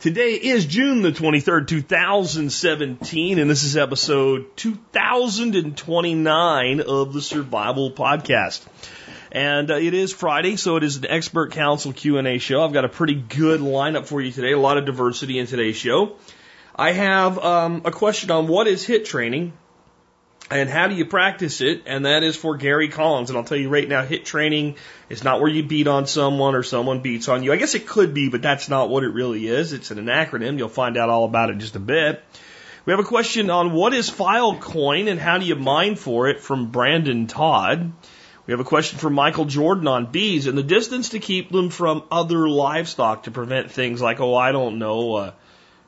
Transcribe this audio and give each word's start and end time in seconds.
Today 0.00 0.32
is 0.32 0.64
June 0.64 1.02
the 1.02 1.12
23rd, 1.12 1.68
2017, 1.68 3.38
and 3.38 3.50
this 3.50 3.64
is 3.64 3.76
episode 3.76 4.56
2029 4.56 6.80
of 6.80 7.12
the 7.12 7.20
Survival 7.20 7.90
Podcast. 7.90 8.64
And 9.30 9.70
uh, 9.70 9.74
it 9.74 9.92
is 9.92 10.10
Friday, 10.10 10.56
so 10.56 10.76
it 10.76 10.84
is 10.84 10.96
an 10.96 11.04
expert 11.06 11.52
council 11.52 11.92
Q&A 11.92 12.38
show. 12.38 12.64
I've 12.64 12.72
got 12.72 12.86
a 12.86 12.88
pretty 12.88 13.14
good 13.14 13.60
lineup 13.60 14.06
for 14.06 14.22
you 14.22 14.32
today, 14.32 14.52
a 14.52 14.58
lot 14.58 14.78
of 14.78 14.86
diversity 14.86 15.38
in 15.38 15.46
today's 15.46 15.76
show. 15.76 16.16
I 16.74 16.92
have 16.92 17.38
um, 17.38 17.82
a 17.84 17.90
question 17.90 18.30
on 18.30 18.46
what 18.46 18.68
is 18.68 18.86
HIT 18.86 19.04
training 19.04 19.52
and 20.50 20.68
how 20.68 20.88
do 20.88 20.94
you 20.94 21.04
practice 21.04 21.60
it, 21.60 21.82
and 21.86 22.06
that 22.06 22.22
is 22.22 22.36
for 22.36 22.56
Gary 22.56 22.88
Collins. 22.88 23.30
And 23.30 23.36
I'll 23.36 23.44
tell 23.44 23.56
you 23.56 23.68
right 23.68 23.88
now, 23.88 24.04
HIT 24.04 24.24
training 24.24 24.76
is 25.08 25.22
not 25.22 25.40
where 25.40 25.50
you 25.50 25.62
beat 25.62 25.86
on 25.86 26.06
someone 26.06 26.54
or 26.54 26.62
someone 26.62 27.00
beats 27.00 27.28
on 27.28 27.44
you. 27.44 27.52
I 27.52 27.56
guess 27.56 27.74
it 27.74 27.86
could 27.86 28.14
be, 28.14 28.28
but 28.28 28.42
that's 28.42 28.68
not 28.68 28.90
what 28.90 29.04
it 29.04 29.10
really 29.10 29.46
is. 29.46 29.72
It's 29.72 29.90
an 29.90 30.04
acronym. 30.06 30.58
You'll 30.58 30.68
find 30.68 30.96
out 30.96 31.08
all 31.08 31.24
about 31.24 31.50
it 31.50 31.54
in 31.54 31.60
just 31.60 31.76
a 31.76 31.80
bit. 31.80 32.22
We 32.84 32.92
have 32.92 33.00
a 33.00 33.04
question 33.04 33.50
on 33.50 33.72
what 33.72 33.94
is 33.94 34.10
Filecoin 34.10 35.08
and 35.08 35.20
how 35.20 35.38
do 35.38 35.44
you 35.44 35.54
mine 35.54 35.96
for 35.96 36.28
it 36.28 36.40
from 36.40 36.70
Brandon 36.70 37.26
Todd. 37.26 37.92
We 38.46 38.52
have 38.52 38.60
a 38.60 38.64
question 38.64 38.98
from 38.98 39.12
Michael 39.12 39.44
Jordan 39.44 39.86
on 39.86 40.06
bees 40.06 40.48
and 40.48 40.58
the 40.58 40.64
distance 40.64 41.10
to 41.10 41.20
keep 41.20 41.52
them 41.52 41.70
from 41.70 42.02
other 42.10 42.48
livestock 42.48 43.24
to 43.24 43.30
prevent 43.30 43.70
things 43.70 44.00
like, 44.00 44.18
oh, 44.18 44.34
I 44.34 44.50
don't 44.50 44.78
know, 44.78 45.14
uh, 45.14 45.32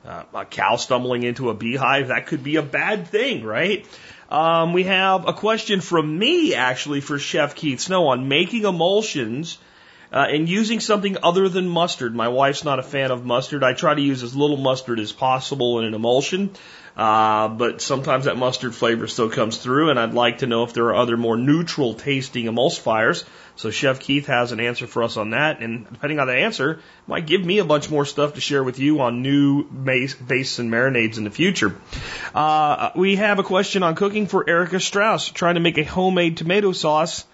uh, 0.06 0.22
a 0.34 0.44
cow 0.44 0.76
stumbling 0.76 1.22
into 1.22 1.50
a 1.50 1.54
beehive. 1.54 2.08
That 2.08 2.26
could 2.26 2.44
be 2.44 2.56
a 2.56 2.62
bad 2.62 3.08
thing, 3.08 3.42
right? 3.42 3.86
Um, 4.32 4.72
we 4.72 4.84
have 4.84 5.28
a 5.28 5.34
question 5.34 5.82
from 5.82 6.18
me, 6.18 6.54
actually, 6.54 7.02
for 7.02 7.18
Chef 7.18 7.54
Keith 7.54 7.80
Snow 7.80 8.06
on 8.06 8.28
making 8.28 8.64
emulsions 8.64 9.58
uh, 10.10 10.24
and 10.26 10.48
using 10.48 10.80
something 10.80 11.18
other 11.22 11.50
than 11.50 11.68
mustard. 11.68 12.14
My 12.14 12.28
wife's 12.28 12.64
not 12.64 12.78
a 12.78 12.82
fan 12.82 13.10
of 13.10 13.26
mustard. 13.26 13.62
I 13.62 13.74
try 13.74 13.94
to 13.94 14.00
use 14.00 14.22
as 14.22 14.34
little 14.34 14.56
mustard 14.56 15.00
as 15.00 15.12
possible 15.12 15.80
in 15.80 15.84
an 15.84 15.92
emulsion. 15.92 16.48
Uh, 16.96 17.48
but 17.48 17.80
sometimes 17.80 18.26
that 18.26 18.36
mustard 18.36 18.74
flavor 18.74 19.06
still 19.06 19.30
comes 19.30 19.56
through, 19.56 19.90
and 19.90 19.98
I'd 19.98 20.12
like 20.12 20.38
to 20.38 20.46
know 20.46 20.64
if 20.64 20.74
there 20.74 20.84
are 20.86 20.94
other 20.94 21.16
more 21.16 21.36
neutral 21.36 21.94
tasting 21.94 22.46
emulsifiers. 22.46 23.24
So 23.56 23.70
Chef 23.70 24.00
Keith 24.00 24.26
has 24.26 24.52
an 24.52 24.60
answer 24.60 24.86
for 24.86 25.02
us 25.02 25.16
on 25.16 25.30
that, 25.30 25.60
and 25.60 25.90
depending 25.90 26.18
on 26.18 26.26
the 26.26 26.34
answer, 26.34 26.80
might 27.06 27.26
give 27.26 27.44
me 27.44 27.58
a 27.58 27.64
bunch 27.64 27.90
more 27.90 28.04
stuff 28.04 28.34
to 28.34 28.40
share 28.40 28.62
with 28.62 28.78
you 28.78 29.00
on 29.00 29.22
new 29.22 29.64
base, 29.64 30.14
base 30.14 30.58
and 30.58 30.70
marinades 30.70 31.18
in 31.18 31.24
the 31.24 31.30
future. 31.30 31.74
Uh, 32.34 32.90
we 32.94 33.16
have 33.16 33.38
a 33.38 33.42
question 33.42 33.82
on 33.82 33.94
cooking 33.94 34.26
for 34.26 34.48
Erica 34.48 34.80
Strauss, 34.80 35.28
trying 35.28 35.54
to 35.54 35.60
make 35.60 35.78
a 35.78 35.84
homemade 35.84 36.36
tomato 36.36 36.72
sauce 36.72 37.24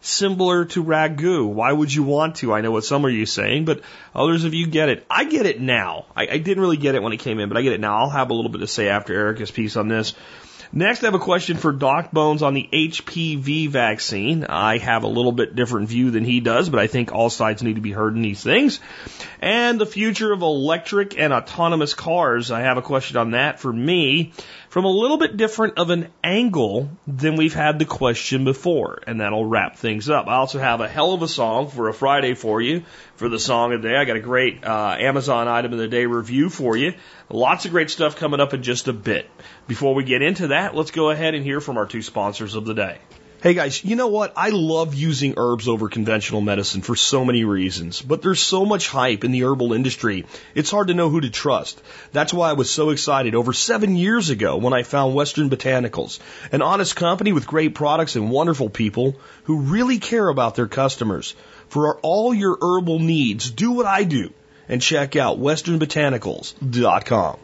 similar 0.00 0.64
to 0.66 0.84
ragu. 0.84 1.46
Why 1.46 1.72
would 1.72 1.92
you 1.92 2.02
want 2.02 2.36
to? 2.36 2.52
I 2.52 2.60
know 2.60 2.70
what 2.70 2.84
some 2.84 3.04
of 3.04 3.10
you 3.10 3.22
are 3.22 3.26
saying, 3.26 3.64
but 3.64 3.82
others 4.14 4.44
of 4.44 4.54
you 4.54 4.66
get 4.66 4.88
it. 4.88 5.06
I 5.10 5.24
get 5.24 5.46
it 5.46 5.60
now. 5.60 6.06
I, 6.16 6.22
I 6.28 6.38
didn't 6.38 6.62
really 6.62 6.76
get 6.76 6.94
it 6.94 7.02
when 7.02 7.12
it 7.12 7.18
came 7.18 7.38
in, 7.38 7.48
but 7.48 7.58
I 7.58 7.62
get 7.62 7.72
it 7.72 7.80
now. 7.80 7.98
I'll 7.98 8.10
have 8.10 8.30
a 8.30 8.34
little 8.34 8.50
bit 8.50 8.58
to 8.58 8.66
say 8.66 8.88
after 8.88 9.14
Erica's 9.14 9.50
piece 9.50 9.76
on 9.76 9.88
this. 9.88 10.14
Next, 10.70 11.02
I 11.02 11.06
have 11.06 11.14
a 11.14 11.18
question 11.18 11.56
for 11.56 11.72
Doc 11.72 12.12
Bones 12.12 12.42
on 12.42 12.52
the 12.52 12.68
HPV 12.70 13.70
vaccine. 13.70 14.44
I 14.44 14.76
have 14.76 15.02
a 15.02 15.08
little 15.08 15.32
bit 15.32 15.56
different 15.56 15.88
view 15.88 16.10
than 16.10 16.24
he 16.24 16.40
does, 16.40 16.68
but 16.68 16.78
I 16.78 16.88
think 16.88 17.10
all 17.10 17.30
sides 17.30 17.62
need 17.62 17.76
to 17.76 17.80
be 17.80 17.92
heard 17.92 18.14
in 18.14 18.20
these 18.20 18.42
things. 18.42 18.78
And 19.40 19.80
the 19.80 19.86
future 19.86 20.30
of 20.30 20.42
electric 20.42 21.18
and 21.18 21.32
autonomous 21.32 21.94
cars. 21.94 22.50
I 22.50 22.60
have 22.60 22.76
a 22.76 22.82
question 22.82 23.16
on 23.16 23.30
that 23.30 23.60
for 23.60 23.72
me 23.72 24.32
from 24.78 24.84
a 24.84 24.90
little 24.90 25.18
bit 25.18 25.36
different 25.36 25.76
of 25.76 25.90
an 25.90 26.06
angle 26.22 26.88
than 27.04 27.34
we've 27.34 27.52
had 27.52 27.80
the 27.80 27.84
question 27.84 28.44
before. 28.44 29.00
And 29.08 29.20
that'll 29.20 29.44
wrap 29.44 29.76
things 29.76 30.08
up. 30.08 30.28
I 30.28 30.36
also 30.36 30.60
have 30.60 30.80
a 30.80 30.86
hell 30.86 31.14
of 31.14 31.22
a 31.22 31.26
song 31.26 31.66
for 31.66 31.88
a 31.88 31.92
Friday 31.92 32.34
for 32.34 32.62
you 32.62 32.84
for 33.16 33.28
the 33.28 33.40
song 33.40 33.72
of 33.72 33.82
the 33.82 33.88
day. 33.88 33.96
I 33.96 34.04
got 34.04 34.14
a 34.14 34.20
great 34.20 34.64
uh, 34.64 34.94
Amazon 35.00 35.48
item 35.48 35.72
of 35.72 35.80
the 35.80 35.88
day 35.88 36.06
review 36.06 36.48
for 36.48 36.76
you. 36.76 36.94
Lots 37.28 37.64
of 37.64 37.72
great 37.72 37.90
stuff 37.90 38.14
coming 38.14 38.38
up 38.38 38.54
in 38.54 38.62
just 38.62 38.86
a 38.86 38.92
bit. 38.92 39.28
Before 39.66 39.96
we 39.96 40.04
get 40.04 40.22
into 40.22 40.46
that, 40.46 40.76
let's 40.76 40.92
go 40.92 41.10
ahead 41.10 41.34
and 41.34 41.42
hear 41.42 41.60
from 41.60 41.76
our 41.76 41.86
two 41.86 42.00
sponsors 42.00 42.54
of 42.54 42.64
the 42.64 42.74
day. 42.74 42.98
Hey 43.40 43.54
guys, 43.54 43.84
you 43.84 43.94
know 43.94 44.08
what? 44.08 44.32
I 44.36 44.48
love 44.48 44.94
using 44.94 45.34
herbs 45.36 45.68
over 45.68 45.88
conventional 45.88 46.40
medicine 46.40 46.82
for 46.82 46.96
so 46.96 47.24
many 47.24 47.44
reasons, 47.44 48.02
but 48.02 48.20
there's 48.20 48.40
so 48.40 48.66
much 48.66 48.88
hype 48.88 49.22
in 49.22 49.30
the 49.30 49.44
herbal 49.44 49.74
industry. 49.74 50.24
It's 50.56 50.72
hard 50.72 50.88
to 50.88 50.94
know 50.94 51.08
who 51.08 51.20
to 51.20 51.30
trust. 51.30 51.80
That's 52.10 52.34
why 52.34 52.50
I 52.50 52.54
was 52.54 52.68
so 52.68 52.90
excited 52.90 53.36
over 53.36 53.52
seven 53.52 53.94
years 53.94 54.30
ago 54.30 54.56
when 54.56 54.72
I 54.72 54.82
found 54.82 55.14
Western 55.14 55.50
Botanicals, 55.50 56.18
an 56.50 56.62
honest 56.62 56.96
company 56.96 57.32
with 57.32 57.46
great 57.46 57.76
products 57.76 58.16
and 58.16 58.28
wonderful 58.28 58.70
people 58.70 59.14
who 59.44 59.60
really 59.60 60.00
care 60.00 60.28
about 60.28 60.56
their 60.56 60.66
customers. 60.66 61.36
For 61.68 62.00
all 62.00 62.34
your 62.34 62.58
herbal 62.60 62.98
needs, 62.98 63.52
do 63.52 63.70
what 63.70 63.86
I 63.86 64.02
do 64.02 64.32
and 64.68 64.82
check 64.82 65.14
out 65.14 65.38
westernbotanicals.com. 65.38 67.38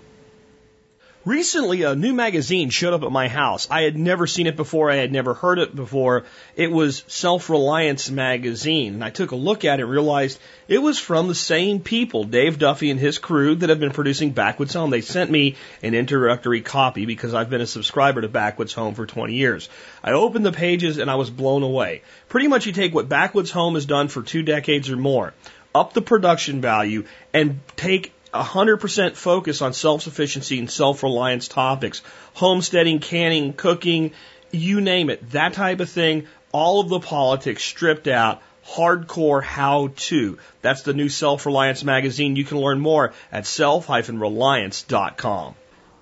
Recently, 1.27 1.85
a 1.85 1.95
new 1.95 2.13
magazine 2.13 2.69
showed 2.69 2.93
up 2.93 3.03
at 3.03 3.11
my 3.11 3.29
house. 3.29 3.67
I 3.71 3.81
had 3.85 3.97
never 3.97 4.27
seen 4.27 4.47
it 4.47 4.57
before. 4.57 4.91
I 4.91 4.97
had 4.97 5.11
never 5.11 5.33
heard 5.33 5.59
it 5.59 5.75
before. 5.75 6.25
It 6.55 6.71
was 6.71 7.03
Self 7.07 7.49
Reliance 7.49 8.11
Magazine. 8.11 8.93
And 8.93 9.05
I 9.05 9.09
took 9.09 9.31
a 9.31 9.37
look 9.37 9.65
at 9.65 9.81
it 9.81 9.85
and 9.85 9.91
realized 9.91 10.39
it 10.69 10.83
was 10.83 10.99
from 10.99 11.29
the 11.29 11.35
same 11.35 11.81
people, 11.81 12.25
Dave 12.25 12.59
Duffy 12.59 12.91
and 12.91 13.01
his 13.01 13.17
crew, 13.17 13.55
that 13.55 13.71
have 13.71 13.81
been 13.81 13.93
producing 13.93 14.33
Backwoods 14.33 14.75
Home. 14.75 14.91
They 14.91 15.01
sent 15.01 15.31
me 15.31 15.57
an 15.83 15.95
introductory 15.95 16.61
copy 16.61 17.07
because 17.07 17.33
I've 17.33 17.49
been 17.49 17.63
a 17.63 17.67
subscriber 17.67 18.21
to 18.21 18.29
Backwoods 18.29 18.75
Home 18.75 18.95
for 18.95 19.07
20 19.07 19.33
years. 19.33 19.71
I 20.03 20.13
opened 20.13 20.45
the 20.45 20.53
pages 20.53 20.99
and 20.99 21.11
I 21.11 21.15
was 21.15 21.31
blown 21.31 21.63
away. 21.63 22.03
Pretty 22.29 22.49
much 22.49 22.67
you 22.67 22.73
take 22.73 22.95
what 22.95 23.09
Backwoods 23.09 23.51
Home 23.53 23.77
has 23.77 23.87
done 23.87 24.09
for 24.09 24.23
two 24.23 24.43
decades 24.43 24.91
or 24.91 24.99
more, 24.99 25.33
up 25.75 25.95
the 25.95 26.03
production 26.03 26.61
value, 26.61 27.07
and 27.33 27.61
take 27.77 28.13
100% 28.35 29.17
focus 29.17 29.63
on 29.63 29.73
self-sufficiency 29.73 30.59
and 30.59 30.71
self-reliance 30.71 31.49
topics, 31.49 32.03
homesteading, 32.35 32.99
canning, 32.99 33.53
cooking, 33.53 34.13
you 34.51 34.81
name 34.81 35.11
it, 35.11 35.31
that 35.31 35.55
type 35.55 35.81
of 35.81 35.89
thing, 35.89 36.27
all 36.53 36.81
of 36.81 36.89
the 36.89 37.01
politics 37.01 37.63
stripped 37.63 38.09
out, 38.09 38.43
hardcore 38.67 39.43
how 39.43 39.93
to. 39.97 40.39
That's 40.63 40.83
the 40.83 40.95
new 40.95 41.09
Self-Reliance 41.09 41.85
magazine. 41.85 42.37
You 42.37 42.45
can 42.45 42.59
learn 42.59 42.81
more 42.81 43.13
at 43.31 43.47
self-reliance.com. 43.47 45.55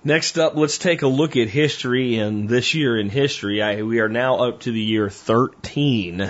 Next 0.05 0.37
up, 0.37 0.55
let's 0.55 0.77
take 0.77 1.01
a 1.01 1.07
look 1.07 1.37
at 1.37 1.47
history 1.47 2.17
and 2.17 2.49
this 2.49 2.73
year 2.73 2.99
in 2.99 3.09
history. 3.09 3.61
I, 3.61 3.83
we 3.83 4.01
are 4.01 4.09
now 4.09 4.35
up 4.35 4.61
to 4.61 4.71
the 4.71 4.81
year 4.81 5.09
13. 5.09 6.29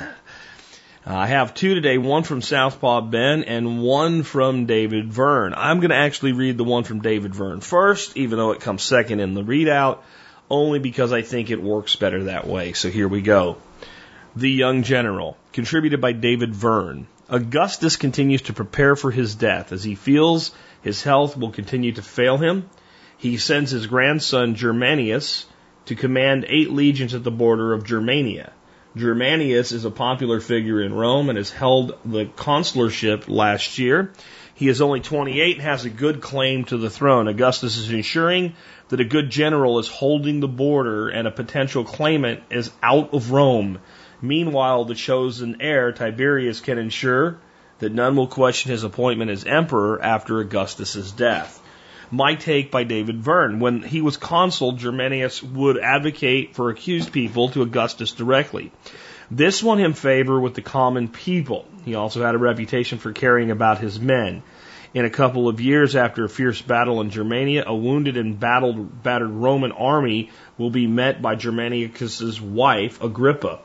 Uh, 1.05 1.13
I 1.15 1.27
have 1.27 1.53
two 1.53 1.75
today, 1.75 1.97
one 1.97 2.23
from 2.23 2.41
Southpaw 2.41 3.01
Ben 3.01 3.43
and 3.43 3.81
one 3.81 4.23
from 4.23 4.67
David 4.67 5.11
Verne. 5.11 5.53
I'm 5.53 5.81
going 5.81 5.89
to 5.89 5.97
actually 5.97 6.31
read 6.31 6.57
the 6.57 6.63
one 6.63 6.85
from 6.85 7.01
David 7.01 7.35
Verne 7.35 7.59
first, 7.59 8.15
even 8.15 8.37
though 8.37 8.51
it 8.51 8.61
comes 8.61 8.83
second 8.83 9.19
in 9.19 9.33
the 9.33 9.43
readout, 9.43 9.99
only 10.49 10.79
because 10.79 11.11
I 11.11 11.21
think 11.21 11.49
it 11.49 11.61
works 11.61 11.97
better 11.97 12.25
that 12.25 12.47
way. 12.47 12.71
So 12.71 12.89
here 12.89 13.09
we 13.09 13.21
go. 13.21 13.57
The 14.37 14.49
Young 14.49 14.83
General, 14.83 15.37
contributed 15.51 15.99
by 15.99 16.13
David 16.13 16.55
Verne. 16.55 17.07
Augustus 17.27 17.97
continues 17.97 18.43
to 18.43 18.53
prepare 18.53 18.95
for 18.95 19.11
his 19.11 19.35
death 19.35 19.73
as 19.73 19.83
he 19.83 19.95
feels 19.95 20.51
his 20.83 21.03
health 21.03 21.35
will 21.35 21.51
continue 21.51 21.91
to 21.93 22.01
fail 22.01 22.37
him. 22.37 22.69
He 23.17 23.35
sends 23.35 23.71
his 23.71 23.87
grandson 23.87 24.55
Germanicus 24.55 25.45
to 25.85 25.95
command 25.95 26.45
eight 26.47 26.71
legions 26.71 27.13
at 27.13 27.25
the 27.25 27.31
border 27.31 27.73
of 27.73 27.85
Germania. 27.85 28.53
Germanicus 28.95 29.72
is 29.72 29.86
a 29.86 29.92
popular 29.92 30.40
figure 30.40 30.81
in 30.81 30.94
Rome 30.94 31.30
and 31.30 31.38
has 31.38 31.50
held 31.50 31.98
the 32.06 32.25
consularship 32.25 33.28
last 33.28 33.80
year. 33.80 34.12
He 34.54 34.68
is 34.68 34.81
only 34.81 35.00
28 35.00 35.56
and 35.56 35.63
has 35.63 35.86
a 35.86 35.90
good 35.90 36.22
claim 36.22 36.66
to 36.66 36.78
the 36.78 36.92
throne. 36.92 37.28
Augustus 37.28 37.78
is 37.78 37.92
ensuring 37.92 38.54
that 38.90 39.00
a 39.00 39.06
good 39.06 39.31
general 39.31 39.80
is 39.80 39.88
holding 39.88 40.40
the 40.40 40.48
border 40.48 41.10
and 41.10 41.28
a 41.28 41.31
potential 41.31 41.84
claimant 41.84 42.44
is 42.51 42.69
out 42.84 43.16
of 43.16 43.31
Rome. 43.31 43.80
Meanwhile, 44.22 44.86
the 44.86 44.94
chosen 44.94 45.57
heir, 45.60 45.92
Tiberius, 45.92 46.62
can 46.62 46.78
ensure 46.78 47.40
that 47.80 47.92
none 47.92 48.16
will 48.16 48.28
question 48.28 48.72
his 48.72 48.84
appointment 48.84 49.31
as 49.31 49.44
emperor 49.44 50.00
after 50.01 50.40
Augustus's 50.40 51.12
death. 51.12 51.60
My 52.13 52.36
take 52.36 52.69
by 52.69 52.83
David 52.83 53.24
Verne. 53.24 53.60
When 53.60 53.81
he 53.81 54.01
was 54.01 54.18
consul, 54.18 54.74
Germanicus 54.74 55.42
would 55.42 55.80
advocate 55.80 56.54
for 56.54 56.69
accused 56.69 57.12
people 57.12 57.50
to 57.50 57.63
Augustus 57.63 58.12
directly. 58.12 58.71
This 59.31 59.63
won 59.63 59.80
him 59.80 59.94
favor 59.94 60.39
with 60.39 60.54
the 60.54 60.62
common 60.62 61.07
people. 61.07 61.65
He 61.86 61.95
also 61.95 62.24
had 62.24 62.36
a 62.36 62.38
reputation 62.38 63.00
for 63.00 63.13
caring 63.13 63.50
about 63.50 63.80
his 63.80 64.00
men. 64.00 64.44
In 64.94 65.06
a 65.06 65.10
couple 65.10 65.48
of 65.48 65.60
years 65.60 65.95
after 65.95 66.24
a 66.24 66.30
fierce 66.30 66.62
battle 66.62 67.01
in 67.01 67.10
Germania, 67.10 67.63
a 67.65 67.75
wounded 67.75 68.16
and 68.16 68.39
battled, 68.39 69.01
battered 69.01 69.31
Roman 69.31 69.71
army 69.71 70.30
will 70.59 70.69
be 70.69 70.86
met 70.86 71.19
by 71.19 71.33
Germanicus's 71.33 72.39
wife, 72.39 73.01
Agrippa, 73.01 73.57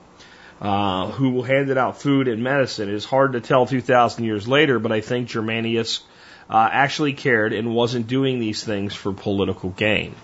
uh, 0.63 1.09
who 1.09 1.43
handed 1.43 1.77
out 1.77 2.01
food 2.01 2.29
and 2.29 2.43
medicine. 2.43 2.89
It 2.89 2.95
is 2.95 3.05
hard 3.05 3.35
to 3.35 3.43
tell 3.43 3.67
2,000 3.67 4.25
years 4.25 4.49
later, 4.49 4.79
but 4.79 4.91
I 4.91 5.03
think 5.03 5.29
Germanicus 5.29 6.01
uh, 6.51 6.69
actually 6.71 7.13
cared 7.13 7.53
and 7.53 7.75
wasn't 7.75 8.07
doing 8.07 8.41
these 8.41 8.63
things 8.63 8.95
for 8.95 9.13
political 9.13 9.71
gain. 9.71 10.15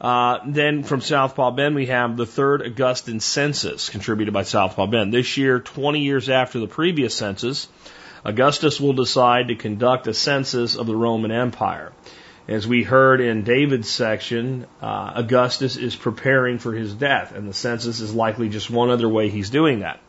Uh, 0.00 0.38
then 0.46 0.82
from 0.82 1.00
Southpaw 1.00 1.52
Ben, 1.52 1.74
we 1.74 1.86
have 1.86 2.16
the 2.16 2.26
third 2.26 2.62
Augustan 2.62 3.20
census 3.20 3.88
contributed 3.88 4.34
by 4.34 4.42
Southpaw 4.42 4.86
Ben. 4.86 5.10
This 5.10 5.36
year, 5.36 5.60
20 5.60 6.00
years 6.00 6.28
after 6.28 6.58
the 6.58 6.66
previous 6.66 7.14
census, 7.14 7.68
Augustus 8.24 8.80
will 8.80 8.92
decide 8.92 9.48
to 9.48 9.54
conduct 9.54 10.06
a 10.06 10.14
census 10.14 10.76
of 10.76 10.86
the 10.86 10.96
Roman 10.96 11.30
Empire. 11.30 11.92
As 12.48 12.66
we 12.66 12.82
heard 12.82 13.20
in 13.20 13.42
David's 13.42 13.88
section, 13.88 14.66
uh, 14.80 15.12
Augustus 15.16 15.76
is 15.76 15.96
preparing 15.96 16.58
for 16.58 16.72
his 16.72 16.94
death, 16.94 17.34
and 17.34 17.48
the 17.48 17.54
census 17.54 18.00
is 18.00 18.14
likely 18.14 18.48
just 18.48 18.70
one 18.70 18.90
other 18.90 19.08
way 19.08 19.28
he's 19.28 19.50
doing 19.50 19.80
that. 19.80 20.00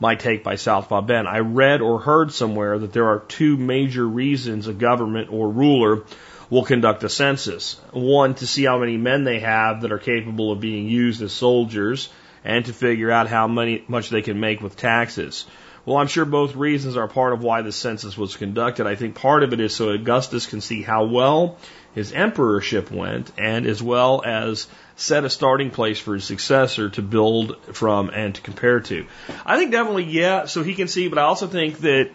My 0.00 0.14
take 0.14 0.44
by 0.44 0.54
Southpaw 0.54 1.02
Ben. 1.02 1.26
I 1.26 1.40
read 1.40 1.80
or 1.80 1.98
heard 1.98 2.32
somewhere 2.32 2.78
that 2.78 2.92
there 2.92 3.08
are 3.08 3.20
two 3.20 3.56
major 3.56 4.06
reasons 4.06 4.68
a 4.68 4.72
government 4.72 5.32
or 5.32 5.50
ruler 5.50 6.04
will 6.50 6.64
conduct 6.64 7.04
a 7.04 7.08
census. 7.08 7.80
One, 7.90 8.34
to 8.34 8.46
see 8.46 8.64
how 8.64 8.78
many 8.78 8.96
men 8.96 9.24
they 9.24 9.40
have 9.40 9.82
that 9.82 9.92
are 9.92 9.98
capable 9.98 10.52
of 10.52 10.60
being 10.60 10.88
used 10.88 11.20
as 11.20 11.32
soldiers, 11.32 12.08
and 12.44 12.64
to 12.66 12.72
figure 12.72 13.10
out 13.10 13.28
how 13.28 13.48
many, 13.48 13.84
much 13.88 14.08
they 14.08 14.22
can 14.22 14.40
make 14.40 14.62
with 14.62 14.76
taxes. 14.76 15.44
Well, 15.84 15.96
I'm 15.96 16.06
sure 16.06 16.24
both 16.24 16.54
reasons 16.54 16.96
are 16.96 17.08
part 17.08 17.32
of 17.32 17.42
why 17.42 17.62
the 17.62 17.72
census 17.72 18.16
was 18.16 18.36
conducted. 18.36 18.86
I 18.86 18.94
think 18.94 19.14
part 19.14 19.42
of 19.42 19.52
it 19.52 19.60
is 19.60 19.74
so 19.74 19.90
Augustus 19.90 20.46
can 20.46 20.60
see 20.60 20.82
how 20.82 21.04
well 21.04 21.58
his 21.94 22.12
emperorship 22.12 22.90
went, 22.90 23.32
and 23.38 23.66
as 23.66 23.82
well 23.82 24.22
as 24.24 24.68
set 24.98 25.24
a 25.24 25.30
starting 25.30 25.70
place 25.70 25.98
for 25.98 26.14
his 26.14 26.24
successor 26.24 26.90
to 26.90 27.02
build 27.02 27.56
from 27.72 28.10
and 28.10 28.34
to 28.34 28.40
compare 28.40 28.80
to. 28.80 29.06
I 29.46 29.56
think 29.56 29.70
definitely, 29.70 30.04
yeah, 30.04 30.46
so 30.46 30.62
he 30.62 30.74
can 30.74 30.88
see, 30.88 31.08
but 31.08 31.18
I 31.18 31.22
also 31.22 31.46
think 31.46 31.78
that 31.78 32.10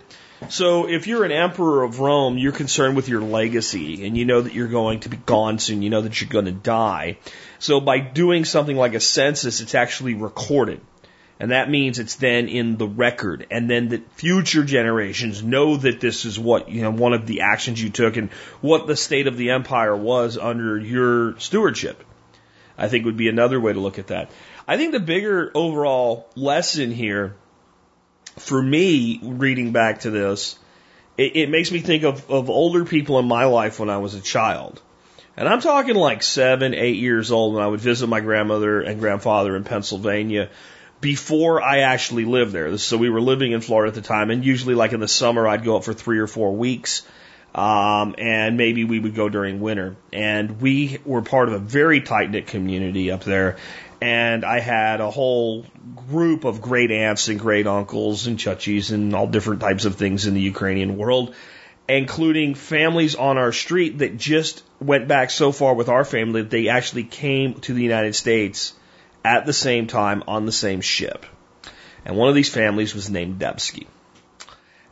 so 0.49 0.89
if 0.89 1.07
you're 1.07 1.23
an 1.23 1.31
emperor 1.31 1.83
of 1.83 2.01
Rome, 2.01 2.37
you're 2.37 2.51
concerned 2.51 2.97
with 2.97 3.07
your 3.07 3.21
legacy 3.21 4.05
and 4.05 4.17
you 4.17 4.25
know 4.25 4.41
that 4.41 4.53
you're 4.53 4.67
going 4.67 4.99
to 5.01 5.09
be 5.09 5.15
gone 5.15 5.57
soon. 5.57 5.81
You 5.81 5.89
know 5.89 6.01
that 6.01 6.19
you're 6.19 6.29
going 6.29 6.45
to 6.45 6.51
die. 6.51 7.17
So 7.59 7.79
by 7.79 7.99
doing 7.99 8.43
something 8.43 8.75
like 8.75 8.93
a 8.93 8.99
census, 8.99 9.61
it's 9.61 9.75
actually 9.75 10.15
recorded. 10.15 10.81
And 11.39 11.51
that 11.51 11.69
means 11.69 11.99
it's 11.99 12.15
then 12.15 12.49
in 12.49 12.77
the 12.77 12.87
record. 12.87 13.47
And 13.49 13.69
then 13.69 13.89
that 13.89 14.11
future 14.13 14.63
generations 14.63 15.41
know 15.41 15.77
that 15.77 16.01
this 16.01 16.25
is 16.25 16.37
what, 16.37 16.69
you 16.69 16.81
know, 16.81 16.91
one 16.91 17.13
of 17.13 17.25
the 17.25 17.41
actions 17.41 17.81
you 17.81 17.89
took 17.89 18.17
and 18.17 18.29
what 18.59 18.87
the 18.87 18.97
state 18.97 19.27
of 19.27 19.37
the 19.37 19.51
empire 19.51 19.95
was 19.95 20.37
under 20.37 20.77
your 20.77 21.39
stewardship. 21.39 22.03
I 22.77 22.87
think 22.87 23.05
would 23.05 23.17
be 23.17 23.29
another 23.29 23.59
way 23.59 23.73
to 23.73 23.79
look 23.79 23.99
at 23.99 24.07
that. 24.07 24.31
I 24.67 24.77
think 24.77 24.91
the 24.91 24.99
bigger 24.99 25.51
overall 25.53 26.29
lesson 26.35 26.91
here 26.91 27.35
for 28.37 28.61
me, 28.61 29.19
reading 29.21 29.71
back 29.71 30.01
to 30.01 30.09
this, 30.09 30.57
it, 31.17 31.35
it 31.35 31.49
makes 31.49 31.71
me 31.71 31.79
think 31.79 32.03
of, 32.03 32.29
of 32.29 32.49
older 32.49 32.85
people 32.85 33.19
in 33.19 33.27
my 33.27 33.45
life 33.45 33.79
when 33.79 33.89
I 33.89 33.97
was 33.97 34.15
a 34.15 34.21
child. 34.21 34.81
And 35.35 35.47
I'm 35.47 35.61
talking 35.61 35.95
like 35.95 36.23
seven, 36.23 36.73
eight 36.73 36.97
years 36.97 37.31
old 37.31 37.55
when 37.55 37.63
I 37.63 37.67
would 37.67 37.79
visit 37.79 38.07
my 38.07 38.19
grandmother 38.19 38.81
and 38.81 38.99
grandfather 38.99 39.55
in 39.55 39.63
Pennsylvania 39.63 40.49
before 41.01 41.61
I 41.61 41.79
actually 41.79 42.25
lived 42.25 42.53
there. 42.53 42.77
So 42.77 42.97
we 42.97 43.09
were 43.09 43.21
living 43.21 43.51
in 43.51 43.61
Florida 43.61 43.89
at 43.89 43.95
the 43.95 44.07
time, 44.07 44.29
and 44.29 44.45
usually, 44.45 44.75
like 44.75 44.93
in 44.93 44.99
the 44.99 45.07
summer, 45.07 45.47
I'd 45.47 45.63
go 45.63 45.75
up 45.75 45.83
for 45.83 45.93
three 45.93 46.19
or 46.19 46.27
four 46.27 46.55
weeks, 46.55 47.05
um, 47.53 48.15
and 48.17 48.57
maybe 48.57 48.83
we 48.83 48.99
would 48.99 49.15
go 49.15 49.29
during 49.29 49.59
winter. 49.59 49.95
And 50.11 50.61
we 50.61 50.99
were 51.05 51.21
part 51.21 51.47
of 51.47 51.53
a 51.53 51.59
very 51.59 52.01
tight 52.01 52.31
knit 52.31 52.47
community 52.47 53.11
up 53.11 53.23
there, 53.23 53.57
and 54.01 54.43
I 54.43 54.59
had 54.59 54.99
a 54.99 55.09
whole 55.09 55.65
group 56.09 56.43
of 56.43 56.61
great 56.61 56.91
aunts 56.91 57.29
and 57.29 57.39
great 57.39 57.67
uncles 57.67 58.27
and 58.27 58.37
chuchis 58.37 58.91
and 58.91 59.15
all 59.15 59.27
different 59.27 59.61
types 59.61 59.85
of 59.85 59.95
things 59.95 60.25
in 60.25 60.33
the 60.33 60.41
Ukrainian 60.41 60.97
world, 60.97 61.33
including 61.87 62.55
families 62.55 63.15
on 63.15 63.37
our 63.37 63.53
street 63.53 63.99
that 63.99 64.17
just 64.17 64.63
went 64.81 65.07
back 65.07 65.29
so 65.29 65.51
far 65.51 65.73
with 65.73 65.87
our 65.87 66.03
family 66.03 66.41
that 66.41 66.49
they 66.49 66.67
actually 66.67 67.05
came 67.05 67.53
to 67.61 67.73
the 67.73 67.81
United 67.81 68.13
States 68.13 68.73
at 69.23 69.45
the 69.45 69.53
same 69.53 69.87
time 69.87 70.23
on 70.27 70.45
the 70.45 70.51
same 70.51 70.81
ship. 70.81 71.25
And 72.05 72.17
one 72.17 72.27
of 72.27 72.35
these 72.35 72.49
families 72.49 72.93
was 72.93 73.09
named 73.09 73.39
Debsky. 73.39 73.87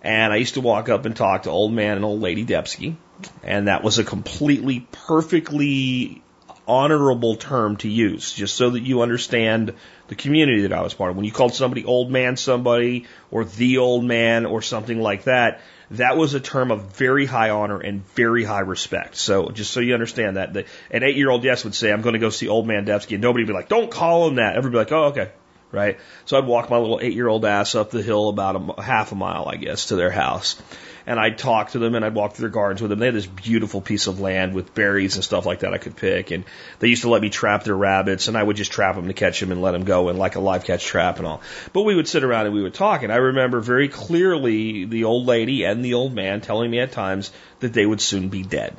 And 0.03 0.33
I 0.33 0.37
used 0.37 0.55
to 0.55 0.61
walk 0.61 0.89
up 0.89 1.05
and 1.05 1.15
talk 1.15 1.43
to 1.43 1.49
old 1.49 1.73
man 1.73 1.97
and 1.97 2.05
old 2.05 2.21
lady 2.21 2.45
Debsky. 2.45 2.95
And 3.43 3.67
that 3.67 3.83
was 3.83 3.99
a 3.99 4.03
completely 4.03 4.87
perfectly 4.91 6.23
honorable 6.67 7.35
term 7.35 7.77
to 7.77 7.89
use, 7.89 8.33
just 8.33 8.55
so 8.55 8.71
that 8.71 8.81
you 8.81 9.01
understand 9.01 9.73
the 10.07 10.15
community 10.15 10.61
that 10.61 10.73
I 10.73 10.81
was 10.81 10.93
part 10.93 11.11
of. 11.11 11.15
When 11.17 11.25
you 11.25 11.31
called 11.31 11.53
somebody 11.53 11.85
old 11.85 12.09
man 12.11 12.37
somebody, 12.37 13.05
or 13.29 13.45
the 13.45 13.79
old 13.79 14.03
man, 14.03 14.45
or 14.45 14.61
something 14.61 14.99
like 14.99 15.23
that, 15.23 15.61
that 15.91 16.17
was 16.17 16.33
a 16.33 16.39
term 16.39 16.71
of 16.71 16.93
very 16.93 17.25
high 17.25 17.49
honor 17.49 17.79
and 17.79 18.05
very 18.15 18.43
high 18.43 18.61
respect. 18.61 19.15
So 19.15 19.49
just 19.49 19.71
so 19.71 19.81
you 19.81 19.93
understand 19.93 20.37
that, 20.37 20.53
the, 20.53 20.65
an 20.89 21.03
eight 21.03 21.17
year 21.17 21.29
old 21.29 21.43
yes 21.43 21.63
would 21.63 21.75
say, 21.75 21.91
I'm 21.91 22.01
going 22.01 22.13
to 22.13 22.19
go 22.19 22.29
see 22.29 22.47
old 22.47 22.67
man 22.67 22.85
Debsky, 22.85 23.13
and 23.13 23.21
nobody 23.21 23.43
would 23.43 23.49
be 23.49 23.53
like, 23.53 23.69
don't 23.69 23.91
call 23.91 24.27
him 24.27 24.35
that. 24.35 24.55
Everybody 24.55 24.77
would 24.77 24.87
be 24.87 24.95
like, 24.95 25.03
oh, 25.03 25.21
okay. 25.21 25.31
Right. 25.71 25.99
So 26.25 26.37
I'd 26.37 26.45
walk 26.45 26.69
my 26.69 26.77
little 26.77 26.99
eight 27.01 27.13
year 27.13 27.27
old 27.27 27.45
ass 27.45 27.75
up 27.75 27.91
the 27.91 28.01
hill 28.01 28.29
about 28.29 28.77
a 28.77 28.81
half 28.81 29.11
a 29.11 29.15
mile, 29.15 29.47
I 29.47 29.55
guess, 29.55 29.87
to 29.87 29.95
their 29.95 30.11
house 30.11 30.61
and 31.05 31.19
I'd 31.19 31.37
talk 31.37 31.71
to 31.71 31.79
them 31.79 31.95
and 31.95 32.05
I'd 32.05 32.13
walk 32.13 32.33
through 32.33 32.43
their 32.43 32.53
gardens 32.53 32.81
with 32.81 32.89
them. 32.89 32.99
They 32.99 33.07
had 33.07 33.15
this 33.15 33.25
beautiful 33.25 33.81
piece 33.81 34.07
of 34.07 34.19
land 34.19 34.53
with 34.53 34.73
berries 34.73 35.15
and 35.15 35.23
stuff 35.23 35.45
like 35.45 35.59
that 35.59 35.73
I 35.73 35.77
could 35.77 35.95
pick, 35.95 36.31
and 36.31 36.43
they 36.79 36.87
used 36.87 37.03
to 37.03 37.09
let 37.09 37.21
me 37.21 37.29
trap 37.29 37.63
their 37.63 37.75
rabbits, 37.75 38.27
and 38.27 38.37
I 38.37 38.43
would 38.43 38.55
just 38.55 38.71
trap 38.71 38.95
them 38.95 39.07
to 39.07 39.13
catch 39.13 39.39
them 39.39 39.51
and 39.51 39.61
let 39.61 39.71
them 39.71 39.83
go 39.83 40.09
in 40.09 40.17
like 40.17 40.35
a 40.35 40.39
live 40.39 40.63
catch 40.65 40.85
trap 40.85 41.17
and 41.17 41.27
all. 41.27 41.41
But 41.73 41.83
we 41.83 41.95
would 41.95 42.07
sit 42.07 42.23
around 42.23 42.45
and 42.45 42.55
we 42.55 42.63
would 42.63 42.73
talk, 42.73 43.03
and 43.03 43.11
I 43.11 43.17
remember 43.17 43.59
very 43.59 43.87
clearly 43.87 44.85
the 44.85 45.05
old 45.05 45.25
lady 45.25 45.63
and 45.63 45.83
the 45.83 45.95
old 45.95 46.13
man 46.13 46.41
telling 46.41 46.69
me 46.69 46.79
at 46.79 46.91
times 46.91 47.31
that 47.59 47.73
they 47.73 47.85
would 47.85 48.01
soon 48.01 48.29
be 48.29 48.43
dead, 48.43 48.75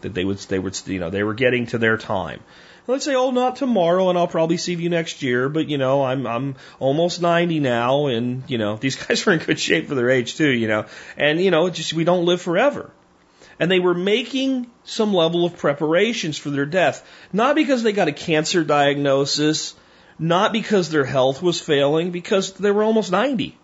that 0.00 0.14
they 0.14 0.24
would 0.24 0.38
they 0.38 0.58
would 0.58 0.80
you 0.86 1.00
know 1.00 1.10
they 1.10 1.22
were 1.22 1.34
getting 1.34 1.66
to 1.66 1.78
their 1.78 1.96
time 1.96 2.40
let's 2.90 3.04
say, 3.04 3.14
oh, 3.14 3.30
not 3.30 3.56
tomorrow, 3.56 4.10
and 4.10 4.18
I'll 4.18 4.26
probably 4.26 4.56
see 4.56 4.74
you 4.74 4.88
next 4.88 5.22
year, 5.22 5.48
but 5.48 5.68
you 5.68 5.78
know, 5.78 6.04
I'm 6.04 6.26
I'm 6.26 6.56
almost 6.78 7.22
90 7.22 7.60
now, 7.60 8.06
and 8.06 8.42
you 8.48 8.58
know, 8.58 8.76
these 8.84 8.96
guys 8.96 9.26
are 9.26 9.32
in 9.32 9.38
good 9.38 9.58
shape 9.58 9.88
for 9.88 9.94
their 9.94 10.10
age 10.10 10.36
too, 10.36 10.50
you 10.50 10.68
know, 10.68 10.86
and 11.16 11.40
you 11.40 11.50
know, 11.50 11.70
just 11.70 11.92
we 11.92 12.04
don't 12.04 12.24
live 12.24 12.42
forever. 12.42 12.90
And 13.58 13.70
they 13.70 13.78
were 13.78 13.94
making 13.94 14.70
some 14.84 15.12
level 15.12 15.44
of 15.44 15.58
preparations 15.58 16.38
for 16.38 16.48
their 16.48 16.64
death, 16.64 17.06
not 17.32 17.54
because 17.54 17.82
they 17.82 17.92
got 17.92 18.08
a 18.08 18.12
cancer 18.12 18.64
diagnosis, 18.64 19.74
not 20.18 20.52
because 20.52 20.88
their 20.88 21.04
health 21.04 21.42
was 21.42 21.60
failing, 21.60 22.10
because 22.10 22.54
they 22.54 22.70
were 22.70 22.82
almost 22.82 23.12
90. 23.12 23.58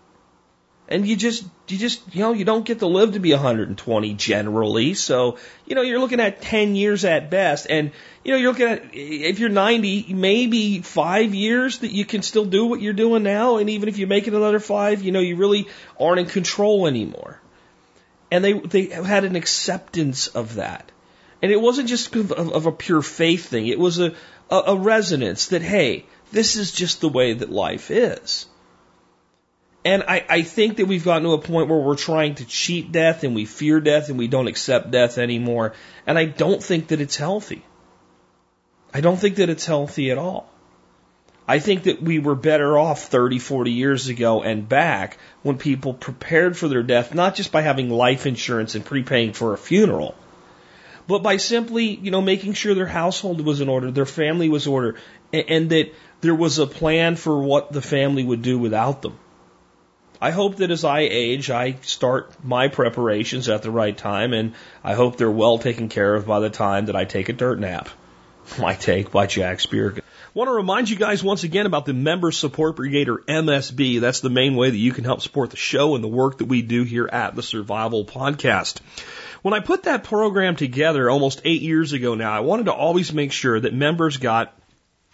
And 0.89 1.05
you 1.05 1.17
just, 1.17 1.43
you 1.67 1.77
just, 1.77 2.15
you 2.15 2.21
know, 2.21 2.31
you 2.31 2.45
don't 2.45 2.65
get 2.65 2.79
to 2.79 2.87
live 2.87 3.13
to 3.13 3.19
be 3.19 3.33
120 3.33 4.13
generally. 4.13 4.93
So, 4.93 5.37
you 5.65 5.75
know, 5.75 5.81
you're 5.81 5.99
looking 5.99 6.21
at 6.21 6.41
10 6.41 6.75
years 6.75 7.03
at 7.03 7.29
best. 7.29 7.67
And, 7.69 7.91
you 8.23 8.31
know, 8.31 8.37
you're 8.37 8.51
looking 8.51 8.67
at, 8.67 8.83
if 8.93 9.39
you're 9.39 9.49
90, 9.49 10.13
maybe 10.13 10.79
five 10.79 11.35
years 11.35 11.79
that 11.79 11.91
you 11.91 12.05
can 12.05 12.21
still 12.21 12.45
do 12.45 12.65
what 12.65 12.81
you're 12.81 12.93
doing 12.93 13.23
now. 13.23 13.57
And 13.57 13.69
even 13.69 13.89
if 13.89 13.97
you 13.97 14.07
make 14.07 14.27
it 14.27 14.33
another 14.33 14.61
five, 14.61 15.03
you 15.03 15.11
know, 15.11 15.19
you 15.19 15.35
really 15.35 15.67
aren't 15.99 16.19
in 16.21 16.25
control 16.27 16.87
anymore. 16.87 17.41
And 18.31 18.43
they, 18.43 18.53
they 18.53 18.85
had 18.85 19.25
an 19.25 19.35
acceptance 19.35 20.27
of 20.27 20.55
that. 20.55 20.89
And 21.41 21.51
it 21.51 21.61
wasn't 21.61 21.89
just 21.89 22.15
of, 22.15 22.31
of 22.31 22.65
a 22.65 22.71
pure 22.71 23.01
faith 23.01 23.47
thing. 23.47 23.67
It 23.67 23.79
was 23.79 23.99
a, 23.99 24.13
a, 24.49 24.55
a 24.55 24.75
resonance 24.75 25.47
that, 25.47 25.61
hey, 25.61 26.05
this 26.31 26.55
is 26.55 26.71
just 26.71 27.01
the 27.01 27.09
way 27.09 27.33
that 27.33 27.51
life 27.51 27.91
is. 27.91 28.45
And 29.87 30.03
I, 30.05 30.25
I 30.27 30.41
think 30.41 30.77
that 30.77 30.85
we've 30.85 31.05
gotten 31.05 31.23
to 31.23 31.29
a 31.29 31.37
point 31.37 31.69
where 31.69 31.79
we're 31.79 31.95
trying 31.95 32.35
to 32.35 32.45
cheat 32.45 32.91
death 32.91 33.23
and 33.23 33.33
we 33.33 33.45
fear 33.45 33.79
death 33.79 34.09
and 34.09 34.17
we 34.17 34.27
don't 34.27 34.47
accept 34.47 34.91
death 34.91 35.17
anymore. 35.17 35.75
And 36.05 36.19
I 36.19 36.25
don't 36.25 36.61
think 36.61 36.89
that 36.89 36.99
it's 36.99 37.15
healthy. 37.15 37.63
I 38.93 38.99
don't 38.99 39.15
think 39.15 39.37
that 39.37 39.49
it's 39.49 39.65
healthy 39.65 40.11
at 40.11 40.17
all. 40.17 40.51
I 41.47 41.59
think 41.59 41.83
that 41.83 42.01
we 42.01 42.19
were 42.19 42.35
better 42.35 42.77
off 42.77 43.03
30, 43.03 43.39
40 43.39 43.71
years 43.71 44.09
ago 44.09 44.43
and 44.43 44.67
back 44.67 45.19
when 45.41 45.57
people 45.57 45.93
prepared 45.93 46.57
for 46.57 46.67
their 46.67 46.83
death, 46.83 47.15
not 47.15 47.35
just 47.35 47.53
by 47.53 47.61
having 47.61 47.89
life 47.89 48.25
insurance 48.25 48.75
and 48.75 48.83
prepaying 48.83 49.31
for 49.31 49.53
a 49.53 49.57
funeral, 49.57 50.15
but 51.07 51.23
by 51.23 51.37
simply, 51.37 51.85
you 51.85 52.11
know, 52.11 52.21
making 52.21 52.51
sure 52.51 52.75
their 52.75 52.87
household 52.87 53.39
was 53.39 53.61
in 53.61 53.69
order, 53.69 53.89
their 53.89 54.05
family 54.05 54.49
was 54.49 54.67
in 54.67 54.73
order, 54.73 54.95
and, 55.31 55.45
and 55.47 55.69
that 55.69 55.93
there 56.19 56.35
was 56.35 56.59
a 56.59 56.67
plan 56.67 57.15
for 57.15 57.41
what 57.41 57.71
the 57.71 57.81
family 57.81 58.25
would 58.25 58.41
do 58.41 58.59
without 58.59 59.01
them. 59.01 59.17
I 60.21 60.31
hope 60.31 60.57
that 60.57 60.71
as 60.71 60.83
I 60.83 61.01
age, 61.01 61.51
I 61.51 61.75
start 61.81 62.31
my 62.43 62.69
preparations 62.69 63.49
at 63.49 63.61
the 63.61 63.71
right 63.71 63.95
time, 63.95 64.33
and 64.33 64.53
I 64.83 64.93
hope 64.93 65.17
they're 65.17 65.29
well 65.29 65.59
taken 65.59 65.89
care 65.89 66.15
of 66.15 66.25
by 66.25 66.39
the 66.39 66.49
time 66.49 66.87
that 66.87 66.95
I 66.95 67.05
take 67.05 67.29
a 67.29 67.33
dirt 67.33 67.59
nap. 67.59 67.89
My 68.59 68.73
take 68.73 69.11
by 69.11 69.27
Jack 69.27 69.59
Spear. 69.59 69.97
Want 70.33 70.47
to 70.47 70.53
remind 70.53 70.89
you 70.89 70.95
guys 70.95 71.23
once 71.23 71.43
again 71.43 71.65
about 71.65 71.85
the 71.85 71.93
Member 71.93 72.31
Support 72.31 72.77
Brigade 72.77 73.09
or 73.09 73.17
MSB. 73.17 73.99
That's 73.99 74.21
the 74.21 74.29
main 74.29 74.55
way 74.55 74.69
that 74.69 74.77
you 74.77 74.91
can 74.93 75.03
help 75.03 75.21
support 75.21 75.49
the 75.49 75.57
show 75.57 75.95
and 75.95 76.03
the 76.03 76.07
work 76.07 76.37
that 76.37 76.45
we 76.45 76.61
do 76.61 76.83
here 76.83 77.09
at 77.11 77.35
the 77.35 77.43
Survival 77.43 78.05
Podcast. 78.05 78.79
When 79.41 79.53
I 79.53 79.59
put 79.59 79.83
that 79.83 80.03
program 80.03 80.55
together 80.55 81.09
almost 81.09 81.41
eight 81.43 81.61
years 81.61 81.93
ago 81.93 82.15
now, 82.15 82.31
I 82.31 82.41
wanted 82.41 82.67
to 82.67 82.73
always 82.73 83.11
make 83.11 83.31
sure 83.31 83.59
that 83.59 83.73
members 83.73 84.17
got 84.17 84.53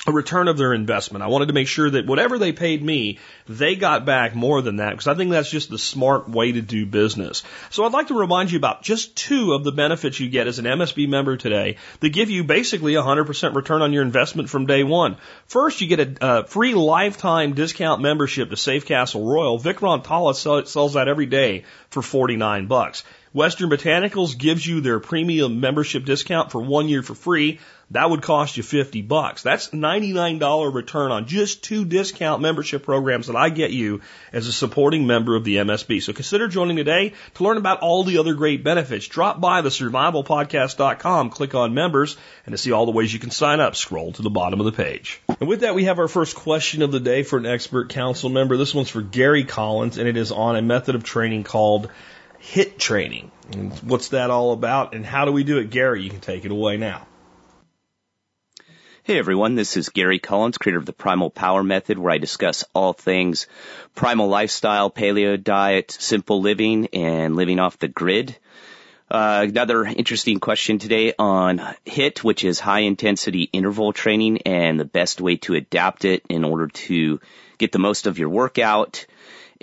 a 0.05 0.11
return 0.11 0.49
of 0.49 0.57
their 0.57 0.73
investment. 0.73 1.23
I 1.23 1.27
wanted 1.27 1.47
to 1.47 1.53
make 1.53 1.67
sure 1.67 1.89
that 1.89 2.05
whatever 2.05 2.37
they 2.37 2.51
paid 2.51 2.83
me, 2.83 3.19
they 3.47 3.75
got 3.75 4.05
back 4.05 4.35
more 4.35 4.61
than 4.61 4.77
that 4.77 4.89
because 4.91 5.07
I 5.07 5.13
think 5.13 5.31
that's 5.31 5.49
just 5.49 5.69
the 5.69 5.77
smart 5.77 6.27
way 6.27 6.51
to 6.51 6.61
do 6.61 6.85
business. 6.85 7.43
So 7.69 7.85
I'd 7.85 7.93
like 7.93 8.07
to 8.07 8.19
remind 8.19 8.51
you 8.51 8.57
about 8.57 8.83
just 8.83 9.15
two 9.15 9.53
of 9.53 9.63
the 9.63 9.71
benefits 9.71 10.19
you 10.19 10.29
get 10.29 10.47
as 10.47 10.59
an 10.59 10.65
MSB 10.65 11.07
member 11.07 11.37
today 11.37 11.77
that 12.01 12.09
give 12.09 12.29
you 12.29 12.43
basically 12.43 12.95
a 12.95 13.01
100% 13.01 13.55
return 13.55 13.81
on 13.81 13.93
your 13.93 14.03
investment 14.03 14.49
from 14.49 14.65
day 14.65 14.83
one. 14.83 15.15
First, 15.45 15.79
you 15.79 15.87
get 15.87 15.99
a, 15.99 16.39
a 16.39 16.43
free 16.43 16.73
lifetime 16.73 17.53
discount 17.53 18.01
membership 18.01 18.49
to 18.49 18.57
Safe 18.57 18.85
Castle 18.85 19.25
Royal. 19.25 19.57
Vicron 19.57 20.03
Tala 20.03 20.35
sells 20.35 20.93
that 20.93 21.07
every 21.07 21.27
day 21.27 21.63
for 21.89 22.01
49 22.01 22.67
bucks. 22.67 23.05
Western 23.33 23.69
Botanicals 23.69 24.37
gives 24.37 24.65
you 24.65 24.79
their 24.79 24.99
premium 24.99 25.59
membership 25.59 26.05
discount 26.05 26.51
for 26.51 26.61
one 26.61 26.87
year 26.87 27.01
for 27.01 27.15
free. 27.15 27.59
That 27.89 28.09
would 28.09 28.21
cost 28.21 28.57
you 28.57 28.63
50 28.63 29.01
bucks. 29.01 29.41
That's 29.43 29.69
$99 29.69 30.73
return 30.73 31.11
on 31.11 31.25
just 31.25 31.63
two 31.63 31.83
discount 31.83 32.41
membership 32.41 32.83
programs 32.83 33.27
that 33.27 33.35
I 33.35 33.49
get 33.49 33.71
you 33.71 34.01
as 34.31 34.47
a 34.47 34.53
supporting 34.53 35.05
member 35.05 35.35
of 35.35 35.43
the 35.43 35.57
MSB. 35.57 36.01
So 36.01 36.13
consider 36.13 36.47
joining 36.47 36.77
today 36.77 37.13
to 37.35 37.43
learn 37.43 37.57
about 37.57 37.79
all 37.79 38.03
the 38.03 38.19
other 38.19 38.35
great 38.35 38.63
benefits. 38.63 39.07
Drop 39.07 39.41
by 39.41 39.61
the 39.61 39.69
survivalpodcast.com, 39.69 41.29
click 41.31 41.55
on 41.55 41.73
members, 41.73 42.15
and 42.45 42.53
to 42.53 42.57
see 42.57 42.71
all 42.71 42.85
the 42.85 42.91
ways 42.91 43.13
you 43.13 43.19
can 43.19 43.31
sign 43.31 43.59
up, 43.59 43.75
scroll 43.75 44.11
to 44.13 44.21
the 44.21 44.29
bottom 44.29 44.59
of 44.59 44.65
the 44.65 44.71
page. 44.71 45.21
And 45.39 45.49
with 45.49 45.61
that, 45.61 45.75
we 45.75 45.85
have 45.85 45.99
our 45.99 46.07
first 46.07 46.35
question 46.35 46.83
of 46.83 46.91
the 46.91 46.99
day 46.99 47.23
for 47.23 47.37
an 47.37 47.45
expert 47.45 47.89
council 47.89 48.29
member. 48.29 48.57
This 48.57 48.73
one's 48.73 48.89
for 48.89 49.01
Gary 49.01 49.43
Collins, 49.43 49.97
and 49.97 50.07
it 50.07 50.17
is 50.17 50.31
on 50.31 50.55
a 50.55 50.61
method 50.61 50.95
of 50.95 51.03
training 51.03 51.43
called 51.43 51.89
HIT 52.43 52.77
training. 52.77 53.31
And 53.53 53.71
what's 53.79 54.09
that 54.09 54.29
all 54.29 54.51
about, 54.51 54.93
and 54.93 55.05
how 55.05 55.23
do 55.23 55.31
we 55.31 55.45
do 55.45 55.59
it? 55.59 55.69
Gary, 55.69 56.03
you 56.03 56.09
can 56.09 56.19
take 56.19 56.43
it 56.43 56.51
away 56.51 56.75
now. 56.75 57.07
Hey 59.03 59.17
everyone, 59.17 59.55
this 59.55 59.77
is 59.77 59.89
Gary 59.89 60.19
Collins, 60.19 60.57
creator 60.57 60.77
of 60.77 60.85
the 60.85 60.91
Primal 60.91 61.29
Power 61.29 61.63
Method, 61.63 61.97
where 61.97 62.11
I 62.11 62.17
discuss 62.17 62.65
all 62.75 62.91
things 62.91 63.47
primal 63.95 64.27
lifestyle, 64.27 64.91
paleo 64.91 65.41
diet, 65.41 65.91
simple 65.91 66.41
living, 66.41 66.87
and 66.91 67.37
living 67.37 67.59
off 67.59 67.79
the 67.79 67.87
grid. 67.87 68.37
Uh, 69.09 69.45
another 69.47 69.85
interesting 69.85 70.41
question 70.41 70.79
today 70.79 71.13
on 71.17 71.61
HIT, 71.85 72.25
which 72.25 72.43
is 72.43 72.59
high 72.59 72.81
intensity 72.81 73.43
interval 73.53 73.93
training 73.93 74.39
and 74.39 74.77
the 74.77 74.85
best 74.85 75.21
way 75.21 75.37
to 75.37 75.55
adapt 75.55 76.03
it 76.03 76.25
in 76.29 76.43
order 76.43 76.67
to 76.67 77.21
get 77.57 77.71
the 77.71 77.79
most 77.79 78.05
of 78.05 78.19
your 78.19 78.29
workout. 78.29 79.05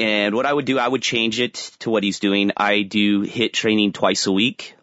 And 0.00 0.34
what 0.34 0.46
I 0.46 0.52
would 0.52 0.64
do, 0.64 0.78
I 0.78 0.88
would 0.88 1.02
change 1.02 1.40
it 1.40 1.72
to 1.80 1.90
what 1.90 2.02
he's 2.02 2.20
doing. 2.20 2.52
I 2.56 2.80
do 2.80 3.20
HIT 3.20 3.52
training 3.52 3.92
twice 3.92 4.26
a 4.26 4.32
week. 4.32 4.74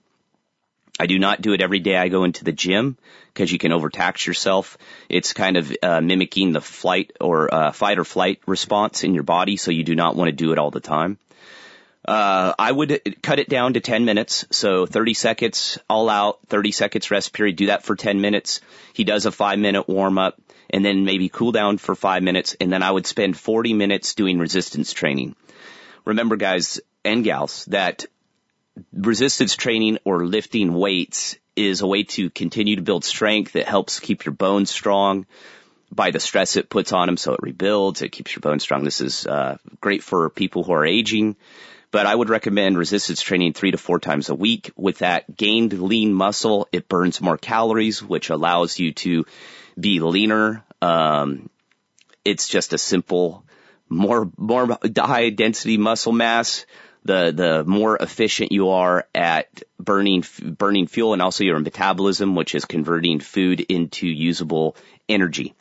I 1.00 1.07
do 1.07 1.17
not 1.17 1.41
do 1.41 1.53
it 1.53 1.62
every 1.62 1.79
day 1.79 1.97
I 1.97 2.07
go 2.07 2.24
into 2.24 2.43
the 2.43 2.51
gym 2.51 2.97
because 3.33 3.51
you 3.51 3.57
can 3.57 3.71
overtax 3.71 4.27
yourself. 4.27 4.77
It's 5.09 5.33
kind 5.33 5.57
of 5.57 5.75
uh, 5.81 6.01
mimicking 6.01 6.53
the 6.53 6.62
flight 6.62 7.13
or 7.19 7.51
uh, 7.51 7.71
fight 7.71 7.97
or 7.97 8.03
flight 8.03 8.41
response 8.45 9.03
in 9.03 9.15
your 9.15 9.24
body, 9.24 9.57
so 9.57 9.71
you 9.71 9.83
do 9.83 9.95
not 9.95 10.15
want 10.15 10.27
to 10.27 10.36
do 10.36 10.51
it 10.51 10.59
all 10.59 10.69
the 10.69 10.79
time. 10.79 11.17
Uh, 12.08 12.54
I 12.58 12.72
would 12.72 13.22
cut 13.22 13.40
it 13.40 13.50
down 13.50 13.74
to 13.74 13.82
10 13.82 14.06
minutes. 14.06 14.46
So 14.50 14.86
30 14.86 15.14
seconds 15.14 15.78
all 15.90 16.10
out, 16.10 16.40
30 16.48 16.72
seconds 16.72 17.12
rest 17.12 17.34
period. 17.34 17.58
Do 17.58 17.66
that 17.68 17.84
for 17.84 17.96
10 17.96 18.22
minutes. 18.22 18.62
He 18.94 19.04
does 19.04 19.26
a 19.26 19.32
five 19.32 19.60
minute 19.60 19.90
warm 19.90 20.18
up 20.18 20.40
and 20.70 20.86
then 20.86 21.04
maybe 21.04 21.28
cool 21.28 21.52
down 21.52 21.78
for 21.78 21.96
five 21.96 22.24
minutes. 22.24 22.56
And 22.62 22.72
then 22.72 22.82
I 22.82 22.92
would 22.92 23.06
spend 23.06 23.38
40 23.38 23.74
minutes 23.74 24.16
doing 24.16 24.40
resistance 24.40 24.94
training. 24.94 25.36
Remember 26.06 26.38
guys 26.38 26.80
and 27.04 27.26
gals 27.26 27.66
that 27.66 28.06
resistance 28.94 29.56
training 29.56 29.98
or 30.06 30.26
lifting 30.26 30.74
weights 30.74 31.36
is 31.58 31.82
a 31.82 31.88
way 31.88 32.04
to 32.04 32.30
continue 32.30 32.78
to 32.78 32.82
build 32.82 33.04
strength. 33.04 33.56
It 33.56 33.68
helps 33.68 34.00
keep 34.00 34.26
your 34.26 34.34
bones 34.34 34.70
strong 34.70 35.26
by 35.92 36.12
the 36.12 36.20
stress 36.20 36.56
it 36.56 36.70
puts 36.70 36.94
on 36.94 37.08
them. 37.08 37.18
So 37.18 37.34
it 37.34 37.40
rebuilds. 37.42 38.02
It 38.02 38.14
keeps 38.14 38.34
your 38.34 38.42
bones 38.42 38.64
strong. 38.64 38.84
This 38.84 39.02
is 39.02 39.26
uh, 39.26 39.58
great 39.82 40.04
for 40.04 40.30
people 40.30 40.64
who 40.64 40.74
are 40.74 40.86
aging. 40.86 41.36
But 41.91 42.06
I 42.06 42.13
would 42.13 42.29
recommend 42.29 42.77
resistance 42.77 43.22
training 43.22 43.53
three 43.53 43.72
to 43.72 43.77
four 43.77 44.00
times 44.00 44.29
a 44.29 44.36
week. 44.36 44.72
With 44.75 45.00
that 45.00 45.36
gained 45.36 45.74
lean 45.74 46.13
muscle, 46.13 46.67
it 46.72 46.89
burns 46.89 47.22
more 47.22 47.38
calories, 47.38 48.03
which 48.03 48.29
allows 48.29 48.77
you 48.77 48.94
to 48.94 49.25
be 49.79 50.00
leaner. 50.00 50.65
Um, 50.82 51.50
it's 52.25 52.48
just 52.48 52.74
a 52.74 52.77
simple, 52.77 53.46
more 53.88 54.29
more 54.38 54.77
high 54.98 55.29
density 55.29 55.77
muscle 55.77 56.12
mass 56.12 56.65
the 57.08 57.32
the 57.32 57.63
more 57.63 57.98
efficient 57.98 58.51
you 58.51 58.70
are 58.70 59.08
at 59.15 59.63
burning 59.79 60.24
burning 60.44 60.88
fuel 60.88 61.13
and 61.13 61.22
also 61.22 61.44
your 61.44 61.60
metabolism, 61.60 62.36
which 62.36 62.53
is 62.53 62.65
converting 62.65 63.20
food 63.20 63.62
into 63.62 64.08
usable 64.08 64.75
energy. 65.10 65.56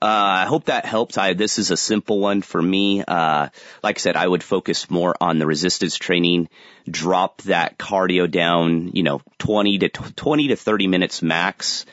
Uh, 0.00 0.06
I 0.06 0.46
hope 0.46 0.66
that 0.66 0.86
helps. 0.86 1.18
I, 1.18 1.34
this 1.34 1.58
is 1.58 1.72
a 1.72 1.76
simple 1.76 2.20
one 2.20 2.40
for 2.42 2.62
me. 2.62 3.02
Uh, 3.02 3.48
like 3.82 3.98
I 3.98 4.00
said, 4.00 4.16
I 4.16 4.28
would 4.28 4.44
focus 4.44 4.88
more 4.88 5.16
on 5.20 5.38
the 5.38 5.46
resistance 5.46 5.96
training, 5.96 6.48
drop 6.88 7.42
that 7.42 7.78
cardio 7.78 8.30
down, 8.30 8.92
you 8.94 9.02
know, 9.02 9.20
20 9.38 9.78
to 9.78 9.88
20 9.88 10.48
to 10.48 10.56
30 10.56 10.86
minutes 10.86 11.20
max 11.20 11.84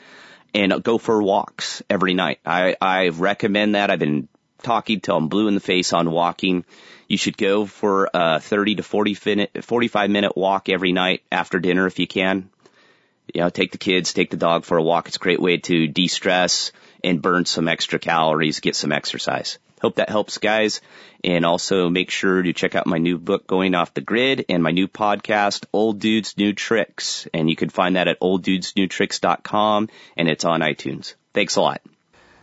and 0.54 0.82
go 0.84 0.98
for 0.98 1.20
walks 1.20 1.82
every 1.90 2.14
night. 2.14 2.38
I, 2.46 2.76
I 2.80 3.08
recommend 3.08 3.74
that. 3.74 3.90
I've 3.90 3.98
been 3.98 4.28
talking 4.62 5.00
till 5.00 5.16
I'm 5.16 5.28
blue 5.28 5.48
in 5.48 5.54
the 5.54 5.60
face 5.60 5.92
on 5.92 6.10
walking. 6.10 6.64
You 7.08 7.18
should 7.18 7.36
go 7.36 7.66
for 7.66 8.08
a 8.14 8.40
30 8.40 8.76
to 8.76 8.82
40 8.84 9.18
minute, 9.26 9.64
45 9.64 10.10
minute 10.10 10.36
walk 10.36 10.68
every 10.68 10.92
night 10.92 11.22
after 11.32 11.58
dinner 11.58 11.86
if 11.86 11.98
you 11.98 12.06
can. 12.06 12.50
You 13.34 13.42
know, 13.42 13.50
take 13.50 13.72
the 13.72 13.78
kids, 13.78 14.12
take 14.12 14.30
the 14.30 14.36
dog 14.36 14.64
for 14.64 14.78
a 14.78 14.82
walk. 14.82 15.08
It's 15.08 15.16
a 15.16 15.20
great 15.20 15.40
way 15.40 15.56
to 15.56 15.88
de-stress 15.88 16.70
and 17.02 17.22
burn 17.22 17.44
some 17.44 17.68
extra 17.68 17.98
calories, 17.98 18.60
get 18.60 18.76
some 18.76 18.92
exercise. 18.92 19.58
Hope 19.80 19.96
that 19.96 20.08
helps 20.08 20.38
guys. 20.38 20.80
And 21.22 21.44
also 21.44 21.88
make 21.88 22.10
sure 22.10 22.42
to 22.42 22.52
check 22.52 22.74
out 22.74 22.86
my 22.86 22.98
new 22.98 23.18
book, 23.18 23.46
Going 23.46 23.74
Off 23.74 23.94
the 23.94 24.00
Grid, 24.00 24.44
and 24.48 24.62
my 24.62 24.70
new 24.70 24.88
podcast, 24.88 25.64
Old 25.72 25.98
Dudes 25.98 26.36
New 26.36 26.52
Tricks. 26.52 27.26
And 27.34 27.50
you 27.50 27.56
can 27.56 27.68
find 27.68 27.96
that 27.96 28.08
at 28.08 28.20
olddudesnewtricks.com 28.20 29.88
and 30.16 30.28
it's 30.28 30.44
on 30.44 30.60
iTunes. 30.60 31.14
Thanks 31.34 31.56
a 31.56 31.60
lot. 31.60 31.82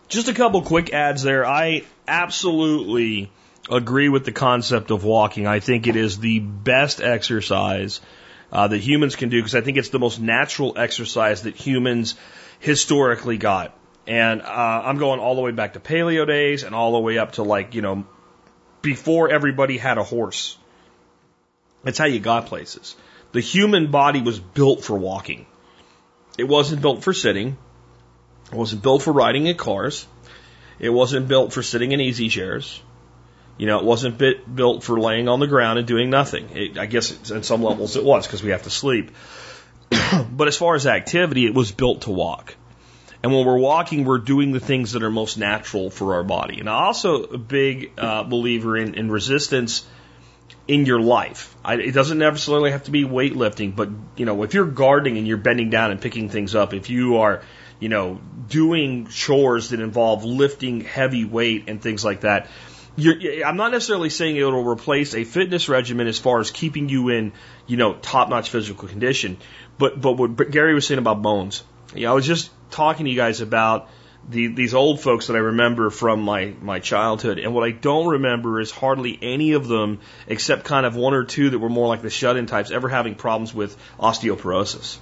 Just 0.10 0.27
a 0.27 0.33
couple 0.33 0.62
quick 0.62 0.93
ads 0.93 1.24
there. 1.24 1.45
I 1.45 1.83
absolutely 2.07 3.31
agree 3.69 4.10
with 4.10 4.25
the 4.25 4.31
concept 4.31 4.91
of 4.91 5.03
walking. 5.03 5.48
I 5.48 5.60
think 5.60 5.88
it 5.88 5.95
is 5.95 6.19
the 6.19 6.39
best 6.39 7.01
exercise 7.01 8.01
uh, 8.51 8.67
that 8.67 8.77
humans 8.77 9.15
can 9.15 9.29
do 9.29 9.39
because 9.39 9.55
I 9.55 9.62
think 9.62 9.77
it's 9.77 9.89
the 9.89 10.00
most 10.00 10.19
natural 10.19 10.77
exercise 10.77 11.43
that 11.43 11.55
humans 11.55 12.15
historically 12.60 13.38
got. 13.38 13.75
And 14.05 14.41
uh, 14.41 14.81
I'm 14.86 14.98
going 14.98 15.19
all 15.19 15.36
the 15.36 15.41
way 15.41 15.51
back 15.51 15.74
to 15.74 15.79
paleo 15.79 16.27
days 16.27 16.63
and 16.63 16.75
all 16.75 16.93
the 16.93 17.00
way 17.00 17.17
up 17.17 17.33
to 17.33 17.43
like, 17.43 17.74
you 17.74 17.81
know, 17.81 18.05
before 18.81 19.29
everybody 19.29 19.77
had 19.77 19.98
a 19.98 20.03
horse. 20.03 20.57
That's 21.83 21.98
how 21.98 22.05
you 22.05 22.19
got 22.19 22.48
places. 22.48 22.95
The 23.31 23.39
human 23.39 23.91
body 23.91 24.22
was 24.22 24.39
built 24.39 24.83
for 24.83 24.98
walking. 24.98 25.45
It 26.38 26.45
wasn't 26.45 26.81
built 26.81 27.03
for 27.03 27.13
sitting. 27.13 27.57
It 28.51 28.55
wasn't 28.55 28.83
built 28.83 29.01
for 29.01 29.12
riding 29.12 29.48
in 29.48 29.57
cars. 29.57 30.05
It 30.79 30.89
wasn't 30.89 31.27
built 31.27 31.53
for 31.53 31.63
sitting 31.63 31.91
in 31.91 32.01
easy 32.01 32.29
chairs. 32.29 32.81
You 33.57 33.67
know, 33.67 33.79
it 33.79 33.86
wasn't 33.86 34.17
bit, 34.17 34.53
built 34.53 34.83
for 34.83 35.00
laying 35.00 35.29
on 35.29 35.39
the 35.39 35.48
ground 35.48 35.79
and 35.79 35.88
doing 35.88 36.10
nothing. 36.10 36.50
It, 36.53 36.77
I 36.77 36.88
guess 36.88 37.31
at 37.31 37.45
some 37.45 37.63
levels 37.63 37.95
it 37.95 38.03
was 38.03 38.25
because 38.25 38.43
we 38.43 38.51
have 38.51 38.63
to 38.63 38.69
sleep. 38.69 39.12
but 40.31 40.48
as 40.48 40.57
far 40.57 40.75
as 40.75 40.88
activity, 40.88 41.45
it 41.45 41.53
was 41.53 41.72
built 41.72 42.01
to 42.01 42.12
walk. 42.12 42.55
And 43.24 43.34
when 43.34 43.46
we're 43.46 43.58
walking, 43.58 44.03
we're 44.03 44.18
doing 44.18 44.51
the 44.51 44.60
things 44.60 44.92
that 44.92 45.01
are 45.01 45.10
most 45.10 45.38
natural 45.38 45.89
for 45.89 46.15
our 46.15 46.24
body. 46.24 46.60
And 46.60 46.70
I'm 46.70 46.84
also 46.84 47.24
a 47.24 47.38
big 47.38 47.94
uh, 47.98 48.24
believer 48.24 48.75
in, 48.75 48.96
in 48.96 49.10
resistance 49.10 49.86
in 50.68 50.86
your 50.86 51.00
life. 51.00 51.56
I, 51.63 51.75
it 51.75 51.94
doesn't 51.94 52.18
necessarily 52.18 52.72
have 52.72 52.84
to 52.84 52.92
be 52.92 53.06
weightlifting, 53.06 53.75
but 53.75 53.89
you 54.18 54.25
know, 54.25 54.44
if 54.44 54.53
you're 54.53 54.65
gardening 54.65 55.18
and 55.18 55.25
you're 55.25 55.38
bending 55.38 55.70
down 55.70 55.92
and 55.92 56.01
picking 56.01 56.27
things 56.27 56.53
up, 56.53 56.74
if 56.74 56.89
you 56.89 57.18
are, 57.18 57.42
you 57.80 57.89
know, 57.89 58.20
doing 58.50 59.08
chores 59.08 59.70
that 59.70 59.80
involve 59.80 60.25
lifting 60.25 60.82
heavy 60.82 61.24
weight 61.24 61.65
and 61.68 61.82
things 61.82 62.03
like 62.03 62.22
that, 62.22 62.50
you're, 62.96 63.46
I'm 63.46 63.58
not 63.58 63.72
necessarily 63.72 64.10
saying 64.10 64.36
it 64.36 64.44
will 64.44 64.63
replace 64.63 65.15
a 65.15 65.24
fitness 65.24 65.68
regimen 65.68 66.08
as 66.08 66.20
far 66.20 66.39
as 66.39 66.51
keeping 66.51 66.89
you 66.89 67.10
in, 67.10 67.34
you 67.68 67.77
know, 67.77 67.94
top-notch 67.94 68.50
physical 68.50 68.88
condition. 68.88 69.38
But 69.77 70.00
but 70.00 70.13
what 70.13 70.51
Gary 70.51 70.75
was 70.75 70.86
saying 70.86 71.00
about 71.00 71.22
bones, 71.22 71.63
yeah, 71.96 72.12
I 72.12 72.13
was 72.13 72.27
just 72.27 72.51
talking 72.74 73.06
to 73.06 73.12
you 73.12 73.18
guys 73.18 73.42
about 73.42 73.89
the, 74.27 74.48
these 74.48 74.74
old 74.74 75.01
folks 75.01 75.27
that 75.27 75.36
I 75.36 75.39
remember 75.39 75.89
from 75.89 76.22
my 76.22 76.53
my 76.62 76.80
childhood, 76.80 77.39
and 77.39 77.53
what 77.53 77.63
I 77.63 77.72
don't 77.72 78.08
remember 78.08 78.60
is 78.60 78.72
hardly 78.72 79.18
any 79.22 79.53
of 79.53 79.68
them, 79.68 80.00
except 80.27 80.63
kind 80.63 80.86
of 80.86 80.96
one 80.96 81.13
or 81.13 81.24
two 81.24 81.50
that 81.50 81.60
were 81.60 81.70
more 81.70 81.88
like 81.88 82.01
the 82.01 82.10
shut-in 82.10 82.46
types, 82.46 82.72
ever 82.72 82.88
having 82.89 83.15
problems 83.15 83.53
with 83.53 83.77
osteoporosis. 84.00 84.98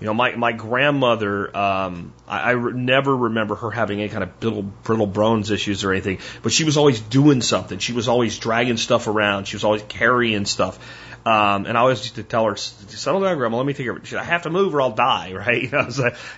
You 0.00 0.06
know, 0.06 0.14
my 0.14 0.34
my 0.34 0.52
grandmother, 0.52 1.54
um, 1.54 2.12
I, 2.26 2.38
I 2.40 2.50
re- 2.52 2.72
never 2.72 3.14
remember 3.14 3.54
her 3.56 3.70
having 3.70 4.00
any 4.00 4.08
kind 4.08 4.22
of 4.22 4.40
brittle, 4.40 4.62
brittle 4.62 5.06
bones 5.06 5.50
issues 5.50 5.84
or 5.84 5.92
anything, 5.92 6.18
but 6.42 6.52
she 6.52 6.64
was 6.64 6.78
always 6.78 7.00
doing 7.00 7.42
something. 7.42 7.78
She 7.78 7.92
was 7.92 8.08
always 8.08 8.38
dragging 8.38 8.78
stuff 8.78 9.08
around. 9.08 9.44
She 9.44 9.56
was 9.56 9.64
always 9.64 9.82
carrying 9.82 10.46
stuff. 10.46 10.78
Um, 11.24 11.66
and 11.66 11.76
I 11.76 11.82
always 11.82 12.00
used 12.00 12.14
to 12.14 12.22
tell 12.22 12.46
her, 12.46 12.56
settle 12.56 13.20
down, 13.20 13.36
grandma, 13.36 13.58
let 13.58 13.66
me 13.66 13.74
take 13.74 13.84
care 13.84 13.92
of 13.92 13.98
it. 13.98 14.06
She 14.06 14.16
I 14.16 14.24
have 14.24 14.42
to 14.42 14.50
move 14.50 14.74
or 14.74 14.80
I'll 14.80 14.92
die, 14.92 15.32
right? 15.34 15.62
You 15.62 15.70
know, 15.70 15.88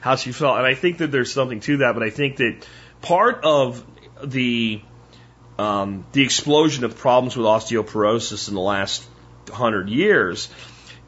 how 0.01 0.17
she 0.17 0.33
felt. 0.33 0.59
And 0.59 0.67
I 0.67 0.75
think 0.75 0.99
that 0.99 1.13
there's 1.13 1.33
something 1.33 1.61
to 1.61 1.79
that, 1.79 1.95
but 1.95 2.03
I 2.03 2.11
think 2.11 2.39
that 2.39 2.67
part 3.01 3.45
of 3.45 3.85
the, 4.25 4.83
um, 5.59 6.05
the 6.13 6.23
explosion 6.23 6.85
of 6.85 6.97
problems 6.99 7.37
with 7.37 7.47
osteoporosis 7.47 8.49
in 8.49 8.55
the 8.55 8.61
last 8.61 9.07
hundred 9.51 9.89
years 9.89 10.49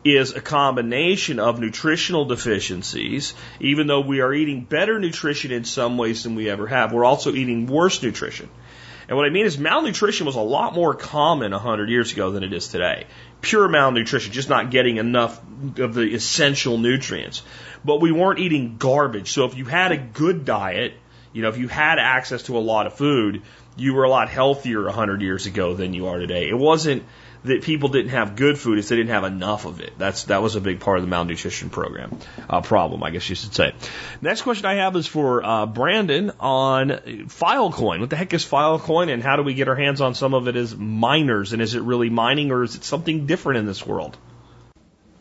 is 0.05 0.35
a 0.35 0.41
combination 0.41 1.41
of 1.41 1.59
nutritional 1.59 2.27
deficiencies. 2.27 3.35
Even 3.59 3.87
though 3.87 4.03
we 4.03 4.21
are 4.21 4.33
eating 4.33 4.63
better 4.63 5.01
nutrition 5.01 5.51
in 5.51 5.65
some 5.65 5.97
ways 5.97 6.23
than 6.23 6.35
we 6.35 6.51
ever 6.51 6.67
have, 6.67 6.93
we're 6.93 7.05
also 7.05 7.33
eating 7.33 7.67
worse 7.67 8.03
nutrition. 8.03 8.49
And 9.09 9.17
what 9.17 9.27
I 9.27 9.31
mean 9.31 9.47
is 9.47 9.59
malnutrition 9.59 10.27
was 10.27 10.37
a 10.37 10.41
lot 10.41 10.75
more 10.75 10.95
common 10.95 11.53
100 11.53 11.89
years 11.91 12.13
ago 12.13 12.31
than 12.31 12.43
it 12.43 12.53
is 12.53 12.69
today. 12.69 13.07
Pure 13.41 13.69
malnutrition, 13.69 14.33
just 14.33 14.49
not 14.49 14.71
getting 14.71 14.97
enough 14.97 15.39
of 15.79 15.95
the 15.95 16.15
essential 16.15 16.79
nutrients. 16.79 17.43
But 17.85 18.01
we 18.01 18.13
weren't 18.13 18.39
eating 18.39 18.77
garbage. 18.79 19.33
So 19.33 19.45
if 19.45 19.57
you 19.57 19.67
had 19.67 19.93
a 19.93 19.99
good 19.99 20.45
diet, 20.45 20.95
you 21.33 21.43
know, 21.43 21.49
if 21.49 21.59
you 21.59 21.69
had 21.69 21.99
access 21.99 22.45
to 22.45 22.57
a 22.57 22.61
lot 22.61 22.87
of 22.87 22.95
food, 22.95 23.43
you 23.77 23.95
were 23.95 24.05
a 24.05 24.11
lot 24.11 24.29
healthier 24.29 24.85
100 24.85 25.21
years 25.21 25.47
ago 25.47 25.75
than 25.75 25.93
you 25.93 26.07
are 26.07 26.19
today. 26.19 26.49
It 26.49 26.57
wasn't 26.57 27.03
that 27.45 27.63
people 27.63 27.91
didn't 27.91 28.11
have 28.11 28.37
good 28.37 28.59
food 28.59 28.79
is 28.79 28.89
they 28.89 28.97
didn't 28.97 29.11
have 29.11 29.25
enough 29.25 29.67
of 29.67 29.81
it. 29.81 29.93
That's 29.99 30.25
that 30.25 30.43
was 30.43 30.57
a 30.57 30.61
big 30.61 30.81
part 30.81 30.99
of 30.99 31.05
the 31.05 31.09
malnutrition 31.09 31.71
program 31.71 32.19
uh, 32.49 32.63
problem, 32.63 33.03
I 33.03 33.11
guess 33.11 33.29
you 33.29 33.37
should 33.37 33.55
say. 33.55 33.73
Next 34.23 34.43
question 34.43 34.67
I 34.67 34.75
have 34.75 34.97
is 34.97 35.07
for 35.07 35.45
uh, 35.45 35.67
Brandon 35.67 36.33
on 36.41 36.89
Filecoin. 37.29 38.01
What 38.01 38.11
the 38.11 38.17
heck 38.17 38.33
is 38.33 38.45
Filecoin, 38.45 39.13
and 39.13 39.23
how 39.23 39.37
do 39.37 39.43
we 39.43 39.55
get 39.55 39.69
our 39.69 39.77
hands 39.77 40.01
on 40.01 40.15
some 40.15 40.35
of 40.35 40.49
it 40.49 40.57
as 40.57 40.75
miners? 40.75 41.53
And 41.53 41.61
is 41.61 41.75
it 41.75 41.83
really 41.83 42.09
mining, 42.09 42.51
or 42.51 42.63
is 42.63 42.77
it 42.77 42.85
something 42.85 43.27
different 43.27 43.59
in 43.59 43.67
this 43.67 43.87
world? 43.87 44.17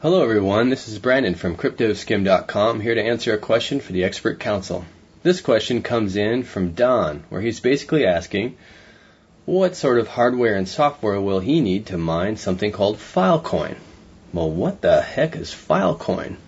Hello, 0.02 0.24
everyone. 0.24 0.70
This 0.70 0.88
is 0.88 1.00
Brandon 1.00 1.36
from 1.36 1.56
CryptoSkim.com 1.56 2.80
here 2.80 2.96
to 2.96 3.02
answer 3.02 3.34
a 3.34 3.38
question 3.38 3.80
for 3.80 3.92
the 3.92 4.04
Expert 4.04 4.40
Council. 4.40 4.86
This 5.24 5.40
question 5.40 5.82
comes 5.82 6.18
in 6.18 6.44
from 6.44 6.74
Don, 6.74 7.24
where 7.30 7.40
he's 7.40 7.62
basically 7.62 8.06
asking 8.06 8.58
what 9.46 9.76
sort 9.76 10.00
of 10.00 10.08
hardware 10.08 10.56
and 10.56 10.68
software 10.68 11.20
will 11.20 11.40
he 11.40 11.60
need 11.60 11.88
to 11.88 11.98
mine 11.98 12.38
something 12.38 12.72
called 12.72 12.98
Filecoin? 12.98 13.76
Well, 14.32 14.50
what 14.50 14.82
the 14.82 15.02
heck 15.02 15.36
is 15.36 15.52
Filecoin? 15.52 16.38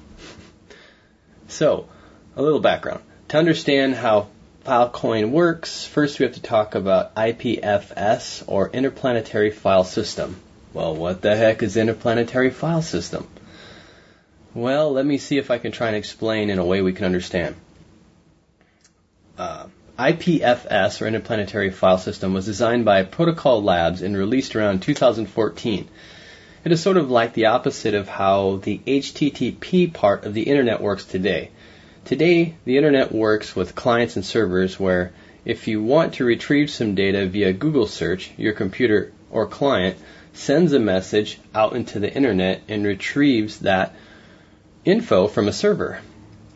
So, 1.48 1.88
a 2.36 2.42
little 2.42 2.60
background. 2.60 3.02
To 3.28 3.38
understand 3.38 3.94
how 3.94 4.28
Filecoin 4.66 5.30
works, 5.30 5.86
first 5.86 6.18
we 6.18 6.26
have 6.26 6.34
to 6.34 6.42
talk 6.42 6.74
about 6.74 7.14
IPFS 7.14 8.44
or 8.48 8.72
Interplanetary 8.72 9.52
File 9.52 9.84
System. 9.84 10.36
Well, 10.74 10.96
what 10.96 11.22
the 11.22 11.36
heck 11.36 11.62
is 11.62 11.78
Interplanetary 11.78 12.50
File 12.50 12.82
System? 12.82 13.28
Well, 14.56 14.92
let 14.92 15.06
me 15.06 15.20
see 15.20 15.38
if 15.38 15.52
I 15.52 15.60
can 15.60 15.72
try 15.72 15.88
and 15.88 15.96
explain 15.96 16.50
in 16.50 16.58
a 16.58 16.66
way 16.66 16.82
we 16.82 16.94
can 16.94 17.06
understand. 17.06 17.56
Uh, 19.38 19.68
IPFS, 19.98 21.02
or 21.02 21.08
Interplanetary 21.08 21.70
File 21.70 21.98
System, 21.98 22.34
was 22.34 22.46
designed 22.46 22.84
by 22.84 23.04
Protocol 23.04 23.64
Labs 23.64 24.02
and 24.02 24.18
released 24.18 24.54
around 24.54 24.82
2014. 24.82 25.88
It 26.66 26.72
is 26.74 26.82
sort 26.82 26.98
of 26.98 27.10
like 27.10 27.34
the 27.34 27.46
opposite 27.46 27.94
of 27.94 28.10
how 28.10 28.58
the 28.58 28.82
HTTP 28.86 29.94
part 29.94 30.26
of 30.26 30.34
the 30.34 30.44
Internet 30.44 30.82
works 30.82 31.06
today. 31.06 31.52
Today, 32.04 32.56
the 32.66 32.76
Internet 32.76 33.14
works 33.14 33.56
with 33.56 33.74
clients 33.74 34.18
and 34.18 34.26
servers 34.26 34.78
where 34.78 35.14
if 35.46 35.68
you 35.70 35.82
want 35.82 36.16
to 36.16 36.26
retrieve 36.26 36.70
some 36.70 36.94
data 36.94 37.26
via 37.28 37.54
Google 37.54 37.88
search, 37.88 38.32
your 38.36 38.52
computer 38.52 39.14
or 39.32 39.48
client 39.48 39.96
sends 40.34 40.74
a 40.74 40.80
message 40.80 41.40
out 41.54 41.74
into 41.74 42.00
the 42.00 42.14
Internet 42.14 42.64
and 42.68 42.86
retrieves 42.86 43.60
that 43.60 43.96
info 44.84 45.28
from 45.28 45.48
a 45.48 45.54
server. 45.54 46.00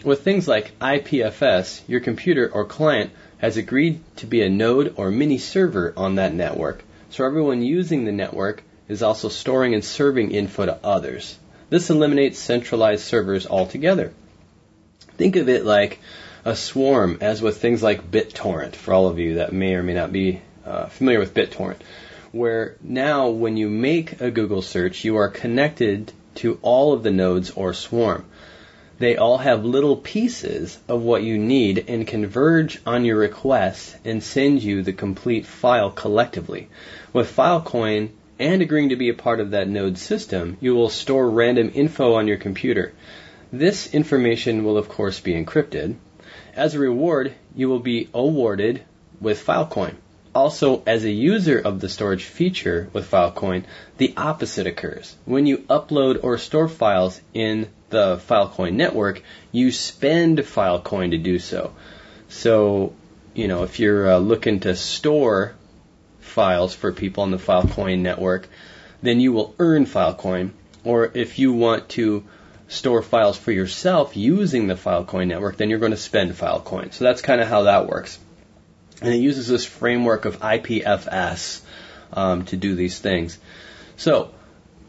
With 0.03 0.23
things 0.23 0.47
like 0.47 0.77
IPFS, 0.79 1.81
your 1.87 1.99
computer 1.99 2.49
or 2.51 2.65
client 2.65 3.11
has 3.39 3.57
agreed 3.57 4.01
to 4.17 4.25
be 4.25 4.41
a 4.41 4.49
node 4.49 4.93
or 4.97 5.11
mini 5.11 5.37
server 5.37 5.93
on 5.97 6.15
that 6.15 6.33
network, 6.33 6.83
so 7.09 7.25
everyone 7.25 7.61
using 7.61 8.05
the 8.05 8.11
network 8.11 8.63
is 8.87 9.01
also 9.01 9.29
storing 9.29 9.73
and 9.73 9.83
serving 9.83 10.31
info 10.31 10.65
to 10.65 10.79
others. 10.83 11.37
This 11.69 11.89
eliminates 11.89 12.39
centralized 12.39 13.03
servers 13.03 13.47
altogether. 13.47 14.11
Think 15.17 15.35
of 15.35 15.49
it 15.49 15.65
like 15.65 15.99
a 16.45 16.55
swarm, 16.55 17.17
as 17.21 17.41
with 17.41 17.57
things 17.57 17.83
like 17.83 18.09
BitTorrent, 18.09 18.75
for 18.75 18.93
all 18.93 19.07
of 19.07 19.19
you 19.19 19.35
that 19.35 19.53
may 19.53 19.75
or 19.75 19.83
may 19.83 19.93
not 19.93 20.11
be 20.11 20.41
uh, 20.65 20.87
familiar 20.87 21.19
with 21.19 21.33
BitTorrent, 21.33 21.79
where 22.31 22.75
now 22.81 23.29
when 23.29 23.57
you 23.57 23.69
make 23.69 24.21
a 24.21 24.31
Google 24.31 24.61
search, 24.61 25.03
you 25.03 25.17
are 25.17 25.29
connected 25.29 26.11
to 26.35 26.59
all 26.61 26.93
of 26.93 27.03
the 27.03 27.11
nodes 27.11 27.51
or 27.51 27.73
swarm. 27.73 28.25
They 28.99 29.15
all 29.15 29.37
have 29.37 29.63
little 29.63 29.95
pieces 29.95 30.77
of 30.89 31.01
what 31.01 31.23
you 31.23 31.37
need 31.37 31.85
and 31.87 32.05
converge 32.05 32.81
on 32.85 33.05
your 33.05 33.15
request 33.15 33.95
and 34.03 34.21
send 34.21 34.61
you 34.61 34.83
the 34.83 34.91
complete 34.91 35.45
file 35.45 35.89
collectively. 35.89 36.67
With 37.13 37.33
Filecoin 37.33 38.09
and 38.39 38.61
agreeing 38.61 38.89
to 38.89 38.97
be 38.97 39.07
a 39.07 39.13
part 39.13 39.39
of 39.39 39.51
that 39.51 39.69
node 39.69 39.97
system, 39.97 40.57
you 40.59 40.75
will 40.75 40.89
store 40.89 41.29
random 41.29 41.71
info 41.73 42.15
on 42.15 42.27
your 42.27 42.35
computer. 42.35 42.91
This 43.53 43.93
information 43.93 44.65
will 44.65 44.77
of 44.77 44.89
course 44.89 45.21
be 45.21 45.33
encrypted. 45.33 45.95
As 46.53 46.75
a 46.75 46.79
reward, 46.79 47.33
you 47.55 47.69
will 47.69 47.79
be 47.79 48.09
awarded 48.13 48.83
with 49.21 49.45
Filecoin. 49.45 49.95
Also, 50.35 50.83
as 50.85 51.05
a 51.05 51.09
user 51.09 51.57
of 51.57 51.79
the 51.79 51.87
storage 51.87 52.25
feature 52.25 52.89
with 52.91 53.09
Filecoin, 53.09 53.63
the 53.97 54.13
opposite 54.17 54.67
occurs. 54.67 55.15
When 55.23 55.45
you 55.45 55.59
upload 55.69 56.21
or 56.21 56.37
store 56.37 56.67
files 56.67 57.19
in 57.33 57.69
the 57.89 58.17
Filecoin 58.17 58.73
network, 58.73 59.21
you 59.51 59.71
spend 59.71 60.39
Filecoin 60.39 61.11
to 61.11 61.17
do 61.17 61.39
so. 61.39 61.73
So, 62.29 62.93
you 63.33 63.47
know, 63.47 63.63
if 63.63 63.79
you're 63.79 64.11
uh, 64.11 64.17
looking 64.17 64.59
to 64.61 64.75
store 64.75 65.55
files 66.19 66.73
for 66.73 66.91
people 66.91 67.23
on 67.23 67.31
the 67.31 67.37
Filecoin 67.37 67.99
network, 67.99 68.47
then 69.01 69.19
you 69.19 69.33
will 69.33 69.55
earn 69.59 69.85
Filecoin. 69.85 70.51
Or 70.83 71.11
if 71.13 71.39
you 71.39 71.53
want 71.53 71.89
to 71.89 72.23
store 72.67 73.01
files 73.01 73.37
for 73.37 73.51
yourself 73.51 74.15
using 74.15 74.67
the 74.67 74.75
Filecoin 74.75 75.27
network, 75.27 75.57
then 75.57 75.69
you're 75.69 75.79
going 75.79 75.91
to 75.91 75.97
spend 75.97 76.31
Filecoin. 76.31 76.93
So 76.93 77.03
that's 77.03 77.21
kind 77.21 77.41
of 77.41 77.47
how 77.47 77.63
that 77.63 77.87
works. 77.87 78.19
And 79.01 79.13
it 79.13 79.17
uses 79.17 79.47
this 79.47 79.65
framework 79.65 80.25
of 80.25 80.39
IPFS 80.39 81.61
um, 82.13 82.45
to 82.45 82.57
do 82.57 82.75
these 82.75 82.99
things. 82.99 83.37
So, 83.97 84.31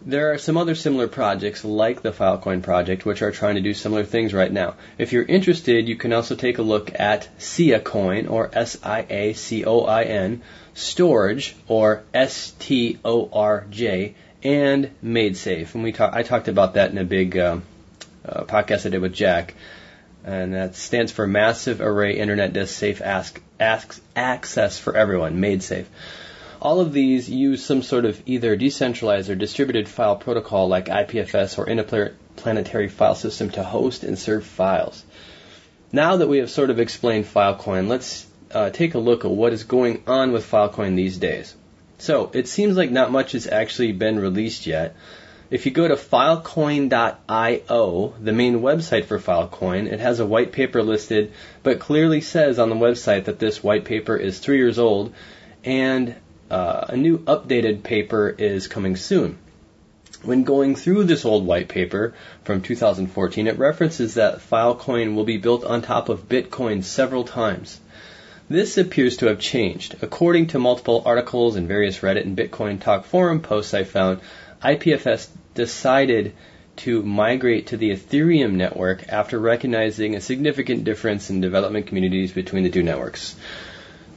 there 0.04 0.32
are 0.32 0.38
some 0.38 0.56
other 0.56 0.74
similar 0.74 1.08
projects 1.08 1.64
like 1.64 2.02
the 2.02 2.12
Filecoin 2.12 2.62
project 2.62 3.04
which 3.04 3.22
are 3.22 3.30
trying 3.30 3.56
to 3.56 3.60
do 3.60 3.74
similar 3.74 4.04
things 4.04 4.32
right 4.32 4.50
now. 4.50 4.74
If 4.98 5.12
you're 5.12 5.24
interested, 5.24 5.88
you 5.88 5.96
can 5.96 6.12
also 6.12 6.34
take 6.34 6.58
a 6.58 6.62
look 6.62 6.98
at 6.98 7.28
SiaCoin 7.38 8.30
or 8.30 8.50
S-I-A-C-O-I-N, 8.52 10.42
Storj 10.74 11.54
or 11.68 12.02
S-T-O-R-J, 12.14 12.94
and 14.42 14.90
MaidSafe. 15.04 15.74
And 15.74 15.82
we 15.82 15.92
talk, 15.92 16.14
I 16.14 16.22
talked 16.22 16.48
about 16.48 16.74
that 16.74 16.90
in 16.90 16.98
a 16.98 17.04
big 17.04 17.36
uh, 17.36 17.58
uh, 18.26 18.44
podcast 18.44 18.86
I 18.86 18.90
did 18.90 19.02
with 19.02 19.12
Jack. 19.12 19.54
And 20.24 20.54
that 20.54 20.76
stands 20.76 21.12
for 21.12 21.26
Massive 21.26 21.80
Array 21.80 22.18
Internet 22.18 22.52
Disk 22.52 22.74
Safe 22.74 23.00
ask, 23.00 23.40
asks 23.58 24.00
Access 24.14 24.78
for 24.78 24.96
Everyone, 24.96 25.40
MaidSafe. 25.40 25.86
All 26.62 26.80
of 26.80 26.92
these 26.92 27.30
use 27.30 27.64
some 27.64 27.82
sort 27.82 28.04
of 28.04 28.22
either 28.26 28.54
decentralized 28.54 29.30
or 29.30 29.34
distributed 29.34 29.88
file 29.88 30.16
protocol 30.16 30.68
like 30.68 30.86
IPFS 30.86 31.56
or 31.58 31.66
interplanetary 31.66 32.88
file 32.88 33.14
system 33.14 33.48
to 33.52 33.64
host 33.64 34.04
and 34.04 34.18
serve 34.18 34.44
files. 34.44 35.02
Now 35.90 36.16
that 36.18 36.28
we 36.28 36.36
have 36.38 36.50
sort 36.50 36.68
of 36.68 36.78
explained 36.78 37.24
Filecoin, 37.24 37.88
let's 37.88 38.26
uh, 38.52 38.68
take 38.68 38.94
a 38.94 38.98
look 38.98 39.24
at 39.24 39.30
what 39.30 39.54
is 39.54 39.64
going 39.64 40.02
on 40.06 40.32
with 40.32 40.50
Filecoin 40.50 40.96
these 40.96 41.16
days. 41.16 41.54
So, 41.96 42.30
it 42.34 42.46
seems 42.46 42.76
like 42.76 42.90
not 42.90 43.10
much 43.10 43.32
has 43.32 43.46
actually 43.46 43.92
been 43.92 44.18
released 44.18 44.66
yet. 44.66 44.96
If 45.50 45.64
you 45.66 45.72
go 45.72 45.88
to 45.88 45.96
filecoin.io, 45.96 46.94
the 48.20 48.32
main 48.32 48.60
website 48.60 49.06
for 49.06 49.18
Filecoin, 49.18 49.90
it 49.90 50.00
has 50.00 50.20
a 50.20 50.26
white 50.26 50.52
paper 50.52 50.82
listed, 50.82 51.32
but 51.62 51.80
clearly 51.80 52.20
says 52.20 52.58
on 52.58 52.68
the 52.68 52.76
website 52.76 53.24
that 53.24 53.38
this 53.38 53.62
white 53.62 53.84
paper 53.84 54.16
is 54.16 54.38
three 54.38 54.58
years 54.58 54.78
old 54.78 55.12
and 55.64 56.14
uh, 56.50 56.86
a 56.88 56.96
new 56.96 57.18
updated 57.18 57.82
paper 57.82 58.28
is 58.28 58.66
coming 58.66 58.96
soon. 58.96 59.38
When 60.22 60.44
going 60.44 60.74
through 60.74 61.04
this 61.04 61.24
old 61.24 61.46
white 61.46 61.68
paper 61.68 62.14
from 62.44 62.60
2014, 62.60 63.46
it 63.46 63.58
references 63.58 64.14
that 64.14 64.40
Filecoin 64.40 65.14
will 65.14 65.24
be 65.24 65.38
built 65.38 65.64
on 65.64 65.80
top 65.80 66.08
of 66.08 66.28
Bitcoin 66.28 66.84
several 66.84 67.24
times. 67.24 67.80
This 68.50 68.76
appears 68.76 69.18
to 69.18 69.26
have 69.26 69.38
changed. 69.38 69.96
According 70.02 70.48
to 70.48 70.58
multiple 70.58 71.02
articles 71.06 71.56
and 71.56 71.68
various 71.68 72.00
Reddit 72.00 72.26
and 72.26 72.36
Bitcoin 72.36 72.80
Talk 72.80 73.04
forum 73.04 73.40
posts 73.40 73.72
I 73.72 73.84
found, 73.84 74.20
IPFS 74.62 75.28
decided 75.54 76.34
to 76.76 77.02
migrate 77.02 77.68
to 77.68 77.76
the 77.76 77.90
Ethereum 77.90 78.54
network 78.54 79.08
after 79.08 79.38
recognizing 79.38 80.16
a 80.16 80.20
significant 80.20 80.84
difference 80.84 81.30
in 81.30 81.40
development 81.40 81.86
communities 81.86 82.32
between 82.32 82.64
the 82.64 82.70
two 82.70 82.82
networks. 82.82 83.36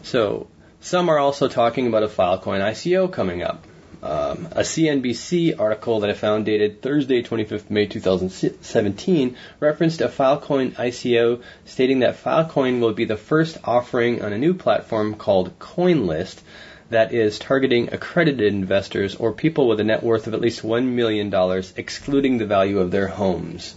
So, 0.02 0.48
some 0.84 1.10
are 1.10 1.18
also 1.18 1.48
talking 1.48 1.88
about 1.88 2.04
a 2.04 2.08
Filecoin 2.08 2.60
ICO 2.60 3.10
coming 3.10 3.42
up. 3.42 3.66
Um, 4.04 4.48
a 4.52 4.64
CNBC 4.64 5.58
article 5.58 6.02
that 6.02 6.10
I 6.10 6.14
found 6.14 6.46
dated 6.46 6.82
Thursday, 6.82 7.24
25th 7.24 7.70
May 7.70 7.86
2017, 7.86 9.38
referenced 9.62 10.02
a 10.02 10.10
Filecoin 10.10 10.74
ICO 10.74 11.42
stating 11.64 12.00
that 12.00 12.22
Filecoin 12.22 12.82
will 12.82 12.92
be 12.92 13.06
the 13.06 13.16
first 13.16 13.58
offering 13.64 14.22
on 14.22 14.34
a 14.34 14.38
new 14.38 14.54
platform 14.54 15.16
called 15.16 15.58
CoinList 15.58 16.42
that 16.90 17.14
is 17.14 17.40
targeting 17.40 17.94
accredited 17.94 18.54
investors 18.54 19.16
or 19.16 19.32
people 19.32 19.70
with 19.70 19.80
a 19.80 19.86
net 19.86 20.04
worth 20.04 20.28
of 20.28 20.34
at 20.34 20.42
least 20.42 20.64
$1 20.64 20.86
million, 20.86 21.34
excluding 21.78 22.40
the 22.40 22.46
value 22.46 22.80
of 22.80 22.92
their 22.92 23.08
homes. 23.08 23.74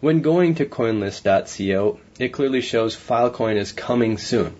When 0.00 0.20
going 0.20 0.56
to 0.56 0.66
coinlist.co, 0.66 1.98
it 2.18 2.28
clearly 2.28 2.60
shows 2.60 2.94
Filecoin 2.94 3.56
is 3.56 3.72
coming 3.72 4.18
soon. 4.18 4.54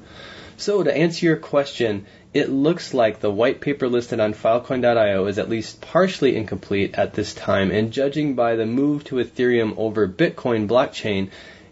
So 0.62 0.84
to 0.84 0.96
answer 0.96 1.26
your 1.26 1.38
question, 1.38 2.06
it 2.32 2.48
looks 2.48 2.94
like 2.94 3.18
the 3.18 3.32
white 3.32 3.60
paper 3.60 3.88
listed 3.88 4.20
on 4.20 4.32
Filecoin.io 4.32 5.26
is 5.26 5.40
at 5.40 5.48
least 5.48 5.80
partially 5.80 6.36
incomplete 6.36 6.94
at 6.94 7.14
this 7.14 7.34
time, 7.34 7.72
and 7.72 7.92
judging 7.92 8.34
by 8.34 8.54
the 8.54 8.64
move 8.64 9.02
to 9.06 9.16
Ethereum 9.16 9.74
over 9.76 10.06
Bitcoin 10.06 10.68
blockchain, 10.68 11.30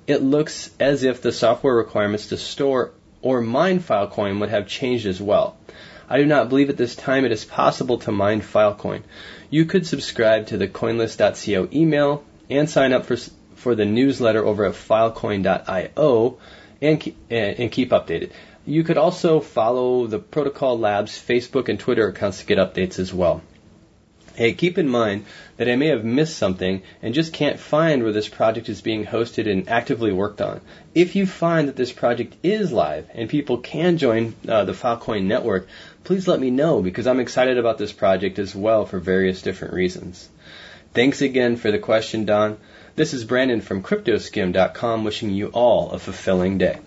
it 0.09 0.23
looks 0.23 0.71
as 0.81 1.05
if 1.05 1.23
the 1.23 1.31
software 1.31 1.77
requirements 1.77 2.31
to 2.31 2.37
store 2.37 2.91
or 3.23 3.41
mine 3.41 3.79
Filecoin 3.79 4.41
would 4.41 4.49
have 4.49 4.67
changed 4.67 5.07
as 5.07 5.23
well. 5.23 5.57
I 6.09 6.19
do 6.19 6.27
not 6.27 6.49
believe 6.49 6.69
at 6.69 6.77
this 6.77 6.97
time 6.97 7.25
it 7.25 7.31
is 7.31 7.45
possible 7.45 7.99
to 7.99 8.11
mine 8.11 8.41
Filecoin. 8.41 9.03
You 9.51 9.67
could 9.67 9.87
subscribe 9.87 10.49
to 10.49 10.57
the 10.57 10.67
coinlist.co 10.67 11.69
email 11.73 12.25
and 12.51 12.69
sign 12.69 12.93
up 12.93 13.07
for, 13.07 13.17
for 13.55 13.77
the 13.77 13.85
newsletter 13.85 14.45
over 14.45 14.65
at 14.65 14.75
filecoin.io 14.75 16.39
and, 16.83 17.13
and 17.31 17.71
keep 17.71 17.91
updated. 17.91 18.33
You 18.67 18.85
could 18.85 18.99
also 18.99 19.41
follow 19.41 20.07
the 20.07 20.19
Protocol 20.19 20.79
Labs 20.79 21.13
Facebook 21.13 21.69
and 21.69 21.81
Twitter 21.81 22.09
accounts 22.09 22.41
to 22.41 22.47
get 22.47 22.59
updates 22.59 22.99
as 22.99 23.13
well. 23.13 23.41
Hey, 24.35 24.53
keep 24.53 24.79
in 24.79 24.89
mind 24.89 25.25
that 25.57 25.69
I 25.69 25.77
may 25.77 25.89
have 25.89 26.05
missed 26.05 26.37
something 26.37 26.83
and 27.03 27.15
just 27.15 27.33
can't 27.33 27.59
find 27.59 28.03
where 28.03 28.13
this 28.13 28.29
project 28.29 28.69
is 28.69 28.81
being 28.81 29.05
hosted 29.05 29.51
and 29.51 29.69
actively 29.69 30.13
worked 30.13 30.41
on. 30.41 30.61
If 30.95 31.17
you 31.17 31.27
find 31.27 31.69
that 31.69 31.77
this 31.77 31.93
project 31.93 32.37
is 32.43 32.71
live 32.71 33.07
and 33.15 33.29
people 33.29 33.59
can 33.59 33.99
join 33.99 34.35
uh, 34.47 34.65
the 34.65 34.73
Filecoin 34.73 35.25
network, 35.25 35.67
please 36.05 36.29
let 36.29 36.41
me 36.41 36.51
know 36.51 36.81
because 36.81 37.07
I'm 37.07 37.21
excited 37.21 37.59
about 37.59 37.79
this 37.79 37.93
project 37.93 38.39
as 38.39 38.55
well 38.55 38.87
for 38.87 38.99
various 38.99 39.43
different 39.43 39.75
reasons. 39.75 40.29
Thanks 40.95 41.23
again 41.23 41.57
for 41.57 41.71
the 41.71 41.79
question, 41.79 42.25
Don. 42.25 42.59
This 42.95 43.15
is 43.15 43.25
Brandon 43.25 43.61
from 43.61 43.83
CryptoSkim.com 43.83 45.05
wishing 45.05 45.31
you 45.31 45.49
all 45.49 45.91
a 45.91 45.99
fulfilling 45.99 46.59
day. 46.59 46.79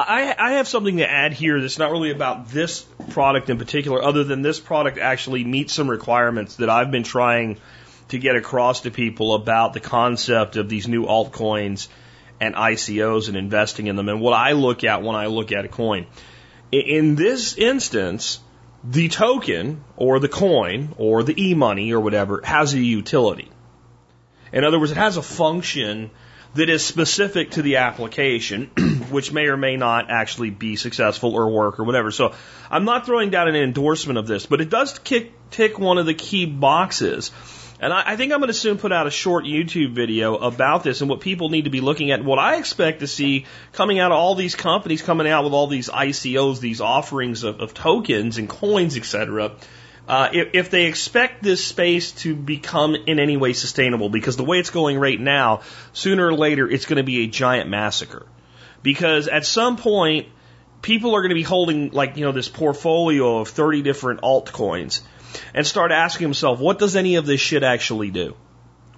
I, 0.00 0.34
I 0.38 0.52
have 0.52 0.68
something 0.68 0.98
to 0.98 1.10
add 1.10 1.32
here 1.32 1.60
that's 1.60 1.78
not 1.78 1.90
really 1.90 2.12
about 2.12 2.48
this 2.48 2.82
product 3.10 3.50
in 3.50 3.58
particular, 3.58 4.02
other 4.02 4.22
than 4.22 4.42
this 4.42 4.60
product 4.60 4.98
actually 4.98 5.42
meets 5.42 5.72
some 5.72 5.90
requirements 5.90 6.56
that 6.56 6.70
I've 6.70 6.92
been 6.92 7.02
trying 7.02 7.58
to 8.08 8.18
get 8.18 8.36
across 8.36 8.82
to 8.82 8.92
people 8.92 9.34
about 9.34 9.72
the 9.72 9.80
concept 9.80 10.56
of 10.56 10.68
these 10.68 10.86
new 10.86 11.04
altcoins 11.04 11.88
and 12.40 12.54
ICOs 12.54 13.28
and 13.28 13.36
investing 13.36 13.88
in 13.88 13.96
them 13.96 14.08
and 14.08 14.20
what 14.20 14.34
I 14.34 14.52
look 14.52 14.84
at 14.84 15.02
when 15.02 15.16
I 15.16 15.26
look 15.26 15.50
at 15.50 15.64
a 15.64 15.68
coin. 15.68 16.06
In 16.70 17.16
this 17.16 17.58
instance, 17.58 18.40
the 18.84 19.08
token 19.08 19.82
or 19.96 20.20
the 20.20 20.28
coin 20.28 20.94
or 20.96 21.24
the 21.24 21.50
e-money 21.50 21.92
or 21.92 22.00
whatever 22.00 22.40
has 22.44 22.72
a 22.72 22.78
utility. 22.78 23.50
In 24.52 24.64
other 24.64 24.78
words, 24.78 24.92
it 24.92 24.96
has 24.96 25.16
a 25.16 25.22
function 25.22 26.10
that 26.58 26.68
is 26.68 26.84
specific 26.84 27.52
to 27.52 27.62
the 27.62 27.76
application, 27.76 28.66
which 29.10 29.32
may 29.32 29.46
or 29.46 29.56
may 29.56 29.76
not 29.76 30.10
actually 30.10 30.50
be 30.50 30.74
successful 30.74 31.34
or 31.34 31.48
work 31.50 31.78
or 31.78 31.84
whatever. 31.84 32.10
So 32.10 32.34
I'm 32.68 32.84
not 32.84 33.06
throwing 33.06 33.30
down 33.30 33.46
an 33.46 33.54
endorsement 33.54 34.18
of 34.18 34.26
this, 34.26 34.46
but 34.46 34.60
it 34.60 34.68
does 34.68 34.98
kick, 34.98 35.32
tick 35.50 35.78
one 35.78 35.98
of 35.98 36.06
the 36.06 36.14
key 36.14 36.46
boxes. 36.46 37.30
And 37.80 37.92
I, 37.92 38.02
I 38.06 38.16
think 38.16 38.32
I'm 38.32 38.40
going 38.40 38.48
to 38.48 38.54
soon 38.54 38.76
put 38.76 38.92
out 38.92 39.06
a 39.06 39.10
short 39.10 39.44
YouTube 39.44 39.92
video 39.92 40.36
about 40.36 40.82
this 40.82 41.00
and 41.00 41.08
what 41.08 41.20
people 41.20 41.48
need 41.48 41.64
to 41.64 41.70
be 41.70 41.80
looking 41.80 42.10
at. 42.10 42.24
What 42.24 42.40
I 42.40 42.56
expect 42.56 43.00
to 43.00 43.06
see 43.06 43.46
coming 43.72 44.00
out 44.00 44.10
of 44.10 44.18
all 44.18 44.34
these 44.34 44.56
companies 44.56 45.00
coming 45.00 45.28
out 45.28 45.44
with 45.44 45.52
all 45.52 45.68
these 45.68 45.88
ICOs, 45.88 46.58
these 46.58 46.80
offerings 46.80 47.44
of, 47.44 47.60
of 47.60 47.72
tokens 47.72 48.36
and 48.36 48.48
coins, 48.48 48.96
etc 48.96 49.52
uh, 50.08 50.30
if, 50.32 50.48
if 50.54 50.70
they 50.70 50.86
expect 50.86 51.42
this 51.42 51.64
space 51.64 52.12
to 52.12 52.34
become 52.34 52.94
in 52.94 53.18
any 53.18 53.36
way 53.36 53.52
sustainable, 53.52 54.08
because 54.08 54.36
the 54.36 54.44
way 54.44 54.58
it's 54.58 54.70
going 54.70 54.98
right 54.98 55.20
now, 55.20 55.60
sooner 55.92 56.26
or 56.26 56.34
later 56.34 56.68
it's 56.68 56.86
going 56.86 56.96
to 56.96 57.02
be 57.02 57.24
a 57.24 57.26
giant 57.26 57.68
massacre. 57.68 58.26
Because 58.82 59.28
at 59.28 59.44
some 59.44 59.76
point, 59.76 60.28
people 60.80 61.14
are 61.14 61.20
going 61.20 61.30
to 61.30 61.34
be 61.34 61.42
holding 61.42 61.90
like 61.90 62.16
you 62.16 62.24
know 62.24 62.32
this 62.32 62.48
portfolio 62.48 63.38
of 63.40 63.48
30 63.48 63.82
different 63.82 64.22
altcoins 64.22 65.02
and 65.54 65.66
start 65.66 65.92
asking 65.92 66.24
themselves, 66.24 66.60
what 66.60 66.78
does 66.78 66.96
any 66.96 67.16
of 67.16 67.26
this 67.26 67.40
shit 67.40 67.62
actually 67.62 68.10
do? 68.10 68.34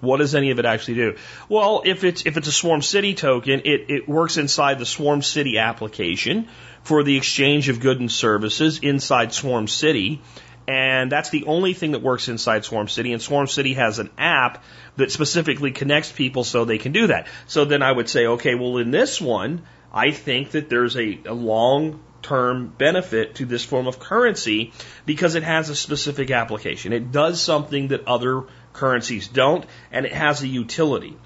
What 0.01 0.19
does 0.19 0.35
any 0.35 0.51
of 0.51 0.59
it 0.59 0.65
actually 0.65 0.95
do? 0.95 1.17
Well, 1.49 1.83
if 1.85 2.05
it's 2.05 2.25
if 2.25 2.37
it's 2.37 2.49
a 2.49 2.53
Swarm 2.53 2.83
City 2.83 3.15
token, 3.15 3.63
it, 3.65 3.91
it 3.91 4.09
works 4.09 4.39
inside 4.39 4.79
the 4.79 4.87
Swarm 4.87 5.23
City 5.23 5.59
application 5.59 6.49
for 6.83 7.03
the 7.03 7.17
exchange 7.17 7.69
of 7.69 7.81
goods 7.81 8.01
and 8.01 8.11
services 8.11 8.79
inside 8.79 9.35
Swarm 9.35 9.69
City. 9.69 10.23
And 10.71 11.11
that's 11.11 11.31
the 11.31 11.47
only 11.47 11.75
thing 11.75 11.93
that 11.93 12.03
works 12.03 12.29
inside 12.29 12.65
Swarm 12.65 12.87
City. 12.87 13.13
And 13.13 13.21
Swarm 13.21 13.49
City 13.49 13.75
has 13.75 13.99
an 13.99 14.09
app 14.17 14.63
that 14.97 15.11
specifically 15.11 15.73
connects 15.73 16.13
people 16.13 16.45
so 16.45 16.65
they 16.65 16.79
can 16.79 16.93
do 16.93 17.09
that. 17.09 17.27
So 17.49 17.65
then 17.65 17.83
I 17.83 17.91
would 17.91 18.09
say, 18.09 18.27
okay, 18.27 18.55
well, 18.55 18.79
in 18.79 18.93
this 18.93 19.21
one, 19.21 19.63
I 19.93 20.13
think 20.13 20.53
that 20.53 20.69
there's 20.69 20.97
a, 20.97 21.19
a 21.27 21.35
long 21.35 21.99
term 22.23 22.73
benefit 22.79 23.35
to 23.37 23.47
this 23.47 23.65
form 23.65 23.89
of 23.89 23.99
currency 23.99 24.73
because 25.07 25.35
it 25.35 25.43
has 25.43 25.71
a 25.71 25.75
specific 25.75 26.31
application. 26.31 26.93
It 26.93 27.11
does 27.11 27.43
something 27.43 27.89
that 27.89 28.07
other 28.07 28.45
currencies 28.73 29.27
don't, 29.27 29.67
and 29.91 30.07
it 30.07 30.13
has 30.13 30.41
a 30.41 30.47
utility. 30.47 31.17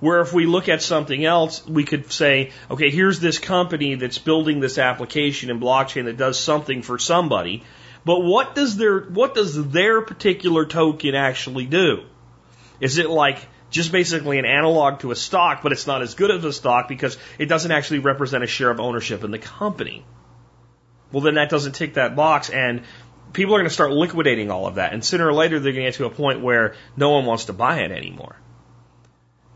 Where 0.00 0.20
if 0.20 0.34
we 0.34 0.44
look 0.44 0.68
at 0.68 0.82
something 0.82 1.24
else, 1.24 1.66
we 1.66 1.84
could 1.84 2.12
say, 2.12 2.50
okay, 2.70 2.90
here's 2.90 3.20
this 3.20 3.38
company 3.38 3.94
that's 3.94 4.18
building 4.18 4.60
this 4.60 4.76
application 4.76 5.48
in 5.48 5.60
blockchain 5.60 6.04
that 6.04 6.18
does 6.18 6.38
something 6.38 6.82
for 6.82 6.98
somebody, 6.98 7.62
but 8.04 8.20
what 8.20 8.54
does 8.54 8.76
their 8.76 9.00
what 9.00 9.34
does 9.34 9.70
their 9.70 10.02
particular 10.02 10.66
token 10.66 11.14
actually 11.14 11.66
do? 11.66 12.04
Is 12.80 12.98
it 12.98 13.08
like 13.08 13.38
just 13.70 13.92
basically 13.92 14.38
an 14.38 14.44
analog 14.44 15.00
to 15.00 15.10
a 15.10 15.16
stock, 15.16 15.62
but 15.62 15.72
it's 15.72 15.86
not 15.86 16.02
as 16.02 16.14
good 16.14 16.30
as 16.30 16.44
a 16.44 16.52
stock 16.52 16.88
because 16.88 17.16
it 17.38 17.46
doesn't 17.46 17.70
actually 17.70 18.00
represent 18.00 18.44
a 18.44 18.46
share 18.46 18.70
of 18.70 18.80
ownership 18.80 19.24
in 19.24 19.30
the 19.30 19.38
company? 19.38 20.04
Well, 21.10 21.22
then 21.22 21.34
that 21.34 21.48
doesn't 21.48 21.72
tick 21.72 21.94
that 21.94 22.16
box, 22.16 22.50
and 22.50 22.82
people 23.32 23.54
are 23.54 23.58
going 23.58 23.68
to 23.68 23.74
start 23.74 23.92
liquidating 23.92 24.50
all 24.50 24.66
of 24.66 24.76
that, 24.76 24.92
and 24.92 25.04
sooner 25.04 25.26
or 25.26 25.32
later 25.32 25.60
they're 25.60 25.72
going 25.72 25.84
to 25.84 25.90
get 25.90 25.96
to 25.98 26.06
a 26.06 26.10
point 26.10 26.40
where 26.42 26.74
no 26.96 27.10
one 27.10 27.24
wants 27.26 27.46
to 27.46 27.52
buy 27.52 27.80
it 27.80 27.90
anymore. 27.90 28.36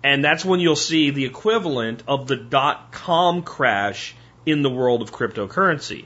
And 0.05 0.23
that's 0.23 0.45
when 0.45 0.61
you'll 0.61 0.77
see 0.77 1.11
the 1.11 1.25
equivalent 1.25 2.05
of 2.07 2.29
the 2.29 2.37
dot 2.37 2.93
com 2.93 3.43
crash 3.43 4.15
in 4.45 4.63
the 4.63 4.71
world 4.71 5.03
of 5.03 5.11
cryptocurrency. 5.11 6.05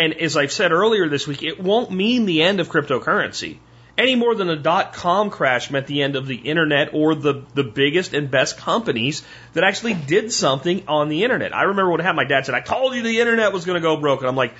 And 0.00 0.14
as 0.14 0.36
I've 0.36 0.50
said 0.50 0.72
earlier 0.72 1.08
this 1.08 1.26
week, 1.26 1.42
it 1.42 1.60
won't 1.60 1.90
mean 1.90 2.24
the 2.24 2.42
end 2.42 2.58
of 2.58 2.68
cryptocurrency 2.68 3.58
any 4.00 4.14
more 4.14 4.34
than 4.34 4.48
a 4.48 4.56
dot 4.56 4.94
com 4.94 5.28
crash 5.28 5.70
meant 5.70 5.86
the 5.86 6.02
end 6.02 6.16
of 6.16 6.26
the 6.26 6.36
internet 6.36 6.94
or 6.94 7.14
the, 7.14 7.44
the 7.54 7.62
biggest 7.62 8.14
and 8.14 8.30
best 8.30 8.56
companies 8.56 9.22
that 9.52 9.62
actually 9.62 9.92
did 9.92 10.32
something 10.32 10.82
on 10.88 11.10
the 11.10 11.22
internet. 11.22 11.54
I 11.54 11.64
remember 11.64 12.00
I 12.00 12.02
had 12.02 12.16
my 12.16 12.24
dad 12.24 12.46
said, 12.46 12.54
I 12.54 12.60
told 12.60 12.94
you 12.94 13.02
the 13.02 13.20
internet 13.20 13.52
was 13.52 13.66
going 13.66 13.76
to 13.76 13.82
go 13.82 13.98
broke. 13.98 14.20
And 14.20 14.28
I'm 14.28 14.36
like, 14.36 14.54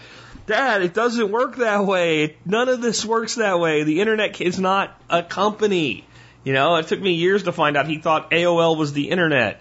Dad, 0.47 0.83
it 0.83 0.95
doesn't 0.95 1.31
work 1.31 1.57
that 1.57 1.87
way. 1.87 2.37
None 2.45 2.69
of 2.69 2.83
this 2.83 3.05
works 3.05 3.37
that 3.37 3.61
way. 3.61 3.85
The 3.85 4.01
internet 4.01 4.41
is 4.41 4.59
not 4.59 5.01
a 5.09 5.23
company. 5.23 6.05
You 6.45 6.53
know, 6.53 6.77
it 6.77 6.89
took 6.89 7.01
me 7.01 7.13
years 7.13 7.45
to 7.45 7.53
find 7.53 7.77
out 7.77 7.87
he 7.87 7.99
thought 7.99 8.31
AOL 8.31 8.77
was 8.77 8.93
the 8.93 9.11
internet. 9.11 9.61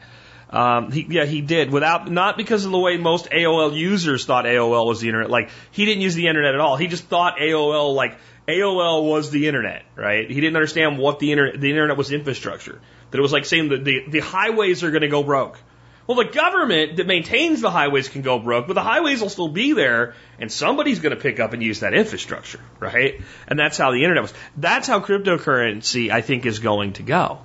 Um, 0.51 0.91
he, 0.91 1.05
yeah, 1.07 1.25
he 1.25 1.41
did 1.41 1.71
without 1.71 2.09
not 2.09 2.35
because 2.35 2.65
of 2.65 2.71
the 2.71 2.79
way 2.79 2.97
most 2.97 3.29
AOL 3.29 3.75
users 3.75 4.25
thought 4.25 4.45
AOL 4.45 4.87
was 4.87 4.99
the 4.99 5.07
internet. 5.07 5.29
Like 5.29 5.49
he 5.71 5.85
didn't 5.85 6.01
use 6.01 6.15
the 6.15 6.27
internet 6.27 6.55
at 6.55 6.59
all. 6.59 6.75
He 6.75 6.87
just 6.87 7.03
thought 7.03 7.37
AOL 7.37 7.93
like 7.93 8.17
AOL 8.47 9.07
was 9.07 9.29
the 9.29 9.47
internet, 9.47 9.83
right? 9.95 10.29
He 10.29 10.41
didn't 10.41 10.55
understand 10.55 10.97
what 10.97 11.19
the 11.19 11.31
internet 11.31 11.61
the 11.61 11.69
internet 11.69 11.97
was 11.97 12.11
infrastructure. 12.11 12.81
That 13.11 13.19
it 13.19 13.21
was 13.21 13.31
like 13.31 13.45
saying 13.45 13.69
that 13.69 13.85
the 13.85 14.05
the 14.07 14.19
highways 14.21 14.83
are 14.83 14.89
going 14.89 15.03
to 15.03 15.07
go 15.07 15.23
broke. 15.23 15.59
Well, 16.07 16.17
the 16.17 16.25
government 16.25 16.97
that 16.97 17.05
maintains 17.05 17.61
the 17.61 17.69
highways 17.69 18.09
can 18.09 18.23
go 18.23 18.39
broke, 18.39 18.65
but 18.65 18.73
the 18.73 18.81
highways 18.81 19.21
will 19.21 19.29
still 19.29 19.49
be 19.49 19.73
there, 19.73 20.15
and 20.39 20.51
somebody's 20.51 20.97
going 20.97 21.15
to 21.15 21.21
pick 21.21 21.39
up 21.39 21.53
and 21.53 21.61
use 21.61 21.81
that 21.81 21.93
infrastructure, 21.93 22.59
right? 22.79 23.21
And 23.47 23.59
that's 23.59 23.77
how 23.77 23.91
the 23.91 24.01
internet 24.03 24.23
was. 24.23 24.33
That's 24.57 24.87
how 24.87 25.01
cryptocurrency, 25.01 26.09
I 26.09 26.21
think, 26.21 26.47
is 26.47 26.57
going 26.57 26.93
to 26.93 27.03
go. 27.03 27.41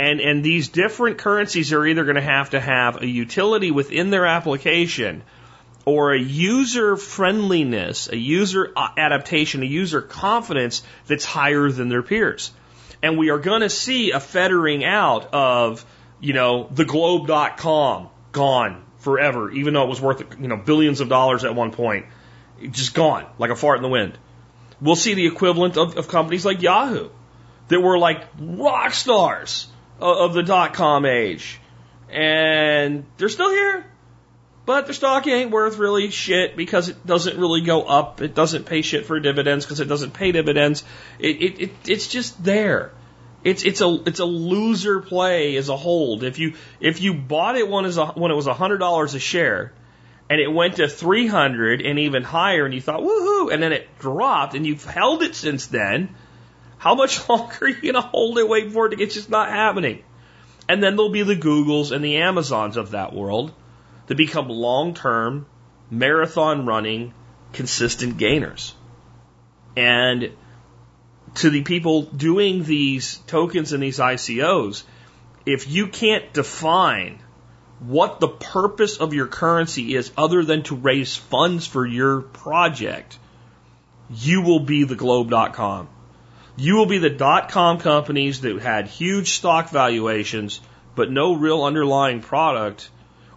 And, 0.00 0.18
and 0.22 0.42
these 0.42 0.68
different 0.68 1.18
currencies 1.18 1.74
are 1.74 1.86
either 1.86 2.04
going 2.04 2.16
to 2.16 2.22
have 2.22 2.50
to 2.50 2.60
have 2.60 3.02
a 3.02 3.06
utility 3.06 3.70
within 3.70 4.08
their 4.08 4.24
application 4.24 5.22
or 5.84 6.14
a 6.14 6.18
user 6.18 6.96
friendliness, 6.96 8.08
a 8.08 8.16
user 8.16 8.72
uh, 8.74 8.88
adaptation, 8.96 9.62
a 9.62 9.66
user 9.66 10.00
confidence 10.00 10.82
that's 11.06 11.26
higher 11.26 11.70
than 11.70 11.90
their 11.90 12.02
peers. 12.02 12.50
And 13.02 13.18
we 13.18 13.28
are 13.28 13.38
going 13.38 13.60
to 13.60 13.68
see 13.68 14.12
a 14.12 14.20
fettering 14.20 14.86
out 14.86 15.34
of, 15.34 15.84
you 16.18 16.32
know, 16.32 16.66
the 16.70 16.86
globe.com 16.86 18.08
gone 18.32 18.82
forever, 19.00 19.50
even 19.50 19.74
though 19.74 19.82
it 19.82 19.90
was 19.90 20.00
worth, 20.00 20.22
you 20.40 20.48
know, 20.48 20.56
billions 20.56 21.00
of 21.00 21.10
dollars 21.10 21.44
at 21.44 21.54
one 21.54 21.72
point. 21.72 22.06
Just 22.70 22.94
gone, 22.94 23.26
like 23.38 23.50
a 23.50 23.56
fart 23.56 23.76
in 23.76 23.82
the 23.82 23.88
wind. 23.90 24.16
We'll 24.80 24.96
see 24.96 25.12
the 25.12 25.26
equivalent 25.26 25.76
of, 25.76 25.98
of 25.98 26.08
companies 26.08 26.46
like 26.46 26.62
Yahoo 26.62 27.10
that 27.68 27.80
were 27.80 27.98
like 27.98 28.24
rock 28.38 28.94
stars 28.94 29.66
of, 30.00 30.34
the 30.34 30.42
dot 30.42 30.74
com 30.74 31.06
age. 31.06 31.60
And 32.08 33.04
they're 33.16 33.28
still 33.28 33.50
here. 33.50 33.86
But 34.66 34.84
their 34.86 34.94
stock 34.94 35.26
ain't 35.26 35.50
worth 35.50 35.78
really 35.78 36.10
shit 36.10 36.56
because 36.56 36.88
it 36.88 37.04
doesn't 37.06 37.38
really 37.38 37.62
go 37.62 37.82
up. 37.82 38.20
It 38.20 38.34
doesn't 38.34 38.66
pay 38.66 38.82
shit 38.82 39.06
for 39.06 39.18
dividends 39.18 39.64
because 39.64 39.80
it 39.80 39.86
doesn't 39.86 40.12
pay 40.12 40.32
dividends. 40.32 40.84
It, 41.18 41.42
it, 41.42 41.60
it, 41.60 41.70
it's 41.86 42.06
just 42.06 42.42
there. 42.44 42.92
It's 43.42 43.64
it's 43.64 43.80
a 43.80 44.02
it's 44.06 44.20
a 44.20 44.24
loser 44.26 45.00
play 45.00 45.56
as 45.56 45.70
a 45.70 45.76
hold. 45.76 46.24
If 46.24 46.38
you 46.38 46.54
if 46.78 47.00
you 47.00 47.14
bought 47.14 47.56
it 47.56 47.68
when, 47.68 47.90
when 47.90 48.30
it 48.30 48.34
was 48.34 48.46
hundred 48.46 48.78
dollars 48.78 49.14
a 49.14 49.18
share, 49.18 49.72
and 50.28 50.40
it 50.40 50.52
went 50.52 50.76
to 50.76 50.88
three 50.88 51.26
hundred 51.26 51.80
and 51.80 51.98
even 51.98 52.22
higher, 52.22 52.66
and 52.66 52.74
you 52.74 52.82
thought 52.82 53.00
woohoo, 53.00 53.52
and 53.52 53.62
then 53.62 53.72
it 53.72 53.88
dropped, 53.98 54.54
and 54.54 54.66
you've 54.66 54.84
held 54.84 55.22
it 55.22 55.34
since 55.34 55.68
then. 55.68 56.14
How 56.80 56.94
much 56.94 57.28
longer 57.28 57.56
are 57.60 57.68
you 57.68 57.92
gonna 57.92 58.00
hold 58.00 58.38
it, 58.38 58.48
wait 58.48 58.72
for 58.72 58.86
it? 58.86 58.90
To 58.90 58.96
get? 58.96 59.10
Just 59.10 59.30
not 59.30 59.50
happening. 59.50 60.02
And 60.66 60.82
then 60.82 60.96
there'll 60.96 61.10
be 61.10 61.22
the 61.22 61.36
Googles 61.36 61.92
and 61.92 62.02
the 62.02 62.16
Amazons 62.16 62.76
of 62.76 62.92
that 62.92 63.12
world 63.12 63.52
that 64.06 64.16
become 64.16 64.48
long 64.48 64.94
term, 64.94 65.46
marathon 65.90 66.64
running, 66.64 67.12
consistent 67.52 68.16
gainers. 68.16 68.74
And 69.76 70.30
to 71.36 71.50
the 71.50 71.62
people 71.62 72.02
doing 72.02 72.64
these 72.64 73.18
tokens 73.26 73.72
and 73.72 73.82
these 73.82 73.98
ICOs, 73.98 74.82
if 75.44 75.68
you 75.68 75.86
can't 75.86 76.32
define 76.32 77.18
what 77.80 78.20
the 78.20 78.28
purpose 78.28 78.96
of 78.96 79.12
your 79.12 79.26
currency 79.26 79.94
is 79.94 80.10
other 80.16 80.44
than 80.44 80.62
to 80.64 80.76
raise 80.76 81.14
funds 81.14 81.66
for 81.66 81.84
your 81.86 82.22
project, 82.22 83.18
you 84.10 84.42
will 84.42 84.60
be 84.60 84.84
the 84.84 84.96
globe.com. 84.96 85.88
You 86.60 86.76
will 86.76 86.84
be 86.84 86.98
the 86.98 87.08
dot 87.08 87.48
com 87.48 87.78
companies 87.78 88.42
that 88.42 88.60
had 88.60 88.86
huge 88.86 89.30
stock 89.30 89.70
valuations, 89.70 90.60
but 90.94 91.10
no 91.10 91.32
real 91.32 91.64
underlying 91.64 92.20
product, 92.20 92.90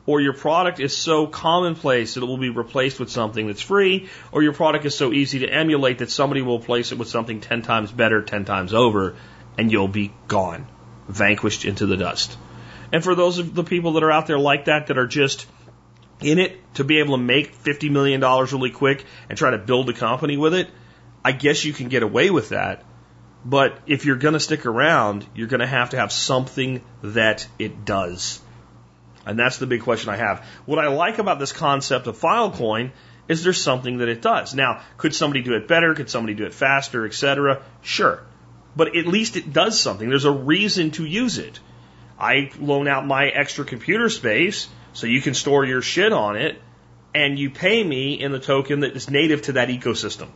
or 0.06 0.20
your 0.20 0.34
product 0.34 0.82
is 0.82 0.98
so 0.98 1.26
commonplace 1.26 2.16
that 2.16 2.24
it 2.24 2.26
will 2.26 2.38
be 2.38 2.50
replaced 2.50 3.00
with 3.00 3.10
something 3.10 3.48
that's 3.48 3.62
free, 3.62 4.10
or 4.34 4.44
your 4.44 4.52
product 4.52 4.84
is 4.84 4.94
so 4.94 5.14
easy 5.14 5.40
to 5.40 5.48
emulate 5.48 6.00
that 6.00 6.12
somebody 6.12 6.42
will 6.42 6.60
replace 6.60 6.92
it 6.92 6.98
with 6.98 7.08
something 7.08 7.40
10 7.40 7.62
times 7.62 7.94
better, 7.94 8.22
10 8.22 8.44
times 8.44 8.74
over, 8.74 9.16
and 9.58 9.72
you'll 9.72 9.88
be 9.88 10.14
gone, 10.28 10.68
vanquished 11.08 11.64
into 11.64 11.86
the 11.86 11.96
dust. 11.96 12.38
And 12.92 13.02
for 13.02 13.16
those 13.16 13.40
of 13.40 13.56
the 13.56 13.64
people 13.64 13.94
that 13.94 14.04
are 14.04 14.12
out 14.12 14.28
there 14.28 14.38
like 14.38 14.66
that, 14.66 14.88
that 14.88 14.98
are 14.98 15.08
just 15.08 15.46
in 16.20 16.40
it 16.40 16.60
to 16.74 16.84
be 16.84 17.00
able 17.00 17.16
to 17.16 17.24
make 17.24 17.56
$50 17.56 17.90
million 17.90 18.20
really 18.20 18.72
quick 18.72 19.06
and 19.30 19.38
try 19.38 19.52
to 19.52 19.58
build 19.58 19.88
a 19.88 19.94
company 19.94 20.36
with 20.36 20.54
it, 20.54 20.68
I 21.24 21.32
guess 21.32 21.64
you 21.64 21.72
can 21.72 21.88
get 21.88 22.04
away 22.04 22.30
with 22.30 22.50
that. 22.50 22.84
But 23.46 23.80
if 23.88 24.06
you're 24.06 24.16
going 24.16 24.34
to 24.34 24.40
stick 24.40 24.66
around, 24.66 25.26
you're 25.36 25.48
going 25.48 25.60
to 25.60 25.68
have 25.68 25.90
to 25.90 25.98
have 25.98 26.12
something 26.12 26.82
that 27.02 27.46
it 27.60 27.86
does. 27.86 28.42
And 29.26 29.38
that's 29.38 29.58
the 29.58 29.68
big 29.68 29.82
question 29.82 30.10
I 30.10 30.18
have. 30.18 30.46
What 30.66 30.80
I 30.80 30.88
like 30.88 31.18
about 31.18 31.40
this 31.40 31.52
concept 31.52 32.08
of 32.08 32.18
Filecoin 32.18 32.92
is 33.28 33.44
there's 33.44 33.62
something 33.62 33.98
that 33.98 34.10
it 34.10 34.22
does. 34.22 34.54
Now, 34.54 34.82
could 34.98 35.16
somebody 35.16 35.42
do 35.42 35.54
it 35.54 35.68
better? 35.68 35.94
Could 35.94 36.10
somebody 36.10 36.34
do 36.34 36.46
it 36.46 36.54
faster, 36.54 37.06
etc.? 37.06 37.64
Sure. 37.82 38.22
But 38.76 38.96
at 38.96 39.06
least 39.06 39.38
it 39.38 39.54
does 39.54 39.80
something. 39.80 40.10
There's 40.10 40.26
a 40.26 40.32
reason 40.32 40.92
to 40.92 41.06
use 41.06 41.38
it. 41.38 41.60
I 42.20 42.52
loan 42.60 42.88
out 42.88 43.06
my 43.06 43.28
extra 43.28 43.66
computer 43.66 44.10
space 44.10 44.68
so 44.94 45.08
you 45.08 45.22
can 45.22 45.34
store 45.34 45.66
your 45.66 45.82
shit 45.82 46.14
on 46.14 46.36
it 46.36 46.62
and 47.16 47.38
you 47.38 47.50
pay 47.50 47.84
me 47.84 48.20
in 48.20 48.32
the 48.32 48.40
token 48.40 48.82
that 48.82 48.96
is 48.96 49.10
native 49.10 49.44
to 49.44 49.54
that 49.54 49.70
ecosystem. 49.70 50.30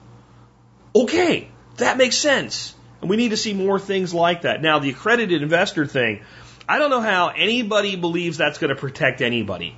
Okay, 0.96 1.50
that 1.78 1.98
makes 1.98 2.17
sense. 2.17 2.76
And 3.01 3.10
we 3.10 3.17
need 3.17 3.29
to 3.29 3.38
see 3.38 3.53
more 3.53 3.79
things 3.79 4.13
like 4.13 4.41
that. 4.41 4.62
Now, 4.62 4.79
the 4.79 4.89
accredited 4.89 5.41
investor 5.41 5.86
thing, 5.86 6.21
I 6.67 6.79
don't 6.79 6.89
know 6.89 7.01
how 7.01 7.29
anybody 7.29 7.95
believes 7.95 8.38
that's 8.38 8.57
going 8.57 8.69
to 8.69 8.75
protect 8.75 9.21
anybody. 9.21 9.75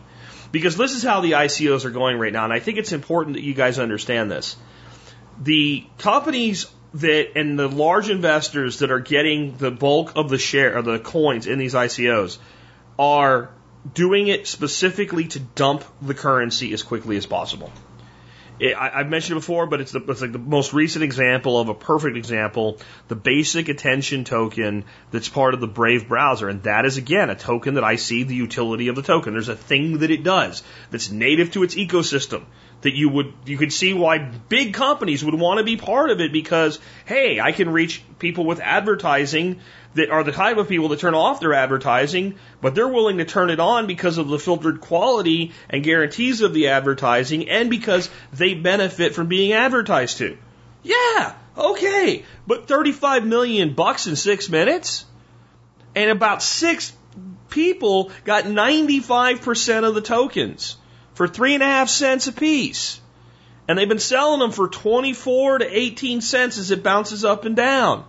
Because 0.52 0.76
this 0.78 0.94
is 0.94 1.04
how 1.04 1.22
the 1.22 1.34
ICOs 1.34 1.86
are 1.86 1.92
going 1.92 2.18
right 2.18 2.34
now, 2.34 2.44
and 2.44 2.54
I 2.54 2.60
think 2.60 2.80
it's 2.80 2.92
important 2.92 3.36
that 3.36 3.44
you 3.44 3.54
guys 3.54 3.78
understand 3.78 4.32
this. 4.32 4.56
The 5.40 5.86
companies 6.00 6.66
that 6.96 7.38
and 7.38 7.58
the 7.58 7.68
large 7.68 8.10
investors 8.10 8.80
that 8.80 8.90
are 8.90 9.00
getting 9.00 9.58
the 9.58 9.70
bulk 9.70 10.14
of 10.16 10.30
the 10.30 10.40
share 10.40 10.74
of 10.74 10.86
the 10.86 10.98
coins 10.98 11.46
in 11.46 11.60
these 11.60 11.76
ICOs 11.76 12.40
are 12.98 13.52
doing 13.94 14.28
it 14.28 14.48
specifically 14.48 15.28
to 15.28 15.40
dump 15.40 15.84
the 16.02 16.16
currency 16.16 16.74
as 16.74 16.82
quickly 16.82 17.16
as 17.18 17.26
possible. 17.26 17.72
It, 18.60 18.76
I, 18.76 19.00
have 19.00 19.10
mentioned 19.10 19.38
it 19.38 19.42
before, 19.42 19.68
but 19.68 19.82
it's, 19.82 19.92
the, 19.92 20.00
it's 20.00 20.22
like 20.22 20.32
the 20.32 20.40
most 20.40 20.74
recent 20.74 21.04
example 21.04 21.60
of 21.60 21.70
a 21.70 21.74
perfect 21.74 22.18
example, 22.18 22.78
the 23.08 23.16
basic 23.16 23.70
attention 23.70 24.26
token 24.26 24.86
that's 25.12 25.30
part 25.30 25.54
of 25.54 25.62
the 25.62 25.68
Brave 25.68 26.08
browser. 26.08 26.50
And 26.50 26.64
that 26.64 26.86
is 26.86 26.98
again 26.98 27.30
a 27.30 27.36
token 27.36 27.76
that 27.76 27.84
I 27.84 27.96
see 27.96 28.24
the 28.24 28.36
utility 28.36 28.90
of 28.90 28.96
the 28.96 29.02
token. 29.02 29.34
There's 29.34 29.50
a 29.50 29.56
thing 29.56 30.00
that 30.00 30.12
it 30.12 30.24
does 30.24 30.62
that's 30.92 31.10
native 31.10 31.52
to 31.52 31.64
its 31.64 31.76
ecosystem 31.76 32.44
that 32.82 32.96
you 32.96 33.10
would 33.10 33.34
you 33.46 33.58
could 33.58 33.74
see 33.74 33.94
why 33.94 34.18
big 34.18 34.74
companies 34.74 35.24
would 35.24 35.34
want 35.34 35.58
to 35.58 35.64
be 35.64 35.78
part 35.78 36.10
of 36.10 36.22
it 36.22 36.32
because 36.32 36.80
hey, 37.06 37.40
I 37.40 37.52
can 37.52 37.70
reach 37.70 38.02
people 38.20 38.46
with 38.46 38.60
advertising 38.60 39.60
that 39.96 40.12
are 40.12 40.24
the 40.24 40.32
type 40.32 40.58
of 40.58 40.70
people 40.70 40.90
that 40.90 41.00
turn 41.00 41.16
off 41.16 41.40
their 41.40 41.54
advertising, 41.54 42.36
but 42.62 42.76
they're 42.76 42.88
willing 42.88 43.18
to 43.18 43.26
turn 43.26 43.50
it 43.50 43.60
on 43.60 43.88
because 43.88 44.18
of 44.18 44.28
the 44.28 44.40
filtered 44.40 44.82
quality 44.82 45.52
and 45.70 45.84
guarantees 45.84 46.42
of 46.42 46.54
the 46.54 46.68
advertising 46.68 47.50
and 47.50 47.70
because 47.70 48.10
they 48.32 48.54
benefit 48.54 49.16
from 49.16 49.28
being 49.28 49.52
advertised 49.52 50.18
to. 50.20 50.38
Yeah, 50.84 51.34
okay, 51.58 52.24
but 52.48 52.68
35 52.68 53.26
million 53.26 53.74
bucks 53.74 54.08
in 54.08 54.16
6 54.16 54.50
minutes 54.50 55.06
and 55.96 56.12
about 56.12 56.44
6 56.44 56.94
people 57.50 58.12
got 58.24 58.44
95% 58.44 59.84
of 59.84 59.96
the 59.96 60.02
tokens 60.02 60.78
for 61.20 61.28
three 61.28 61.54
and 61.54 61.62
a 61.62 61.66
half 61.66 61.90
cents 61.90 62.28
a 62.28 62.32
piece. 62.32 63.02
And 63.68 63.78
they've 63.78 63.90
been 63.90 64.00
selling 64.00 64.40
them 64.40 64.52
for 64.52 64.70
24 64.70 65.58
to 65.58 65.66
18 65.70 66.22
cents 66.22 66.58
as 66.58 66.72
it 66.72 66.82
bounces 66.82 67.26
up 67.26 67.44
and 67.44 67.58
down. 67.58 68.06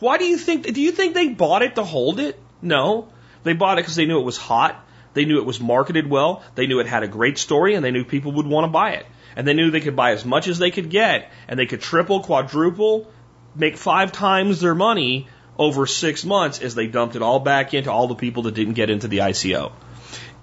Why 0.00 0.18
do 0.18 0.24
you 0.24 0.36
think, 0.36 0.64
do 0.64 0.80
you 0.80 0.90
think 0.90 1.14
they 1.14 1.28
bought 1.28 1.62
it 1.62 1.76
to 1.76 1.84
hold 1.84 2.18
it? 2.18 2.36
No. 2.60 3.06
They 3.44 3.52
bought 3.52 3.78
it 3.78 3.82
because 3.82 3.94
they 3.94 4.04
knew 4.04 4.18
it 4.18 4.24
was 4.24 4.36
hot. 4.36 4.84
They 5.14 5.26
knew 5.26 5.38
it 5.38 5.46
was 5.46 5.60
marketed 5.60 6.10
well. 6.10 6.42
They 6.56 6.66
knew 6.66 6.80
it 6.80 6.88
had 6.88 7.04
a 7.04 7.06
great 7.06 7.38
story 7.38 7.76
and 7.76 7.84
they 7.84 7.92
knew 7.92 8.04
people 8.04 8.32
would 8.32 8.48
want 8.48 8.64
to 8.64 8.72
buy 8.72 8.94
it. 8.94 9.06
And 9.36 9.46
they 9.46 9.54
knew 9.54 9.70
they 9.70 9.80
could 9.80 9.94
buy 9.94 10.10
as 10.10 10.24
much 10.24 10.48
as 10.48 10.58
they 10.58 10.72
could 10.72 10.90
get 10.90 11.30
and 11.46 11.56
they 11.56 11.66
could 11.66 11.82
triple, 11.82 12.24
quadruple, 12.24 13.08
make 13.54 13.76
five 13.76 14.10
times 14.10 14.60
their 14.60 14.74
money 14.74 15.28
over 15.56 15.86
six 15.86 16.24
months 16.24 16.60
as 16.60 16.74
they 16.74 16.88
dumped 16.88 17.14
it 17.14 17.22
all 17.22 17.38
back 17.38 17.74
into 17.74 17.92
all 17.92 18.08
the 18.08 18.16
people 18.16 18.42
that 18.42 18.54
didn't 18.54 18.74
get 18.74 18.90
into 18.90 19.06
the 19.06 19.18
ICO. 19.18 19.70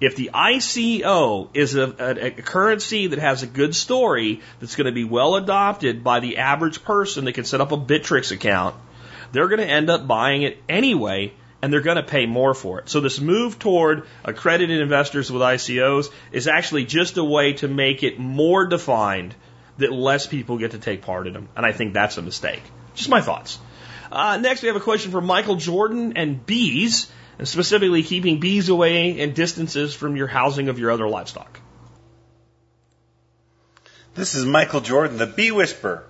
If 0.00 0.16
the 0.16 0.30
ICO 0.34 1.48
is 1.54 1.74
a, 1.74 1.84
a, 1.98 2.26
a 2.26 2.30
currency 2.30 3.06
that 3.08 3.18
has 3.18 3.42
a 3.42 3.46
good 3.46 3.74
story 3.74 4.40
that's 4.60 4.76
going 4.76 4.86
to 4.86 4.92
be 4.92 5.04
well 5.04 5.36
adopted 5.36 6.04
by 6.04 6.20
the 6.20 6.38
average 6.38 6.84
person 6.84 7.24
that 7.24 7.32
can 7.32 7.44
set 7.44 7.60
up 7.60 7.72
a 7.72 7.78
Bittrex 7.78 8.30
account, 8.30 8.76
they're 9.32 9.48
going 9.48 9.60
to 9.60 9.66
end 9.66 9.88
up 9.88 10.06
buying 10.06 10.42
it 10.42 10.58
anyway 10.68 11.32
and 11.62 11.72
they're 11.72 11.80
going 11.80 11.96
to 11.96 12.02
pay 12.02 12.26
more 12.26 12.54
for 12.54 12.80
it. 12.80 12.88
So 12.88 13.00
this 13.00 13.20
move 13.20 13.58
toward 13.58 14.06
accredited 14.24 14.80
investors 14.80 15.32
with 15.32 15.42
ICOs 15.42 16.10
is 16.30 16.46
actually 16.46 16.84
just 16.84 17.16
a 17.16 17.24
way 17.24 17.54
to 17.54 17.68
make 17.68 18.02
it 18.02 18.18
more 18.18 18.66
defined 18.66 19.34
that 19.78 19.92
less 19.92 20.26
people 20.26 20.58
get 20.58 20.72
to 20.72 20.78
take 20.78 21.02
part 21.02 21.26
in 21.26 21.32
them. 21.32 21.48
And 21.56 21.64
I 21.64 21.72
think 21.72 21.94
that's 21.94 22.18
a 22.18 22.22
mistake. 22.22 22.62
Just 22.94 23.08
my 23.08 23.20
thoughts. 23.20 23.58
Uh, 24.12 24.36
next, 24.36 24.62
we 24.62 24.68
have 24.68 24.76
a 24.76 24.80
question 24.80 25.10
from 25.10 25.26
Michael 25.26 25.56
Jordan 25.56 26.16
and 26.16 26.44
bees 26.44 27.10
and 27.38 27.46
specifically 27.46 28.02
keeping 28.02 28.40
bees 28.40 28.68
away 28.68 29.20
and 29.20 29.34
distances 29.34 29.94
from 29.94 30.16
your 30.16 30.26
housing 30.26 30.68
of 30.68 30.78
your 30.78 30.90
other 30.90 31.08
livestock. 31.08 31.60
This 34.14 34.34
is 34.34 34.46
Michael 34.46 34.80
Jordan, 34.80 35.18
the 35.18 35.26
bee 35.26 35.50
whisperer 35.50 36.06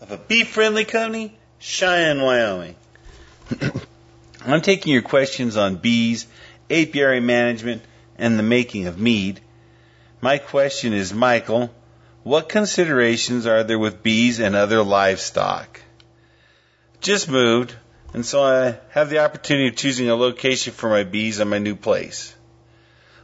of 0.00 0.10
a 0.10 0.16
bee 0.16 0.44
friendly 0.44 0.84
company, 0.84 1.36
Cheyenne, 1.58 2.20
Wyoming. 2.20 2.74
I'm 4.46 4.60
taking 4.60 4.92
your 4.92 5.02
questions 5.02 5.56
on 5.56 5.76
bees, 5.76 6.26
apiary 6.68 7.20
management, 7.20 7.82
and 8.18 8.38
the 8.38 8.42
making 8.42 8.86
of 8.86 8.98
mead. 8.98 9.40
My 10.20 10.38
question 10.38 10.92
is, 10.92 11.14
Michael, 11.14 11.70
what 12.24 12.48
considerations 12.48 13.46
are 13.46 13.62
there 13.62 13.78
with 13.78 14.02
bees 14.02 14.40
and 14.40 14.56
other 14.56 14.82
livestock? 14.82 15.80
Just 17.00 17.28
moved, 17.28 17.74
and 18.14 18.24
so 18.24 18.44
I 18.44 18.78
have 18.90 19.10
the 19.10 19.18
opportunity 19.18 19.68
of 19.68 19.76
choosing 19.76 20.08
a 20.08 20.14
location 20.14 20.72
for 20.72 20.88
my 20.88 21.02
bees 21.02 21.40
on 21.40 21.48
my 21.48 21.58
new 21.58 21.74
place. 21.74 22.34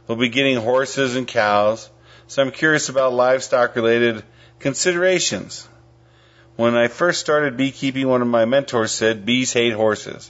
We'll 0.05 0.17
be 0.17 0.27
getting 0.27 0.57
horses 0.57 1.15
and 1.15 1.25
cows, 1.25 1.89
so 2.27 2.41
I'm 2.41 2.51
curious 2.51 2.89
about 2.89 3.13
livestock 3.13 3.77
related 3.77 4.23
considerations. 4.59 5.67
When 6.57 6.75
I 6.75 6.89
first 6.89 7.21
started 7.21 7.55
beekeeping, 7.55 8.07
one 8.07 8.21
of 8.21 8.27
my 8.27 8.43
mentors 8.43 8.91
said 8.91 9.25
bees 9.25 9.53
hate 9.53 9.73
horses. 9.73 10.29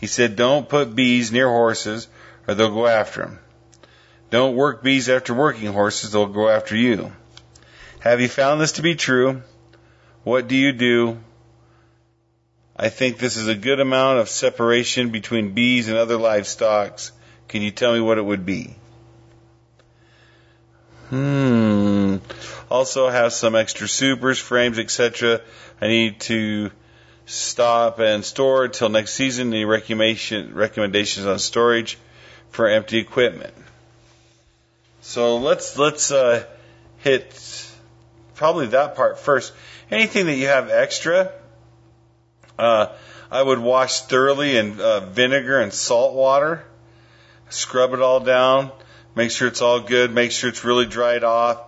He 0.00 0.06
said, 0.06 0.36
don't 0.36 0.68
put 0.68 0.96
bees 0.96 1.30
near 1.30 1.48
horses 1.48 2.08
or 2.48 2.54
they'll 2.54 2.74
go 2.74 2.86
after 2.86 3.20
them. 3.20 3.38
Don't 4.30 4.56
work 4.56 4.82
bees 4.82 5.10
after 5.10 5.34
working 5.34 5.70
horses, 5.70 6.12
they'll 6.12 6.26
go 6.26 6.48
after 6.48 6.74
you. 6.74 7.12
Have 8.00 8.22
you 8.22 8.28
found 8.28 8.58
this 8.58 8.72
to 8.72 8.82
be 8.82 8.94
true? 8.94 9.42
What 10.24 10.48
do 10.48 10.56
you 10.56 10.72
do? 10.72 11.18
I 12.82 12.88
think 12.88 13.18
this 13.18 13.36
is 13.36 13.46
a 13.46 13.54
good 13.54 13.78
amount 13.78 14.18
of 14.18 14.28
separation 14.28 15.10
between 15.10 15.52
bees 15.54 15.86
and 15.86 15.96
other 15.96 16.16
livestock. 16.16 16.98
Can 17.46 17.62
you 17.62 17.70
tell 17.70 17.94
me 17.94 18.00
what 18.00 18.18
it 18.18 18.24
would 18.24 18.44
be? 18.44 18.74
Hmm. 21.10 22.16
Also 22.68 23.08
have 23.08 23.32
some 23.32 23.54
extra 23.54 23.86
supers, 23.86 24.40
frames, 24.40 24.80
etc. 24.80 25.42
I 25.80 25.86
need 25.86 26.18
to 26.22 26.72
stop 27.24 28.00
and 28.00 28.24
store 28.24 28.64
until 28.64 28.88
next 28.88 29.12
season. 29.12 29.52
Any 29.52 29.64
recommendation, 29.64 30.52
recommendations 30.52 31.24
on 31.24 31.38
storage 31.38 31.98
for 32.50 32.66
empty 32.66 32.98
equipment? 32.98 33.54
So 35.02 35.36
let's 35.36 35.78
let's 35.78 36.10
uh, 36.10 36.46
hit 36.98 37.70
probably 38.34 38.66
that 38.68 38.96
part 38.96 39.20
first. 39.20 39.52
Anything 39.88 40.26
that 40.26 40.34
you 40.34 40.48
have 40.48 40.68
extra, 40.68 41.30
uh, 42.62 42.92
I 43.30 43.42
would 43.42 43.58
wash 43.58 44.02
thoroughly 44.02 44.56
in 44.56 44.80
uh, 44.80 45.00
vinegar 45.00 45.58
and 45.58 45.72
salt 45.72 46.14
water. 46.14 46.64
Scrub 47.48 47.92
it 47.92 48.00
all 48.00 48.20
down. 48.20 48.70
Make 49.16 49.30
sure 49.30 49.48
it's 49.48 49.60
all 49.60 49.80
good. 49.80 50.12
Make 50.12 50.30
sure 50.30 50.48
it's 50.48 50.64
really 50.64 50.86
dried 50.86 51.24
off. 51.24 51.60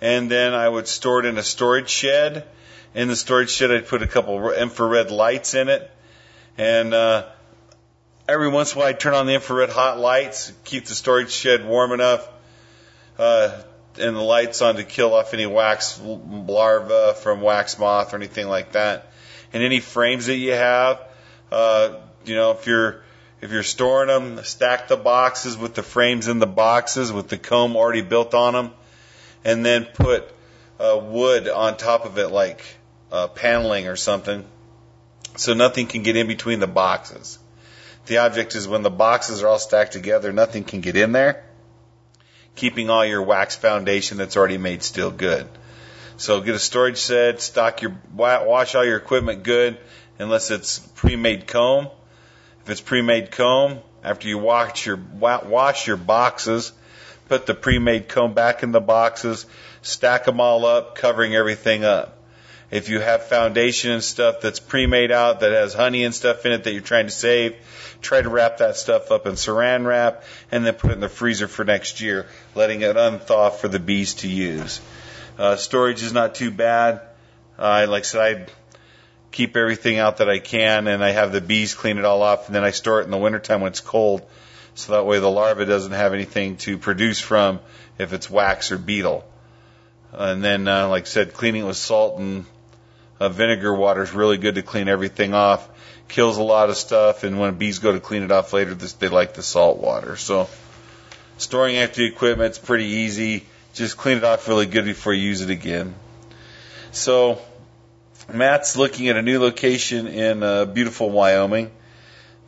And 0.00 0.30
then 0.30 0.54
I 0.54 0.68
would 0.68 0.86
store 0.86 1.20
it 1.20 1.26
in 1.26 1.36
a 1.36 1.42
storage 1.42 1.90
shed. 1.90 2.46
In 2.94 3.08
the 3.08 3.16
storage 3.16 3.50
shed, 3.50 3.72
I'd 3.72 3.88
put 3.88 4.02
a 4.02 4.06
couple 4.06 4.52
infrared 4.52 5.10
lights 5.10 5.54
in 5.54 5.68
it. 5.68 5.90
And 6.56 6.94
uh, 6.94 7.26
every 8.28 8.48
once 8.48 8.72
in 8.72 8.78
a 8.78 8.80
while, 8.80 8.88
I'd 8.88 9.00
turn 9.00 9.14
on 9.14 9.26
the 9.26 9.34
infrared 9.34 9.70
hot 9.70 9.98
lights, 9.98 10.52
keep 10.64 10.86
the 10.86 10.94
storage 10.94 11.32
shed 11.32 11.66
warm 11.66 11.92
enough, 11.92 12.26
uh, 13.18 13.62
and 13.98 14.14
the 14.14 14.20
lights 14.20 14.62
on 14.62 14.76
to 14.76 14.84
kill 14.84 15.12
off 15.14 15.34
any 15.34 15.46
wax 15.46 16.00
larvae 16.00 17.18
from 17.20 17.40
wax 17.40 17.78
moth 17.78 18.12
or 18.12 18.16
anything 18.16 18.46
like 18.46 18.72
that. 18.72 19.10
And 19.52 19.62
any 19.62 19.80
frames 19.80 20.26
that 20.26 20.36
you 20.36 20.52
have, 20.52 21.00
uh, 21.50 21.94
you 22.24 22.34
know, 22.34 22.52
if 22.52 22.66
you're 22.66 23.02
if 23.40 23.52
you're 23.52 23.62
storing 23.62 24.08
them, 24.08 24.42
stack 24.44 24.88
the 24.88 24.96
boxes 24.96 25.56
with 25.56 25.74
the 25.74 25.82
frames 25.82 26.26
in 26.26 26.38
the 26.38 26.46
boxes 26.46 27.12
with 27.12 27.28
the 27.28 27.36
comb 27.38 27.76
already 27.76 28.02
built 28.02 28.34
on 28.34 28.54
them, 28.54 28.72
and 29.44 29.64
then 29.64 29.84
put 29.84 30.28
uh, 30.80 30.98
wood 31.02 31.48
on 31.48 31.76
top 31.76 32.06
of 32.06 32.18
it 32.18 32.28
like 32.28 32.64
uh, 33.12 33.28
paneling 33.28 33.88
or 33.88 33.96
something, 33.96 34.44
so 35.36 35.54
nothing 35.54 35.86
can 35.86 36.02
get 36.02 36.16
in 36.16 36.26
between 36.26 36.60
the 36.60 36.66
boxes. 36.66 37.38
The 38.06 38.18
object 38.18 38.54
is 38.54 38.66
when 38.66 38.82
the 38.82 38.90
boxes 38.90 39.42
are 39.42 39.48
all 39.48 39.58
stacked 39.58 39.92
together, 39.92 40.32
nothing 40.32 40.64
can 40.64 40.80
get 40.80 40.96
in 40.96 41.12
there, 41.12 41.44
keeping 42.54 42.88
all 42.88 43.04
your 43.04 43.22
wax 43.22 43.56
foundation 43.56 44.16
that's 44.16 44.36
already 44.36 44.58
made 44.58 44.82
still 44.82 45.10
good. 45.10 45.48
So 46.18 46.40
get 46.40 46.54
a 46.54 46.58
storage 46.58 46.98
shed, 46.98 47.40
stock 47.42 47.82
your 47.82 47.94
wash 48.14 48.74
all 48.74 48.84
your 48.84 48.96
equipment 48.96 49.42
good, 49.42 49.76
unless 50.18 50.50
it's 50.50 50.78
pre-made 50.78 51.46
comb. 51.46 51.88
If 52.62 52.70
it's 52.70 52.80
pre-made 52.80 53.30
comb, 53.30 53.80
after 54.02 54.26
you 54.26 54.38
wash 54.38 54.86
your 54.86 54.96
wash 54.96 55.86
your 55.86 55.98
boxes, 55.98 56.72
put 57.28 57.44
the 57.44 57.54
pre-made 57.54 58.08
comb 58.08 58.32
back 58.32 58.62
in 58.62 58.72
the 58.72 58.80
boxes, 58.80 59.44
stack 59.82 60.24
them 60.24 60.40
all 60.40 60.64
up, 60.64 60.94
covering 60.94 61.34
everything 61.34 61.84
up. 61.84 62.16
If 62.70 62.88
you 62.88 62.98
have 62.98 63.24
foundation 63.24 63.92
and 63.92 64.02
stuff 64.02 64.40
that's 64.40 64.58
pre-made 64.58 65.12
out 65.12 65.40
that 65.40 65.52
has 65.52 65.74
honey 65.74 66.02
and 66.02 66.14
stuff 66.14 66.46
in 66.46 66.52
it 66.52 66.64
that 66.64 66.72
you're 66.72 66.80
trying 66.80 67.06
to 67.06 67.12
save, 67.12 67.56
try 68.00 68.22
to 68.22 68.28
wrap 68.28 68.58
that 68.58 68.76
stuff 68.76 69.12
up 69.12 69.26
in 69.26 69.34
saran 69.34 69.84
wrap 69.84 70.24
and 70.50 70.64
then 70.64 70.74
put 70.74 70.90
it 70.90 70.94
in 70.94 71.00
the 71.00 71.08
freezer 71.10 71.46
for 71.46 71.64
next 71.64 72.00
year, 72.00 72.26
letting 72.54 72.80
it 72.80 72.96
unthaw 72.96 73.52
for 73.52 73.68
the 73.68 73.78
bees 73.78 74.14
to 74.14 74.28
use. 74.28 74.80
Uh, 75.38 75.56
storage 75.56 76.02
is 76.02 76.12
not 76.12 76.34
too 76.34 76.50
bad. 76.50 77.02
Uh, 77.58 77.86
like 77.88 78.02
I 78.02 78.06
said, 78.06 78.48
I 78.48 78.50
keep 79.32 79.56
everything 79.56 79.98
out 79.98 80.18
that 80.18 80.30
I 80.30 80.38
can, 80.38 80.86
and 80.86 81.04
I 81.04 81.10
have 81.10 81.32
the 81.32 81.40
bees 81.40 81.74
clean 81.74 81.98
it 81.98 82.04
all 82.04 82.22
off, 82.22 82.46
and 82.46 82.54
then 82.54 82.64
I 82.64 82.70
store 82.70 83.00
it 83.00 83.04
in 83.04 83.10
the 83.10 83.18
wintertime 83.18 83.60
when 83.60 83.70
it's 83.70 83.80
cold, 83.80 84.26
so 84.74 84.92
that 84.92 85.04
way 85.04 85.18
the 85.18 85.30
larva 85.30 85.66
doesn't 85.66 85.92
have 85.92 86.14
anything 86.14 86.56
to 86.58 86.78
produce 86.78 87.20
from 87.20 87.60
if 87.98 88.12
it's 88.12 88.30
wax 88.30 88.72
or 88.72 88.78
beetle. 88.78 89.24
And 90.12 90.42
then, 90.42 90.66
uh, 90.66 90.88
like 90.88 91.02
I 91.02 91.06
said, 91.06 91.34
cleaning 91.34 91.64
it 91.64 91.66
with 91.66 91.76
salt 91.76 92.18
and 92.18 92.46
uh, 93.20 93.28
vinegar 93.28 93.74
water 93.74 94.02
is 94.02 94.12
really 94.12 94.38
good 94.38 94.54
to 94.54 94.62
clean 94.62 94.88
everything 94.88 95.34
off. 95.34 95.68
Kills 96.08 96.38
a 96.38 96.42
lot 96.42 96.70
of 96.70 96.76
stuff, 96.76 97.24
and 97.24 97.38
when 97.38 97.56
bees 97.56 97.80
go 97.80 97.92
to 97.92 98.00
clean 98.00 98.22
it 98.22 98.30
off 98.30 98.52
later, 98.52 98.74
they 98.74 99.08
like 99.08 99.34
the 99.34 99.42
salt 99.42 99.78
water. 99.78 100.16
So, 100.16 100.48
storing 101.36 101.76
empty 101.76 102.06
equipment's 102.06 102.58
pretty 102.58 102.84
easy. 102.84 103.44
Just 103.76 103.98
clean 103.98 104.16
it 104.16 104.24
off 104.24 104.48
really 104.48 104.64
good 104.64 104.86
before 104.86 105.12
you 105.12 105.28
use 105.28 105.42
it 105.42 105.50
again. 105.50 105.94
So, 106.92 107.38
Matt's 108.32 108.74
looking 108.74 109.08
at 109.08 109.16
a 109.16 109.22
new 109.22 109.38
location 109.38 110.06
in 110.06 110.42
uh, 110.42 110.64
beautiful 110.64 111.10
Wyoming, 111.10 111.70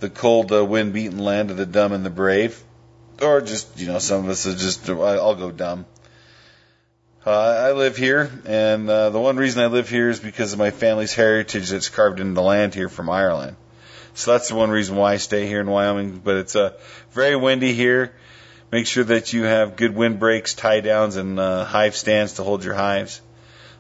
the 0.01 0.09
cold, 0.09 0.51
uh, 0.51 0.65
wind-beaten 0.65 1.19
land 1.19 1.51
of 1.51 1.59
the 1.59 1.67
dumb 1.67 1.93
and 1.93 2.03
the 2.03 2.09
brave, 2.09 2.59
or 3.21 3.43
just 3.43 3.79
you 3.79 3.89
know, 3.89 3.99
some 3.99 4.25
of 4.25 4.31
us 4.31 4.47
are 4.47 4.55
just 4.55 4.89
I'll 4.89 5.35
go 5.35 5.51
dumb. 5.51 5.85
Uh, 7.27 7.31
I 7.31 7.73
live 7.73 7.99
here, 7.99 8.31
and 8.47 8.89
uh, 8.89 9.11
the 9.11 9.21
one 9.21 9.37
reason 9.37 9.63
I 9.63 9.67
live 9.67 9.91
here 9.91 10.09
is 10.09 10.21
because 10.21 10.55
of 10.55 10.59
my 10.59 10.71
family's 10.71 11.13
heritage 11.13 11.69
that's 11.69 11.91
carved 11.91 12.21
into 12.21 12.33
the 12.33 12.43
land 12.43 12.75
here 12.75 12.89
from 12.89 13.11
Ireland. 13.11 13.55
So 14.15 14.33
that's 14.33 14.49
the 14.49 14.55
one 14.55 14.71
reason 14.71 14.97
why 14.97 15.13
I 15.13 15.17
stay 15.19 15.47
here 15.47 15.61
in 15.61 15.67
Wyoming. 15.67 16.23
But 16.25 16.37
it's 16.37 16.57
uh, 16.57 16.73
very 17.11 17.37
windy 17.37 17.75
here. 17.75 18.15
Make 18.71 18.87
sure 18.87 19.05
that 19.05 19.33
you 19.33 19.45
have 19.45 19.77
good 19.77 19.95
wind 19.95 20.19
breaks, 20.19 20.53
tie 20.55 20.81
downs, 20.81 21.17
and 21.17 21.41
uh, 21.41 21.65
hive 21.65 21.97
stands 21.97 22.35
to 22.35 22.43
hold 22.43 22.65
your 22.65 22.75
hives. 22.75 23.23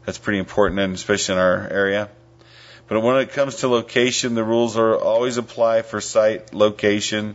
That's 0.06 0.16
pretty 0.16 0.38
important, 0.38 0.80
and 0.80 0.94
especially 0.94 1.34
in 1.34 1.40
our 1.40 1.68
area. 1.68 2.08
But 2.88 3.02
when 3.02 3.16
it 3.16 3.32
comes 3.32 3.56
to 3.56 3.68
location, 3.68 4.34
the 4.34 4.44
rules 4.44 4.78
are 4.78 4.96
always 4.96 5.36
apply 5.36 5.82
for 5.82 6.00
site 6.00 6.54
location, 6.54 7.34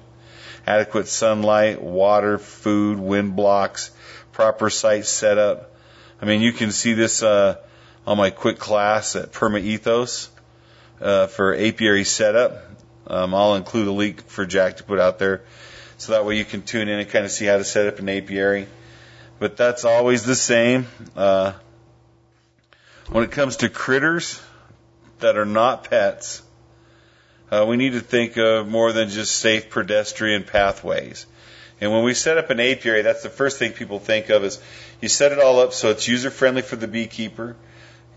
adequate 0.66 1.08
sunlight, 1.08 1.80
water, 1.80 2.40
food, 2.40 2.98
wind 2.98 3.36
blocks, 3.36 3.92
proper 4.32 4.72
site 4.72 5.06
setup. 5.06 5.76
I 6.20 6.26
mean, 6.26 6.42
you 6.42 6.54
can 6.54 6.72
see 6.72 6.94
this 6.94 7.22
uh, 7.22 7.58
on 8.08 8.18
my 8.18 8.32
quick 8.32 8.58
class 8.58 9.16
at 9.16 9.32
Perma 9.32 9.62
Ethos 9.62 10.32
uh, 11.00 11.28
for 11.28 11.54
apiary 11.54 12.04
setup. 12.04 12.58
Um, 13.06 13.36
I'll 13.36 13.54
include 13.54 13.88
a 13.88 13.92
link 13.92 14.28
for 14.28 14.48
Jack 14.48 14.78
to 14.78 14.84
put 14.84 14.98
out 14.98 15.20
there, 15.20 15.44
so 15.98 16.14
that 16.14 16.26
way 16.26 16.38
you 16.38 16.46
can 16.46 16.62
tune 16.62 16.88
in 16.88 17.00
and 17.00 17.10
kind 17.10 17.26
of 17.26 17.32
see 17.32 17.46
how 17.46 17.58
to 17.58 17.64
set 17.64 17.88
up 17.88 18.00
an 18.00 18.10
apiary. 18.10 18.68
But 19.40 19.58
that's 19.58 19.86
always 19.86 20.24
the 20.24 20.36
same. 20.36 20.88
Uh, 21.16 21.54
when 23.10 23.24
it 23.24 23.32
comes 23.32 23.58
to 23.58 23.70
critters 23.70 24.42
that 25.20 25.38
are 25.38 25.46
not 25.46 25.90
pets, 25.90 26.42
uh, 27.52 27.66
we 27.68 27.78
need 27.78 27.94
to 27.94 28.00
think 28.00 28.38
of 28.38 28.68
more 28.68 28.92
than 28.92 29.10
just 29.10 29.36
safe 29.36 29.70
pedestrian 29.70 30.44
pathways. 30.44 31.26
And 31.82 31.92
when 31.92 32.04
we 32.04 32.14
set 32.14 32.38
up 32.38 32.50
an 32.50 32.60
apiary, 32.60 33.02
that's 33.02 33.24
the 33.24 33.30
first 33.30 33.60
thing 33.60 33.74
people 33.74 34.00
think 34.00 34.30
of 34.30 34.44
is 34.44 34.62
you 35.02 35.10
set 35.10 35.32
it 35.32 35.40
all 35.40 35.60
up 35.60 35.74
so 35.74 35.90
it's 35.90 36.08
user 36.08 36.30
friendly 36.30 36.62
for 36.62 36.78
the 36.78 36.88
beekeeper, 36.88 37.56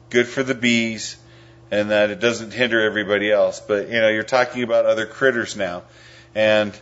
good 0.08 0.28
for 0.28 0.42
the 0.42 0.54
bees, 0.54 1.16
and 1.70 1.90
that 1.90 2.10
it 2.10 2.20
doesn't 2.20 2.52
hinder 2.52 2.80
everybody 2.80 3.30
else. 3.30 3.60
But 3.60 3.88
you 3.88 4.00
know, 4.00 4.08
you're 4.08 4.22
talking 4.22 4.62
about 4.62 4.86
other 4.86 5.04
critters 5.04 5.56
now, 5.56 5.82
and 6.34 6.78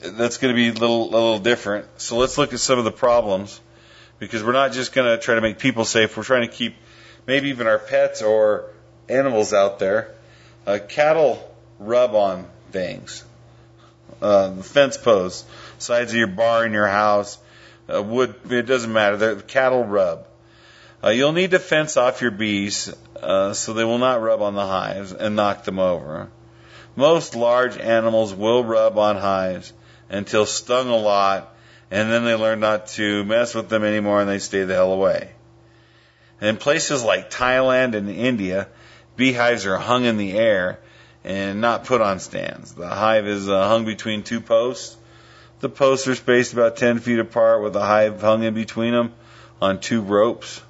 that's 0.00 0.38
going 0.38 0.54
to 0.54 0.56
be 0.56 0.68
a 0.68 0.72
little 0.72 1.04
a 1.04 1.14
little 1.14 1.38
different. 1.38 1.86
So 2.00 2.16
let's 2.16 2.38
look 2.38 2.52
at 2.52 2.60
some 2.60 2.78
of 2.78 2.84
the 2.84 2.92
problems 2.92 3.60
because 4.18 4.42
we're 4.42 4.52
not 4.52 4.72
just 4.72 4.92
going 4.92 5.08
to 5.08 5.22
try 5.22 5.34
to 5.34 5.40
make 5.40 5.58
people 5.58 5.84
safe. 5.84 6.16
We're 6.16 6.24
trying 6.24 6.48
to 6.48 6.54
keep 6.54 6.76
maybe 7.26 7.50
even 7.50 7.66
our 7.66 7.78
pets 7.78 8.22
or 8.22 8.70
animals 9.08 9.52
out 9.52 9.78
there. 9.78 10.14
Uh, 10.66 10.78
cattle 10.88 11.54
rub 11.78 12.14
on 12.14 12.46
things. 12.70 13.24
Uh, 14.20 14.50
the 14.50 14.62
fence 14.62 14.96
posts, 14.96 15.44
sides 15.78 16.12
of 16.12 16.18
your 16.18 16.28
barn, 16.28 16.72
your 16.72 16.86
house, 16.86 17.38
uh, 17.92 18.02
wood, 18.02 18.34
it 18.50 18.62
doesn't 18.62 18.92
matter. 18.92 19.16
The 19.16 19.42
cattle 19.42 19.84
rub. 19.84 20.26
Uh, 21.02 21.10
you'll 21.10 21.32
need 21.32 21.50
to 21.50 21.58
fence 21.58 21.96
off 21.96 22.22
your 22.22 22.30
bees 22.30 22.94
uh, 23.20 23.52
so 23.52 23.74
they 23.74 23.84
will 23.84 23.98
not 23.98 24.22
rub 24.22 24.40
on 24.40 24.54
the 24.54 24.66
hives 24.66 25.12
and 25.12 25.36
knock 25.36 25.64
them 25.64 25.78
over. 25.78 26.30
Most 26.96 27.34
large 27.34 27.76
animals 27.76 28.32
will 28.32 28.64
rub 28.64 28.96
on 28.96 29.16
hives 29.16 29.72
until 30.14 30.46
stung 30.46 30.88
a 30.88 30.96
lot, 30.96 31.54
and 31.90 32.10
then 32.10 32.24
they 32.24 32.34
learn 32.34 32.60
not 32.60 32.86
to 32.86 33.24
mess 33.24 33.54
with 33.54 33.68
them 33.68 33.84
anymore 33.84 34.20
and 34.20 34.28
they 34.30 34.38
stay 34.38 34.62
the 34.64 34.74
hell 34.74 34.92
away. 34.92 35.30
In 36.40 36.56
places 36.56 37.02
like 37.02 37.30
Thailand 37.30 37.94
and 37.94 38.08
India, 38.08 38.68
beehives 39.16 39.66
are 39.66 39.76
hung 39.76 40.04
in 40.04 40.16
the 40.16 40.32
air 40.38 40.78
and 41.24 41.60
not 41.60 41.84
put 41.84 42.00
on 42.00 42.20
stands. 42.20 42.74
The 42.74 42.88
hive 42.88 43.26
is 43.26 43.48
uh, 43.48 43.68
hung 43.68 43.84
between 43.84 44.22
two 44.22 44.40
posts. 44.40 44.96
The 45.60 45.68
posts 45.68 46.06
are 46.06 46.14
spaced 46.14 46.52
about 46.52 46.76
10 46.76 47.00
feet 47.00 47.18
apart 47.18 47.62
with 47.62 47.74
a 47.76 47.84
hive 47.84 48.20
hung 48.20 48.42
in 48.42 48.54
between 48.54 48.92
them 48.92 49.12
on 49.60 49.80
two 49.80 50.02
ropes. 50.02 50.60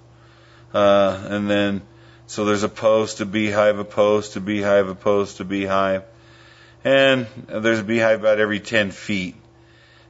Uh, 0.72 1.26
and 1.28 1.50
then, 1.50 1.82
so 2.26 2.44
there's 2.44 2.62
a 2.62 2.68
post, 2.68 3.20
a 3.20 3.26
beehive, 3.26 3.78
a 3.78 3.84
post, 3.84 4.36
a 4.36 4.40
beehive, 4.40 4.88
a 4.88 4.94
post, 4.94 5.40
a 5.40 5.44
beehive. 5.44 6.04
And 6.84 7.26
there's 7.48 7.80
a 7.80 7.84
beehive 7.84 8.20
about 8.20 8.38
every 8.38 8.60
10 8.60 8.90
feet. 8.90 9.36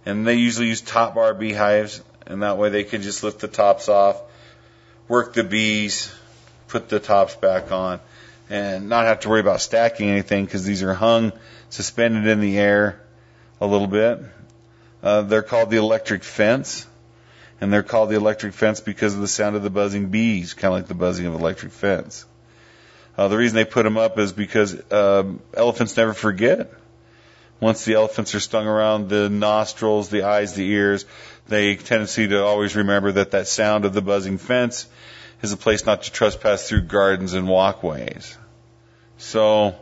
And 0.04 0.26
they 0.26 0.34
usually 0.34 0.66
use 0.68 0.80
top 0.80 1.14
bar 1.14 1.32
beehives, 1.32 2.02
and 2.26 2.42
that 2.42 2.58
way 2.58 2.68
they 2.68 2.84
can 2.84 3.00
just 3.00 3.22
lift 3.22 3.40
the 3.40 3.48
tops 3.48 3.88
off 3.88 4.20
work 5.08 5.34
the 5.34 5.44
bees, 5.44 6.12
put 6.68 6.88
the 6.88 7.00
tops 7.00 7.36
back 7.36 7.70
on, 7.72 8.00
and 8.50 8.88
not 8.88 9.04
have 9.04 9.20
to 9.20 9.28
worry 9.28 9.40
about 9.40 9.60
stacking 9.60 10.08
anything 10.08 10.44
because 10.44 10.64
these 10.64 10.82
are 10.82 10.94
hung, 10.94 11.32
suspended 11.70 12.26
in 12.26 12.40
the 12.40 12.58
air 12.58 13.00
a 13.60 13.66
little 13.66 13.86
bit. 13.86 14.20
Uh, 15.02 15.22
they're 15.22 15.42
called 15.42 15.70
the 15.70 15.76
electric 15.76 16.24
fence, 16.24 16.86
and 17.60 17.72
they're 17.72 17.82
called 17.82 18.10
the 18.10 18.16
electric 18.16 18.54
fence 18.54 18.80
because 18.80 19.14
of 19.14 19.20
the 19.20 19.28
sound 19.28 19.56
of 19.56 19.62
the 19.62 19.70
buzzing 19.70 20.08
bees, 20.08 20.54
kind 20.54 20.72
of 20.72 20.80
like 20.80 20.88
the 20.88 20.94
buzzing 20.94 21.26
of 21.26 21.34
electric 21.34 21.72
fence. 21.72 22.24
Uh, 23.16 23.28
the 23.28 23.36
reason 23.36 23.56
they 23.56 23.64
put 23.64 23.84
them 23.84 23.96
up 23.96 24.18
is 24.18 24.32
because 24.32 24.74
um, 24.92 25.40
elephants 25.54 25.96
never 25.96 26.14
forget. 26.14 26.72
Once 27.60 27.84
the 27.84 27.94
elephants 27.94 28.34
are 28.34 28.40
stung 28.40 28.66
around 28.66 29.08
the 29.08 29.28
nostrils, 29.28 30.08
the 30.08 30.24
eyes, 30.24 30.54
the 30.54 30.66
ears, 30.66 31.06
they 31.46 31.76
tendency 31.76 32.26
to 32.28 32.42
always 32.42 32.74
remember 32.74 33.12
that 33.12 33.30
that 33.30 33.46
sound 33.46 33.84
of 33.84 33.92
the 33.92 34.02
buzzing 34.02 34.38
fence 34.38 34.86
is 35.42 35.52
a 35.52 35.56
place 35.56 35.86
not 35.86 36.02
to 36.02 36.12
trespass 36.12 36.68
through 36.68 36.82
gardens 36.82 37.34
and 37.34 37.46
walkways. 37.46 38.36
So, 39.18 39.74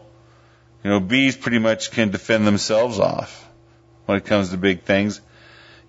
you 0.85 0.91
know, 0.91 1.01
bees 1.01 1.37
pretty 1.37 1.59
much 1.59 1.91
can 1.91 2.11
defend 2.11 2.47
themselves 2.47 2.99
off 2.99 3.49
when 4.07 4.19
it 4.19 4.27
comes 4.27 4.51
to 4.51 4.59
big 4.59 4.83
things. 4.83 5.21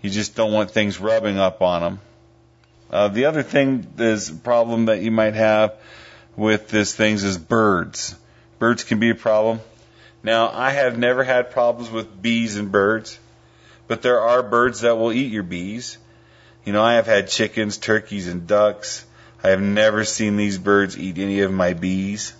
You 0.02 0.10
just 0.10 0.36
don't 0.36 0.54
want 0.54 0.72
things 0.72 1.00
rubbing 1.00 1.38
up 1.38 1.62
on 1.62 1.82
them. 1.82 2.00
Uh, 2.90 3.08
the 3.08 3.26
other 3.26 3.44
thing 3.44 3.88
is 3.98 4.30
a 4.30 4.36
problem 4.36 4.86
that 4.86 5.02
you 5.02 5.12
might 5.12 5.34
have 5.34 5.76
with 6.36 6.70
this 6.70 6.96
things 6.96 7.24
is 7.24 7.38
birds. 7.38 8.16
Birds 8.60 8.84
can 8.84 9.00
be 9.00 9.10
a 9.10 9.16
problem. 9.16 9.62
Now, 10.24 10.50
I 10.50 10.72
have 10.72 10.98
never 10.98 11.24
had 11.24 11.52
problems 11.52 11.92
with 11.92 12.22
bees 12.22 12.56
and 12.56 12.72
birds, 12.72 13.20
but 13.88 14.02
there 14.02 14.22
are 14.22 14.42
birds 14.42 14.82
that 14.82 14.98
will 14.98 15.12
eat 15.12 15.32
your 15.32 15.44
bees. 15.44 15.98
You 16.64 16.72
know, 16.72 16.84
I 16.84 16.94
have 16.94 17.08
had 17.08 17.28
chickens, 17.28 17.78
turkeys, 17.78 18.28
and 18.28 18.48
ducks. 18.48 19.06
I 19.44 19.50
have 19.50 19.62
never 19.62 20.06
seen 20.06 20.38
these 20.38 20.58
birds 20.58 20.98
eat 20.98 21.18
any 21.18 21.42
of 21.42 21.52
my 21.52 21.74
bees. 21.74 22.34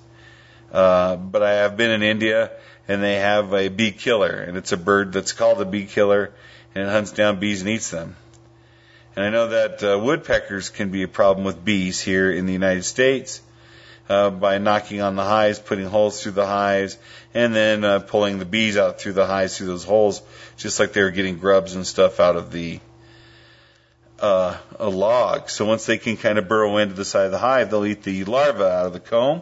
Uh, 0.72 1.18
but 1.18 1.44
I 1.44 1.56
have 1.56 1.76
been 1.76 1.92
in 1.92 2.04
India 2.04 2.52
and 2.88 3.04
they 3.04 3.16
have 3.16 3.54
a 3.54 3.70
bee 3.70 3.92
killer, 3.92 4.30
and 4.30 4.58
it's 4.58 4.72
a 4.72 4.78
bird 4.78 5.14
that's 5.14 5.32
called 5.32 5.62
a 5.62 5.66
bee 5.66 5.86
killer, 5.86 6.32
and 6.76 6.86
it 6.86 6.92
hunts 6.92 7.12
down 7.12 7.40
bees 7.40 7.62
and 7.62 7.70
eats 7.70 7.90
them. 7.92 8.16
And 9.16 9.24
I 9.24 9.30
know 9.30 9.50
that 9.50 9.84
uh, 9.84 10.00
woodpeckers 10.00 10.70
can 10.70 10.90
be 10.90 11.04
a 11.04 11.08
problem 11.08 11.46
with 11.46 11.64
bees 11.64 12.02
here 12.02 12.32
in 12.32 12.46
the 12.46 12.54
United 12.54 12.84
States 12.84 13.42
uh, 14.10 14.30
by 14.30 14.58
knocking 14.58 15.02
on 15.02 15.16
the 15.16 15.24
hives, 15.24 15.60
putting 15.60 15.86
holes 15.86 16.22
through 16.22 16.34
the 16.34 16.46
hives, 16.46 16.98
and 17.34 17.56
then 17.56 17.84
uh, 17.84 18.00
pulling 18.00 18.40
the 18.40 18.46
bees 18.46 18.78
out 18.78 19.00
through 19.00 19.14
the 19.14 19.26
hives 19.26 19.58
through 19.58 19.68
those 19.68 19.84
holes, 19.84 20.22
just 20.58 20.80
like 20.80 20.94
they 20.94 21.02
were 21.02 21.12
getting 21.12 21.38
grubs 21.38 21.76
and 21.76 21.88
stuff 21.88 22.20
out 22.20 22.36
of 22.36 22.52
the 22.52 22.80
uh, 24.20 24.58
a 24.80 24.90
log. 24.90 25.50
So 25.50 25.66
once 25.66 25.86
they 25.86 25.98
can 25.98 26.18
kind 26.18 26.38
of 26.38 26.48
burrow 26.48 26.78
into 26.78 26.96
the 26.96 27.06
side 27.06 27.26
of 27.26 27.32
the 27.32 27.40
hive, 27.40 27.72
they'll 27.72 27.86
eat 27.86 28.04
the 28.04 28.24
larva 28.24 28.70
out 28.70 28.86
of 28.86 28.94
the 28.94 29.00
comb. 29.00 29.42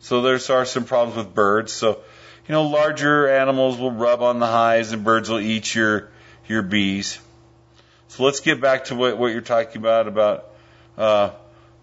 So 0.00 0.22
there 0.22 0.34
are 0.34 0.64
some 0.64 0.84
problems 0.84 1.16
with 1.16 1.34
birds. 1.34 1.72
So 1.72 2.00
you 2.48 2.52
know, 2.52 2.66
larger 2.66 3.28
animals 3.28 3.78
will 3.78 3.92
rub 3.92 4.22
on 4.22 4.40
the 4.40 4.46
hives, 4.46 4.92
and 4.92 5.04
birds 5.04 5.28
will 5.28 5.40
eat 5.40 5.74
your 5.74 6.10
your 6.48 6.62
bees. 6.62 7.20
So 8.08 8.24
let's 8.24 8.40
get 8.40 8.60
back 8.60 8.86
to 8.86 8.96
what, 8.96 9.18
what 9.18 9.28
you're 9.28 9.40
talking 9.40 9.76
about 9.76 10.08
about 10.08 10.46
uh, 10.98 11.30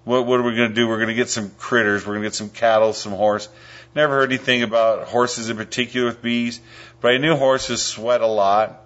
what 0.08 0.26
what 0.26 0.40
are 0.40 0.44
we 0.44 0.56
going 0.56 0.70
to 0.70 0.76
do? 0.76 0.88
We're 0.88 0.98
going 0.98 1.10
to 1.10 1.14
get 1.14 1.30
some 1.30 1.52
critters. 1.58 2.06
We're 2.06 2.14
going 2.14 2.24
to 2.24 2.28
get 2.30 2.36
some 2.36 2.50
cattle, 2.50 2.94
some 2.94 3.12
horse. 3.12 3.50
Never 3.94 4.16
heard 4.16 4.32
anything 4.32 4.64
about 4.64 5.08
horses 5.08 5.50
in 5.50 5.58
particular 5.58 6.08
with 6.08 6.22
bees, 6.22 6.62
but 7.02 7.14
I 7.14 7.18
knew 7.18 7.36
horses 7.36 7.84
sweat 7.84 8.22
a 8.22 8.28
lot, 8.28 8.86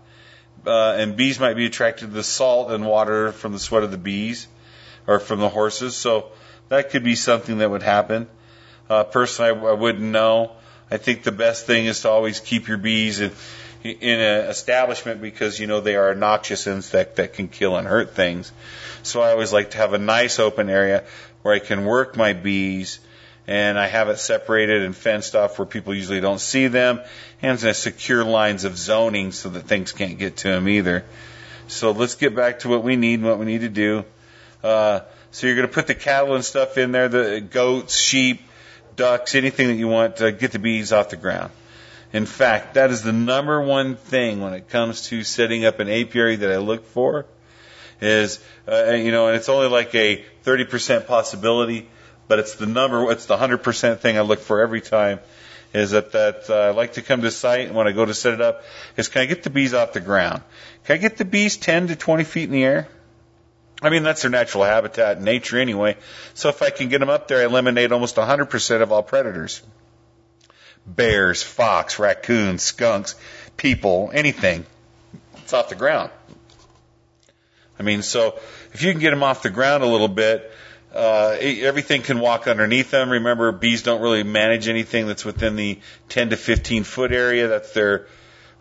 uh, 0.66 0.94
and 0.94 1.16
bees 1.16 1.40
might 1.40 1.56
be 1.56 1.68
attracted 1.68 2.08
to 2.08 2.14
the 2.14 2.24
salt 2.24 2.72
and 2.72 2.86
water 2.86 3.32
from 3.32 3.54
the 3.54 3.60
sweat 3.60 3.84
of 3.84 3.92
the 3.92 3.98
bees 3.98 4.48
or 5.06 5.20
from 5.20 5.40
the 5.40 5.50
horses. 5.50 5.96
So 5.96 6.32
that 6.70 6.90
could 6.90 7.04
be 7.04 7.16
something 7.16 7.60
that 7.60 7.70
would 7.70 7.84
happen. 7.84 8.28
Uh, 8.90 9.04
personally, 9.04 9.52
I, 9.52 9.72
I 9.72 9.74
wouldn't 9.74 10.04
know. 10.04 10.54
I 10.90 10.98
think 10.98 11.24
the 11.24 11.32
best 11.32 11.68
thing 11.68 11.86
is 11.86 12.02
to 12.02 12.10
always 12.10 12.40
keep 12.40 12.68
your 12.68 12.78
bees 12.78 13.20
in 13.20 13.32
in 13.84 14.20
an 14.20 14.50
establishment 14.50 15.22
because 15.22 15.60
you 15.60 15.68
know 15.68 15.82
they 15.82 15.96
are 15.96 16.12
a 16.12 16.16
noxious 16.16 16.68
insect 16.68 17.16
that 17.16 17.34
can 17.34 17.48
kill 17.48 17.78
and 17.78 17.88
hurt 17.88 18.16
things. 18.16 18.52
So 19.04 19.22
I 19.22 19.32
always 19.32 19.52
like 19.52 19.72
to 19.72 19.78
have 19.78 19.94
a 19.94 19.98
nice 19.98 20.40
open 20.40 20.70
area 20.70 21.04
where 21.42 21.54
I 21.54 21.60
can 21.60 21.86
work 21.86 22.16
my 22.16 22.34
bees 22.34 23.00
and 23.48 23.80
I 23.80 23.88
have 23.88 24.10
it 24.10 24.20
separated 24.20 24.84
and 24.84 24.96
fenced 24.96 25.36
off 25.36 25.58
where 25.58 25.66
people 25.66 25.94
usually 25.94 26.22
don't 26.22 26.40
see 26.40 26.68
them 26.68 27.02
and 27.42 27.60
secure 27.60 28.24
lines 28.24 28.66
of 28.66 28.78
zoning 28.78 29.32
so 29.32 29.50
that 29.50 29.64
things 29.64 29.92
can't 29.92 30.20
get 30.20 30.38
to 30.38 30.50
them 30.50 30.70
either. 30.70 31.04
So 31.68 31.92
let's 31.92 32.16
get 32.16 32.36
back 32.36 32.60
to 32.60 32.70
what 32.70 32.84
we 32.84 32.96
need 32.96 33.16
and 33.16 33.28
what 33.28 33.40
we 33.40 33.46
need 33.46 33.62
to 33.62 33.70
do. 33.70 34.06
Uh, 34.64 35.02
so 35.32 35.48
you're 35.48 35.56
going 35.56 35.68
to 35.68 35.74
put 35.74 35.88
the 35.88 35.96
cattle 35.96 36.36
and 36.36 36.46
stuff 36.46 36.78
in 36.78 36.92
there, 36.92 37.10
the 37.10 37.42
goats, 37.42 37.96
sheep, 37.96 38.42
ducks, 38.96 39.34
anything 39.34 39.70
that 39.70 39.76
you 39.76 39.88
want 39.88 40.18
to 40.18 40.32
get 40.32 40.52
the 40.52 40.60
bees 40.60 40.94
off 40.94 41.10
the 41.10 41.18
ground. 41.18 41.52
In 42.14 42.26
fact, 42.26 42.74
that 42.74 42.92
is 42.92 43.04
the 43.04 43.14
number 43.14 43.62
one 43.62 43.96
thing 43.96 44.42
when 44.42 44.54
it 44.54 44.68
comes 44.70 45.08
to 45.08 45.24
setting 45.24 45.66
up 45.66 45.80
an 45.80 45.90
apiary 45.90 46.38
that 46.38 46.52
I 46.52 46.58
look 46.58 46.86
for 46.86 47.26
is, 48.02 48.44
uh, 48.68 48.92
you 48.92 49.12
know, 49.12 49.28
and 49.28 49.38
it's 49.38 49.48
only 49.48 49.68
like 49.68 49.96
a 49.96 50.26
30% 50.44 51.08
possibility, 51.08 51.90
but 52.28 52.40
it's 52.40 52.56
the 52.56 52.66
number, 52.66 53.12
it's 53.12 53.28
the 53.28 53.38
100% 53.38 54.00
thing 54.00 54.18
I 54.18 54.22
look 54.22 54.40
for 54.40 54.62
every 54.62 54.82
time 54.82 55.20
is 55.74 55.92
that, 55.92 56.12
that 56.12 56.50
uh, 56.50 56.56
I 56.56 56.70
like 56.72 56.94
to 56.94 57.02
come 57.02 57.22
to 57.22 57.32
site 57.32 57.68
and 57.68 57.76
when 57.76 57.88
I 57.88 57.94
go 57.94 58.04
to 58.04 58.14
set 58.14 58.34
it 58.34 58.42
up 58.42 58.64
is 58.98 59.08
can 59.08 59.22
I 59.22 59.26
get 59.26 59.44
the 59.44 59.50
bees 59.50 59.74
off 59.74 59.94
the 59.94 60.02
ground? 60.02 60.42
Can 60.84 60.96
I 60.96 60.98
get 60.98 61.16
the 61.16 61.24
bees 61.24 61.56
10 61.56 61.88
to 61.88 61.96
20 61.96 62.26
feet 62.26 62.44
in 62.46 62.52
the 62.52 62.64
air? 62.64 62.90
I 63.82 63.90
mean, 63.90 64.04
that's 64.04 64.22
their 64.22 64.32
natural 64.32 64.66
habitat 64.66 65.18
in 65.18 65.24
nature 65.24 65.58
anyway. 65.60 65.96
So 66.34 66.50
if 66.50 66.62
I 66.62 66.72
can 66.72 66.90
get 66.90 67.00
them 67.00 67.10
up 67.10 67.30
there, 67.30 67.40
I 67.40 67.46
eliminate 67.46 67.92
almost 67.94 68.18
100% 68.18 68.82
of 68.82 68.92
all 68.92 69.02
predators 69.02 69.62
bears, 70.86 71.44
fox, 71.44 72.00
raccoons, 72.00 72.62
skunks, 72.62 73.16
people, 73.58 74.12
anything. 74.14 74.66
It's 75.38 75.54
off 75.54 75.70
the 75.70 75.76
ground. 75.76 76.12
I 77.80 77.84
mean, 77.84 78.04
so 78.04 78.40
if 78.74 78.84
you 78.84 78.92
can 78.92 79.02
get 79.02 79.10
them 79.10 79.24
off 79.24 79.42
the 79.42 79.50
ground 79.50 79.84
a 79.84 79.88
little 79.88 80.08
bit, 80.08 80.52
uh, 80.94 81.38
everything 81.40 82.02
can 82.02 82.20
walk 82.20 82.48
underneath 82.48 82.92
them. 82.92 83.10
Remember, 83.10 83.52
bees 83.52 83.84
don't 83.84 84.02
really 84.02 84.24
manage 84.24 84.68
anything 84.68 85.08
that's 85.08 85.24
within 85.24 85.56
the 85.56 85.80
10 86.10 86.32
to 86.32 86.38
15 86.38 86.84
foot 86.84 87.12
area. 87.12 87.48
That's 87.48 87.74
their 87.74 88.08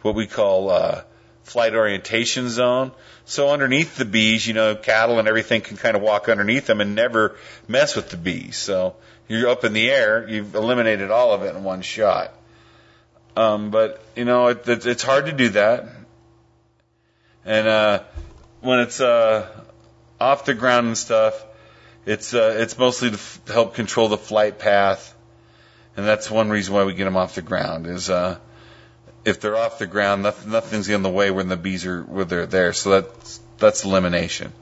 what 0.03 0.15
we 0.15 0.27
call 0.27 0.71
uh, 0.71 1.03
flight 1.45 1.75
orientation 1.75 2.49
zone. 2.49 2.93
So 3.25 3.51
underneath 3.51 3.97
the 3.97 4.05
bees, 4.05 4.47
you 4.47 4.55
know, 4.55 4.75
cattle 4.75 5.19
and 5.19 5.29
everything 5.29 5.61
can 5.61 5.77
kind 5.77 5.97
of 5.97 6.03
walk 6.03 6.29
underneath 6.29 6.67
them 6.67 6.81
and 6.81 6.95
never 6.95 7.37
mess 7.69 7.97
with 7.97 8.11
the 8.11 8.17
bees. 8.17 8.57
So 8.57 8.97
you're 9.31 9.49
up 9.49 9.65
in 9.65 9.73
the 9.73 9.91
air, 9.91 10.29
you've 10.29 10.55
eliminated 10.55 11.11
all 11.11 11.33
of 11.33 11.43
it 11.43 11.55
in 11.55 11.63
one 11.63 11.83
shot. 11.83 12.35
Um, 13.37 13.71
but 13.71 14.05
you 14.17 14.25
know, 14.25 14.49
it, 14.49 14.67
it, 14.69 14.87
it's 14.87 15.03
hard 15.03 15.27
to 15.27 15.33
do 15.33 15.51
that. 15.51 15.87
And 17.45 17.69
uh, 17.69 18.03
when 18.61 18.81
it's 18.81 19.01
uh, 19.01 19.49
off 20.21 20.45
the 20.45 20.55
ground 20.55 20.89
and 20.89 20.99
stuff, 20.99 21.45
it's 22.05 22.35
uh, 22.35 22.57
it's 22.59 22.77
mostly 22.77 23.11
to, 23.11 23.15
f- 23.15 23.41
help 23.47 23.75
control 23.75 24.09
the 24.09 24.19
flight 24.19 24.59
path, 24.59 25.15
and 25.97 26.07
that's 26.07 26.29
one 26.31 26.51
reason 26.51 26.75
why 26.75 26.85
we 26.85 26.95
get 26.95 27.05
them 27.05 27.17
off 27.17 27.37
the 27.37 27.43
ground. 27.43 27.87
Is 27.87 28.11
uh, 28.11 28.37
if 29.25 29.41
they're 29.41 29.57
off 29.57 29.79
the 29.79 29.87
ground, 29.87 30.25
nothing, 30.25 30.51
nothing's 30.51 30.89
in 30.89 31.03
the 31.03 31.11
way 31.11 31.31
when 31.31 31.49
the 31.49 31.57
bees 31.57 31.87
are 31.87 32.03
when 32.03 32.27
they're 32.27 32.47
there. 32.47 32.73
So 32.73 33.01
that's 33.01 33.41
that's 33.59 33.85
elimination. 33.85 34.53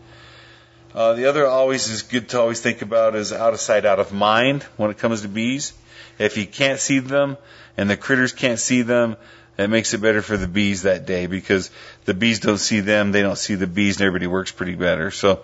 Uh, 0.95 1.13
the 1.13 1.27
other 1.27 1.47
always 1.47 1.89
is 1.89 2.03
good 2.03 2.31
to 2.31 2.41
always 2.41 2.61
think 2.61 2.81
about 2.81 3.15
is 3.15 3.33
out 3.33 3.53
of 3.53 3.61
sight, 3.61 3.85
out 3.85 4.01
of 4.01 4.13
mind 4.13 4.63
when 4.77 4.91
it 4.91 4.99
comes 4.99 5.23
to 5.23 5.29
bees. 5.29 5.75
If 6.19 6.37
you 6.37 6.47
can't 6.47 6.81
see 6.81 6.99
them 6.99 7.37
and 7.77 7.91
the 7.91 7.97
critters 7.97 8.33
can't 8.33 8.59
see 8.59 8.83
them, 8.83 9.17
it 9.59 9.69
makes 9.69 9.93
it 9.93 9.99
better 9.99 10.23
for 10.23 10.37
the 10.37 10.47
bees 10.47 10.83
that 10.83 11.05
day 11.05 11.27
because 11.27 11.71
the 12.05 12.15
bees 12.15 12.41
don't 12.41 12.59
see 12.59 12.81
them, 12.81 13.13
they 13.13 13.23
don't 13.23 13.37
see 13.37 13.57
the 13.57 13.67
bees, 13.67 13.97
and 13.97 14.07
everybody 14.07 14.29
works 14.29 14.53
pretty 14.53 14.77
better. 14.77 15.11
So 15.11 15.43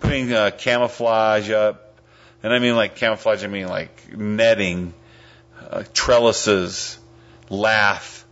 putting 0.00 0.32
uh, 0.32 0.50
camouflage 0.56 1.50
up, 1.50 1.98
and 2.42 2.52
I 2.52 2.58
mean 2.58 2.76
like 2.76 2.94
camouflage, 2.94 3.42
I 3.42 3.46
mean 3.46 3.68
like 3.68 4.14
netting, 4.16 4.92
uh, 5.70 5.84
trellises, 5.92 6.98
lath, 7.48 8.24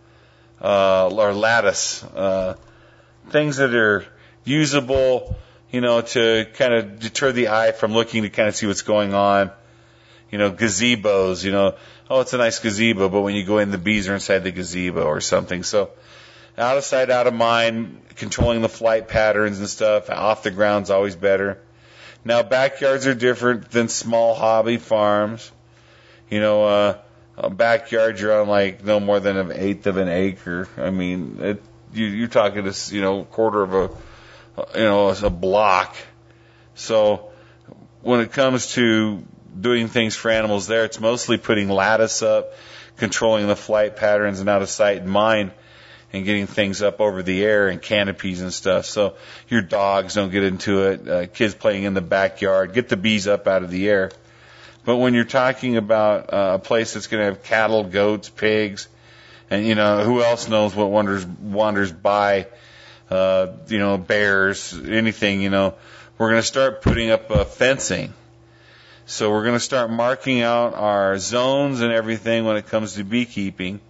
uh, 0.60 1.08
or 1.08 1.32
lattice, 1.32 2.04
uh, 2.04 2.56
things 3.30 3.56
that 3.56 3.74
are 3.74 4.04
usable 4.44 5.34
you 5.72 5.80
know, 5.80 6.02
to 6.02 6.46
kind 6.54 6.74
of 6.74 7.00
deter 7.00 7.32
the 7.32 7.48
eye 7.48 7.72
from 7.72 7.94
looking 7.94 8.22
to 8.22 8.30
kind 8.30 8.48
of 8.48 8.54
see 8.54 8.66
what's 8.66 8.82
going 8.82 9.14
on. 9.14 9.50
You 10.30 10.38
know, 10.38 10.52
gazebos, 10.52 11.44
you 11.44 11.50
know, 11.50 11.74
oh, 12.08 12.20
it's 12.20 12.32
a 12.32 12.38
nice 12.38 12.58
gazebo, 12.58 13.08
but 13.08 13.22
when 13.22 13.34
you 13.34 13.44
go 13.44 13.58
in, 13.58 13.70
the 13.70 13.78
bees 13.78 14.08
are 14.08 14.14
inside 14.14 14.40
the 14.40 14.52
gazebo 14.52 15.02
or 15.02 15.20
something. 15.20 15.62
So, 15.62 15.90
out 16.56 16.76
of 16.76 16.84
sight, 16.84 17.10
out 17.10 17.26
of 17.26 17.34
mind, 17.34 18.00
controlling 18.16 18.62
the 18.62 18.68
flight 18.68 19.08
patterns 19.08 19.58
and 19.58 19.68
stuff, 19.68 20.10
off 20.10 20.42
the 20.42 20.50
ground's 20.50 20.90
always 20.90 21.16
better. 21.16 21.58
Now, 22.24 22.42
backyards 22.42 23.06
are 23.06 23.14
different 23.14 23.70
than 23.70 23.88
small 23.88 24.34
hobby 24.34 24.76
farms. 24.76 25.50
You 26.30 26.40
know, 26.40 26.64
uh, 26.64 26.98
a 27.36 27.50
backyard, 27.50 28.20
you're 28.20 28.40
on 28.40 28.48
like 28.48 28.84
no 28.84 29.00
more 29.00 29.20
than 29.20 29.36
an 29.36 29.52
eighth 29.52 29.86
of 29.86 29.96
an 29.96 30.08
acre. 30.08 30.68
I 30.76 30.90
mean, 30.90 31.38
it, 31.40 31.62
you, 31.92 32.06
you're 32.06 32.28
talking 32.28 32.70
to, 32.70 32.94
you 32.94 33.00
know, 33.00 33.24
quarter 33.24 33.62
of 33.62 33.74
a, 33.74 33.90
you 34.74 34.82
know, 34.82 35.08
a 35.10 35.30
block. 35.30 35.96
So 36.74 37.30
when 38.02 38.20
it 38.20 38.32
comes 38.32 38.72
to 38.74 39.24
doing 39.58 39.88
things 39.88 40.16
for 40.16 40.30
animals 40.30 40.66
there. 40.66 40.84
It's 40.84 41.00
mostly 41.00 41.38
putting 41.38 41.68
lattice 41.68 42.22
up, 42.22 42.54
controlling 42.96 43.46
the 43.46 43.56
flight 43.56 43.96
patterns 43.96 44.40
and 44.40 44.48
out 44.48 44.62
of 44.62 44.68
sight 44.68 44.98
and 44.98 45.10
mind, 45.10 45.52
and 46.12 46.24
getting 46.24 46.46
things 46.46 46.82
up 46.82 47.00
over 47.00 47.22
the 47.22 47.42
air 47.42 47.68
and 47.68 47.80
canopies 47.80 48.40
and 48.40 48.52
stuff. 48.52 48.84
So 48.84 49.14
your 49.48 49.62
dogs 49.62 50.14
don't 50.14 50.30
get 50.30 50.44
into 50.44 50.88
it. 50.88 51.08
Uh, 51.08 51.26
kids 51.26 51.54
playing 51.54 51.84
in 51.84 51.94
the 51.94 52.02
backyard, 52.02 52.74
get 52.74 52.88
the 52.88 52.96
bees 52.96 53.26
up 53.26 53.46
out 53.46 53.62
of 53.62 53.70
the 53.70 53.88
air. 53.88 54.10
But 54.84 54.96
when 54.96 55.14
you're 55.14 55.24
talking 55.24 55.76
about 55.76 56.32
uh, 56.32 56.52
a 56.54 56.58
place 56.58 56.94
that's 56.94 57.06
going 57.06 57.20
to 57.20 57.26
have 57.26 57.44
cattle, 57.44 57.84
goats, 57.84 58.28
pigs, 58.28 58.88
and 59.48 59.66
you 59.66 59.74
know 59.74 60.02
who 60.02 60.22
else 60.22 60.48
knows 60.48 60.74
what 60.74 60.90
wanders 60.90 61.24
wanders 61.24 61.92
by, 61.92 62.48
uh, 63.12 63.52
you 63.68 63.78
know 63.78 63.98
bears, 63.98 64.72
anything, 64.72 65.42
you 65.42 65.50
know, 65.50 65.74
we're 66.16 66.30
going 66.30 66.40
to 66.40 66.46
start 66.46 66.80
putting 66.80 67.10
up 67.10 67.30
uh, 67.30 67.44
fencing. 67.44 68.14
So 69.04 69.30
we're 69.30 69.42
going 69.42 69.56
to 69.56 69.60
start 69.60 69.90
marking 69.90 70.40
out 70.40 70.74
our 70.74 71.18
zones 71.18 71.82
and 71.82 71.92
everything 71.92 72.44
when 72.44 72.56
it 72.56 72.68
comes 72.68 72.94
to 72.94 73.04
beekeeping. 73.04 73.80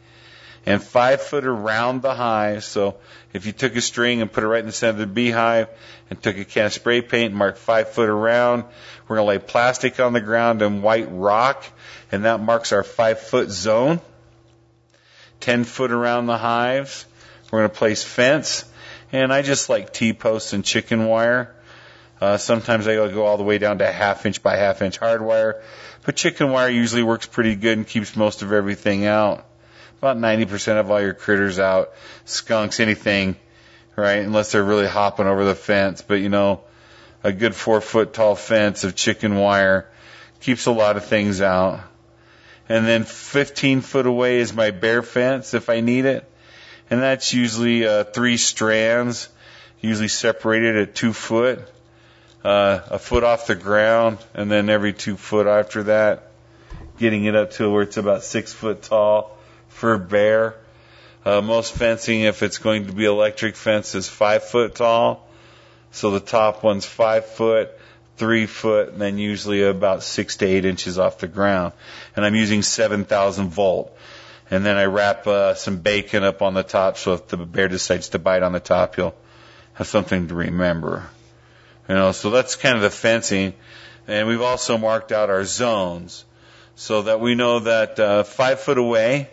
And 0.67 0.83
five 0.83 1.23
foot 1.23 1.45
around 1.45 2.03
the 2.03 2.15
hive. 2.15 2.65
So 2.65 2.97
if 3.33 3.47
you 3.47 3.53
took 3.53 3.77
a 3.77 3.81
string 3.81 4.23
and 4.23 4.33
put 4.33 4.43
it 4.43 4.49
right 4.49 4.61
in 4.61 4.67
the 4.67 4.73
center 4.73 4.91
of 4.91 4.99
the 4.99 5.07
beehive 5.07 5.69
and 6.11 6.21
took 6.21 6.37
a 6.39 6.45
can 6.45 6.67
of 6.67 6.73
spray 6.73 7.01
paint 7.01 7.31
and 7.31 7.37
marked 7.37 7.59
five 7.59 7.91
foot 7.91 8.09
around, 8.09 8.65
we're 9.07 9.17
going 9.17 9.27
to 9.27 9.29
lay 9.29 9.39
plastic 9.39 10.01
on 10.01 10.13
the 10.13 10.21
ground 10.21 10.63
and 10.63 10.83
white 10.83 11.09
rock, 11.11 11.65
and 12.11 12.25
that 12.25 12.41
marks 12.41 12.73
our 12.73 12.83
five 12.83 13.21
foot 13.21 13.51
zone. 13.51 14.01
Ten 15.39 15.65
foot 15.65 15.93
around 15.93 16.27
the 16.27 16.39
hives, 16.39 17.05
we're 17.51 17.61
going 17.61 17.71
to 17.71 17.77
place 17.77 18.03
fence. 18.03 18.65
And 19.13 19.33
I 19.33 19.43
just 19.43 19.69
like 19.69 19.93
T 19.93 20.15
posts 20.15 20.55
and 20.55 20.65
chicken 20.65 21.07
wire. 21.07 21.55
Uh, 22.21 22.39
sometimes 22.39 22.89
I 22.89 22.95
go 22.95 23.27
all 23.27 23.37
the 23.37 23.43
way 23.43 23.59
down 23.59 23.79
to 23.79 23.91
half 23.91 24.25
inch 24.25 24.43
by 24.43 24.57
half 24.57 24.81
inch 24.81 24.99
hardwire, 24.99 25.61
but 26.05 26.17
chicken 26.17 26.51
wire 26.51 26.69
usually 26.69 27.03
works 27.03 27.27
pretty 27.27 27.57
good 27.57 27.77
and 27.77 27.87
keeps 27.87 28.17
most 28.17 28.43
of 28.43 28.53
everything 28.53 29.05
out. 29.05 29.45
About 29.99 30.17
90% 30.17 30.81
of 30.81 30.91
all 30.91 31.01
your 31.01 31.15
critters 31.15 31.59
out, 31.59 31.93
skunks, 32.25 32.81
anything, 32.81 33.37
right? 33.97 34.21
Unless 34.25 34.53
they're 34.53 34.65
really 34.65 34.87
hopping 34.87 35.27
over 35.27 35.45
the 35.45 35.55
fence. 35.55 36.01
But 36.01 36.15
you 36.15 36.29
know, 36.29 36.63
a 37.23 37.33
good 37.33 37.55
four 37.55 37.81
foot 37.81 38.15
tall 38.15 38.35
fence 38.35 38.85
of 38.85 38.95
chicken 38.95 39.37
wire 39.37 39.89
keeps 40.41 40.67
a 40.67 40.73
lot 40.73 40.97
of 40.97 41.05
things 41.05 41.41
out. 41.41 41.81
And 42.69 42.87
then 42.87 43.05
15 43.05 43.81
foot 43.81 44.07
away 44.07 44.39
is 44.39 44.53
my 44.53 44.71
bear 44.71 45.03
fence 45.03 45.55
if 45.55 45.69
I 45.69 45.81
need 45.81 46.05
it. 46.05 46.32
And 46.93 47.01
that's 47.01 47.33
usually 47.33 47.87
uh, 47.87 48.05
three 48.05 48.37
strands, 48.37 49.29
usually 49.81 50.09
separated 50.09 50.77
at 50.77 50.95
two 50.95 51.15
foot 51.15 51.67
uh, 52.45 52.81
a 52.91 52.99
foot 52.99 53.25
off 53.25 53.47
the 53.47 53.55
ground, 53.55 54.19
and 54.35 54.51
then 54.51 54.69
every 54.69 54.93
two 54.93 55.17
foot 55.17 55.47
after 55.47 55.85
that, 55.85 56.29
getting 56.99 57.25
it 57.25 57.35
up 57.35 57.53
to 57.53 57.71
where 57.71 57.83
it's 57.83 57.97
about 57.97 58.25
six 58.25 58.53
foot 58.53 58.83
tall 58.83 59.37
for 59.69 59.97
bear. 59.99 60.57
Uh, 61.25 61.41
most 61.41 61.73
fencing, 61.73 62.23
if 62.23 62.43
it's 62.43 62.59
going 62.59 62.87
to 62.87 62.93
be 62.93 63.05
electric 63.05 63.55
fence, 63.55 63.95
is 63.95 64.09
five 64.09 64.45
foot 64.45 64.75
tall. 64.75 65.29
So 65.93 66.11
the 66.11 66.21
top 66.21 66.65
one's 66.65 66.85
five 66.85 67.27
foot, 67.27 67.71
three 68.17 68.47
foot, 68.47 68.89
and 68.89 69.01
then 69.01 69.19
usually 69.19 69.63
about 69.63 70.03
six 70.03 70.37
to 70.39 70.47
eight 70.47 70.65
inches 70.65 70.99
off 70.99 71.19
the 71.19 71.29
ground. 71.29 71.73
And 72.17 72.25
I'm 72.25 72.35
using 72.35 72.63
7,000 72.63 73.51
volt. 73.51 73.97
And 74.53 74.67
then 74.67 74.77
I 74.77 74.85
wrap 74.85 75.27
uh, 75.27 75.55
some 75.55 75.79
bacon 75.79 76.25
up 76.25 76.43
on 76.43 76.53
the 76.53 76.63
top, 76.63 76.99
so 76.99 77.15
if 77.15 77.27
the 77.27 77.39
bear 77.39 77.69
decides 77.69 78.11
to 78.11 78.19
bite 78.19 78.43
on 78.43 78.53
the 78.53 78.61
top, 78.61 78.97
he'll 78.97 79.15
have 79.73 79.87
something 79.87 80.29
to 80.29 80.35
remember. 80.35 81.09
You 81.89 81.95
know, 81.95 82.13
so 82.13 82.29
that's 82.29 82.55
kind 82.55 82.77
of 82.77 82.83
the 82.83 82.91
fencing. 82.91 83.55
And 84.07 84.29
we've 84.29 84.43
also 84.43 84.77
marked 84.77 85.11
out 85.11 85.31
our 85.31 85.45
zones 85.45 86.27
so 86.75 87.01
that 87.01 87.19
we 87.19 87.35
know 87.35 87.61
that 87.61 87.99
uh, 87.99 88.25
five 88.25 88.61
foot 88.61 88.77
away, 88.77 89.31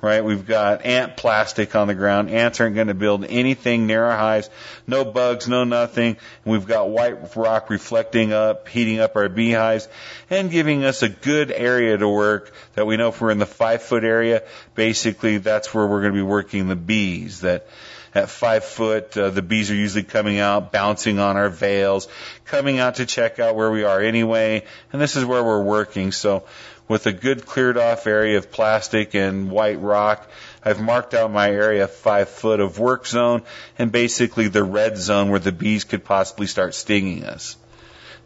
right, 0.00 0.24
we've 0.24 0.46
got 0.46 0.84
ant 0.84 1.16
plastic 1.16 1.74
on 1.74 1.88
the 1.88 1.94
ground. 1.94 2.30
Ants 2.30 2.60
aren't 2.60 2.74
going 2.74 2.88
to 2.88 2.94
build 2.94 3.24
anything 3.24 3.86
near 3.86 4.04
our 4.04 4.16
hives. 4.16 4.48
No 4.86 5.04
bugs, 5.04 5.48
no 5.48 5.64
nothing. 5.64 6.16
We've 6.44 6.66
got 6.66 6.90
white 6.90 7.36
rock 7.36 7.70
reflecting 7.70 8.32
up, 8.32 8.68
heating 8.68 9.00
up 9.00 9.16
our 9.16 9.28
beehives, 9.28 9.88
and 10.30 10.50
giving 10.50 10.84
us 10.84 11.02
a 11.02 11.08
good 11.08 11.50
area 11.50 11.96
to 11.96 12.08
work 12.08 12.52
that 12.74 12.86
we 12.86 12.96
know 12.96 13.08
if 13.08 13.20
we're 13.20 13.30
in 13.30 13.38
the 13.38 13.46
five 13.46 13.82
foot 13.82 14.04
area, 14.04 14.42
basically 14.74 15.38
that's 15.38 15.74
where 15.74 15.86
we're 15.86 16.00
going 16.00 16.12
to 16.12 16.18
be 16.18 16.22
working 16.22 16.68
the 16.68 16.76
bees. 16.76 17.40
That 17.40 17.66
at 18.14 18.30
five 18.30 18.64
foot. 18.64 19.16
Uh, 19.16 19.30
the 19.30 19.42
bees 19.42 19.70
are 19.70 19.74
usually 19.74 20.02
coming 20.02 20.38
out, 20.38 20.72
bouncing 20.72 21.18
on 21.18 21.36
our 21.36 21.48
veils, 21.48 22.08
coming 22.44 22.78
out 22.78 22.96
to 22.96 23.06
check 23.06 23.38
out 23.38 23.54
where 23.54 23.70
we 23.70 23.84
are 23.84 24.00
anyway. 24.00 24.64
And 24.92 25.00
this 25.00 25.16
is 25.16 25.24
where 25.24 25.42
we're 25.42 25.62
working. 25.62 26.12
So 26.12 26.44
with 26.88 27.06
a 27.06 27.12
good 27.12 27.46
cleared 27.46 27.76
off 27.76 28.06
area 28.06 28.38
of 28.38 28.50
plastic 28.50 29.14
and 29.14 29.50
white 29.50 29.80
rock, 29.80 30.28
I've 30.64 30.80
marked 30.80 31.14
out 31.14 31.30
my 31.30 31.50
area 31.50 31.86
five 31.86 32.28
foot 32.28 32.60
of 32.60 32.78
work 32.78 33.06
zone 33.06 33.42
and 33.78 33.92
basically 33.92 34.48
the 34.48 34.64
red 34.64 34.96
zone 34.96 35.30
where 35.30 35.38
the 35.38 35.52
bees 35.52 35.84
could 35.84 36.04
possibly 36.04 36.46
start 36.46 36.74
stinging 36.74 37.24
us. 37.24 37.56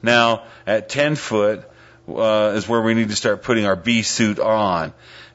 Now, 0.03 0.45
at 0.67 0.89
10 0.89 1.17
foot, 1.17 1.69
uh, 2.09 2.53
is 2.57 2.69
where 2.69 2.83
we 2.83 2.95
need 2.95 3.11
to 3.11 3.17
start 3.17 3.43
putting 3.43 3.67
our 3.67 3.77
bee 3.77 4.03
suit 4.03 4.39
on. 4.39 4.93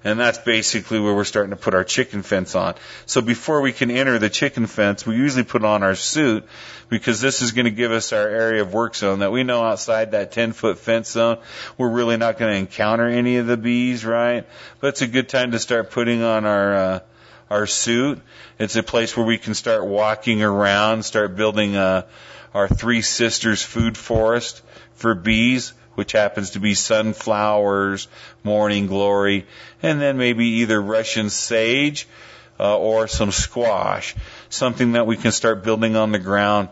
And 0.07 0.17
that's 0.17 0.37
basically 0.37 1.01
where 1.01 1.13
we're 1.13 1.25
starting 1.25 1.49
to 1.49 1.57
put 1.57 1.73
our 1.73 1.83
chicken 1.83 2.23
fence 2.23 2.55
on. 2.55 2.75
So 3.07 3.19
before 3.19 3.59
we 3.59 3.73
can 3.73 3.91
enter 3.91 4.17
the 4.17 4.29
chicken 4.29 4.65
fence, 4.65 5.05
we 5.05 5.17
usually 5.17 5.43
put 5.43 5.65
on 5.65 5.83
our 5.83 5.95
suit 5.95 6.47
because 6.87 7.19
this 7.19 7.41
is 7.41 7.51
going 7.51 7.65
to 7.65 7.71
give 7.71 7.91
us 7.91 8.13
our 8.13 8.25
area 8.25 8.61
of 8.61 8.71
work 8.71 8.95
zone 8.95 9.19
that 9.19 9.33
we 9.33 9.43
know 9.43 9.65
outside 9.65 10.11
that 10.11 10.31
10 10.31 10.53
foot 10.53 10.79
fence 10.79 11.11
zone, 11.11 11.39
we're 11.77 11.89
really 11.89 12.15
not 12.15 12.37
going 12.37 12.53
to 12.53 12.57
encounter 12.57 13.05
any 13.05 13.35
of 13.35 13.47
the 13.47 13.57
bees, 13.57 14.05
right? 14.05 14.45
But 14.79 14.87
it's 14.87 15.01
a 15.01 15.07
good 15.07 15.27
time 15.27 15.51
to 15.51 15.59
start 15.59 15.91
putting 15.91 16.23
on 16.23 16.45
our, 16.45 16.73
uh, 16.73 16.99
our 17.49 17.67
suit. 17.67 18.21
It's 18.59 18.77
a 18.77 18.83
place 18.83 19.17
where 19.17 19.25
we 19.25 19.37
can 19.37 19.55
start 19.55 19.85
walking 19.85 20.41
around, 20.41 21.03
start 21.03 21.35
building, 21.35 21.75
uh, 21.75 22.03
our 22.53 22.69
Three 22.69 23.01
Sisters 23.01 23.61
food 23.61 23.97
forest 23.97 24.61
for 24.95 25.15
bees 25.15 25.73
which 25.97 26.11
happens 26.11 26.51
to 26.51 26.59
be 26.59 26.75
sunflowers, 26.75 28.07
morning 28.43 28.85
glory, 28.85 29.47
and 29.81 29.99
then 29.99 30.15
maybe 30.15 30.45
either 30.61 30.79
Russian 30.79 31.31
sage 31.31 32.07
uh, 32.59 32.77
or 32.77 33.07
some 33.07 33.31
squash, 33.31 34.15
something 34.49 34.91
that 34.91 35.07
we 35.07 35.17
can 35.17 35.31
start 35.31 35.63
building 35.63 35.95
on 35.95 36.11
the 36.11 36.19
ground. 36.19 36.69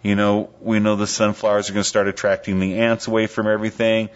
You 0.00 0.14
know, 0.14 0.50
we 0.60 0.78
know 0.78 0.94
the 0.94 1.08
sunflowers 1.08 1.68
are 1.68 1.72
going 1.72 1.82
to 1.82 1.88
start 1.88 2.06
attracting 2.06 2.60
the 2.60 2.78
ants 2.78 3.08
away 3.08 3.26
from 3.26 3.48
everything, 3.48 4.10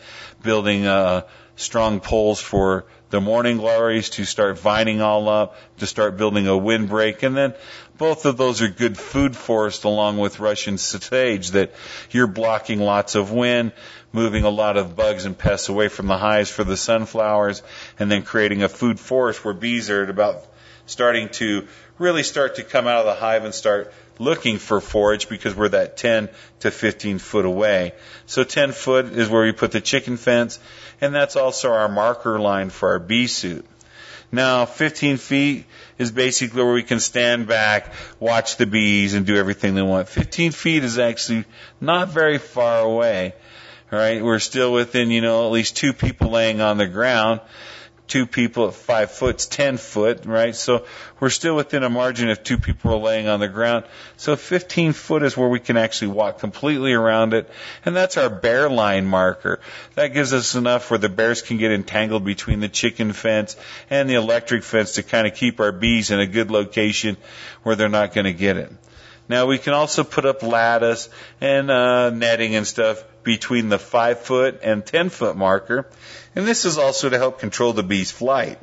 building 0.44 0.86
uh, 0.86 1.22
strong 1.56 1.98
poles 1.98 2.40
for 2.40 2.84
the 3.12 3.20
morning 3.20 3.58
glories 3.58 4.08
to 4.08 4.24
start 4.24 4.58
vining 4.58 5.02
all 5.02 5.28
up, 5.28 5.58
to 5.76 5.86
start 5.86 6.16
building 6.16 6.48
a 6.48 6.56
windbreak, 6.56 7.22
and 7.22 7.36
then 7.36 7.52
both 7.98 8.24
of 8.24 8.38
those 8.38 8.62
are 8.62 8.68
good 8.68 8.96
food 8.96 9.36
forest 9.36 9.84
along 9.84 10.16
with 10.16 10.40
Russian 10.40 10.78
sage 10.78 11.50
that 11.50 11.74
you're 12.10 12.26
blocking 12.26 12.80
lots 12.80 13.14
of 13.14 13.30
wind, 13.30 13.72
moving 14.14 14.44
a 14.44 14.48
lot 14.48 14.78
of 14.78 14.96
bugs 14.96 15.26
and 15.26 15.36
pests 15.36 15.68
away 15.68 15.88
from 15.88 16.06
the 16.06 16.16
hives 16.16 16.50
for 16.50 16.64
the 16.64 16.76
sunflowers, 16.76 17.62
and 17.98 18.10
then 18.10 18.22
creating 18.22 18.62
a 18.62 18.68
food 18.70 18.98
forest 18.98 19.44
where 19.44 19.52
bees 19.52 19.90
are 19.90 20.04
at 20.04 20.10
about 20.10 20.46
starting 20.86 21.28
to 21.28 21.68
really 21.98 22.22
start 22.22 22.54
to 22.54 22.64
come 22.64 22.86
out 22.86 23.00
of 23.00 23.04
the 23.04 23.14
hive 23.14 23.44
and 23.44 23.54
start 23.54 23.92
looking 24.22 24.58
for 24.58 24.80
forage 24.80 25.28
because 25.28 25.54
we're 25.54 25.70
that 25.70 25.96
10 25.96 26.28
to 26.60 26.70
15 26.70 27.18
foot 27.18 27.44
away. 27.44 27.92
So 28.26 28.44
10 28.44 28.72
foot 28.72 29.06
is 29.06 29.28
where 29.28 29.42
we 29.42 29.52
put 29.52 29.72
the 29.72 29.80
chicken 29.80 30.16
fence, 30.16 30.58
and 31.00 31.14
that's 31.14 31.36
also 31.36 31.72
our 31.72 31.88
marker 31.88 32.38
line 32.38 32.70
for 32.70 32.90
our 32.90 32.98
bee 32.98 33.26
suit. 33.26 33.66
Now, 34.34 34.64
15 34.64 35.18
feet 35.18 35.66
is 35.98 36.10
basically 36.10 36.62
where 36.62 36.72
we 36.72 36.82
can 36.82 37.00
stand 37.00 37.46
back, 37.46 37.92
watch 38.18 38.56
the 38.56 38.64
bees, 38.64 39.12
and 39.12 39.26
do 39.26 39.36
everything 39.36 39.74
they 39.74 39.82
want. 39.82 40.08
15 40.08 40.52
feet 40.52 40.84
is 40.84 40.98
actually 40.98 41.44
not 41.80 42.08
very 42.08 42.38
far 42.38 42.80
away. 42.80 43.34
Right, 43.90 44.24
we're 44.24 44.38
still 44.38 44.72
within, 44.72 45.10
you 45.10 45.20
know, 45.20 45.44
at 45.44 45.52
least 45.52 45.76
two 45.76 45.92
people 45.92 46.30
laying 46.30 46.62
on 46.62 46.78
the 46.78 46.86
ground. 46.86 47.42
Two 48.12 48.26
people 48.26 48.68
at 48.68 48.74
five 48.74 49.10
foot, 49.10 49.38
ten 49.38 49.78
foot, 49.78 50.26
right? 50.26 50.54
So 50.54 50.84
we're 51.18 51.30
still 51.30 51.56
within 51.56 51.82
a 51.82 51.88
margin 51.88 52.28
if 52.28 52.44
two 52.44 52.58
people 52.58 52.92
are 52.92 52.98
laying 52.98 53.26
on 53.26 53.40
the 53.40 53.48
ground. 53.48 53.86
So 54.18 54.36
15 54.36 54.92
foot 54.92 55.22
is 55.22 55.34
where 55.34 55.48
we 55.48 55.60
can 55.60 55.78
actually 55.78 56.08
walk 56.08 56.38
completely 56.38 56.92
around 56.92 57.32
it. 57.32 57.48
And 57.86 57.96
that's 57.96 58.18
our 58.18 58.28
bear 58.28 58.68
line 58.68 59.06
marker. 59.06 59.60
That 59.94 60.08
gives 60.08 60.34
us 60.34 60.54
enough 60.54 60.90
where 60.90 60.98
the 60.98 61.08
bears 61.08 61.40
can 61.40 61.56
get 61.56 61.72
entangled 61.72 62.22
between 62.22 62.60
the 62.60 62.68
chicken 62.68 63.14
fence 63.14 63.56
and 63.88 64.10
the 64.10 64.16
electric 64.16 64.62
fence 64.62 64.96
to 64.96 65.02
kind 65.02 65.26
of 65.26 65.34
keep 65.34 65.58
our 65.58 65.72
bees 65.72 66.10
in 66.10 66.20
a 66.20 66.26
good 66.26 66.50
location 66.50 67.16
where 67.62 67.76
they're 67.76 67.88
not 67.88 68.12
going 68.12 68.26
to 68.26 68.34
get 68.34 68.58
it. 68.58 68.70
Now 69.26 69.46
we 69.46 69.56
can 69.56 69.72
also 69.72 70.04
put 70.04 70.26
up 70.26 70.42
lattice 70.42 71.08
and 71.40 71.70
uh, 71.70 72.10
netting 72.10 72.56
and 72.56 72.66
stuff 72.66 73.02
between 73.22 73.68
the 73.68 73.78
five 73.78 74.20
foot 74.20 74.60
and 74.62 74.84
ten 74.84 75.08
foot 75.08 75.36
marker, 75.36 75.88
and 76.34 76.46
this 76.46 76.64
is 76.64 76.78
also 76.78 77.08
to 77.08 77.18
help 77.18 77.38
control 77.38 77.72
the 77.72 77.82
bee's 77.82 78.10
flight. 78.10 78.58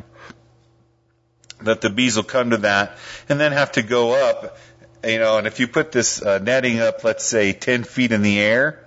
That 1.61 1.81
the 1.81 1.89
bees 1.89 2.15
will 2.15 2.23
come 2.23 2.51
to 2.51 2.57
that 2.57 2.97
and 3.27 3.39
then 3.39 3.51
have 3.51 3.73
to 3.73 3.81
go 3.81 4.13
up, 4.13 4.57
you 5.03 5.19
know. 5.19 5.37
And 5.37 5.47
if 5.47 5.59
you 5.59 5.67
put 5.67 5.91
this 5.91 6.21
uh, 6.21 6.39
netting 6.39 6.79
up, 6.79 7.03
let's 7.03 7.23
say 7.25 7.53
ten 7.53 7.83
feet 7.83 8.11
in 8.11 8.21
the 8.21 8.39
air, 8.39 8.85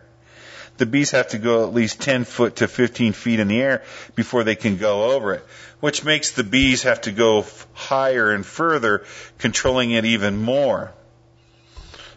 the 0.79 0.87
bees 0.87 1.11
have 1.11 1.29
to 1.29 1.39
go 1.39 1.65
at 1.65 1.75
least 1.75 2.01
10 2.01 2.25
foot 2.25 2.57
to 2.57 2.69
15 2.69 3.13
feet 3.13 3.41
in 3.41 3.49
the 3.49 3.61
air 3.61 3.83
before 4.15 4.43
they 4.43 4.57
can 4.57 4.79
go 4.79 5.13
over 5.13 5.35
it, 5.35 5.47
which 5.81 6.05
makes 6.05 6.33
the 6.33 6.45
bees 6.45 6.85
have 6.85 7.03
to 7.03 7.13
go 7.13 7.41
f- 7.41 7.67
higher 7.73 8.33
and 8.33 8.45
further, 8.45 9.05
controlling 9.39 9.91
it 9.91 10.05
even 10.05 10.37
more. 10.37 10.93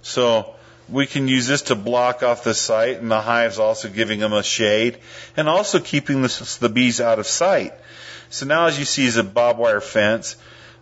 So 0.02 0.56
we 0.88 1.08
can 1.08 1.28
use 1.28 1.48
this 1.48 1.64
to 1.64 1.76
block 1.76 2.24
off 2.24 2.44
the 2.44 2.54
site, 2.54 2.98
and 2.98 3.10
the 3.10 3.22
hive's 3.22 3.60
also 3.60 3.90
giving 3.90 4.20
them 4.20 4.34
a 4.34 4.44
shade, 4.44 4.98
and 5.36 5.50
also 5.50 5.80
keeping 5.80 6.22
the, 6.22 6.58
the 6.60 6.70
bees 6.70 7.02
out 7.02 7.20
of 7.20 7.28
sight. 7.28 7.74
So 8.30 8.46
now, 8.46 8.68
as 8.68 8.78
you 8.78 8.86
see, 8.86 9.06
is 9.06 9.18
a 9.18 9.24
barbed 9.24 9.60
wire 9.60 9.82
fence. 9.82 10.36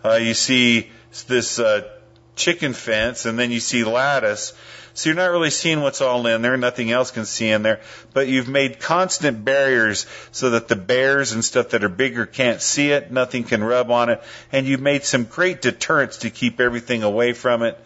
Uh, 0.04 0.16
you 0.16 0.34
see 0.34 0.92
this 1.28 1.60
uh, 1.60 1.88
chicken 2.36 2.74
fence, 2.74 3.26
and 3.26 3.40
then 3.40 3.52
you 3.52 3.60
see 3.60 3.84
lattice. 3.84 4.54
So 4.96 5.10
you're 5.10 5.16
not 5.16 5.32
really 5.32 5.50
seeing 5.50 5.82
what's 5.82 6.02
all 6.02 6.28
in 6.28 6.44
there. 6.44 6.56
Nothing 6.56 6.92
else 6.92 7.10
can 7.10 7.26
see 7.26 7.50
in 7.50 7.64
there. 7.64 7.82
But 8.14 8.28
you've 8.28 8.48
made 8.48 8.80
constant 8.80 9.44
barriers 9.44 10.06
so 10.32 10.52
that 10.52 10.68
the 10.68 10.76
bears 10.76 11.32
and 11.32 11.44
stuff 11.44 11.70
that 11.70 11.84
are 11.84 11.90
bigger 11.90 12.28
can't 12.28 12.62
see 12.62 12.92
it. 12.92 13.12
Nothing 13.12 13.44
can 13.44 13.64
rub 13.64 13.90
on 13.90 14.10
it. 14.10 14.22
And 14.52 14.68
you've 14.68 14.82
made 14.82 15.04
some 15.04 15.24
great 15.24 15.64
deterrents 15.64 16.18
to 16.18 16.30
keep 16.30 16.60
everything 16.60 17.02
away 17.02 17.34
from 17.34 17.64
it 17.64 17.80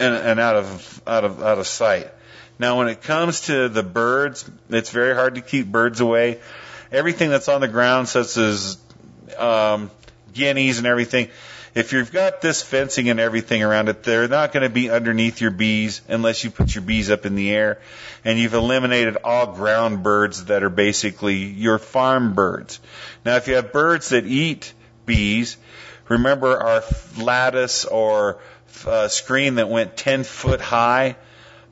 and, 0.00 0.14
and 0.14 0.40
out 0.40 0.56
of 0.56 1.02
out 1.06 1.24
of 1.24 1.42
out 1.42 1.58
of 1.58 1.66
sight. 1.66 2.10
Now, 2.58 2.78
when 2.78 2.88
it 2.88 3.02
comes 3.02 3.42
to 3.42 3.68
the 3.68 3.82
birds, 3.82 4.50
it's 4.68 4.90
very 4.90 5.14
hard 5.14 5.36
to 5.36 5.40
keep 5.40 5.66
birds 5.66 6.00
away. 6.00 6.40
Everything 6.92 7.30
that's 7.30 7.48
on 7.48 7.60
the 7.60 7.68
ground, 7.68 8.08
such 8.08 8.36
as 8.36 8.76
um, 9.38 9.90
guineas 10.34 10.78
and 10.78 10.86
everything, 10.86 11.28
if 11.74 11.92
you've 11.92 12.12
got 12.12 12.40
this 12.40 12.62
fencing 12.62 13.08
and 13.08 13.20
everything 13.20 13.62
around 13.62 13.88
it, 13.88 14.02
they're 14.02 14.28
not 14.28 14.52
going 14.52 14.64
to 14.64 14.68
be 14.68 14.90
underneath 14.90 15.40
your 15.40 15.52
bees 15.52 16.02
unless 16.08 16.42
you 16.42 16.50
put 16.50 16.74
your 16.74 16.82
bees 16.82 17.10
up 17.10 17.24
in 17.26 17.36
the 17.36 17.50
air. 17.50 17.80
And 18.24 18.38
you've 18.38 18.54
eliminated 18.54 19.16
all 19.22 19.54
ground 19.54 20.02
birds 20.02 20.46
that 20.46 20.62
are 20.62 20.70
basically 20.70 21.36
your 21.36 21.78
farm 21.78 22.34
birds. 22.34 22.80
Now, 23.24 23.36
if 23.36 23.46
you 23.46 23.54
have 23.54 23.72
birds 23.72 24.08
that 24.10 24.26
eat 24.26 24.74
bees, 25.06 25.56
remember 26.08 26.58
our 26.58 26.82
lattice 27.16 27.84
or 27.84 28.40
uh, 28.86 29.08
screen 29.08 29.56
that 29.56 29.68
went 29.68 29.96
10 29.96 30.24
foot 30.24 30.60
high 30.60 31.16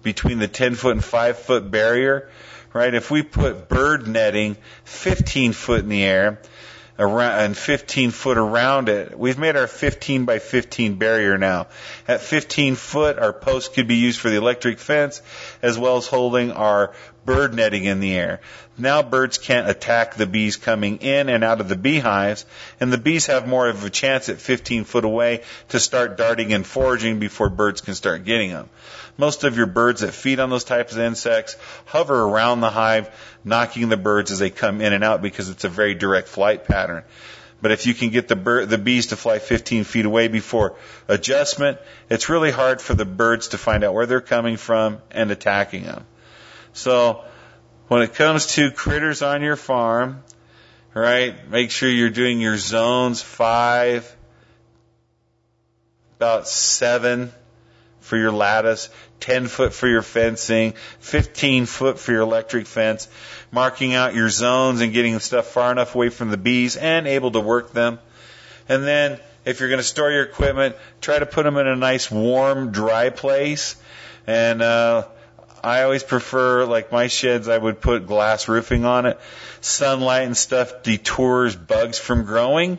between 0.03 0.38
the 0.38 0.49
10 0.49 0.74
foot 0.74 0.92
and 0.92 1.05
5 1.05 1.38
foot 1.38 1.70
barrier, 1.70 2.30
right? 2.72 2.92
If 2.92 3.11
we 3.11 3.22
put 3.22 3.68
bird 3.68 4.07
netting 4.07 4.57
15 4.84 5.53
foot 5.53 5.80
in 5.80 5.88
the 5.88 6.05
air, 6.05 6.38
around 6.99 7.40
and 7.40 7.57
15 7.57 8.11
foot 8.11 8.38
around 8.38 8.88
it. 8.88 9.16
We've 9.16 9.38
made 9.38 9.57
our 9.57 9.66
15 9.66 10.24
by 10.24 10.40
15 10.40 10.96
barrier 10.96 11.38
now. 11.38 11.68
At 12.09 12.20
15 12.20 12.74
foot, 12.74 13.18
our 13.18 13.32
post 13.32 13.74
could 13.74 13.86
be 13.86 13.96
used 13.96 14.18
for 14.18 14.30
the 14.30 14.36
electric 14.36 14.78
fence 14.78 15.22
as 15.62 15.78
well 15.78 15.96
as 15.96 16.07
holding 16.07 16.51
our 16.51 16.92
bird 17.25 17.55
netting 17.55 17.85
in 17.85 18.01
the 18.01 18.16
air. 18.16 18.41
Now 18.77 19.03
birds 19.03 19.39
can't 19.39 19.69
attack 19.69 20.14
the 20.14 20.27
bees 20.27 20.57
coming 20.57 20.99
in 20.99 21.29
and 21.29 21.45
out 21.45 21.61
of 21.61 21.69
the 21.69 21.77
beehives, 21.77 22.47
and 22.81 22.93
the 22.93 22.99
bees 22.99 23.27
have 23.27 23.47
more 23.47 23.69
of 23.69 23.85
a 23.85 23.91
chance 23.91 24.29
at 24.29 24.41
15 24.41 24.85
foot 24.85 25.05
away 25.05 25.43
to 25.71 25.81
start 25.81 26.16
darting 26.16 26.53
and 26.53 26.66
foraging 26.66 27.19
before 27.19 27.51
birds 27.51 27.81
can 27.81 27.95
start 27.95 28.25
getting 28.25 28.51
them. 28.51 28.69
Most 29.16 29.45
of 29.45 29.57
your 29.57 29.66
birds 29.66 30.03
that 30.03 30.12
feed 30.14 30.41
on 30.41 30.49
those 30.49 30.64
types 30.64 30.93
of 30.93 31.01
insects 31.01 31.57
hover 31.87 32.21
around 32.21 32.61
the 32.61 32.71
hive, 32.71 33.11
knocking 33.45 33.89
the 33.89 33.97
birds 33.97 34.31
as 34.31 34.39
they 34.39 34.51
come 34.51 34.81
in 34.81 34.93
and 34.93 35.03
out 35.03 35.23
because 35.23 35.49
it's 35.49 35.64
a 35.64 35.69
very 35.69 35.95
direct 35.95 36.29
flight 36.29 36.64
pattern. 36.64 37.03
But 37.61 37.73
if 37.73 37.87
you 37.87 37.95
can 37.95 38.11
get 38.11 38.29
the 38.29 38.37
bird, 38.37 38.69
the 38.69 38.79
bees 38.79 39.09
to 39.09 39.16
fly 39.16 39.41
15 39.41 39.85
feet 39.85 40.05
away 40.05 40.29
before 40.29 40.77
adjustment, 41.09 41.79
it's 42.09 42.29
really 42.29 42.53
hard 42.53 42.81
for 42.81 42.95
the 42.95 43.05
birds 43.05 43.49
to 43.49 43.59
find 43.59 43.83
out 43.83 43.95
where 43.95 44.07
they're 44.07 44.21
coming 44.21 44.57
from 44.57 44.99
and 45.11 45.31
attacking 45.31 45.83
them. 45.83 46.07
So 46.79 47.24
when 47.89 48.03
it 48.03 48.14
comes 48.14 48.55
to 48.55 48.70
critters 48.70 49.20
on 49.20 49.43
your 49.43 49.57
farm, 49.57 50.22
right, 50.95 51.51
make 51.51 51.72
sure 51.72 51.89
you're 51.89 52.09
doing 52.09 52.41
your 52.41 52.57
zones 52.57 53.20
five, 53.20 54.16
about 56.18 56.47
seven 56.47 57.33
for 57.99 58.16
your 58.16 58.31
lattice, 58.31 58.91
10 59.18 59.49
foot 59.49 59.74
for 59.74 59.89
your 59.89 60.03
fencing, 60.03 60.74
15 61.01 61.66
foot 61.66 61.99
for 61.99 62.12
your 62.12 62.22
electric 62.22 62.68
fence, 62.68 63.09
marking 63.51 63.95
out 63.95 64.14
your 64.14 64.31
zones 64.31 64.81
and 64.81 64.93
getting 64.93 65.18
stuff 65.18 65.49
far 65.49 65.72
enough 65.72 65.97
away 65.97 66.11
from 66.11 66.31
the 66.31 66.37
bees 66.37 66.76
and 66.76 67.09
able 67.09 67.33
to 67.33 67.41
work 67.41 67.72
them. 67.72 67.99
And 68.68 68.85
then 68.85 69.18
if 69.45 69.59
you're 69.59 69.68
going 69.68 69.81
to 69.81 69.85
store 69.85 70.12
your 70.12 70.22
equipment, 70.22 70.76
try 71.01 71.18
to 71.18 71.26
put 71.26 71.43
them 71.43 71.57
in 71.57 71.66
a 71.66 71.74
nice 71.74 72.09
warm, 72.09 72.70
dry 72.70 73.11
place. 73.11 73.74
And, 74.29 74.62
uh, 74.62 75.09
I 75.62 75.82
always 75.82 76.02
prefer, 76.02 76.64
like 76.64 76.92
my 76.92 77.09
sheds, 77.09 77.48
I 77.48 77.59
would 77.59 77.80
put 77.80 78.06
glass 78.06 78.48
roofing 78.48 78.84
on 78.84 79.06
it. 79.06 79.18
Sunlight 79.61 80.22
and 80.22 80.36
stuff 80.36 80.82
detours 80.82 81.56
bugs 81.56 81.98
from 81.98 82.24
growing. 82.24 82.78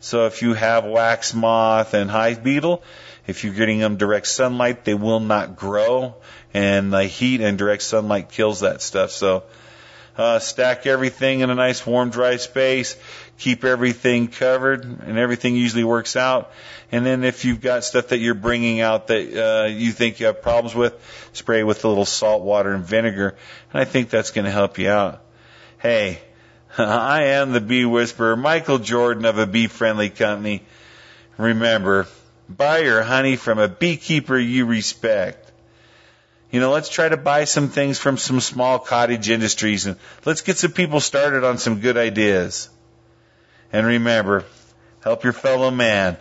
So 0.00 0.26
if 0.26 0.42
you 0.42 0.54
have 0.54 0.84
wax 0.84 1.34
moth 1.34 1.94
and 1.94 2.10
hive 2.10 2.42
beetle, 2.42 2.82
if 3.26 3.44
you're 3.44 3.54
getting 3.54 3.78
them 3.78 3.96
direct 3.96 4.26
sunlight, 4.26 4.84
they 4.84 4.94
will 4.94 5.20
not 5.20 5.56
grow, 5.56 6.16
and 6.52 6.92
the 6.92 7.04
heat 7.04 7.40
and 7.40 7.56
direct 7.56 7.82
sunlight 7.82 8.30
kills 8.30 8.60
that 8.60 8.82
stuff. 8.82 9.12
So 9.12 9.44
uh, 10.16 10.38
stack 10.38 10.86
everything 10.86 11.40
in 11.40 11.50
a 11.50 11.54
nice 11.54 11.86
warm, 11.86 12.10
dry 12.10 12.36
space. 12.36 12.96
Keep 13.38 13.64
everything 13.64 14.28
covered, 14.28 14.84
and 14.84 15.18
everything 15.18 15.56
usually 15.56 15.84
works 15.84 16.16
out. 16.16 16.52
And 16.92 17.04
then 17.06 17.24
if 17.24 17.44
you've 17.44 17.60
got 17.60 17.84
stuff 17.84 18.08
that 18.08 18.18
you're 18.18 18.34
bringing 18.34 18.80
out 18.80 19.06
that 19.06 19.64
uh, 19.64 19.66
you 19.66 19.90
think 19.92 20.20
you 20.20 20.26
have 20.26 20.42
problems 20.42 20.74
with, 20.74 20.94
spray 21.32 21.64
with 21.64 21.84
a 21.84 21.88
little 21.88 22.04
salt 22.04 22.42
water 22.42 22.72
and 22.72 22.84
vinegar, 22.84 23.34
and 23.72 23.80
I 23.80 23.84
think 23.84 24.10
that's 24.10 24.30
going 24.30 24.44
to 24.44 24.50
help 24.50 24.78
you 24.78 24.90
out. 24.90 25.22
Hey, 25.78 26.20
I 26.78 27.24
am 27.24 27.52
the 27.52 27.60
bee 27.60 27.86
whisperer, 27.86 28.36
Michael 28.36 28.78
Jordan 28.78 29.24
of 29.24 29.38
a 29.38 29.46
bee 29.46 29.66
friendly 29.66 30.10
company. 30.10 30.62
Remember, 31.38 32.06
buy 32.48 32.78
your 32.80 33.02
honey 33.02 33.36
from 33.36 33.58
a 33.58 33.68
beekeeper 33.68 34.36
you 34.36 34.66
respect. 34.66 35.41
You 36.52 36.60
know, 36.60 36.70
let's 36.70 36.90
try 36.90 37.08
to 37.08 37.16
buy 37.16 37.44
some 37.44 37.68
things 37.68 37.98
from 37.98 38.18
some 38.18 38.38
small 38.38 38.78
cottage 38.78 39.30
industries 39.30 39.86
and 39.86 39.96
let's 40.26 40.42
get 40.42 40.58
some 40.58 40.72
people 40.72 41.00
started 41.00 41.44
on 41.44 41.56
some 41.56 41.80
good 41.80 41.96
ideas. 41.96 42.68
And 43.72 43.86
remember, 43.86 44.44
help 45.02 45.24
your 45.24 45.32
fellow 45.32 45.70
man 45.70 46.18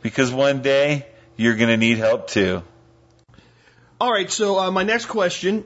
because 0.00 0.30
one 0.30 0.62
day 0.62 1.06
you're 1.36 1.56
going 1.56 1.68
to 1.68 1.76
need 1.76 1.98
help 1.98 2.28
too. 2.28 2.62
All 4.00 4.12
right, 4.12 4.30
so 4.30 4.56
uh, 4.56 4.70
my 4.70 4.84
next 4.84 5.06
question 5.06 5.64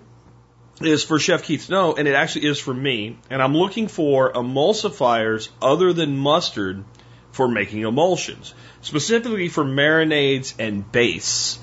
is 0.81 1.05
for 1.05 1.19
Chef 1.19 1.43
Keith 1.43 1.65
Snow, 1.65 1.95
and 1.95 2.09
it 2.09 2.15
actually 2.15 2.47
is 2.47 2.59
for 2.59 2.73
me. 2.73 3.19
And 3.29 3.43
I'm 3.43 3.55
looking 3.55 3.87
for 3.87 4.33
emulsifiers 4.33 5.51
other 5.61 5.93
than 5.93 6.17
mustard 6.17 6.85
for 7.33 7.49
making 7.49 7.83
emulsions, 7.83 8.55
specifically 8.81 9.49
for 9.49 9.63
marinades 9.63 10.55
and 10.59 10.91
base. 10.91 11.59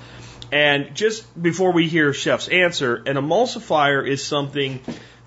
And 0.54 0.94
just 0.94 1.26
before 1.42 1.72
we 1.72 1.88
hear 1.88 2.14
Chef's 2.14 2.48
answer, 2.48 2.98
an 3.08 3.16
emulsifier 3.16 4.08
is 4.08 4.24
something 4.24 4.82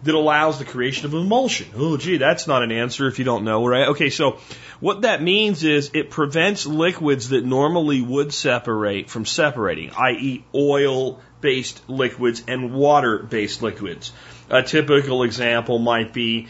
that 0.05 0.15
allows 0.15 0.61
the 0.61 0.65
creation 0.65 1.07
of 1.07 1.15
emulsion. 1.15 1.67
Oh, 1.75 1.97
gee, 1.97 2.19
that's 2.19 2.47
not 2.47 2.63
an 2.63 2.71
answer 2.71 3.09
if 3.09 3.19
you 3.19 3.25
don't 3.25 3.43
know, 3.43 3.67
right? 3.67 3.89
Okay, 3.89 4.09
so 4.11 4.39
what 4.79 5.03
that 5.03 5.21
means 5.21 5.65
is 5.65 5.91
it 5.95 6.11
prevents 6.11 6.65
liquids 6.65 7.31
that 7.31 7.45
normally 7.45 8.03
would 8.03 8.33
separate 8.33 9.11
from 9.11 9.25
separating, 9.25 9.91
i.e., 9.99 10.45
oil 10.55 11.21
based 11.41 11.91
liquids 11.91 12.45
and 12.47 12.73
water 12.73 13.19
based 13.19 13.63
liquids. 13.63 14.13
A 14.49 14.63
typical 14.63 15.25
example 15.25 15.81
might 15.81 16.13
be 16.13 16.47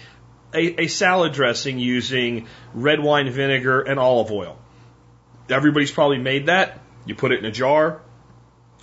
a, 0.53 0.83
a 0.83 0.87
salad 0.89 1.33
dressing 1.33 1.79
using 1.79 2.47
red 2.75 3.01
wine 3.01 3.31
vinegar 3.31 3.81
and 3.81 3.99
olive 3.99 4.31
oil. 4.31 4.59
Everybody's 5.49 5.93
probably 5.93 6.19
made 6.19 6.47
that. 6.47 6.81
You 7.07 7.15
put 7.15 7.33
it 7.33 7.39
in 7.39 7.47
a 7.47 7.53
jar, 7.53 8.03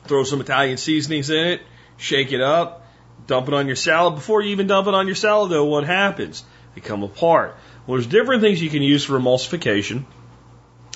throw 0.05 0.23
some 0.23 0.41
Italian 0.41 0.77
seasonings 0.77 1.29
in 1.29 1.47
it, 1.47 1.61
shake 1.97 2.31
it 2.31 2.41
up, 2.41 2.85
dump 3.27 3.47
it 3.47 3.53
on 3.53 3.67
your 3.67 3.75
salad. 3.75 4.15
Before 4.15 4.41
you 4.41 4.51
even 4.51 4.67
dump 4.67 4.87
it 4.87 4.93
on 4.93 5.07
your 5.07 5.15
salad, 5.15 5.51
though, 5.51 5.65
what 5.65 5.85
happens? 5.85 6.43
They 6.75 6.81
come 6.81 7.03
apart. 7.03 7.55
Well, 7.85 7.97
there's 7.97 8.07
different 8.07 8.41
things 8.41 8.61
you 8.61 8.69
can 8.69 8.81
use 8.81 9.03
for 9.03 9.19
emulsification. 9.19 10.05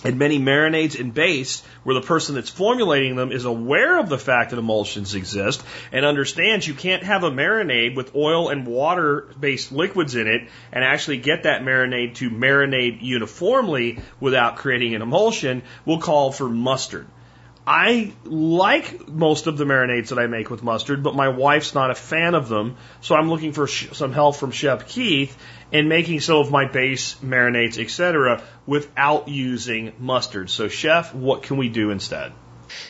And 0.03 0.19
many 0.19 0.37
marinades 0.39 0.99
and 0.99 1.11
base, 1.11 1.63
where 1.83 1.95
the 1.95 2.05
person 2.05 2.35
that's 2.35 2.51
formulating 2.51 3.15
them 3.15 3.31
is 3.31 3.45
aware 3.45 3.97
of 3.97 4.09
the 4.09 4.19
fact 4.19 4.51
that 4.51 4.59
emulsions 4.59 5.15
exist 5.15 5.63
and 5.91 6.05
understands 6.05 6.67
you 6.67 6.75
can't 6.75 7.01
have 7.01 7.23
a 7.23 7.31
marinade 7.31 7.95
with 7.95 8.15
oil 8.15 8.49
and 8.49 8.67
water 8.67 9.27
based 9.39 9.71
liquids 9.71 10.13
in 10.13 10.27
it 10.27 10.49
and 10.71 10.83
actually 10.83 11.17
get 11.17 11.43
that 11.43 11.63
marinade 11.63 12.13
to 12.15 12.29
marinate 12.29 13.01
uniformly 13.01 13.99
without 14.19 14.57
creating 14.57 14.93
an 14.93 15.01
emulsion, 15.01 15.63
will 15.83 15.99
call 15.99 16.31
for 16.31 16.47
mustard. 16.47 17.07
I 17.67 18.13
like 18.23 19.09
most 19.09 19.45
of 19.47 19.57
the 19.57 19.65
marinades 19.65 20.07
that 20.07 20.19
I 20.19 20.27
make 20.27 20.49
with 20.49 20.63
mustard, 20.63 21.03
but 21.03 21.15
my 21.15 21.27
wife's 21.27 21.75
not 21.75 21.91
a 21.91 21.95
fan 21.95 22.33
of 22.33 22.47
them, 22.47 22.77
so 23.01 23.13
I'm 23.13 23.29
looking 23.29 23.51
for 23.51 23.67
some 23.67 24.13
help 24.13 24.37
from 24.37 24.51
Chef 24.51 24.87
Keith 24.87 25.37
in 25.69 25.89
making 25.89 26.21
some 26.21 26.37
of 26.37 26.49
my 26.49 26.63
base 26.63 27.15
marinades, 27.15 27.77
etc., 27.77 28.41
without 28.65 29.27
using 29.27 29.91
mustard. 29.99 30.49
So, 30.49 30.69
Chef, 30.69 31.13
what 31.13 31.43
can 31.43 31.57
we 31.57 31.67
do 31.67 31.89
instead? 31.89 32.31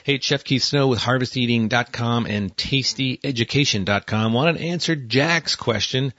Hey, 0.03 0.19
Chef 0.19 0.43
Keith 0.43 0.61
Snow 0.61 0.88
with 0.88 0.99
HarvestEating.com 0.99 2.28
and 2.28 2.55
TastyEducation.com. 2.55 4.34
Wanted 4.34 4.57
to 4.59 4.63
answer 4.63 4.95
Jack's 4.95 5.55
question 5.55 6.13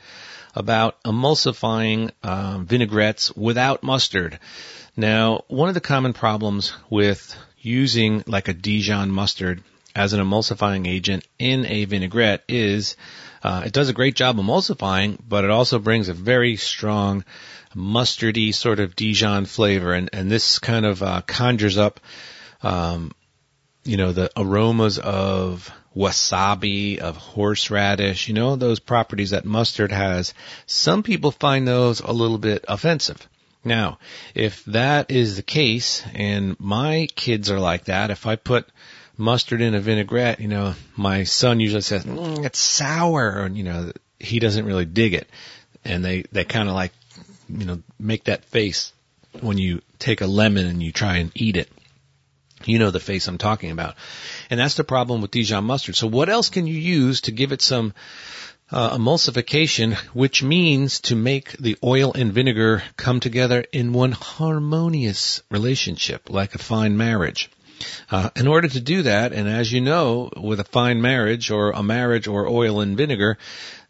about 0.56 1.00
emulsifying 1.04 2.11
um, 2.24 2.66
vinaigrettes 2.66 3.36
without 3.36 3.84
mustard. 3.84 4.40
Now, 4.96 5.44
one 5.46 5.68
of 5.68 5.74
the 5.76 5.80
common 5.80 6.12
problems 6.12 6.72
with 6.90 7.36
using 7.61 8.22
like 8.26 8.48
a 8.48 8.54
Dijon 8.54 9.11
mustard 9.11 9.62
as 9.94 10.12
an 10.12 10.20
emulsifying 10.20 10.86
agent 10.86 11.26
in 11.38 11.66
a 11.66 11.84
vinaigrette 11.84 12.44
is 12.48 12.96
uh, 13.42 13.62
it 13.66 13.72
does 13.72 13.88
a 13.88 13.92
great 13.92 14.14
job 14.14 14.36
emulsifying, 14.36 15.18
but 15.28 15.44
it 15.44 15.50
also 15.50 15.78
brings 15.78 16.09
a 16.09 16.14
very 16.14 16.56
strong 16.56 17.24
mustardy 17.74 18.52
sort 18.54 18.80
of 18.80 18.96
Dijon 18.96 19.44
flavor, 19.44 19.92
and 19.92 20.11
and 20.12 20.30
this 20.30 20.59
kind 20.59 20.84
of 20.84 21.02
uh, 21.02 21.20
conjures 21.22 21.78
up, 21.78 22.00
um, 22.62 23.12
you 23.84 23.96
know, 23.96 24.12
the 24.12 24.30
aromas 24.36 24.98
of 24.98 25.70
wasabi, 25.96 26.98
of 26.98 27.16
horseradish, 27.16 28.28
you 28.28 28.34
know, 28.34 28.56
those 28.56 28.78
properties 28.80 29.30
that 29.30 29.44
mustard 29.44 29.92
has. 29.92 30.34
Some 30.66 31.02
people 31.02 31.30
find 31.30 31.66
those 31.66 32.00
a 32.00 32.12
little 32.12 32.38
bit 32.38 32.64
offensive. 32.68 33.28
Now, 33.64 33.98
if 34.34 34.64
that 34.66 35.11
is 35.11 35.36
the 35.36 35.42
case, 35.42 36.04
and 36.14 36.59
my 36.61 37.09
kids 37.14 37.50
are 37.50 37.61
like 37.61 37.84
that, 37.84 38.11
if 38.11 38.26
I 38.26 38.36
put 38.36 38.68
mustard 39.16 39.61
in 39.61 39.74
a 39.74 39.80
vinaigrette, 39.80 40.40
you 40.40 40.48
know, 40.48 40.74
my 40.96 41.24
son 41.24 41.61
usually 41.61 41.82
says, 41.82 42.04
mm, 42.04 42.44
it's 42.44 42.59
sour, 42.59 43.44
and, 43.44 43.59
you 43.59 43.64
know, 43.64 43.92
he 44.20 44.38
doesn't 44.38 44.64
really 44.64 44.84
dig 44.84 45.14
it. 45.14 45.28
And 45.84 46.04
they, 46.04 46.22
they 46.32 46.44
kind 46.44 46.68
of 46.68 46.74
like, 46.74 46.92
you 47.48 47.64
know, 47.64 47.82
make 47.98 48.24
that 48.24 48.44
face 48.44 48.92
when 49.40 49.59
you 49.59 49.82
take 49.98 50.20
a 50.20 50.26
lemon 50.26 50.66
and 50.66 50.82
you 50.82 50.92
try 50.92 51.16
and 51.16 51.32
eat 51.34 51.56
it. 51.56 51.68
You 52.64 52.78
know 52.78 52.90
the 52.90 53.00
face 53.00 53.28
I'm 53.28 53.38
talking 53.38 53.70
about. 53.70 53.94
And 54.50 54.59
that's 54.59 54.74
the 54.74 54.84
problem 54.84 55.22
with 55.22 55.30
Dijon 55.30 55.64
mustard. 55.64 55.94
So 55.94 56.09
what 56.09 56.28
else 56.28 56.48
can 56.48 56.66
you 56.66 56.74
use 56.74 57.22
to 57.22 57.32
give 57.32 57.52
it 57.52 57.62
some 57.62 57.94
uh, 58.71 58.97
emulsification, 58.97 59.95
which 60.14 60.43
means 60.43 61.01
to 61.01 61.16
make 61.16 61.53
the 61.59 61.77
oil 61.83 62.12
and 62.14 62.33
vinegar 62.33 62.83
come 62.97 63.21
together 63.21 63.64
in 63.73 63.93
one 63.93 64.12
harmonious 64.12 65.43
relationship, 65.51 66.29
like 66.29 66.55
a 66.55 66.59
fine 66.59 66.97
marriage. 66.97 67.51
Uh, 68.11 68.31
in 68.35 68.47
order 68.47 68.69
to 68.69 68.81
do 68.81 69.03
that, 69.03 69.33
and 69.33 69.49
as 69.49 69.73
you 69.73 69.81
know, 69.81 70.31
with 70.37 70.61
a 70.61 70.64
fine 70.64 71.01
marriage 71.01 71.51
or 71.51 71.71
a 71.71 71.83
marriage 71.83 72.27
or 72.27 72.49
oil 72.49 72.81
and 72.81 72.97
vinegar, 72.97 73.39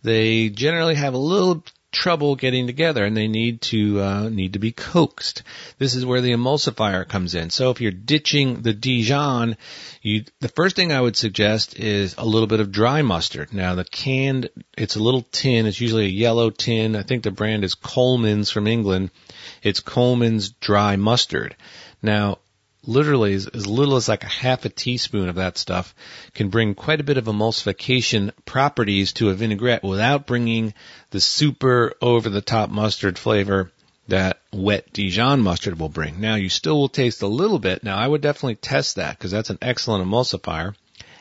they 0.03 0.51
generally 0.51 0.95
have 0.95 1.15
a 1.15 1.19
little 1.19 1.65
trouble 1.91 2.37
getting 2.37 2.67
together 2.67 3.05
and 3.05 3.17
they 3.17 3.29
need 3.29 3.63
to 3.63 4.01
uh, 4.01 4.29
need 4.29 4.53
to 4.53 4.59
be 4.59 4.73
coaxed. 4.73 5.43
This 5.79 5.95
is 5.95 6.05
where 6.05 6.21
the 6.21 6.33
emulsifier 6.33 7.09
comes 7.09 7.35
in. 7.35 7.51
So 7.51 7.71
if 7.71 7.81
you're 7.81 7.93
ditching 7.93 8.63
the 8.63 8.75
Dijon, 8.75 9.57
you 10.03 10.25
the 10.41 10.49
first 10.49 10.77
thing 10.77 10.93
I 10.93 11.01
would 11.01 11.17
suggest 11.17 11.79
is 11.79 12.15
a 12.19 12.25
little 12.25 12.47
bit 12.47 12.61
of 12.61 12.71
dry 12.71 13.03
mustard. 13.03 13.53
Now 13.53 13.75
the 13.75 13.85
canned, 13.85 14.51
it's 14.77 14.97
a 14.97 15.03
little 15.03 15.23
tin. 15.33 15.67
It's 15.67 15.81
usually 15.81 16.07
a 16.07 16.09
yellow 16.09 16.51
tin. 16.51 16.95
I 16.95 17.03
think 17.03 17.23
the 17.23 17.31
brand 17.31 17.65
is 17.65 17.75
Colman's 17.75 18.51
from 18.51 18.67
England. 18.67 19.11
It's 19.63 19.81
Colman's 19.81 20.51
dry 20.51 20.97
mustard. 20.97 21.57
Now 22.03 22.39
literally 22.89 23.35
as, 23.35 23.47
as 23.47 23.67
little 23.67 23.97
as 23.97 24.09
like 24.09 24.25
a 24.25 24.29
half 24.29 24.65
a 24.65 24.69
teaspoon 24.69 25.29
of 25.29 25.37
that 25.37 25.59
stuff 25.59 25.95
can 26.35 26.49
bring 26.49 26.75
quite 26.75 27.01
a 27.01 27.05
bit 27.05 27.19
of 27.19 27.27
emulsification 27.27 28.33
properties 28.47 29.13
to 29.13 29.29
a 29.29 29.35
vinaigrette 29.35 29.85
without 29.85 30.27
bringing 30.27 30.73
the 31.11 31.21
super 31.21 31.93
over 32.01 32.31
the 32.31 32.41
top 32.41 32.71
mustard 32.71 33.19
flavor 33.19 33.71
that 34.09 34.41
wet 34.53 34.91
Dijon 34.93 35.43
mustard 35.43 35.79
will 35.79 35.91
bring. 35.91 36.19
Now 36.19 36.37
you 36.37 36.49
still 36.49 36.79
will 36.79 36.89
taste 36.89 37.21
a 37.21 37.27
little 37.27 37.59
bit. 37.59 37.85
Now 37.85 37.99
I 37.99 38.09
would 38.09 38.23
definitely 38.23 38.57
test 38.57 38.97
that 38.97 39.19
because 39.19 39.31
that's 39.31 39.51
an 39.51 39.59
excellent 39.61 40.09
emulsifier. 40.09 40.75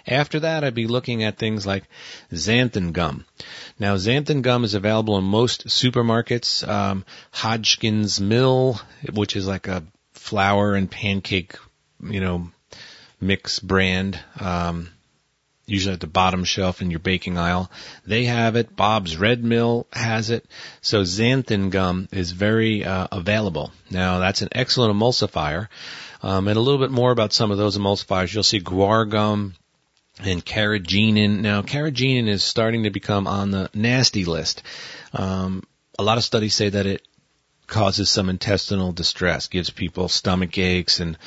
After 0.07 0.39
that, 0.39 0.63
I'd 0.63 0.73
be 0.73 0.87
looking 0.87 1.23
at 1.23 1.37
things 1.37 1.67
like 1.67 1.83
xanthan 2.31 2.93
gum. 2.93 3.25
Now, 3.77 3.97
xanthan 3.97 4.41
gum 4.41 4.63
is 4.63 4.73
available 4.73 5.17
in 5.17 5.25
most 5.25 5.67
supermarkets. 5.67 6.65
Um, 6.65 7.03
Hodgkin's 7.31 8.21
Mill, 8.21 8.79
which 9.11 9.35
is 9.35 9.45
like 9.45 9.67
a 9.67 9.83
flour 10.27 10.75
and 10.75 10.91
pancake, 10.91 11.55
you 12.03 12.19
know, 12.19 12.49
mix 13.19 13.59
brand. 13.59 14.19
Um, 14.39 14.89
usually 15.67 15.93
at 15.93 15.99
the 15.99 16.07
bottom 16.07 16.45
shelf 16.45 16.81
in 16.81 16.89
your 16.89 16.99
baking 16.99 17.37
aisle. 17.37 17.69
They 18.05 18.25
have 18.25 18.55
it. 18.55 18.75
Bob's 18.75 19.17
Red 19.17 19.43
Mill 19.43 19.85
has 19.91 20.29
it. 20.29 20.45
So 20.81 21.03
xanthan 21.03 21.69
gum 21.69 22.07
is 22.11 22.31
very 22.31 22.85
uh, 22.85 23.07
available. 23.11 23.71
Now 23.91 24.19
that's 24.19 24.41
an 24.41 24.49
excellent 24.53 24.95
emulsifier. 24.95 25.67
Um, 26.23 26.47
and 26.47 26.57
a 26.57 26.61
little 26.61 26.79
bit 26.79 26.89
more 26.89 27.11
about 27.11 27.33
some 27.33 27.51
of 27.51 27.57
those 27.57 27.77
emulsifiers. 27.77 28.33
You'll 28.33 28.43
see 28.43 28.61
guar 28.61 29.07
gum 29.07 29.55
and 30.19 30.43
carrageenan. 30.43 31.41
Now 31.41 31.61
carrageenan 31.61 32.27
is 32.27 32.43
starting 32.43 32.83
to 32.83 32.89
become 32.89 33.27
on 33.27 33.51
the 33.51 33.69
nasty 33.73 34.25
list. 34.25 34.63
Um, 35.13 35.63
a 35.99 36.03
lot 36.03 36.17
of 36.17 36.23
studies 36.23 36.55
say 36.55 36.69
that 36.69 36.85
it 36.85 37.07
causes 37.67 38.09
some 38.09 38.29
intestinal 38.29 38.91
distress, 38.91 39.47
gives 39.47 39.69
people 39.69 40.07
stomach 40.07 40.57
aches 40.57 40.99
and 40.99 41.17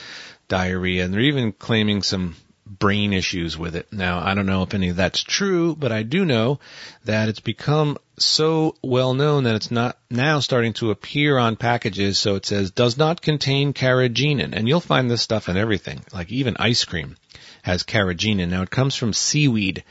diarrhea, 0.48 1.04
and 1.04 1.14
they're 1.14 1.20
even 1.20 1.52
claiming 1.52 2.02
some 2.02 2.36
brain 2.66 3.12
issues 3.12 3.58
with 3.58 3.74
it. 3.74 3.92
Now, 3.92 4.20
I 4.24 4.34
don't 4.34 4.46
know 4.46 4.62
if 4.62 4.74
any 4.74 4.90
of 4.90 4.96
that's 4.96 5.22
true, 5.22 5.74
but 5.74 5.92
I 5.92 6.02
do 6.02 6.24
know 6.24 6.60
that 7.04 7.28
it's 7.28 7.40
become 7.40 7.98
so 8.16 8.76
well 8.82 9.14
known 9.14 9.44
that 9.44 9.56
it's 9.56 9.70
not 9.70 9.98
now 10.08 10.40
starting 10.40 10.72
to 10.74 10.90
appear 10.90 11.36
on 11.36 11.56
packages. 11.56 12.18
So 12.18 12.36
it 12.36 12.46
says 12.46 12.70
does 12.70 12.96
not 12.96 13.22
contain 13.22 13.72
carrageenan, 13.72 14.52
and 14.52 14.68
you'll 14.68 14.80
find 14.80 15.10
this 15.10 15.22
stuff 15.22 15.48
in 15.48 15.56
everything, 15.56 16.04
like 16.12 16.30
even 16.30 16.56
ice 16.58 16.84
cream 16.84 17.16
has 17.62 17.82
carrageenan. 17.82 18.48
Now 18.48 18.62
it 18.62 18.70
comes 18.70 18.94
from 18.94 19.12
seaweed. 19.12 19.84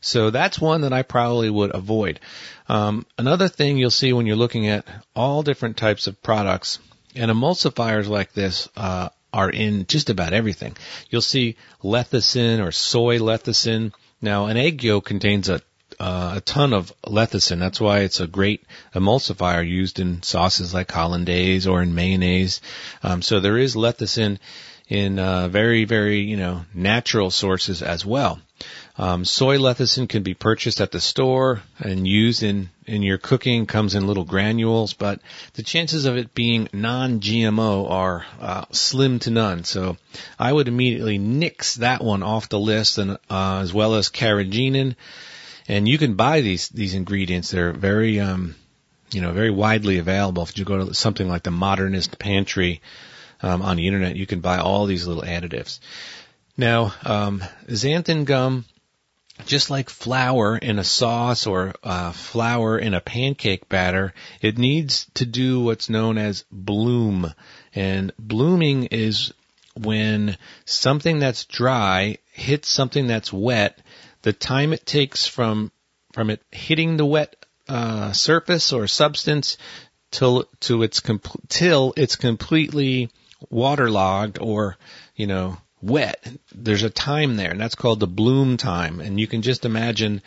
So 0.00 0.30
that's 0.30 0.58
one 0.58 0.80
that 0.80 0.92
I 0.92 1.02
probably 1.02 1.48
would 1.48 1.74
avoid. 1.74 2.18
Um, 2.72 3.04
another 3.18 3.48
thing 3.48 3.76
you'll 3.76 3.90
see 3.90 4.14
when 4.14 4.24
you're 4.24 4.34
looking 4.34 4.66
at 4.66 4.86
all 5.14 5.42
different 5.42 5.76
types 5.76 6.06
of 6.06 6.22
products 6.22 6.78
and 7.14 7.30
emulsifiers 7.30 8.08
like 8.08 8.32
this 8.32 8.66
uh, 8.78 9.10
are 9.30 9.50
in 9.50 9.84
just 9.86 10.08
about 10.08 10.32
everything. 10.32 10.74
You'll 11.10 11.20
see 11.20 11.56
lecithin 11.84 12.66
or 12.66 12.72
soy 12.72 13.18
lecithin. 13.18 13.92
Now, 14.22 14.46
an 14.46 14.56
egg 14.56 14.82
yolk 14.82 15.04
contains 15.04 15.50
a 15.50 15.60
uh, 16.00 16.36
a 16.36 16.40
ton 16.40 16.72
of 16.72 16.94
lecithin. 17.04 17.58
That's 17.58 17.78
why 17.78 18.00
it's 18.00 18.20
a 18.20 18.26
great 18.26 18.64
emulsifier 18.94 19.68
used 19.68 20.00
in 20.00 20.22
sauces 20.22 20.72
like 20.72 20.90
hollandaise 20.90 21.66
or 21.66 21.82
in 21.82 21.94
mayonnaise. 21.94 22.62
Um, 23.02 23.20
so 23.20 23.38
there 23.38 23.58
is 23.58 23.76
lecithin 23.76 24.38
in 24.88 25.18
uh, 25.18 25.48
very, 25.48 25.84
very 25.84 26.20
you 26.20 26.38
know 26.38 26.64
natural 26.72 27.30
sources 27.30 27.82
as 27.82 28.06
well. 28.06 28.40
Um, 28.98 29.24
soy 29.24 29.56
lecithin 29.56 30.06
can 30.06 30.22
be 30.22 30.34
purchased 30.34 30.80
at 30.80 30.92
the 30.92 31.00
store 31.00 31.62
and 31.78 32.06
used 32.06 32.42
in, 32.42 32.68
in 32.86 33.02
your 33.02 33.16
cooking, 33.16 33.64
comes 33.64 33.94
in 33.94 34.06
little 34.06 34.24
granules, 34.24 34.92
but 34.92 35.20
the 35.54 35.62
chances 35.62 36.04
of 36.04 36.18
it 36.18 36.34
being 36.34 36.68
non-GMO 36.74 37.90
are 37.90 38.26
uh, 38.38 38.64
slim 38.70 39.18
to 39.20 39.30
none. 39.30 39.64
So 39.64 39.96
I 40.38 40.52
would 40.52 40.68
immediately 40.68 41.16
nix 41.16 41.76
that 41.76 42.04
one 42.04 42.22
off 42.22 42.50
the 42.50 42.58
list, 42.58 42.98
and 42.98 43.12
uh, 43.30 43.60
as 43.62 43.72
well 43.72 43.94
as 43.94 44.10
carrageenan. 44.10 44.96
And 45.68 45.88
you 45.88 45.96
can 45.96 46.14
buy 46.14 46.42
these 46.42 46.68
these 46.68 46.94
ingredients; 46.94 47.50
they're 47.50 47.72
very 47.72 48.20
um, 48.20 48.56
you 49.10 49.22
know 49.22 49.32
very 49.32 49.50
widely 49.50 49.98
available. 49.98 50.42
If 50.42 50.58
you 50.58 50.66
go 50.66 50.84
to 50.84 50.94
something 50.94 51.28
like 51.28 51.44
the 51.44 51.50
Modernist 51.50 52.18
Pantry 52.18 52.82
um, 53.40 53.62
on 53.62 53.76
the 53.76 53.86
internet, 53.86 54.16
you 54.16 54.26
can 54.26 54.40
buy 54.40 54.58
all 54.58 54.84
these 54.84 55.06
little 55.06 55.22
additives. 55.22 55.78
Now, 56.58 56.92
um, 57.04 57.42
xanthan 57.68 58.26
gum 58.26 58.66
just 59.46 59.70
like 59.70 59.90
flour 59.90 60.56
in 60.56 60.78
a 60.78 60.84
sauce 60.84 61.46
or 61.46 61.74
uh, 61.82 62.12
flour 62.12 62.78
in 62.78 62.94
a 62.94 63.00
pancake 63.00 63.68
batter, 63.68 64.14
it 64.40 64.58
needs 64.58 65.06
to 65.14 65.26
do 65.26 65.60
what's 65.60 65.88
known 65.88 66.18
as 66.18 66.44
bloom. 66.50 67.32
And 67.74 68.12
blooming 68.18 68.86
is 68.86 69.32
when 69.74 70.36
something 70.64 71.18
that's 71.18 71.44
dry 71.44 72.18
hits 72.32 72.68
something 72.68 73.06
that's 73.06 73.32
wet. 73.32 73.78
The 74.22 74.32
time 74.32 74.72
it 74.72 74.86
takes 74.86 75.26
from 75.26 75.72
from 76.12 76.30
it 76.30 76.42
hitting 76.50 76.96
the 76.96 77.06
wet 77.06 77.36
uh, 77.68 78.12
surface 78.12 78.72
or 78.72 78.86
substance 78.86 79.56
till 80.10 80.44
to 80.60 80.82
its 80.82 81.00
com- 81.00 81.20
till 81.48 81.94
it's 81.96 82.16
completely 82.16 83.10
waterlogged 83.50 84.38
or 84.40 84.76
you 85.16 85.26
know 85.26 85.56
wet. 85.82 86.26
There's 86.54 86.84
a 86.84 86.90
time 86.90 87.36
there, 87.36 87.50
and 87.50 87.60
that's 87.60 87.74
called 87.74 88.00
the 88.00 88.06
bloom 88.06 88.56
time. 88.56 89.00
And 89.00 89.18
you 89.18 89.26
can 89.26 89.42
just 89.42 89.64
imagine 89.64 90.22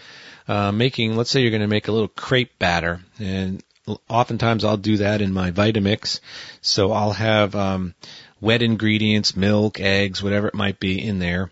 uh, 0.48 0.72
making, 0.72 1.16
let's 1.16 1.32
say 1.32 1.42
you're 1.42 1.52
going 1.52 1.62
to 1.62 1.68
make 1.68 1.88
a 1.88 1.92
little 1.92 2.08
crepe 2.08 2.60
batter, 2.60 3.02
and 3.20 3.64
oftentimes 4.10 4.64
I'll 4.64 4.78
do 4.78 4.98
that 4.98 5.22
in 5.22 5.34
my 5.34 5.52
Vitamix. 5.52 6.20
So 6.62 6.92
I'll 6.92 7.14
have 7.14 7.56
um, 7.56 7.96
wet 8.42 8.62
ingredients, 8.62 9.36
milk, 9.36 9.80
eggs, 9.80 10.22
whatever 10.22 10.48
it 10.48 10.54
might 10.54 10.80
be 10.80 11.02
in 11.02 11.20
there, 11.20 11.52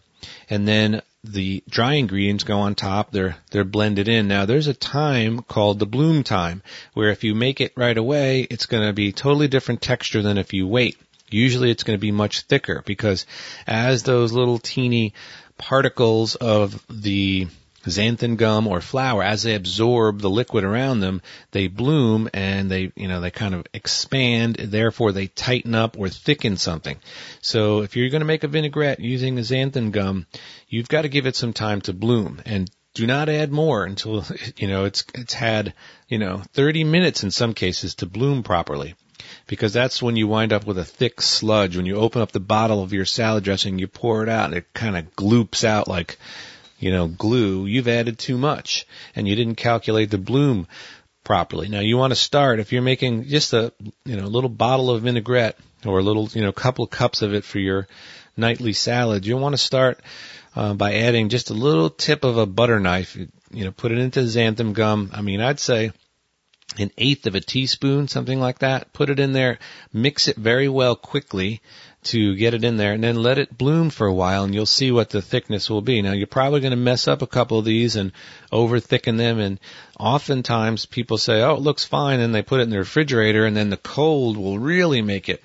and 0.49 0.67
then 0.67 1.01
the 1.23 1.63
dry 1.69 1.93
ingredients 1.93 2.43
go 2.43 2.59
on 2.59 2.75
top. 2.75 3.11
They're 3.11 3.37
they're 3.51 3.63
blended 3.63 4.09
in. 4.09 4.27
Now 4.27 4.45
there's 4.45 4.67
a 4.67 4.73
time 4.73 5.41
called 5.41 5.79
the 5.79 5.85
bloom 5.85 6.23
time 6.23 6.61
where 6.93 7.09
if 7.09 7.23
you 7.23 7.33
make 7.33 7.61
it 7.61 7.71
right 7.77 7.97
away, 7.97 8.41
it's 8.41 8.65
going 8.65 8.85
to 8.85 8.93
be 8.93 9.13
totally 9.13 9.47
different 9.47 9.81
texture 9.81 10.21
than 10.21 10.37
if 10.37 10.51
you 10.51 10.67
wait 10.67 10.97
Usually 11.33 11.71
it's 11.71 11.83
going 11.83 11.97
to 11.97 12.01
be 12.01 12.11
much 12.11 12.41
thicker 12.41 12.83
because 12.85 13.25
as 13.67 14.03
those 14.03 14.31
little 14.31 14.59
teeny 14.59 15.13
particles 15.57 16.35
of 16.35 16.85
the 16.89 17.47
xanthan 17.85 18.37
gum 18.37 18.67
or 18.67 18.81
flour, 18.81 19.23
as 19.23 19.43
they 19.43 19.55
absorb 19.55 20.21
the 20.21 20.29
liquid 20.29 20.63
around 20.63 20.99
them, 20.99 21.21
they 21.51 21.67
bloom 21.67 22.29
and 22.33 22.69
they, 22.69 22.91
you 22.95 23.07
know, 23.07 23.19
they 23.19 23.31
kind 23.31 23.53
of 23.53 23.65
expand, 23.73 24.55
therefore 24.55 25.11
they 25.11 25.27
tighten 25.27 25.75
up 25.75 25.97
or 25.97 26.09
thicken 26.09 26.57
something. 26.57 26.97
So 27.41 27.81
if 27.81 27.95
you're 27.95 28.09
going 28.09 28.21
to 28.21 28.25
make 28.25 28.43
a 28.43 28.47
vinaigrette 28.47 28.99
using 28.99 29.35
the 29.35 29.41
xanthan 29.41 29.91
gum, 29.91 30.27
you've 30.67 30.87
got 30.87 31.01
to 31.01 31.09
give 31.09 31.25
it 31.25 31.35
some 31.35 31.53
time 31.53 31.81
to 31.81 31.93
bloom 31.93 32.41
and 32.45 32.69
do 32.93 33.07
not 33.07 33.27
add 33.27 33.51
more 33.51 33.83
until, 33.83 34.23
you 34.57 34.67
know, 34.67 34.85
it's, 34.85 35.03
it's 35.15 35.33
had, 35.33 35.73
you 36.07 36.19
know, 36.19 36.41
30 36.53 36.83
minutes 36.83 37.23
in 37.23 37.31
some 37.31 37.53
cases 37.53 37.95
to 37.95 38.05
bloom 38.05 38.43
properly. 38.43 38.95
Because 39.53 39.73
that's 39.73 40.01
when 40.01 40.15
you 40.15 40.27
wind 40.27 40.51
up 40.51 40.65
with 40.65 40.79
a 40.79 40.83
thick 40.85 41.21
sludge. 41.21 41.77
When 41.77 41.85
you 41.85 41.97
open 41.97 42.23
up 42.23 42.31
the 42.31 42.39
bottle 42.39 42.81
of 42.81 42.91
your 42.91 43.05
salad 43.05 43.43
dressing, 43.43 43.77
you 43.77 43.87
pour 43.87 44.23
it 44.23 44.29
out 44.29 44.45
and 44.45 44.55
it 44.55 44.73
kind 44.73 44.97
of 44.97 45.15
gloops 45.15 45.63
out 45.63 45.87
like, 45.87 46.17
you 46.79 46.89
know, 46.89 47.07
glue, 47.07 47.67
you've 47.67 47.87
added 47.87 48.17
too 48.17 48.35
much 48.35 48.87
and 49.15 49.27
you 49.27 49.35
didn't 49.35 49.55
calculate 49.55 50.09
the 50.09 50.17
bloom 50.17 50.67
properly. 51.23 51.69
Now 51.69 51.81
you 51.81 51.97
want 51.97 52.11
to 52.11 52.15
start 52.15 52.59
if 52.59 52.73
you're 52.73 52.81
making 52.81 53.25
just 53.27 53.53
a, 53.53 53.71
you 54.05 54.15
know, 54.15 54.25
little 54.25 54.49
bottle 54.49 54.89
of 54.89 55.03
vinaigrette 55.03 55.57
or 55.85 55.99
a 55.99 56.03
little, 56.03 56.27
you 56.33 56.41
know, 56.41 56.51
couple 56.51 56.83
of 56.83 56.89
cups 56.89 57.21
of 57.21 57.35
it 57.35 57.43
for 57.43 57.59
your 57.59 57.87
nightly 58.35 58.73
salad, 58.73 59.25
you 59.25 59.37
want 59.37 59.53
to 59.53 59.57
start 59.57 59.99
uh, 60.55 60.73
by 60.73 60.95
adding 60.95 61.29
just 61.29 61.51
a 61.51 61.53
little 61.53 61.91
tip 61.91 62.23
of 62.23 62.37
a 62.37 62.47
butter 62.47 62.79
knife. 62.79 63.15
You 63.51 63.65
know, 63.65 63.71
put 63.71 63.91
it 63.91 63.99
into 63.99 64.21
xanthan 64.21 64.73
gum. 64.73 65.11
I 65.13 65.21
mean, 65.21 65.41
I'd 65.41 65.59
say 65.59 65.91
an 66.77 66.91
eighth 66.97 67.27
of 67.27 67.35
a 67.35 67.41
teaspoon, 67.41 68.07
something 68.07 68.39
like 68.39 68.59
that. 68.59 68.93
Put 68.93 69.09
it 69.09 69.19
in 69.19 69.33
there, 69.33 69.59
mix 69.91 70.27
it 70.27 70.35
very 70.35 70.67
well 70.67 70.95
quickly 70.95 71.61
to 72.03 72.35
get 72.35 72.53
it 72.53 72.63
in 72.63 72.77
there 72.77 72.93
and 72.93 73.03
then 73.03 73.15
let 73.15 73.37
it 73.37 73.57
bloom 73.57 73.89
for 73.89 74.07
a 74.07 74.13
while 74.13 74.43
and 74.43 74.53
you'll 74.53 74.65
see 74.65 74.91
what 74.91 75.09
the 75.09 75.21
thickness 75.21 75.69
will 75.69 75.81
be. 75.81 76.01
Now 76.01 76.11
you're 76.11 76.27
probably 76.27 76.59
going 76.59 76.71
to 76.71 76.77
mess 76.77 77.07
up 77.07 77.21
a 77.21 77.27
couple 77.27 77.59
of 77.59 77.65
these 77.65 77.95
and 77.95 78.11
over 78.51 78.79
thicken 78.79 79.17
them 79.17 79.39
and 79.39 79.59
oftentimes 79.99 80.85
people 80.85 81.17
say, 81.17 81.41
oh, 81.41 81.55
it 81.55 81.61
looks 81.61 81.85
fine 81.85 82.19
and 82.19 82.33
they 82.33 82.41
put 82.41 82.59
it 82.59 82.63
in 82.63 82.69
the 82.69 82.79
refrigerator 82.79 83.45
and 83.45 83.55
then 83.55 83.69
the 83.69 83.77
cold 83.77 84.37
will 84.37 84.59
really 84.59 85.01
make 85.01 85.29
it 85.29 85.43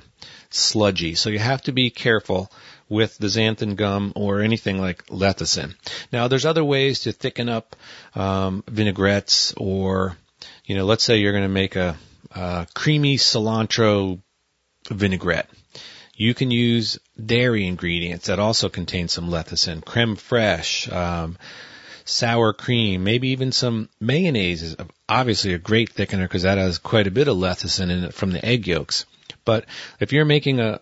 sludgy. 0.50 1.14
So 1.14 1.30
you 1.30 1.38
have 1.38 1.62
to 1.62 1.72
be 1.72 1.90
careful 1.90 2.50
with 2.88 3.18
the 3.18 3.26
xanthan 3.26 3.76
gum 3.76 4.12
or 4.16 4.40
anything 4.40 4.80
like 4.80 5.06
lecithin. 5.06 5.74
Now 6.12 6.28
there's 6.28 6.46
other 6.46 6.64
ways 6.64 7.00
to 7.00 7.12
thicken 7.12 7.48
up 7.48 7.76
um, 8.14 8.64
vinaigrettes 8.66 9.52
or, 9.56 10.16
you 10.68 10.76
know, 10.76 10.84
let's 10.84 11.02
say 11.02 11.16
you're 11.16 11.32
going 11.32 11.42
to 11.42 11.48
make 11.48 11.74
a, 11.74 11.96
a 12.30 12.66
creamy 12.74 13.16
cilantro 13.16 14.20
vinaigrette 14.88 15.50
you 16.18 16.34
can 16.34 16.50
use 16.50 16.98
dairy 17.24 17.66
ingredients 17.66 18.26
that 18.26 18.40
also 18.40 18.68
contain 18.68 19.06
some 19.06 19.30
lecithin, 19.30 19.84
creme 19.84 20.16
fraiche, 20.16 20.92
um, 20.92 21.38
sour 22.04 22.52
cream, 22.52 23.04
maybe 23.04 23.28
even 23.28 23.52
some 23.52 23.88
mayonnaise 24.00 24.62
is 24.62 24.76
obviously 25.08 25.54
a 25.54 25.58
great 25.58 25.94
thickener 25.94 26.24
because 26.24 26.42
that 26.42 26.58
has 26.58 26.78
quite 26.78 27.06
a 27.06 27.12
bit 27.12 27.28
of 27.28 27.36
lecithin 27.36 27.90
in 27.90 28.04
it 28.04 28.14
from 28.14 28.32
the 28.32 28.44
egg 28.44 28.66
yolks. 28.66 29.06
But 29.44 29.66
if 30.00 30.12
you're 30.12 30.24
making 30.24 30.60
a 30.60 30.80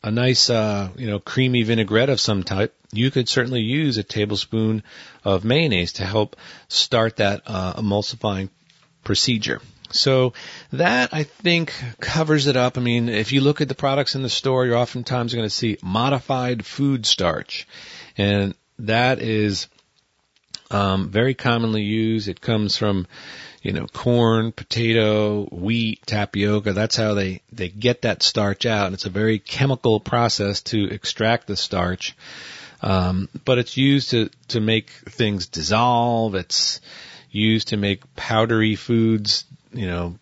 a 0.00 0.12
nice, 0.12 0.48
uh, 0.48 0.90
you 0.96 1.08
know, 1.08 1.18
creamy 1.18 1.64
vinaigrette 1.64 2.08
of 2.08 2.20
some 2.20 2.44
type, 2.44 2.72
you 2.92 3.10
could 3.10 3.28
certainly 3.28 3.62
use 3.62 3.98
a 3.98 4.04
tablespoon 4.04 4.84
of 5.24 5.44
mayonnaise 5.44 5.94
to 5.94 6.04
help 6.04 6.36
start 6.68 7.16
that 7.16 7.42
uh, 7.46 7.74
emulsifying 7.74 8.48
procedure. 9.08 9.62
So 9.90 10.34
that 10.72 11.14
I 11.14 11.22
think 11.22 11.72
covers 11.98 12.46
it 12.46 12.58
up. 12.58 12.76
I 12.76 12.82
mean, 12.82 13.08
if 13.08 13.32
you 13.32 13.40
look 13.40 13.62
at 13.62 13.68
the 13.68 13.74
products 13.74 14.14
in 14.14 14.22
the 14.22 14.28
store, 14.28 14.66
you're 14.66 14.76
oftentimes 14.76 15.32
going 15.32 15.46
to 15.46 15.50
see 15.62 15.78
modified 15.82 16.66
food 16.66 17.06
starch, 17.06 17.66
and 18.18 18.54
that 18.80 19.22
is 19.22 19.66
um, 20.70 21.08
very 21.08 21.32
commonly 21.32 21.84
used. 21.84 22.28
It 22.28 22.42
comes 22.42 22.76
from 22.76 23.06
you 23.62 23.72
know 23.72 23.86
corn, 23.86 24.52
potato, 24.52 25.46
wheat, 25.46 26.04
tapioca. 26.04 26.74
That's 26.74 26.96
how 26.96 27.14
they 27.14 27.40
they 27.50 27.70
get 27.70 28.02
that 28.02 28.22
starch 28.22 28.66
out. 28.66 28.88
and 28.88 28.94
It's 28.94 29.06
a 29.06 29.20
very 29.22 29.38
chemical 29.38 30.00
process 30.00 30.60
to 30.64 30.84
extract 30.84 31.46
the 31.46 31.56
starch. 31.56 32.14
Um, 32.82 33.30
but 33.46 33.56
it's 33.56 33.78
used 33.78 34.10
to 34.10 34.28
to 34.48 34.60
make 34.60 34.90
things 34.90 35.46
dissolve. 35.46 36.34
It's 36.34 36.82
used 37.30 37.68
to 37.68 37.76
make 37.76 38.14
powdery 38.14 38.74
foods 38.74 39.44
you 39.72 39.86
know, 39.86 40.18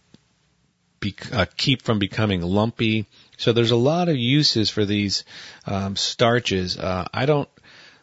be, 1.00 1.14
uh, 1.32 1.46
keep 1.56 1.82
from 1.82 1.98
becoming 1.98 2.42
lumpy. 2.42 3.06
So 3.36 3.52
there's 3.52 3.70
a 3.70 3.76
lot 3.76 4.08
of 4.08 4.16
uses 4.16 4.70
for 4.70 4.84
these 4.84 5.24
um, 5.66 5.96
starches. 5.96 6.78
Uh, 6.78 7.06
I 7.12 7.26
don't 7.26 7.48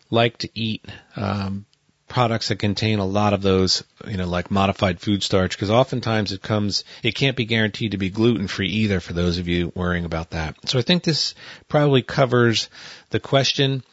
like 0.10 0.38
to 0.40 0.50
eat 0.54 0.86
um, 1.16 1.66
products 2.08 2.50
that 2.50 2.60
contain 2.60 3.00
a 3.00 3.06
lot 3.06 3.34
of 3.34 3.42
those, 3.42 3.84
you 4.08 4.18
know, 4.18 4.28
like 4.28 4.52
modified 4.52 5.00
food 5.00 5.24
starch, 5.24 5.56
because 5.56 5.72
oftentimes 5.72 6.32
it 6.32 6.42
comes, 6.42 6.84
it 7.02 7.16
can't 7.16 7.36
be 7.36 7.46
guaranteed 7.46 7.92
to 7.92 7.98
be 7.98 8.10
gluten 8.10 8.48
free 8.48 8.70
either 8.70 9.00
for 9.00 9.14
those 9.14 9.40
of 9.40 9.48
you 9.48 9.72
worrying 9.76 10.06
about 10.06 10.32
that. 10.32 10.56
So 10.70 10.78
I 10.78 10.84
think 10.84 11.04
this 11.04 11.34
probably 11.68 12.04
covers 12.04 12.70
the 13.10 13.20
question 13.20 13.84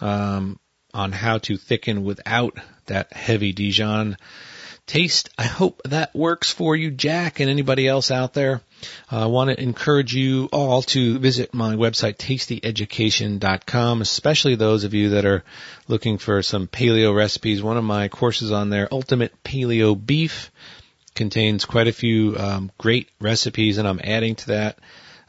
um, 0.00 0.58
on 0.94 1.12
how 1.12 1.38
to 1.38 1.58
thicken 1.58 2.04
without 2.04 2.58
that 2.86 3.12
heavy 3.12 3.52
Dijon 3.52 4.16
taste. 4.86 5.30
I 5.36 5.44
hope 5.44 5.82
that 5.84 6.14
works 6.14 6.50
for 6.50 6.76
you, 6.76 6.90
Jack, 6.90 7.40
and 7.40 7.50
anybody 7.50 7.86
else 7.86 8.10
out 8.10 8.34
there. 8.34 8.60
Uh, 9.10 9.24
I 9.24 9.26
want 9.26 9.50
to 9.50 9.60
encourage 9.60 10.14
you 10.14 10.48
all 10.52 10.82
to 10.82 11.18
visit 11.18 11.52
my 11.52 11.74
website, 11.74 12.16
tastyeducation.com, 12.16 14.00
especially 14.00 14.54
those 14.54 14.84
of 14.84 14.94
you 14.94 15.10
that 15.10 15.24
are 15.24 15.44
looking 15.88 16.18
for 16.18 16.42
some 16.42 16.68
paleo 16.68 17.14
recipes. 17.14 17.62
One 17.62 17.76
of 17.76 17.84
my 17.84 18.08
courses 18.08 18.52
on 18.52 18.70
there, 18.70 18.88
Ultimate 18.92 19.32
Paleo 19.42 19.94
Beef, 19.94 20.50
contains 21.14 21.64
quite 21.64 21.88
a 21.88 21.92
few 21.92 22.36
um, 22.38 22.70
great 22.78 23.08
recipes, 23.20 23.78
and 23.78 23.88
I'm 23.88 24.00
adding 24.02 24.36
to 24.36 24.46
that 24.48 24.78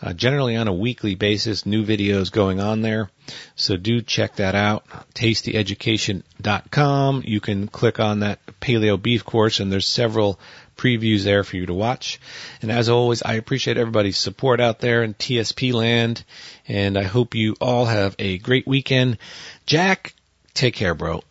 uh, 0.01 0.13
generally 0.13 0.55
on 0.55 0.67
a 0.67 0.73
weekly 0.73 1.15
basis, 1.15 1.65
new 1.65 1.85
videos 1.85 2.31
going 2.31 2.59
on 2.59 2.81
there. 2.81 3.09
So 3.55 3.77
do 3.77 4.01
check 4.01 4.35
that 4.35 4.55
out. 4.55 4.85
TastyEducation.com. 5.15 7.23
You 7.25 7.39
can 7.39 7.67
click 7.67 7.99
on 7.99 8.19
that 8.19 8.39
paleo 8.61 9.01
beef 9.01 9.25
course 9.25 9.59
and 9.59 9.71
there's 9.71 9.87
several 9.87 10.39
previews 10.75 11.23
there 11.23 11.43
for 11.43 11.57
you 11.57 11.65
to 11.65 11.73
watch. 11.73 12.19
And 12.61 12.71
as 12.71 12.89
always, 12.89 13.23
I 13.23 13.33
appreciate 13.33 13.77
everybody's 13.77 14.17
support 14.17 14.59
out 14.59 14.79
there 14.79 15.03
in 15.03 15.15
TSP 15.15 15.73
land 15.73 16.23
and 16.67 16.97
I 16.97 17.03
hope 17.03 17.33
you 17.33 17.55
all 17.59 17.85
have 17.85 18.15
a 18.19 18.37
great 18.37 18.67
weekend. 18.67 19.17
Jack, 19.65 20.13
take 20.53 20.75
care, 20.75 20.93
bro. 20.93 21.23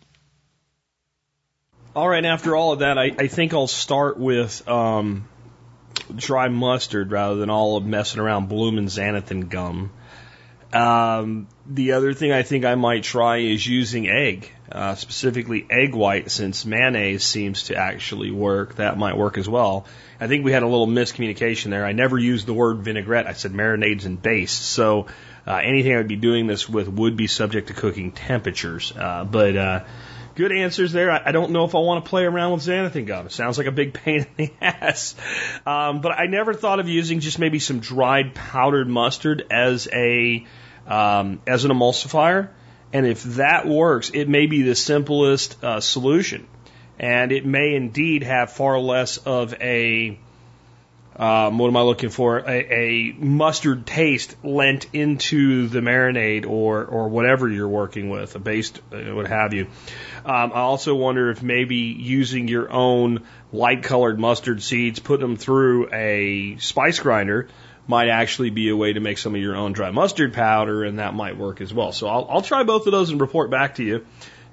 All 1.95 2.09
right, 2.09 2.25
after 2.25 2.55
all 2.55 2.73
of 2.73 2.81
that, 2.81 2.99
I, 2.99 3.15
I 3.19 3.27
think 3.29 3.55
I'll 3.55 3.69
start 3.69 4.19
with 4.19 4.69
um, 4.69 5.27
dry 6.15 6.49
mustard 6.49 7.11
rather 7.11 7.37
than 7.37 7.51
all 7.51 7.77
of 7.77 7.85
messing 7.85 8.21
around 8.21 8.49
blooming 8.49 8.87
xanthan 8.87 9.49
gum. 9.49 9.91
Um, 10.73 11.47
the 11.67 11.93
other 11.93 12.13
thing 12.13 12.33
I 12.33 12.43
think 12.43 12.65
I 12.65 12.75
might 12.75 13.03
try 13.03 13.39
is 13.39 13.67
using 13.67 14.09
egg, 14.09 14.51
uh, 14.71 14.95
specifically 14.95 15.67
egg 15.71 15.95
white, 15.95 16.31
since 16.31 16.67
mayonnaise 16.67 17.25
seems 17.25 17.65
to 17.65 17.77
actually 17.77 18.31
work. 18.31 18.77
That 18.77 18.99
might 18.99 19.17
work 19.17 19.39
as 19.39 19.49
well. 19.49 19.87
I 20.21 20.27
think 20.27 20.45
we 20.45 20.53
had 20.53 20.63
a 20.63 20.69
little 20.69 20.87
miscommunication 20.87 21.71
there. 21.71 21.85
I 21.85 21.93
never 21.93 22.19
used 22.19 22.47
the 22.47 22.55
word 22.55 22.83
vinaigrette. 22.83 23.27
I 23.27 23.33
said 23.33 23.53
marinades 23.53 24.07
and 24.07 24.21
bastes. 24.21 24.65
So 24.65 25.07
uh, 25.47 25.61
anything 25.63 25.95
I 25.95 25.99
would 25.99 26.09
be 26.09 26.17
doing 26.17 26.47
this 26.47 26.69
with 26.69 26.89
would 26.89 27.17
be 27.17 27.27
subject 27.27 27.69
to 27.69 27.75
cooking 27.75 28.13
temperatures. 28.13 28.93
Uh, 28.97 29.25
but 29.25 29.57
uh, 29.57 29.85
good 30.37 30.53
answers 30.53 30.93
there. 30.93 31.11
I, 31.11 31.23
I 31.27 31.33
don't 31.33 31.51
know 31.51 31.65
if 31.65 31.75
I 31.75 31.79
want 31.79 32.05
to 32.05 32.09
play 32.09 32.25
around 32.25 32.53
with 32.53 32.63
xanthan 32.63 33.07
gum. 33.07 33.27
It 33.27 33.33
sounds 33.33 33.59
like 33.59 33.67
a 33.67 33.73
big 33.73 33.95
pain 33.95 34.27
in 34.39 34.47
the 34.47 34.53
ass. 34.65 35.17
Um, 35.67 36.01
but 36.01 36.13
I 36.13 36.27
never 36.27 36.55
thought 36.55 36.79
of 36.79 36.89
using 36.89 37.21
just 37.21 37.39
maybe 37.39 37.59
some 37.59 37.81
dried 37.81 38.35
powdered 38.35 38.89
mustard 38.89 39.45
as 39.51 39.89
a 39.93 40.47
um, 40.87 41.41
as 41.47 41.65
an 41.65 41.73
emulsifier. 41.73 42.51
And 42.93 43.07
if 43.07 43.25
that 43.25 43.67
works, 43.67 44.11
it 44.15 44.29
may 44.29 44.47
be 44.47 44.63
the 44.63 44.77
simplest 44.77 45.63
uh, 45.65 45.81
solution. 45.81 46.47
And 46.99 47.33
it 47.33 47.45
may 47.45 47.75
indeed 47.75 48.23
have 48.23 48.53
far 48.53 48.79
less 48.79 49.19
of 49.19 49.55
a 49.61 50.19
um, 51.19 51.57
what 51.57 51.69
am 51.69 51.77
I 51.77 51.83
looking 51.83 52.11
for? 52.11 52.39
A, 52.39 52.51
a, 52.51 53.13
mustard 53.13 53.87
taste 53.87 54.37
lent 54.45 54.87
into 54.93 55.69
the 55.69 55.81
marinade 55.81 56.47
or 56.47 56.85
or 56.85 57.09
whatever 57.09 57.49
you're 57.49 57.69
working 57.69 58.11
with, 58.11 58.35
a 58.35 58.39
based, 58.39 58.81
uh, 58.93 59.15
what 59.15 59.27
have 59.27 59.55
you. 59.55 59.67
Um, 60.25 60.53
I 60.53 60.61
also 60.61 60.95
wonder 60.95 61.31
if 61.31 61.43
maybe 61.43 61.77
using 61.77 62.49
your 62.49 62.71
own 62.71 63.23
light 63.51 63.83
colored 63.83 64.21
mustard 64.21 64.63
seeds, 64.63 64.99
put 64.99 65.21
them 65.21 65.37
through 65.37 65.89
a 65.93 66.59
spice 66.59 67.01
grinder, 67.01 67.49
might 67.87 68.09
actually 68.09 68.51
be 68.51 68.69
a 68.69 68.77
way 68.77 68.93
to 68.93 69.01
make 69.01 69.17
some 69.17 69.35
of 69.35 69.41
your 69.41 69.57
own 69.57 69.73
dry 69.73 69.91
mustard 69.91 70.35
powder, 70.35 70.85
and 70.85 70.99
that 70.99 71.15
might 71.15 71.39
work 71.39 71.63
as 71.63 71.73
well. 71.73 71.93
So 71.93 72.09
I'll, 72.09 72.27
I'll 72.29 72.43
try 72.43 72.63
both 72.63 72.87
of 72.87 72.93
those 72.93 73.11
and 73.11 73.21
report 73.21 73.51
back 73.51 73.77
to 73.77 73.85
you. 73.85 74.05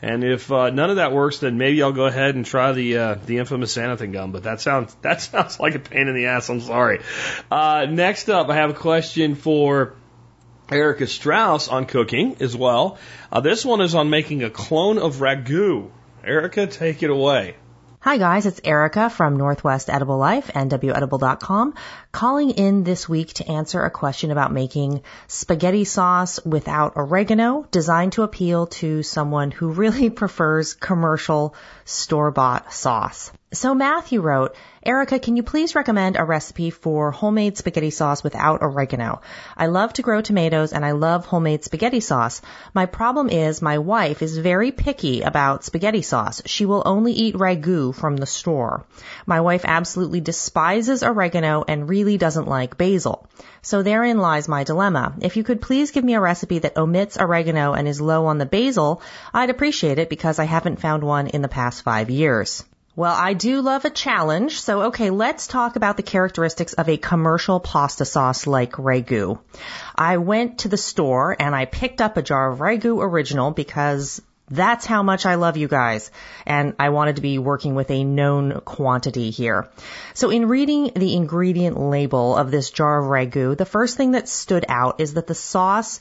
And 0.04 0.22
if 0.26 0.52
uh, 0.52 0.70
none 0.70 0.90
of 0.90 0.98
that 0.98 1.14
works, 1.14 1.40
then 1.40 1.58
maybe 1.58 1.82
I'll 1.82 1.94
go 1.94 2.06
ahead 2.06 2.36
and 2.36 2.46
try 2.46 2.74
the 2.74 2.98
uh, 2.98 3.16
the 3.26 3.38
infamous 3.38 3.74
xanthan 3.74 4.12
gum. 4.12 4.34
But 4.34 4.44
that 4.44 4.60
sounds 4.60 4.94
that 5.02 5.22
sounds 5.22 5.62
like 5.62 5.76
a 5.76 5.80
pain 5.80 6.10
in 6.10 6.14
the 6.14 6.26
ass. 6.26 6.50
I'm 6.50 6.60
sorry. 6.60 7.00
Uh, 7.50 7.88
next 7.90 8.30
up, 8.30 8.50
I 8.50 8.56
have 8.56 8.70
a 8.70 8.74
question 8.74 9.36
for 9.36 9.96
Erica 10.70 11.08
Strauss 11.08 11.70
on 11.70 11.86
cooking 11.86 12.36
as 12.42 12.54
well. 12.54 12.98
Uh, 13.32 13.40
this 13.40 13.64
one 13.64 13.80
is 13.80 13.96
on 13.96 14.10
making 14.10 14.44
a 14.44 14.50
clone 14.50 14.98
of 14.98 15.16
ragu. 15.16 15.90
Erica, 16.22 16.68
take 16.68 17.02
it 17.02 17.10
away. 17.10 17.56
Hi 18.04 18.18
guys, 18.18 18.46
it's 18.46 18.60
Erica 18.66 19.10
from 19.10 19.38
Northwest 19.38 19.90
Edible 19.90 20.18
Life 20.18 20.52
and 20.54 20.70
WEdible.com 20.70 21.74
calling 22.12 22.50
in 22.50 22.84
this 22.84 23.08
week 23.08 23.32
to 23.36 23.50
answer 23.50 23.86
a 23.86 23.90
question 23.90 24.30
about 24.30 24.52
making 24.52 25.04
spaghetti 25.28 25.86
sauce 25.86 26.38
without 26.44 26.98
oregano 26.98 27.66
designed 27.72 28.12
to 28.12 28.24
appeal 28.24 28.68
to 28.68 29.04
someone 29.04 29.52
who 29.52 29.70
really 29.70 30.10
prefers 30.22 30.74
commercial 30.74 31.56
store-bought 31.86 32.74
sauce. 32.74 33.32
So 33.54 33.76
Matthew 33.76 34.20
wrote, 34.22 34.56
Erica, 34.84 35.20
can 35.20 35.38
you 35.38 35.44
please 35.44 35.76
recommend 35.76 36.18
a 36.18 36.24
recipe 36.24 36.72
for 36.72 37.12
homemade 37.12 37.56
spaghetti 37.56 37.92
sauce 37.92 38.24
without 38.24 38.64
oregano? 38.64 39.22
I 39.56 39.68
love 39.68 39.94
to 39.94 40.02
grow 40.02 40.22
tomatoes 40.22 40.74
and 40.74 40.84
I 40.84 40.94
love 40.94 41.28
homemade 41.28 41.64
spaghetti 41.64 42.00
sauce. 42.00 42.42
My 42.74 42.88
problem 42.88 43.30
is 43.30 43.62
my 43.62 43.78
wife 43.78 44.24
is 44.24 44.38
very 44.38 44.72
picky 44.72 45.22
about 45.22 45.64
spaghetti 45.64 46.02
sauce. 46.02 46.42
She 46.48 46.66
will 46.66 46.82
only 46.86 47.14
eat 47.14 47.36
ragu 47.36 47.94
from 47.94 48.18
the 48.18 48.26
store. 48.26 48.86
My 49.28 49.42
wife 49.42 49.66
absolutely 49.66 50.20
despises 50.20 51.04
oregano 51.04 51.64
and 51.68 51.88
really 51.88 52.18
doesn't 52.18 52.48
like 52.48 52.78
basil. 52.78 53.28
So 53.64 53.82
therein 53.82 54.18
lies 54.18 54.50
my 54.50 54.66
dilemma. 54.66 55.14
If 55.22 55.38
you 55.38 55.44
could 55.44 55.62
please 55.62 55.92
give 55.92 56.04
me 56.04 56.16
a 56.16 56.20
recipe 56.20 56.60
that 56.60 56.78
omits 56.78 57.18
oregano 57.18 57.72
and 57.72 57.88
is 57.88 58.02
low 58.02 58.26
on 58.26 58.38
the 58.38 58.46
basil, 58.46 59.02
I'd 59.34 59.50
appreciate 59.50 60.00
it 60.00 60.10
because 60.10 60.38
I 60.38 60.44
haven't 60.44 60.82
found 60.82 61.02
one 61.02 61.28
in 61.28 61.42
the 61.42 61.48
past 61.48 61.82
five 61.82 62.10
years. 62.10 62.66
Well, 62.96 63.16
I 63.18 63.34
do 63.34 63.62
love 63.62 63.86
a 63.86 63.90
challenge. 63.90 64.60
So, 64.60 64.84
okay, 64.84 65.10
let's 65.10 65.48
talk 65.48 65.78
about 65.78 65.96
the 65.96 66.04
characteristics 66.04 66.74
of 66.74 66.90
a 66.90 66.98
commercial 66.98 67.62
pasta 67.62 68.04
sauce 68.04 68.46
like 68.46 68.74
Ragu. 68.74 69.40
I 69.96 70.18
went 70.18 70.60
to 70.60 70.68
the 70.68 70.78
store 70.78 71.36
and 71.40 71.56
I 71.56 71.64
picked 71.66 72.02
up 72.02 72.18
a 72.18 72.22
jar 72.22 72.52
of 72.52 72.60
Ragu 72.60 73.02
Original 73.02 73.52
because 73.52 74.22
that's 74.50 74.86
how 74.86 75.04
much 75.04 75.26
I 75.26 75.36
love 75.36 75.58
you 75.58 75.68
guys. 75.68 76.12
And 76.46 76.76
I 76.80 76.90
wanted 76.90 77.16
to 77.16 77.22
be 77.22 77.38
working 77.38 77.76
with 77.76 77.90
a 77.92 78.04
known 78.04 78.62
quantity 78.62 79.30
here. 79.30 79.70
So 80.14 80.30
in 80.30 80.48
reading 80.48 80.92
the 80.96 81.16
ingredient 81.16 81.80
label 81.80 82.36
of 82.36 82.52
this 82.52 82.70
jar 82.70 83.00
of 83.00 83.06
Ragu, 83.06 83.58
the 83.58 83.66
first 83.66 83.98
thing 83.98 84.12
that 84.12 84.28
stood 84.28 84.66
out 84.68 85.00
is 85.00 85.14
that 85.14 85.28
the 85.28 85.36
sauce 85.36 86.00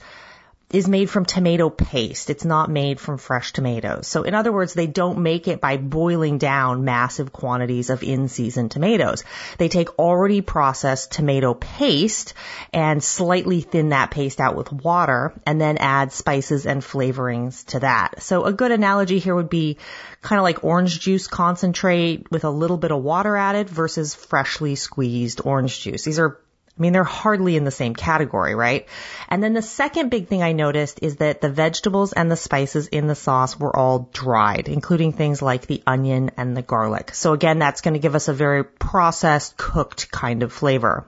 is 0.73 0.89
made 0.89 1.11
from 1.11 1.25
tomato 1.25 1.71
paste. 1.71 2.31
It's 2.31 2.45
not 2.45 2.71
made 2.71 2.99
from 2.99 3.19
fresh 3.19 3.53
tomatoes. 3.53 4.07
So 4.07 4.23
in 4.23 4.35
other 4.35 4.53
words, 4.53 4.75
they 4.75 4.87
don't 4.87 5.23
make 5.23 5.49
it 5.49 5.61
by 5.61 5.77
boiling 5.77 6.39
down 6.39 6.85
massive 6.85 7.33
quantities 7.33 7.91
of 7.91 8.03
in-season 8.03 8.69
tomatoes. 8.69 9.25
They 9.59 9.69
take 9.69 9.99
already 9.99 10.41
processed 10.41 11.13
tomato 11.13 11.55
paste 11.55 12.35
and 12.73 13.03
slightly 13.03 13.61
thin 13.61 13.91
that 13.91 14.11
paste 14.11 14.41
out 14.41 14.57
with 14.57 14.73
water 14.73 15.33
and 15.47 15.61
then 15.61 15.79
add 15.79 16.13
spices 16.13 16.67
and 16.67 16.83
flavorings 16.83 17.65
to 17.67 17.81
that. 17.81 18.23
So 18.23 18.45
a 18.45 18.53
good 18.53 18.71
analogy 18.71 19.19
here 19.19 19.35
would 19.35 19.51
be 19.51 19.79
kind 20.23 20.39
of 20.39 20.45
like 20.45 20.65
orange 20.65 21.01
juice 21.01 21.27
concentrate 21.27 22.31
with 22.31 22.45
a 22.45 22.51
little 22.51 22.79
bit 22.79 22.93
of 22.93 23.03
water 23.03 23.37
added 23.37 23.69
versus 23.69 24.15
freshly 24.15 24.75
squeezed 24.75 25.41
orange 25.45 25.81
juice. 25.81 26.05
These 26.05 26.19
are 26.19 26.39
I 26.79 26.83
mean, 26.83 26.95
they're 26.95 27.05
hardly 27.05 27.57
in 27.57 27.65
the 27.65 27.71
same 27.71 27.95
category, 27.95 28.55
right? 28.55 28.89
And 29.29 29.43
then 29.43 29.53
the 29.53 29.61
second 29.61 30.09
big 30.09 30.29
thing 30.29 30.43
I 30.43 30.53
noticed 30.53 31.01
is 31.03 31.17
that 31.17 31.43
the 31.43 31.51
vegetables 31.51 32.15
and 32.15 32.31
the 32.31 32.37
spices 32.37 32.89
in 32.89 33.07
the 33.07 33.15
sauce 33.15 33.59
were 33.59 33.77
all 33.77 34.09
dried, 34.13 34.69
including 34.69 35.13
things 35.13 35.43
like 35.43 35.67
the 35.67 35.83
onion 35.87 36.31
and 36.39 36.57
the 36.57 36.63
garlic. 36.63 37.15
So 37.15 37.35
again, 37.35 37.59
that's 37.59 37.83
going 37.83 37.95
to 37.95 38.01
give 38.01 38.15
us 38.15 38.29
a 38.29 38.33
very 38.33 38.65
processed, 38.65 39.59
cooked 39.59 40.11
kind 40.11 40.43
of 40.43 40.51
flavor. 40.51 41.07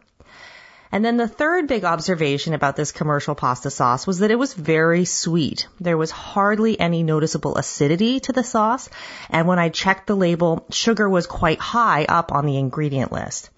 And 0.92 1.04
then 1.04 1.16
the 1.16 1.26
third 1.26 1.66
big 1.66 1.84
observation 1.84 2.54
about 2.54 2.76
this 2.76 2.92
commercial 2.92 3.34
pasta 3.34 3.70
sauce 3.70 4.06
was 4.06 4.18
that 4.18 4.30
it 4.30 4.38
was 4.38 4.52
very 4.52 5.06
sweet. 5.06 5.66
There 5.80 5.96
was 5.96 6.12
hardly 6.12 6.78
any 6.78 7.02
noticeable 7.02 7.56
acidity 7.56 8.20
to 8.20 8.32
the 8.32 8.44
sauce, 8.44 8.88
and 9.28 9.48
when 9.48 9.58
I 9.58 9.70
checked 9.70 10.06
the 10.06 10.14
label, 10.14 10.66
sugar 10.70 11.08
was 11.08 11.26
quite 11.26 11.58
high 11.58 12.04
up 12.04 12.30
on 12.30 12.46
the 12.46 12.58
ingredient 12.58 13.10
list. 13.10 13.50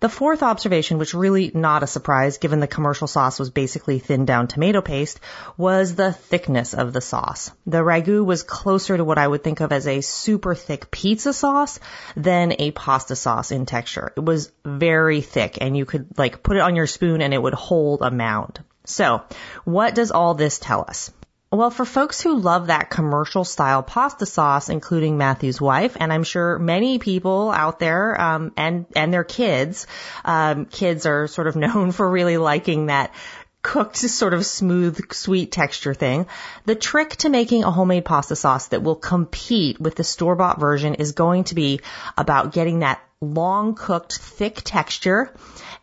The 0.00 0.08
fourth 0.08 0.44
observation, 0.44 0.98
which 0.98 1.12
really 1.12 1.50
not 1.52 1.82
a 1.82 1.88
surprise 1.88 2.38
given 2.38 2.60
the 2.60 2.68
commercial 2.68 3.08
sauce 3.08 3.40
was 3.40 3.50
basically 3.50 3.98
thinned 3.98 4.28
down 4.28 4.46
tomato 4.46 4.80
paste, 4.80 5.18
was 5.56 5.96
the 5.96 6.12
thickness 6.12 6.72
of 6.72 6.92
the 6.92 7.00
sauce. 7.00 7.50
The 7.66 7.82
ragu 7.82 8.24
was 8.24 8.44
closer 8.44 8.96
to 8.96 9.02
what 9.02 9.18
I 9.18 9.26
would 9.26 9.42
think 9.42 9.60
of 9.60 9.72
as 9.72 9.88
a 9.88 10.00
super 10.00 10.54
thick 10.54 10.92
pizza 10.92 11.32
sauce 11.32 11.80
than 12.16 12.54
a 12.60 12.70
pasta 12.70 13.16
sauce 13.16 13.50
in 13.50 13.66
texture. 13.66 14.12
It 14.16 14.24
was 14.24 14.52
very 14.64 15.20
thick 15.20 15.58
and 15.60 15.76
you 15.76 15.84
could 15.84 16.16
like 16.16 16.44
put 16.44 16.56
it 16.56 16.62
on 16.62 16.76
your 16.76 16.86
spoon 16.86 17.20
and 17.20 17.34
it 17.34 17.42
would 17.42 17.54
hold 17.54 18.02
a 18.02 18.12
mound. 18.12 18.60
So, 18.84 19.22
what 19.64 19.96
does 19.96 20.12
all 20.12 20.34
this 20.34 20.60
tell 20.60 20.82
us? 20.82 21.10
Well, 21.50 21.70
for 21.70 21.86
folks 21.86 22.20
who 22.20 22.38
love 22.38 22.66
that 22.66 22.90
commercial 22.90 23.42
style 23.42 23.82
pasta 23.82 24.26
sauce, 24.26 24.68
including 24.68 25.16
Matthew's 25.16 25.58
wife, 25.58 25.96
and 25.98 26.12
I'm 26.12 26.22
sure 26.22 26.58
many 26.58 26.98
people 26.98 27.50
out 27.50 27.78
there, 27.78 28.20
um, 28.20 28.52
and, 28.58 28.84
and 28.94 29.14
their 29.14 29.24
kids, 29.24 29.86
um, 30.26 30.66
kids 30.66 31.06
are 31.06 31.26
sort 31.26 31.46
of 31.46 31.56
known 31.64 31.92
for 31.92 32.08
really 32.08 32.36
liking 32.36 32.86
that 32.86 33.14
cooked 33.62 33.96
sort 33.96 34.34
of 34.34 34.44
smooth, 34.44 35.10
sweet 35.12 35.50
texture 35.50 35.94
thing. 35.94 36.26
The 36.66 36.74
trick 36.74 37.16
to 37.16 37.30
making 37.30 37.64
a 37.64 37.70
homemade 37.70 38.04
pasta 38.04 38.36
sauce 38.36 38.68
that 38.68 38.82
will 38.82 38.96
compete 38.96 39.80
with 39.80 39.94
the 39.94 40.04
store-bought 40.04 40.60
version 40.60 40.94
is 40.94 41.12
going 41.12 41.44
to 41.44 41.54
be 41.54 41.80
about 42.18 42.52
getting 42.52 42.80
that 42.80 43.02
long 43.22 43.74
cooked, 43.74 44.18
thick 44.18 44.60
texture 44.64 45.34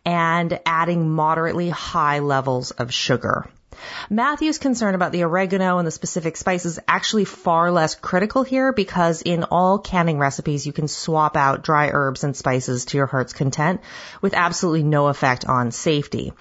and 0.04 0.60
adding 0.64 1.10
moderately 1.10 1.70
high 1.70 2.20
levels 2.20 2.70
of 2.70 2.94
sugar. 2.94 3.50
Matthew's 4.10 4.58
concern 4.58 4.94
about 4.94 5.12
the 5.12 5.24
oregano 5.24 5.78
and 5.78 5.86
the 5.86 5.90
specific 5.90 6.36
spices 6.36 6.78
actually 6.86 7.24
far 7.24 7.70
less 7.70 7.94
critical 7.94 8.42
here 8.42 8.72
because 8.72 9.22
in 9.22 9.44
all 9.44 9.78
canning 9.78 10.18
recipes 10.18 10.66
you 10.66 10.72
can 10.72 10.88
swap 10.88 11.36
out 11.36 11.62
dry 11.62 11.90
herbs 11.92 12.24
and 12.24 12.36
spices 12.36 12.86
to 12.86 12.96
your 12.96 13.06
heart's 13.06 13.32
content 13.32 13.80
with 14.20 14.34
absolutely 14.34 14.82
no 14.82 15.08
effect 15.08 15.44
on 15.44 15.70
safety. 15.70 16.32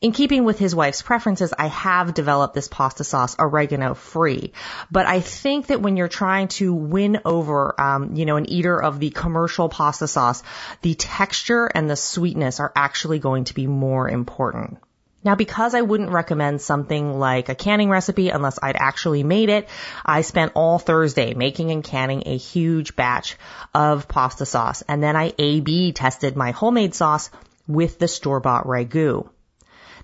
In 0.00 0.10
keeping 0.10 0.44
with 0.44 0.58
his 0.58 0.74
wife's 0.74 1.00
preferences, 1.00 1.54
I 1.56 1.68
have 1.68 2.12
developed 2.12 2.54
this 2.54 2.66
pasta 2.66 3.04
sauce 3.04 3.36
oregano 3.38 3.94
free. 3.94 4.52
But 4.90 5.06
I 5.06 5.20
think 5.20 5.68
that 5.68 5.80
when 5.80 5.96
you're 5.96 6.08
trying 6.08 6.48
to 6.48 6.74
win 6.74 7.20
over, 7.24 7.80
um, 7.80 8.16
you 8.16 8.26
know, 8.26 8.36
an 8.36 8.50
eater 8.50 8.82
of 8.82 8.98
the 8.98 9.10
commercial 9.10 9.68
pasta 9.68 10.08
sauce, 10.08 10.42
the 10.80 10.94
texture 10.94 11.66
and 11.66 11.88
the 11.88 11.96
sweetness 11.96 12.58
are 12.58 12.72
actually 12.74 13.20
going 13.20 13.44
to 13.44 13.54
be 13.54 13.66
more 13.68 14.08
important. 14.08 14.78
Now, 15.24 15.36
because 15.36 15.74
I 15.74 15.82
wouldn't 15.82 16.10
recommend 16.10 16.60
something 16.60 17.18
like 17.18 17.48
a 17.48 17.54
canning 17.54 17.88
recipe 17.88 18.30
unless 18.30 18.58
I'd 18.62 18.76
actually 18.76 19.22
made 19.22 19.48
it, 19.48 19.68
I 20.04 20.22
spent 20.22 20.52
all 20.54 20.78
Thursday 20.78 21.34
making 21.34 21.70
and 21.70 21.84
canning 21.84 22.24
a 22.26 22.36
huge 22.36 22.96
batch 22.96 23.36
of 23.72 24.08
pasta 24.08 24.46
sauce. 24.46 24.82
And 24.88 25.02
then 25.02 25.16
I 25.16 25.32
A-B 25.38 25.92
tested 25.92 26.36
my 26.36 26.50
homemade 26.50 26.94
sauce 26.94 27.30
with 27.68 27.98
the 27.98 28.08
store-bought 28.08 28.66
ragu. 28.66 29.28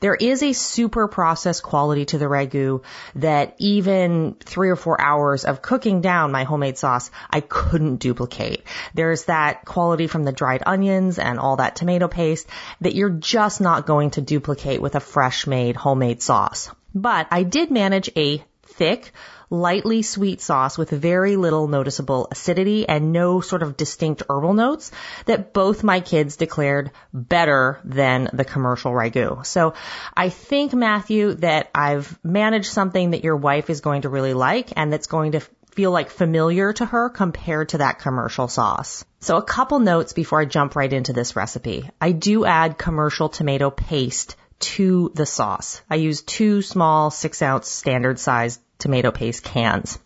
There 0.00 0.14
is 0.14 0.42
a 0.42 0.52
super 0.52 1.08
processed 1.08 1.62
quality 1.62 2.04
to 2.06 2.18
the 2.18 2.26
ragu 2.26 2.82
that 3.16 3.54
even 3.58 4.36
three 4.40 4.70
or 4.70 4.76
four 4.76 5.00
hours 5.00 5.44
of 5.44 5.62
cooking 5.62 6.00
down 6.00 6.32
my 6.32 6.44
homemade 6.44 6.78
sauce, 6.78 7.10
I 7.30 7.40
couldn't 7.40 7.96
duplicate. 7.96 8.64
There's 8.94 9.24
that 9.24 9.64
quality 9.64 10.06
from 10.06 10.24
the 10.24 10.32
dried 10.32 10.62
onions 10.66 11.18
and 11.18 11.38
all 11.38 11.56
that 11.56 11.76
tomato 11.76 12.08
paste 12.08 12.48
that 12.80 12.94
you're 12.94 13.10
just 13.10 13.60
not 13.60 13.86
going 13.86 14.10
to 14.10 14.20
duplicate 14.20 14.80
with 14.80 14.94
a 14.94 15.00
fresh 15.00 15.46
made 15.46 15.76
homemade 15.76 16.22
sauce. 16.22 16.70
But 16.94 17.28
I 17.30 17.42
did 17.42 17.70
manage 17.70 18.10
a 18.16 18.42
thick, 18.62 19.12
lightly 19.50 20.02
sweet 20.02 20.40
sauce 20.40 20.76
with 20.76 20.90
very 20.90 21.36
little 21.36 21.68
noticeable 21.68 22.28
acidity 22.30 22.88
and 22.88 23.12
no 23.12 23.40
sort 23.40 23.62
of 23.62 23.76
distinct 23.76 24.22
herbal 24.28 24.54
notes 24.54 24.90
that 25.26 25.52
both 25.52 25.84
my 25.84 26.00
kids 26.00 26.36
declared 26.36 26.90
better 27.12 27.80
than 27.84 28.28
the 28.32 28.44
commercial 28.44 28.92
ragu. 28.92 29.44
So 29.46 29.74
I 30.16 30.28
think, 30.28 30.74
Matthew, 30.74 31.34
that 31.34 31.70
I've 31.74 32.18
managed 32.24 32.72
something 32.72 33.10
that 33.10 33.24
your 33.24 33.36
wife 33.36 33.70
is 33.70 33.80
going 33.80 34.02
to 34.02 34.08
really 34.08 34.34
like 34.34 34.72
and 34.76 34.92
that's 34.92 35.06
going 35.06 35.32
to 35.32 35.40
feel 35.78 35.90
like 35.92 36.10
familiar 36.10 36.72
to 36.72 36.84
her 36.84 37.08
compared 37.08 37.68
to 37.68 37.78
that 37.78 38.00
commercial 38.00 38.48
sauce. 38.48 39.04
So 39.20 39.36
a 39.36 39.42
couple 39.42 39.78
notes 39.78 40.12
before 40.12 40.40
I 40.40 40.44
jump 40.44 40.74
right 40.74 40.92
into 40.92 41.12
this 41.12 41.36
recipe. 41.36 41.88
I 42.00 42.12
do 42.12 42.44
add 42.44 42.78
commercial 42.78 43.28
tomato 43.28 43.70
paste 43.70 44.34
to 44.60 45.10
the 45.14 45.26
sauce. 45.26 45.80
I 45.88 45.96
use 45.96 46.22
two 46.22 46.62
small 46.62 47.10
six 47.10 47.42
ounce 47.42 47.68
standard 47.68 48.18
size 48.18 48.58
tomato 48.78 49.10
paste 49.10 49.44
cans. 49.44 49.98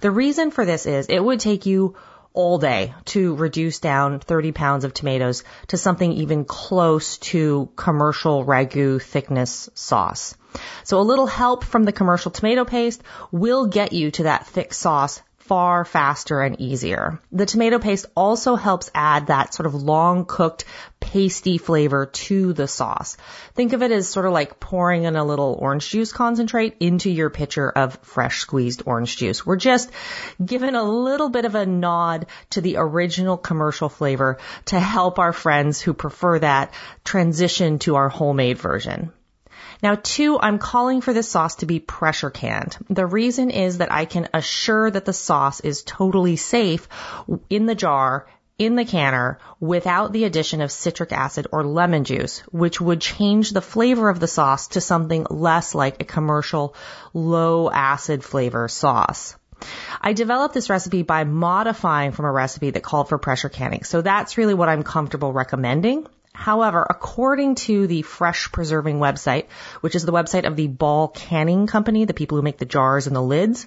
The 0.00 0.10
reason 0.10 0.50
for 0.50 0.64
this 0.64 0.86
is 0.86 1.06
it 1.08 1.22
would 1.22 1.40
take 1.40 1.66
you 1.66 1.96
all 2.34 2.58
day 2.58 2.94
to 3.04 3.34
reduce 3.34 3.80
down 3.80 4.18
30 4.18 4.52
pounds 4.52 4.84
of 4.84 4.94
tomatoes 4.94 5.44
to 5.68 5.76
something 5.76 6.12
even 6.12 6.44
close 6.44 7.18
to 7.18 7.68
commercial 7.76 8.44
ragu 8.44 9.02
thickness 9.02 9.68
sauce. 9.74 10.34
So 10.84 10.98
a 10.98 11.02
little 11.02 11.26
help 11.26 11.64
from 11.64 11.84
the 11.84 11.92
commercial 11.92 12.30
tomato 12.30 12.64
paste 12.64 13.02
will 13.30 13.66
get 13.66 13.92
you 13.92 14.10
to 14.12 14.24
that 14.24 14.46
thick 14.46 14.72
sauce 14.72 15.20
far 15.44 15.84
faster 15.84 16.40
and 16.40 16.60
easier. 16.60 17.20
The 17.32 17.46
tomato 17.46 17.78
paste 17.78 18.06
also 18.16 18.54
helps 18.54 18.90
add 18.94 19.26
that 19.26 19.52
sort 19.52 19.66
of 19.66 19.74
long 19.74 20.24
cooked 20.24 20.64
pasty 21.00 21.58
flavor 21.58 22.06
to 22.06 22.52
the 22.52 22.68
sauce. 22.68 23.16
Think 23.54 23.72
of 23.72 23.82
it 23.82 23.90
as 23.90 24.08
sort 24.08 24.26
of 24.26 24.32
like 24.32 24.60
pouring 24.60 25.02
in 25.02 25.16
a 25.16 25.24
little 25.24 25.58
orange 25.60 25.90
juice 25.90 26.12
concentrate 26.12 26.76
into 26.78 27.10
your 27.10 27.28
pitcher 27.28 27.68
of 27.68 27.98
fresh 28.02 28.38
squeezed 28.40 28.84
orange 28.86 29.16
juice. 29.16 29.44
We're 29.44 29.56
just 29.56 29.90
giving 30.44 30.76
a 30.76 30.84
little 30.84 31.28
bit 31.28 31.44
of 31.44 31.56
a 31.56 31.66
nod 31.66 32.26
to 32.50 32.60
the 32.60 32.76
original 32.78 33.36
commercial 33.36 33.88
flavor 33.88 34.38
to 34.66 34.78
help 34.78 35.18
our 35.18 35.32
friends 35.32 35.80
who 35.80 35.92
prefer 35.92 36.38
that 36.38 36.72
transition 37.04 37.80
to 37.80 37.96
our 37.96 38.08
homemade 38.08 38.58
version. 38.58 39.12
Now, 39.82 39.96
two, 40.00 40.38
I'm 40.38 40.58
calling 40.58 41.00
for 41.00 41.12
this 41.12 41.28
sauce 41.28 41.56
to 41.56 41.66
be 41.66 41.80
pressure 41.80 42.30
canned. 42.30 42.76
The 42.88 43.06
reason 43.06 43.50
is 43.50 43.78
that 43.78 43.90
I 43.92 44.04
can 44.04 44.28
assure 44.32 44.90
that 44.90 45.04
the 45.04 45.12
sauce 45.12 45.60
is 45.60 45.82
totally 45.82 46.36
safe 46.36 46.88
in 47.50 47.66
the 47.66 47.74
jar 47.74 48.26
in 48.58 48.76
the 48.76 48.84
canner 48.84 49.38
without 49.58 50.12
the 50.12 50.22
addition 50.24 50.60
of 50.60 50.70
citric 50.70 51.10
acid 51.10 51.48
or 51.50 51.64
lemon 51.64 52.04
juice, 52.04 52.40
which 52.52 52.80
would 52.80 53.00
change 53.00 53.50
the 53.50 53.60
flavor 53.60 54.08
of 54.08 54.20
the 54.20 54.28
sauce 54.28 54.68
to 54.68 54.80
something 54.80 55.26
less 55.30 55.74
like 55.74 56.00
a 56.00 56.04
commercial 56.04 56.74
low 57.12 57.68
acid 57.70 58.22
flavor 58.22 58.68
sauce. 58.68 59.36
I 60.00 60.12
developed 60.12 60.54
this 60.54 60.70
recipe 60.70 61.02
by 61.02 61.24
modifying 61.24 62.12
from 62.12 62.26
a 62.26 62.32
recipe 62.32 62.70
that 62.70 62.82
called 62.82 63.08
for 63.08 63.18
pressure 63.18 63.48
canning. 63.48 63.84
So 63.84 64.02
that's 64.02 64.38
really 64.38 64.54
what 64.54 64.68
I'm 64.68 64.82
comfortable 64.82 65.32
recommending. 65.32 66.06
However, 66.34 66.84
according 66.88 67.56
to 67.56 67.86
the 67.86 68.02
Fresh 68.02 68.52
Preserving 68.52 68.98
website, 68.98 69.46
which 69.82 69.94
is 69.94 70.04
the 70.04 70.12
website 70.12 70.46
of 70.46 70.56
the 70.56 70.66
Ball 70.66 71.08
Canning 71.08 71.66
Company, 71.66 72.06
the 72.06 72.14
people 72.14 72.36
who 72.36 72.42
make 72.42 72.56
the 72.56 72.64
jars 72.64 73.06
and 73.06 73.14
the 73.14 73.22
lids, 73.22 73.66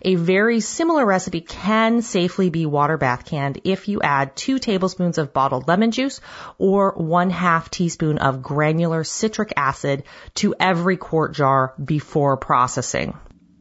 a 0.00 0.14
very 0.14 0.60
similar 0.60 1.04
recipe 1.04 1.42
can 1.42 2.00
safely 2.00 2.48
be 2.48 2.64
water 2.64 2.96
bath 2.96 3.26
canned 3.26 3.60
if 3.64 3.86
you 3.88 4.00
add 4.00 4.34
two 4.34 4.58
tablespoons 4.58 5.18
of 5.18 5.34
bottled 5.34 5.68
lemon 5.68 5.90
juice 5.90 6.20
or 6.56 6.92
one 6.92 7.30
half 7.30 7.70
teaspoon 7.70 8.18
of 8.18 8.42
granular 8.42 9.04
citric 9.04 9.52
acid 9.56 10.04
to 10.34 10.54
every 10.58 10.96
quart 10.96 11.34
jar 11.34 11.74
before 11.82 12.38
processing. 12.38 13.16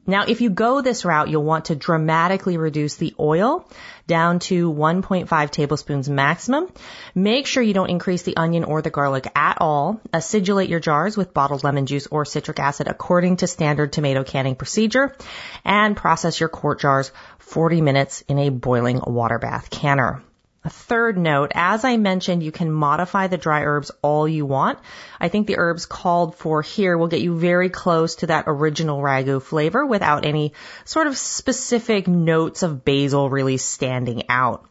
Now, 0.08 0.26
if 0.28 0.42
you 0.42 0.50
go 0.50 0.82
this 0.82 1.04
route, 1.04 1.30
you'll 1.30 1.44
want 1.44 1.66
to 1.66 1.76
dramatically 1.76 2.58
reduce 2.58 2.96
the 2.96 3.16
oil 3.20 3.68
down 4.06 4.40
to 4.40 4.72
1.5 4.72 5.50
tablespoons 5.50 6.10
maximum. 6.10 6.72
Make 7.16 7.48
sure 7.48 7.64
you 7.64 7.74
don't 7.74 7.90
increase 7.90 8.22
the 8.22 8.38
onion 8.38 8.64
or 8.64 8.82
the 8.82 8.92
garlic 8.92 9.28
at 9.36 9.58
all. 9.60 10.00
Acidulate 10.14 10.70
your 10.70 10.80
jars 10.80 11.18
with 11.18 11.34
bottled 11.34 11.64
lemon 11.64 11.88
juice 11.88 12.08
or 12.08 12.26
citric 12.26 12.60
acid 12.60 12.88
according 12.88 13.38
to 13.38 13.48
standard 13.48 13.92
tomato 13.94 14.24
canning 14.24 14.56
procedure 14.56 15.16
and 15.64 15.98
process 15.98 16.40
your 16.40 16.50
quart 16.50 16.80
jars 16.80 17.12
40 17.40 17.82
minutes 17.82 18.22
in 18.28 18.38
a 18.38 18.50
boiling 18.50 19.02
water 19.06 19.40
bath 19.40 19.70
canner. 19.70 20.22
A 20.66 20.70
third 20.70 21.16
note, 21.16 21.52
as 21.54 21.86
I 21.86 21.98
mentioned, 21.98 22.42
you 22.42 22.52
can 22.52 22.72
modify 22.72 23.28
the 23.28 23.38
dry 23.38 23.62
herbs 23.62 23.92
all 24.02 24.28
you 24.28 24.48
want. 24.48 24.80
I 25.22 25.28
think 25.28 25.46
the 25.46 25.60
herbs 25.60 25.86
called 25.86 26.36
for 26.38 26.64
here 26.64 26.98
will 26.98 27.08
get 27.08 27.22
you 27.22 27.38
very 27.38 27.70
close 27.70 28.16
to 28.16 28.28
that 28.28 28.46
original 28.48 29.00
ragu 29.00 29.40
flavor 29.40 29.86
without 29.86 30.26
any 30.26 30.54
sort 30.84 31.06
of 31.06 31.18
specific 31.18 32.08
notes 32.08 32.64
of 32.64 32.84
basil 32.84 33.30
really 33.30 33.58
standing 33.58 34.24
out. 34.28 34.66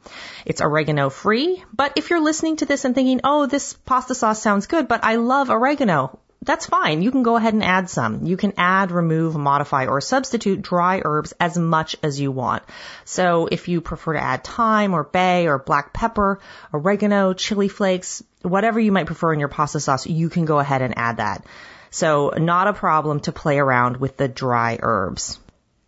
It's 0.45 0.61
oregano 0.61 1.11
free, 1.11 1.63
but 1.73 1.93
if 1.95 2.11
you're 2.11 2.21
listening 2.21 2.57
to 2.57 2.67
this 2.67 2.85
and 2.85 2.93
thinking, 2.93 3.21
oh, 3.23 3.47
this 3.47 3.75
pasta 3.75 4.17
sauce 4.17 4.43
sounds 4.43 4.67
good, 4.67 4.89
but 4.89 5.05
I 5.05 5.15
love 5.15 5.49
oregano, 5.49 6.19
that's 6.45 6.67
fine. 6.67 7.03
You 7.03 7.11
can 7.11 7.23
go 7.23 7.37
ahead 7.37 7.55
and 7.55 7.65
add 7.65 7.89
some. 7.91 8.27
You 8.27 8.37
can 8.37 8.53
add, 8.57 8.91
remove, 8.91 9.35
modify, 9.37 9.87
or 9.87 10.01
substitute 10.01 10.63
dry 10.63 11.03
herbs 11.05 11.33
as 11.41 11.57
much 11.57 11.97
as 12.03 12.21
you 12.21 12.31
want. 12.31 12.63
So 13.05 13.49
if 13.51 13.69
you 13.69 13.81
prefer 13.81 14.15
to 14.15 14.23
add 14.23 14.45
thyme 14.45 14.95
or 14.95 15.05
bay 15.05 15.47
or 15.47 15.59
black 15.59 15.93
pepper, 15.93 16.41
oregano, 16.73 17.33
chili 17.33 17.69
flakes, 17.69 18.23
whatever 18.43 18.79
you 18.79 18.93
might 18.93 19.07
prefer 19.07 19.33
in 19.33 19.41
your 19.41 19.49
pasta 19.49 19.81
sauce, 19.81 20.07
you 20.07 20.29
can 20.29 20.45
go 20.45 20.59
ahead 20.59 20.83
and 20.83 20.99
add 20.99 21.17
that. 21.17 21.47
So 21.91 22.33
not 22.37 22.69
a 22.69 22.73
problem 22.73 23.21
to 23.21 23.33
play 23.33 23.59
around 23.59 23.99
with 23.99 24.17
the 24.17 24.29
dry 24.29 24.79
herbs. 24.83 25.39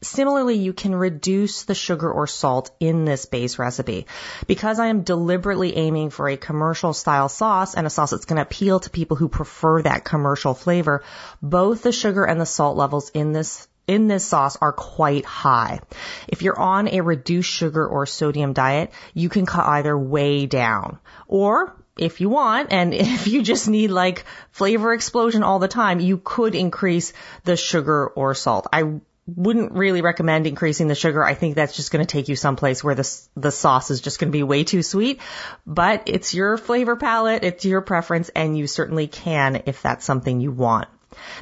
Similarly, 0.06 0.54
you 0.54 0.72
can 0.72 0.94
reduce 0.94 1.64
the 1.64 1.74
sugar 1.74 2.10
or 2.10 2.26
salt 2.26 2.70
in 2.80 3.04
this 3.04 3.26
base 3.26 3.58
recipe. 3.58 4.06
Because 4.46 4.78
I 4.78 4.86
am 4.86 5.02
deliberately 5.02 5.76
aiming 5.76 6.10
for 6.10 6.28
a 6.28 6.36
commercial 6.36 6.92
style 6.92 7.28
sauce 7.28 7.74
and 7.74 7.86
a 7.86 7.90
sauce 7.90 8.10
that's 8.10 8.24
going 8.24 8.36
to 8.36 8.42
appeal 8.42 8.80
to 8.80 8.90
people 8.90 9.16
who 9.16 9.28
prefer 9.28 9.82
that 9.82 10.04
commercial 10.04 10.54
flavor, 10.54 11.02
both 11.42 11.82
the 11.82 11.92
sugar 11.92 12.24
and 12.24 12.40
the 12.40 12.46
salt 12.46 12.76
levels 12.76 13.10
in 13.10 13.32
this 13.32 13.68
in 13.86 14.08
this 14.08 14.24
sauce 14.24 14.56
are 14.60 14.72
quite 14.72 15.24
high. 15.24 15.80
If 16.26 16.42
you're 16.42 16.58
on 16.58 16.88
a 16.88 17.02
reduced 17.02 17.50
sugar 17.50 17.86
or 17.86 18.04
sodium 18.06 18.52
diet, 18.52 18.92
you 19.14 19.28
can 19.28 19.46
cut 19.46 19.66
either 19.66 19.96
way 19.96 20.46
down. 20.46 20.98
Or 21.28 21.76
if 21.96 22.20
you 22.20 22.28
want, 22.28 22.72
and 22.72 22.92
if 22.94 23.26
you 23.26 23.42
just 23.42 23.68
need 23.68 23.90
like 23.90 24.24
flavor 24.50 24.92
explosion 24.92 25.42
all 25.42 25.58
the 25.58 25.68
time, 25.68 26.00
you 26.00 26.18
could 26.18 26.54
increase 26.54 27.12
the 27.44 27.56
sugar 27.56 28.06
or 28.06 28.34
salt. 28.34 28.66
I 28.72 29.00
wouldn't 29.26 29.72
really 29.72 30.02
recommend 30.02 30.46
increasing 30.46 30.86
the 30.86 30.94
sugar. 30.94 31.24
I 31.24 31.34
think 31.34 31.56
that's 31.56 31.76
just 31.76 31.90
going 31.90 32.04
to 32.04 32.10
take 32.10 32.28
you 32.28 32.36
someplace 32.36 32.84
where 32.84 32.94
the 32.94 33.20
the 33.34 33.50
sauce 33.50 33.90
is 33.90 34.00
just 34.00 34.20
going 34.20 34.28
to 34.28 34.36
be 34.36 34.42
way 34.42 34.64
too 34.64 34.82
sweet. 34.82 35.20
But 35.66 36.04
it's 36.06 36.32
your 36.32 36.56
flavor 36.56 36.96
palette, 36.96 37.42
it's 37.42 37.64
your 37.64 37.80
preference, 37.80 38.28
and 38.30 38.56
you 38.56 38.66
certainly 38.66 39.08
can 39.08 39.62
if 39.66 39.82
that's 39.82 40.04
something 40.04 40.40
you 40.40 40.52
want. 40.52 40.88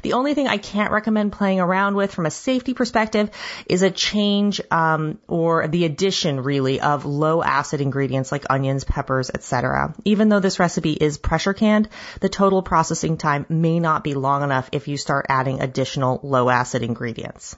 The 0.02 0.14
only 0.14 0.34
thing 0.34 0.48
I 0.48 0.58
can't 0.58 0.92
recommend 0.92 1.32
playing 1.32 1.60
around 1.60 1.94
with 1.94 2.12
from 2.12 2.26
a 2.26 2.30
safety 2.30 2.74
perspective 2.74 3.30
is 3.66 3.82
a 3.82 3.90
change 3.90 4.60
um, 4.70 5.18
or 5.28 5.68
the 5.68 5.84
addition, 5.84 6.42
really, 6.42 6.80
of 6.80 7.04
low 7.04 7.42
acid 7.42 7.80
ingredients 7.80 8.32
like 8.32 8.44
onions, 8.50 8.84
peppers, 8.84 9.30
etc. 9.30 9.94
Even 10.04 10.28
though 10.28 10.40
this 10.40 10.58
recipe 10.58 10.92
is 10.92 11.18
pressure 11.18 11.54
canned, 11.54 11.88
the 12.20 12.28
total 12.28 12.62
processing 12.62 13.16
time 13.16 13.46
may 13.48 13.80
not 13.80 14.04
be 14.04 14.14
long 14.14 14.42
enough 14.42 14.68
if 14.72 14.88
you 14.88 14.96
start 14.96 15.26
adding 15.28 15.60
additional 15.60 16.20
low 16.22 16.48
acid 16.48 16.82
ingredients. 16.82 17.56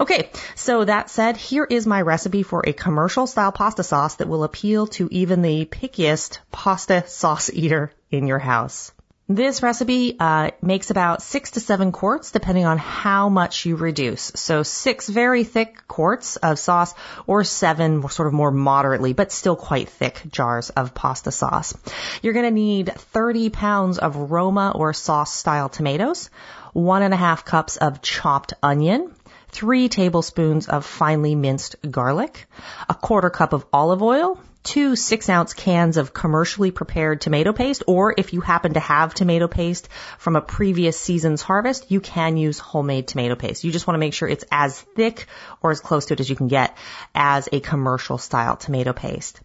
Okay, 0.00 0.30
so 0.54 0.84
that 0.84 1.10
said, 1.10 1.36
here 1.36 1.66
is 1.68 1.86
my 1.86 2.00
recipe 2.02 2.42
for 2.42 2.62
a 2.66 2.72
commercial 2.72 3.26
style 3.26 3.52
pasta 3.52 3.82
sauce 3.82 4.16
that 4.16 4.28
will 4.28 4.44
appeal 4.44 4.86
to 4.86 5.08
even 5.10 5.42
the 5.42 5.64
pickiest 5.64 6.38
pasta 6.50 7.04
sauce 7.06 7.50
eater 7.52 7.92
in 8.10 8.26
your 8.26 8.38
house. 8.38 8.92
This 9.28 9.60
recipe 9.60 10.14
uh, 10.20 10.52
makes 10.62 10.90
about 10.90 11.20
six 11.20 11.50
to 11.52 11.60
seven 11.60 11.90
quarts, 11.90 12.30
depending 12.30 12.64
on 12.64 12.78
how 12.78 13.28
much 13.28 13.66
you 13.66 13.74
reduce. 13.74 14.30
So 14.36 14.62
six 14.62 15.08
very 15.08 15.42
thick 15.42 15.88
quarts 15.88 16.36
of 16.36 16.60
sauce, 16.60 16.94
or 17.26 17.42
seven 17.42 18.08
sort 18.08 18.28
of 18.28 18.34
more 18.34 18.52
moderately, 18.52 19.14
but 19.14 19.32
still 19.32 19.56
quite 19.56 19.88
thick 19.88 20.22
jars 20.30 20.70
of 20.70 20.94
pasta 20.94 21.32
sauce. 21.32 21.76
You're 22.22 22.34
going 22.34 22.44
to 22.44 22.52
need 22.52 22.92
30 22.94 23.50
pounds 23.50 23.98
of 23.98 24.14
Roma 24.14 24.72
or 24.76 24.92
sauce 24.92 25.34
style 25.34 25.68
tomatoes, 25.68 26.30
one 26.72 27.02
and 27.02 27.12
a 27.12 27.16
half 27.16 27.44
cups 27.44 27.78
of 27.78 28.02
chopped 28.02 28.54
onion, 28.62 29.10
three 29.48 29.88
tablespoons 29.88 30.68
of 30.68 30.86
finely 30.86 31.34
minced 31.34 31.74
garlic, 31.90 32.46
a 32.88 32.94
quarter 32.94 33.30
cup 33.30 33.52
of 33.52 33.66
olive 33.72 34.04
oil, 34.04 34.38
two 34.66 34.96
six 34.96 35.28
ounce 35.28 35.54
cans 35.54 35.96
of 35.96 36.12
commercially 36.12 36.72
prepared 36.72 37.20
tomato 37.20 37.52
paste, 37.52 37.84
or 37.86 38.12
if 38.16 38.32
you 38.32 38.40
happen 38.40 38.74
to 38.74 38.80
have 38.80 39.14
tomato 39.14 39.46
paste 39.46 39.88
from 40.18 40.34
a 40.34 40.40
previous 40.40 40.98
season's 40.98 41.40
harvest, 41.40 41.92
you 41.92 42.00
can 42.00 42.36
use 42.36 42.58
homemade 42.58 43.06
tomato 43.06 43.36
paste. 43.36 43.62
You 43.62 43.70
just 43.70 43.86
want 43.86 43.94
to 43.94 44.00
make 44.00 44.12
sure 44.12 44.28
it's 44.28 44.44
as 44.50 44.80
thick 44.80 45.26
or 45.62 45.70
as 45.70 45.78
close 45.78 46.06
to 46.06 46.14
it 46.14 46.20
as 46.20 46.28
you 46.28 46.34
can 46.34 46.48
get 46.48 46.76
as 47.14 47.48
a 47.52 47.60
commercial 47.60 48.18
style 48.18 48.56
tomato 48.56 48.92
paste. 48.92 49.40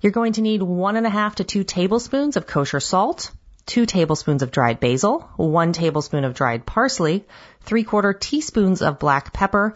You're 0.00 0.12
going 0.12 0.32
to 0.34 0.42
need 0.42 0.62
one 0.62 0.96
and 0.96 1.06
a 1.06 1.10
half 1.10 1.34
to 1.36 1.44
two 1.44 1.62
tablespoons 1.62 2.38
of 2.38 2.46
kosher 2.46 2.80
salt, 2.80 3.32
two 3.66 3.84
tablespoons 3.84 4.42
of 4.42 4.50
dried 4.50 4.80
basil, 4.80 5.28
one 5.36 5.74
tablespoon 5.74 6.24
of 6.24 6.32
dried 6.32 6.64
parsley, 6.64 7.26
three 7.60 7.84
quarter 7.84 8.14
teaspoons 8.14 8.80
of 8.80 8.98
black 8.98 9.34
pepper, 9.34 9.74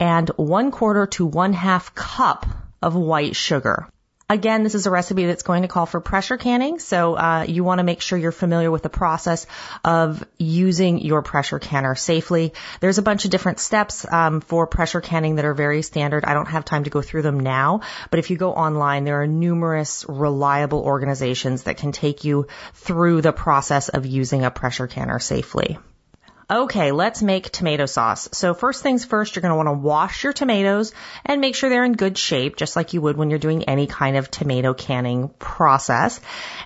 and 0.00 0.30
one 0.36 0.70
quarter 0.70 1.06
to 1.06 1.26
one 1.26 1.52
half 1.52 1.94
cup 1.94 2.46
of 2.80 2.94
white 2.94 3.36
sugar. 3.36 3.91
Again, 4.32 4.62
this 4.62 4.74
is 4.74 4.86
a 4.86 4.90
recipe 4.90 5.26
that's 5.26 5.42
going 5.42 5.60
to 5.60 5.68
call 5.68 5.84
for 5.84 6.00
pressure 6.00 6.38
canning, 6.38 6.78
so 6.78 7.18
uh, 7.18 7.44
you 7.46 7.64
want 7.64 7.80
to 7.80 7.82
make 7.84 8.00
sure 8.00 8.18
you're 8.18 8.32
familiar 8.32 8.70
with 8.70 8.82
the 8.82 8.88
process 8.88 9.46
of 9.84 10.24
using 10.38 11.00
your 11.00 11.20
pressure 11.20 11.58
canner 11.58 11.94
safely. 11.94 12.54
There's 12.80 12.96
a 12.96 13.02
bunch 13.02 13.26
of 13.26 13.30
different 13.30 13.60
steps 13.60 14.10
um, 14.10 14.40
for 14.40 14.66
pressure 14.66 15.02
canning 15.02 15.34
that 15.34 15.44
are 15.44 15.52
very 15.52 15.82
standard. 15.82 16.24
I 16.24 16.32
don't 16.32 16.48
have 16.48 16.64
time 16.64 16.84
to 16.84 16.90
go 16.90 17.02
through 17.02 17.20
them 17.20 17.40
now, 17.40 17.82
but 18.10 18.20
if 18.20 18.30
you 18.30 18.38
go 18.38 18.54
online, 18.54 19.04
there 19.04 19.20
are 19.20 19.26
numerous 19.26 20.06
reliable 20.08 20.80
organizations 20.80 21.64
that 21.64 21.76
can 21.76 21.92
take 21.92 22.24
you 22.24 22.46
through 22.72 23.20
the 23.20 23.34
process 23.34 23.90
of 23.90 24.06
using 24.06 24.46
a 24.46 24.50
pressure 24.50 24.86
canner 24.86 25.18
safely. 25.18 25.78
Okay, 26.52 26.92
let's 26.92 27.22
make 27.22 27.48
tomato 27.48 27.86
sauce. 27.86 28.28
So 28.32 28.52
first 28.52 28.82
things 28.82 29.06
first, 29.06 29.34
you're 29.34 29.40
going 29.40 29.52
to 29.52 29.56
want 29.56 29.68
to 29.68 29.72
wash 29.72 30.22
your 30.22 30.34
tomatoes 30.34 30.92
and 31.24 31.40
make 31.40 31.54
sure 31.54 31.70
they're 31.70 31.82
in 31.82 31.94
good 31.94 32.18
shape, 32.18 32.56
just 32.56 32.76
like 32.76 32.92
you 32.92 33.00
would 33.00 33.16
when 33.16 33.30
you're 33.30 33.38
doing 33.38 33.64
any 33.64 33.86
kind 33.86 34.18
of 34.18 34.30
tomato 34.30 34.74
canning 34.74 35.30
process. 35.38 36.20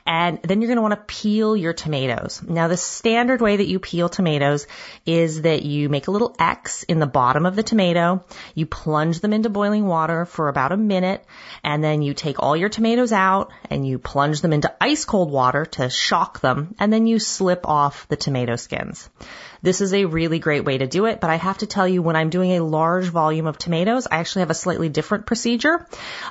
And 0.05 0.43
then 0.43 0.61
you're 0.61 0.67
going 0.67 0.79
to 0.79 0.83
want 0.83 0.95
to 0.95 1.15
peel 1.15 1.57
your 1.57 1.73
tomatoes. 1.73 2.43
Now 2.43 2.67
the 2.67 2.77
standard 2.77 3.41
way 3.41 3.59
that 3.59 3.69
you 3.69 3.79
peel 3.79 4.09
tomatoes 4.09 4.67
is 5.05 5.43
that 5.43 5.63
you 5.63 5.89
make 5.89 6.09
a 6.09 6.11
little 6.11 6.35
X 6.37 6.83
in 6.83 6.99
the 6.99 7.07
bottom 7.07 7.47
of 7.47 7.55
the 7.55 7.63
tomato, 7.63 8.25
you 8.57 8.67
plunge 8.67 9.21
them 9.21 9.33
into 9.33 9.51
boiling 9.51 9.87
water 9.87 10.25
for 10.25 10.49
about 10.49 10.73
a 10.73 10.77
minute, 10.77 11.25
and 11.63 11.85
then 11.85 12.03
you 12.03 12.13
take 12.13 12.43
all 12.43 12.57
your 12.57 12.71
tomatoes 12.71 13.13
out 13.13 13.53
and 13.71 13.87
you 13.87 14.01
plunge 14.01 14.41
them 14.41 14.53
into 14.53 14.75
ice 14.81 15.05
cold 15.05 15.31
water 15.31 15.65
to 15.65 15.89
shock 15.91 16.41
them, 16.41 16.75
and 16.81 16.93
then 16.93 17.07
you 17.07 17.21
slip 17.21 17.69
off 17.69 18.09
the 18.09 18.17
tomato 18.17 18.57
skins. 18.57 19.09
This 19.67 19.81
is 19.81 19.93
a 19.93 20.05
really 20.05 20.39
great 20.39 20.65
way 20.65 20.79
to 20.79 20.87
do 20.87 21.07
it, 21.07 21.21
but 21.21 21.29
I 21.29 21.35
have 21.35 21.59
to 21.59 21.67
tell 21.67 21.89
you, 21.89 22.01
when 22.01 22.15
I'm 22.15 22.31
doing 22.31 22.53
a 22.53 22.61
large 22.65 23.07
volume 23.07 23.49
of 23.49 23.59
tomatoes, 23.59 24.07
I 24.09 24.19
actually 24.19 24.43
have 24.43 24.51
a 24.51 24.55
slightly 24.55 24.89
different 24.89 25.27
procedure. 25.27 25.85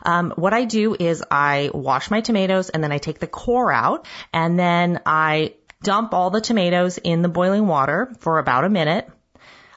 Um, 0.03 0.31
what 0.37 0.53
I 0.53 0.63
do 0.63 0.95
is 0.97 1.21
I 1.29 1.69
wash 1.73 2.09
my 2.09 2.21
tomatoes 2.21 2.69
and 2.69 2.81
then 2.81 2.93
I 2.93 2.97
take 2.97 3.19
the 3.19 3.27
core 3.27 3.73
out 3.73 4.07
and 4.31 4.57
then 4.57 5.01
I 5.05 5.55
dump 5.83 6.13
all 6.13 6.29
the 6.29 6.39
tomatoes 6.39 6.97
in 6.97 7.23
the 7.23 7.27
boiling 7.27 7.67
water 7.67 8.15
for 8.21 8.39
about 8.39 8.63
a 8.63 8.69
minute. 8.69 9.09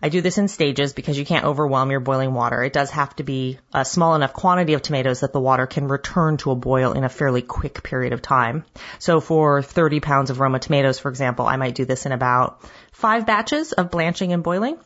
I 0.02 0.08
do 0.08 0.20
this 0.20 0.38
in 0.38 0.48
stages 0.48 0.92
because 0.92 1.18
you 1.18 1.24
can't 1.24 1.44
overwhelm 1.44 1.90
your 1.90 2.00
boiling 2.00 2.34
water. 2.34 2.62
It 2.62 2.72
does 2.72 2.90
have 2.90 3.14
to 3.16 3.24
be 3.24 3.58
a 3.74 3.84
small 3.84 4.14
enough 4.14 4.32
quantity 4.32 4.74
of 4.74 4.82
tomatoes 4.82 5.20
that 5.20 5.32
the 5.32 5.40
water 5.40 5.66
can 5.66 5.88
return 5.88 6.36
to 6.38 6.50
a 6.50 6.56
boil 6.56 6.92
in 6.92 7.04
a 7.04 7.08
fairly 7.08 7.42
quick 7.42 7.82
period 7.82 8.12
of 8.12 8.22
time. 8.22 8.64
So 8.98 9.20
for 9.20 9.62
30 9.62 10.00
pounds 10.00 10.30
of 10.30 10.40
Roma 10.40 10.58
tomatoes, 10.58 10.98
for 10.98 11.08
example, 11.08 11.46
I 11.46 11.56
might 11.56 11.74
do 11.74 11.84
this 11.84 12.06
in 12.06 12.12
about 12.12 12.62
five 12.92 13.26
batches 13.26 13.72
of 13.72 13.90
blanching 13.90 14.32
and 14.32 14.42
boiling. 14.42 14.78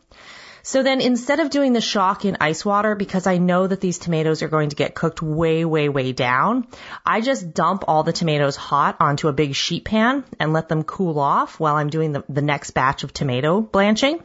So 0.62 0.82
then 0.82 1.00
instead 1.00 1.40
of 1.40 1.50
doing 1.50 1.72
the 1.72 1.80
shock 1.80 2.24
in 2.24 2.36
ice 2.40 2.64
water, 2.64 2.94
because 2.94 3.26
I 3.26 3.38
know 3.38 3.66
that 3.66 3.80
these 3.80 3.98
tomatoes 3.98 4.42
are 4.42 4.48
going 4.48 4.70
to 4.70 4.76
get 4.76 4.94
cooked 4.94 5.22
way, 5.22 5.64
way, 5.64 5.88
way 5.88 6.12
down, 6.12 6.66
I 7.04 7.20
just 7.20 7.52
dump 7.52 7.84
all 7.88 8.02
the 8.02 8.12
tomatoes 8.12 8.56
hot 8.56 8.96
onto 9.00 9.28
a 9.28 9.32
big 9.32 9.54
sheet 9.54 9.84
pan 9.84 10.24
and 10.38 10.52
let 10.52 10.68
them 10.68 10.84
cool 10.84 11.18
off 11.18 11.58
while 11.58 11.76
I'm 11.76 11.90
doing 11.90 12.12
the, 12.12 12.24
the 12.28 12.42
next 12.42 12.70
batch 12.72 13.02
of 13.02 13.12
tomato 13.12 13.60
blanching. 13.60 14.22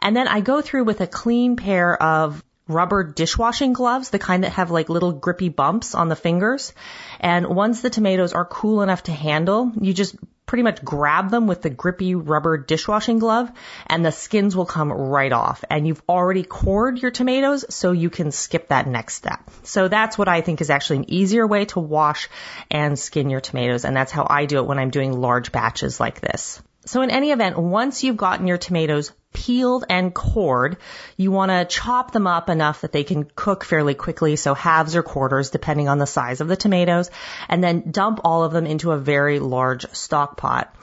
And 0.00 0.16
then 0.16 0.28
I 0.28 0.40
go 0.40 0.60
through 0.60 0.84
with 0.84 1.00
a 1.00 1.06
clean 1.06 1.56
pair 1.56 2.00
of 2.00 2.42
rubber 2.68 3.04
dishwashing 3.04 3.72
gloves, 3.72 4.10
the 4.10 4.18
kind 4.18 4.44
that 4.44 4.52
have 4.52 4.70
like 4.70 4.88
little 4.88 5.12
grippy 5.12 5.48
bumps 5.48 5.94
on 5.94 6.08
the 6.08 6.16
fingers. 6.16 6.72
And 7.20 7.46
once 7.46 7.80
the 7.80 7.90
tomatoes 7.90 8.32
are 8.32 8.44
cool 8.44 8.82
enough 8.82 9.04
to 9.04 9.12
handle, 9.12 9.72
you 9.80 9.94
just 9.94 10.16
pretty 10.46 10.62
much 10.62 10.84
grab 10.84 11.30
them 11.30 11.46
with 11.46 11.62
the 11.62 11.70
grippy 11.70 12.14
rubber 12.14 12.56
dishwashing 12.56 13.18
glove 13.18 13.50
and 13.86 14.04
the 14.04 14.12
skins 14.12 14.56
will 14.56 14.66
come 14.66 14.92
right 14.92 15.32
off. 15.32 15.64
And 15.68 15.86
you've 15.86 16.02
already 16.08 16.44
cored 16.44 16.98
your 16.98 17.10
tomatoes 17.10 17.64
so 17.68 17.92
you 17.92 18.10
can 18.10 18.30
skip 18.30 18.68
that 18.68 18.86
next 18.86 19.14
step. 19.14 19.40
So 19.64 19.88
that's 19.88 20.16
what 20.16 20.28
I 20.28 20.40
think 20.40 20.60
is 20.60 20.70
actually 20.70 20.98
an 20.98 21.10
easier 21.10 21.46
way 21.46 21.64
to 21.66 21.80
wash 21.80 22.28
and 22.70 22.98
skin 22.98 23.28
your 23.28 23.40
tomatoes. 23.40 23.84
And 23.84 23.96
that's 23.96 24.12
how 24.12 24.26
I 24.28 24.46
do 24.46 24.58
it 24.58 24.66
when 24.66 24.78
I'm 24.78 24.90
doing 24.90 25.12
large 25.12 25.52
batches 25.52 25.98
like 25.98 26.20
this. 26.20 26.62
So 26.86 27.02
in 27.02 27.10
any 27.10 27.32
event, 27.32 27.58
once 27.58 28.04
you've 28.04 28.16
gotten 28.16 28.46
your 28.46 28.58
tomatoes 28.58 29.12
peeled 29.32 29.84
and 29.90 30.14
cored, 30.14 30.76
you 31.16 31.30
want 31.30 31.50
to 31.50 31.64
chop 31.64 32.12
them 32.12 32.26
up 32.26 32.48
enough 32.48 32.80
that 32.80 32.92
they 32.92 33.04
can 33.04 33.24
cook 33.24 33.64
fairly 33.64 33.94
quickly, 33.94 34.36
so 34.36 34.54
halves 34.54 34.96
or 34.96 35.02
quarters 35.02 35.50
depending 35.50 35.88
on 35.88 35.98
the 35.98 36.06
size 36.06 36.40
of 36.40 36.48
the 36.48 36.56
tomatoes, 36.56 37.10
and 37.48 37.62
then 37.62 37.90
dump 37.90 38.20
all 38.24 38.44
of 38.44 38.52
them 38.52 38.66
into 38.66 38.92
a 38.92 38.98
very 38.98 39.40
large 39.40 39.84
stock 39.94 40.36
pot. 40.36 40.74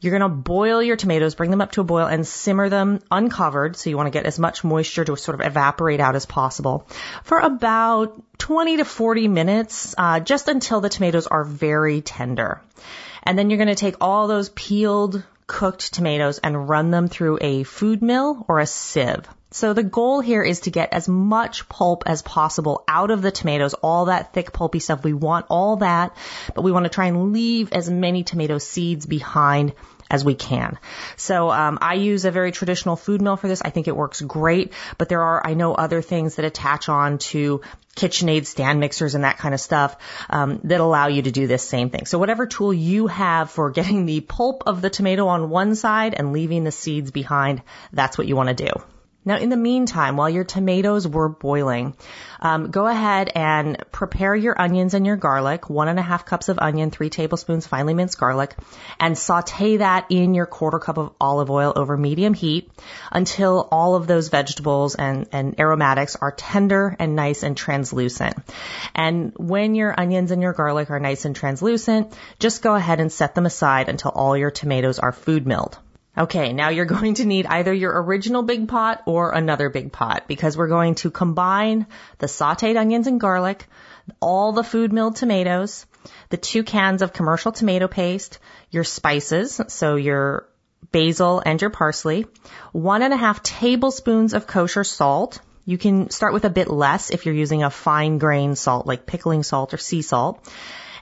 You're 0.00 0.18
going 0.18 0.28
to 0.28 0.36
boil 0.36 0.82
your 0.82 0.96
tomatoes, 0.96 1.36
bring 1.36 1.52
them 1.52 1.60
up 1.60 1.72
to 1.72 1.80
a 1.80 1.84
boil 1.84 2.06
and 2.06 2.26
simmer 2.26 2.68
them 2.68 2.98
uncovered. 3.08 3.76
So 3.76 3.88
you 3.88 3.96
want 3.96 4.08
to 4.08 4.18
get 4.18 4.26
as 4.26 4.36
much 4.36 4.64
moisture 4.64 5.04
to 5.04 5.16
sort 5.16 5.40
of 5.40 5.46
evaporate 5.46 6.00
out 6.00 6.16
as 6.16 6.26
possible 6.26 6.88
for 7.22 7.38
about 7.38 8.20
20 8.38 8.78
to 8.78 8.84
40 8.84 9.28
minutes, 9.28 9.94
uh, 9.96 10.18
just 10.18 10.48
until 10.48 10.80
the 10.80 10.88
tomatoes 10.88 11.28
are 11.28 11.44
very 11.44 12.00
tender. 12.00 12.60
And 13.22 13.38
then 13.38 13.48
you're 13.48 13.58
going 13.58 13.68
to 13.68 13.76
take 13.76 13.94
all 14.00 14.26
those 14.26 14.48
peeled 14.48 15.22
cooked 15.46 15.92
tomatoes 15.92 16.38
and 16.38 16.68
run 16.68 16.90
them 16.90 17.08
through 17.08 17.38
a 17.40 17.62
food 17.62 18.02
mill 18.02 18.44
or 18.48 18.58
a 18.58 18.66
sieve. 18.66 19.26
So 19.52 19.74
the 19.74 19.82
goal 19.82 20.20
here 20.20 20.42
is 20.42 20.60
to 20.60 20.70
get 20.70 20.94
as 20.94 21.08
much 21.08 21.68
pulp 21.68 22.04
as 22.06 22.22
possible 22.22 22.84
out 22.88 23.10
of 23.10 23.20
the 23.20 23.30
tomatoes, 23.30 23.74
all 23.74 24.06
that 24.06 24.32
thick 24.32 24.50
pulpy 24.52 24.78
stuff. 24.78 25.04
We 25.04 25.12
want 25.12 25.46
all 25.50 25.76
that, 25.76 26.16
but 26.54 26.62
we 26.62 26.72
want 26.72 26.84
to 26.84 26.90
try 26.90 27.06
and 27.06 27.34
leave 27.34 27.70
as 27.72 27.90
many 27.90 28.24
tomato 28.24 28.56
seeds 28.56 29.04
behind 29.04 29.74
as 30.12 30.24
we 30.24 30.34
can. 30.34 30.78
So 31.16 31.50
um, 31.50 31.78
I 31.80 31.94
use 31.94 32.24
a 32.24 32.30
very 32.30 32.52
traditional 32.52 32.96
food 32.96 33.22
mill 33.22 33.36
for 33.36 33.48
this. 33.48 33.62
I 33.62 33.70
think 33.70 33.88
it 33.88 33.96
works 33.96 34.20
great, 34.20 34.74
but 34.98 35.08
there 35.08 35.22
are 35.22 35.44
I 35.44 35.54
know 35.54 35.74
other 35.74 36.02
things 36.02 36.36
that 36.36 36.44
attach 36.44 36.88
on 36.88 37.18
to 37.18 37.62
KitchenAid 37.96 38.46
stand 38.46 38.78
mixers 38.78 39.14
and 39.14 39.24
that 39.24 39.38
kind 39.38 39.54
of 39.54 39.60
stuff 39.60 39.96
um, 40.30 40.60
that 40.64 40.80
allow 40.80 41.08
you 41.08 41.22
to 41.22 41.30
do 41.30 41.46
this 41.46 41.66
same 41.66 41.90
thing. 41.90 42.06
So 42.06 42.18
whatever 42.18 42.46
tool 42.46 42.72
you 42.72 43.06
have 43.06 43.50
for 43.50 43.70
getting 43.70 44.06
the 44.06 44.20
pulp 44.20 44.64
of 44.66 44.82
the 44.82 44.90
tomato 44.90 45.26
on 45.28 45.50
one 45.50 45.74
side 45.74 46.14
and 46.14 46.32
leaving 46.32 46.64
the 46.64 46.72
seeds 46.72 47.10
behind, 47.10 47.62
that's 47.92 48.16
what 48.16 48.26
you 48.26 48.36
want 48.36 48.50
to 48.50 48.66
do. 48.66 48.91
Now, 49.24 49.36
in 49.36 49.50
the 49.50 49.56
meantime, 49.56 50.16
while 50.16 50.28
your 50.28 50.42
tomatoes 50.42 51.06
were 51.06 51.28
boiling, 51.28 51.94
um, 52.40 52.72
go 52.72 52.88
ahead 52.88 53.30
and 53.32 53.78
prepare 53.92 54.34
your 54.34 54.60
onions 54.60 54.94
and 54.94 55.06
your 55.06 55.16
garlic. 55.16 55.70
One 55.70 55.86
and 55.86 55.98
a 55.98 56.02
half 56.02 56.24
cups 56.24 56.48
of 56.48 56.58
onion, 56.58 56.90
three 56.90 57.08
tablespoons 57.08 57.66
finely 57.66 57.94
minced 57.94 58.18
garlic, 58.18 58.56
and 58.98 59.16
saute 59.16 59.76
that 59.76 60.06
in 60.10 60.34
your 60.34 60.46
quarter 60.46 60.80
cup 60.80 60.98
of 60.98 61.12
olive 61.20 61.50
oil 61.50 61.72
over 61.76 61.96
medium 61.96 62.34
heat 62.34 62.72
until 63.12 63.68
all 63.70 63.94
of 63.94 64.08
those 64.08 64.28
vegetables 64.28 64.96
and, 64.96 65.28
and 65.30 65.60
aromatics 65.60 66.16
are 66.16 66.32
tender 66.32 66.96
and 66.98 67.14
nice 67.14 67.44
and 67.44 67.56
translucent. 67.56 68.34
And 68.92 69.32
when 69.36 69.76
your 69.76 69.94
onions 69.98 70.32
and 70.32 70.42
your 70.42 70.52
garlic 70.52 70.90
are 70.90 70.98
nice 70.98 71.24
and 71.24 71.36
translucent, 71.36 72.18
just 72.40 72.60
go 72.60 72.74
ahead 72.74 72.98
and 72.98 73.12
set 73.12 73.36
them 73.36 73.46
aside 73.46 73.88
until 73.88 74.10
all 74.10 74.36
your 74.36 74.50
tomatoes 74.50 74.98
are 74.98 75.12
food 75.12 75.46
milled. 75.46 75.78
Okay, 76.16 76.52
now 76.52 76.68
you're 76.68 76.84
going 76.96 77.14
to 77.14 77.24
need 77.24 77.46
either 77.46 77.72
your 77.72 78.02
original 78.02 78.42
big 78.42 78.68
pot 78.68 79.02
or 79.06 79.32
another 79.32 79.68
big 79.70 79.92
pot 79.92 80.24
because 80.28 80.56
we're 80.56 80.68
going 80.68 80.94
to 80.96 81.10
combine 81.10 81.86
the 82.18 82.26
sauteed 82.26 82.76
onions 82.76 83.06
and 83.06 83.20
garlic, 83.20 83.66
all 84.20 84.52
the 84.52 84.64
food 84.64 84.92
milled 84.92 85.16
tomatoes, 85.16 85.86
the 86.28 86.36
two 86.36 86.64
cans 86.64 87.02
of 87.02 87.12
commercial 87.12 87.52
tomato 87.52 87.88
paste, 87.88 88.38
your 88.70 88.84
spices, 88.84 89.60
so 89.68 89.96
your 89.96 90.48
basil 90.90 91.42
and 91.44 91.60
your 91.60 91.70
parsley, 91.70 92.26
one 92.72 93.02
and 93.02 93.14
a 93.14 93.16
half 93.16 93.42
tablespoons 93.42 94.34
of 94.34 94.46
kosher 94.46 94.84
salt. 94.84 95.40
You 95.64 95.78
can 95.78 96.10
start 96.10 96.32
with 96.32 96.44
a 96.44 96.50
bit 96.50 96.68
less 96.68 97.10
if 97.10 97.24
you're 97.24 97.34
using 97.34 97.62
a 97.62 97.70
fine 97.70 98.18
grain 98.18 98.56
salt 98.56 98.86
like 98.86 99.06
pickling 99.06 99.44
salt 99.44 99.72
or 99.72 99.78
sea 99.78 100.02
salt, 100.02 100.46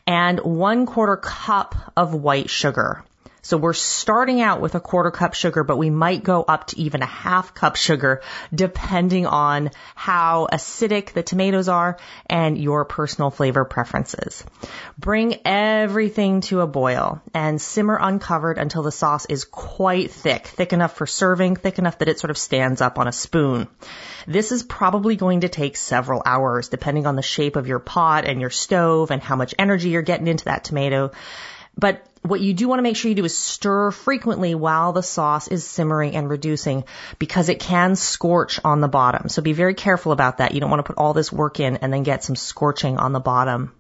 and 0.07 0.39
one 0.41 0.87
quarter 0.87 1.16
cup 1.16 1.74
of 1.97 2.15
white 2.15 2.51
sugar. 2.51 3.05
So 3.43 3.57
we're 3.57 3.73
starting 3.73 4.41
out 4.41 4.61
with 4.61 4.75
a 4.75 4.81
quarter 4.81 5.11
cup 5.11 5.35
sugar, 5.35 5.65
but 5.65 5.79
we 5.79 5.91
might 5.91 6.23
go 6.23 6.43
up 6.43 6.69
to 6.69 6.79
even 6.79 7.03
a 7.03 7.07
half 7.07 7.55
cup 7.55 7.77
sugar 7.77 8.23
depending 8.55 9.27
on 9.27 9.71
how 9.95 10.49
acidic 10.53 11.12
the 11.12 11.23
tomatoes 11.23 11.69
are 11.69 11.97
and 12.27 12.59
your 12.59 12.85
personal 12.85 13.31
flavor 13.31 13.65
preferences. 13.65 14.45
Bring 14.99 15.41
everything 15.45 16.43
to 16.43 16.61
a 16.61 16.67
boil 16.67 17.23
and 17.33 17.61
simmer 17.61 17.99
uncovered 18.01 18.59
until 18.59 18.83
the 18.83 18.93
sauce 18.93 19.27
is 19.27 19.45
quite 19.45 20.11
thick, 20.11 20.47
thick 20.47 20.73
enough 20.73 20.97
for 20.97 21.07
serving, 21.07 21.57
thick 21.57 21.79
enough 21.79 21.99
that 21.99 22.09
it 22.09 22.19
sort 22.19 22.31
of 22.31 22.39
stands 22.39 22.81
up 22.81 22.99
on 22.99 23.09
a 23.09 23.12
spoon. 23.12 23.69
This 24.27 24.53
is 24.53 24.62
probably 24.62 25.17
going 25.17 25.41
to 25.41 25.49
take 25.49 25.77
several 25.77 26.23
hours 26.25 26.69
depending 26.69 27.07
on 27.07 27.17
the 27.17 27.23
shape 27.23 27.57
of 27.57 27.67
your 27.67 27.79
pot 27.79 28.27
and 28.27 28.41
your 28.41 28.51
stove 28.51 29.11
and 29.11 29.23
how 29.23 29.37
much 29.37 29.55
energy 29.59 29.91
you're 29.91 30.03
getting 30.03 30.27
into 30.27 30.45
that 30.45 30.65
tomato. 30.65 31.11
But 31.81 32.07
what 32.23 32.40
you 32.40 32.52
do 32.52 32.69
want 32.69 32.78
to 32.78 32.82
make 32.82 32.97
sure 32.97 33.09
you 33.09 33.15
do 33.15 33.24
is 33.24 33.36
stir 33.36 33.90
frequently 33.90 34.55
while 34.55 34.93
the 34.93 35.02
sauce 35.02 35.48
is 35.48 35.66
simmering 35.66 36.15
and 36.15 36.28
reducing 36.28 36.85
because 37.19 37.48
it 37.48 37.61
can 37.61 37.97
scorch 37.97 38.61
on 38.62 38.81
the 38.81 38.89
bottom. 38.89 39.31
So 39.31 39.40
be 39.40 39.55
very 39.55 39.74
careful 39.74 40.12
about 40.12 40.39
that. 40.39 40.52
You 40.52 40.61
don't 40.61 40.70
want 40.70 40.81
to 40.81 40.93
put 40.93 40.98
all 40.98 41.15
this 41.15 41.32
work 41.32 41.59
in 41.59 41.78
and 41.78 41.93
then 41.93 42.02
get 42.02 42.23
some 42.23 42.36
scorching 42.36 42.98
on 42.98 43.12
the 43.12 43.20
bottom. 43.20 43.73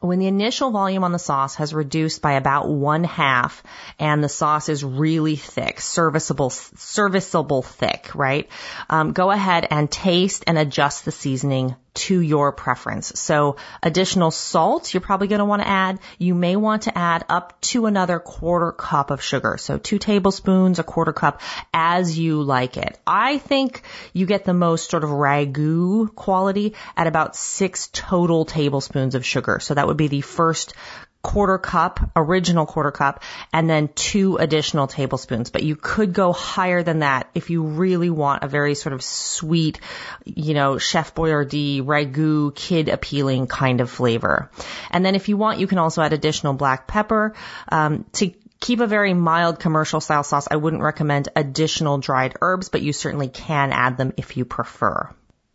When 0.00 0.18
the 0.18 0.26
initial 0.26 0.70
volume 0.70 1.02
on 1.02 1.12
the 1.12 1.18
sauce 1.18 1.56
has 1.56 1.74
reduced 1.74 2.22
by 2.22 2.32
about 2.32 2.68
one 2.68 3.02
half 3.04 3.62
and 3.98 4.22
the 4.22 4.28
sauce 4.28 4.68
is 4.68 4.84
really 4.84 5.34
thick, 5.34 5.80
serviceable, 5.80 6.50
serviceable 6.50 7.62
thick, 7.62 8.10
right? 8.14 8.48
Um, 8.88 9.12
go 9.12 9.30
ahead 9.30 9.66
and 9.70 9.90
taste 9.90 10.44
and 10.46 10.56
adjust 10.56 11.04
the 11.04 11.10
seasoning 11.10 11.74
to 11.98 12.20
your 12.20 12.52
preference. 12.52 13.12
So 13.16 13.56
additional 13.82 14.30
salt 14.30 14.94
you're 14.94 15.00
probably 15.00 15.28
going 15.28 15.40
to 15.40 15.44
want 15.44 15.62
to 15.62 15.68
add. 15.68 15.98
You 16.18 16.34
may 16.34 16.56
want 16.56 16.82
to 16.82 16.96
add 16.96 17.24
up 17.28 17.60
to 17.72 17.86
another 17.86 18.18
quarter 18.18 18.72
cup 18.72 19.10
of 19.10 19.22
sugar. 19.22 19.56
So 19.58 19.78
two 19.78 19.98
tablespoons, 19.98 20.78
a 20.78 20.84
quarter 20.84 21.12
cup 21.12 21.40
as 21.74 22.18
you 22.18 22.42
like 22.42 22.76
it. 22.76 22.98
I 23.06 23.38
think 23.38 23.82
you 24.12 24.26
get 24.26 24.44
the 24.44 24.54
most 24.54 24.90
sort 24.90 25.04
of 25.04 25.10
ragu 25.10 26.14
quality 26.14 26.74
at 26.96 27.06
about 27.06 27.36
six 27.36 27.88
total 27.92 28.44
tablespoons 28.44 29.14
of 29.14 29.26
sugar. 29.26 29.58
So 29.60 29.74
that 29.74 29.86
would 29.86 29.96
be 29.96 30.08
the 30.08 30.20
first 30.20 30.74
quarter 31.22 31.58
cup, 31.58 32.00
original 32.14 32.64
quarter 32.64 32.90
cup, 32.90 33.22
and 33.52 33.68
then 33.68 33.88
two 33.88 34.36
additional 34.36 34.86
tablespoons. 34.86 35.50
But 35.50 35.62
you 35.62 35.76
could 35.76 36.12
go 36.12 36.32
higher 36.32 36.82
than 36.82 37.00
that 37.00 37.28
if 37.34 37.50
you 37.50 37.62
really 37.62 38.10
want 38.10 38.44
a 38.44 38.48
very 38.48 38.74
sort 38.74 38.92
of 38.92 39.02
sweet, 39.02 39.80
you 40.24 40.54
know, 40.54 40.78
Chef 40.78 41.14
Boyardee, 41.14 41.82
ragu, 41.82 42.54
kid 42.54 42.88
appealing 42.88 43.46
kind 43.46 43.80
of 43.80 43.90
flavor. 43.90 44.50
And 44.90 45.04
then 45.04 45.14
if 45.14 45.28
you 45.28 45.36
want, 45.36 45.58
you 45.58 45.66
can 45.66 45.78
also 45.78 46.02
add 46.02 46.12
additional 46.12 46.54
black 46.54 46.86
pepper. 46.86 47.34
Um, 47.68 48.04
to 48.14 48.32
keep 48.60 48.80
a 48.80 48.86
very 48.86 49.14
mild 49.14 49.58
commercial 49.58 50.00
style 50.00 50.22
sauce, 50.22 50.48
I 50.50 50.56
wouldn't 50.56 50.82
recommend 50.82 51.28
additional 51.34 51.98
dried 51.98 52.36
herbs, 52.40 52.68
but 52.68 52.82
you 52.82 52.92
certainly 52.92 53.28
can 53.28 53.72
add 53.72 53.96
them 53.96 54.12
if 54.16 54.36
you 54.36 54.44
prefer. 54.44 55.10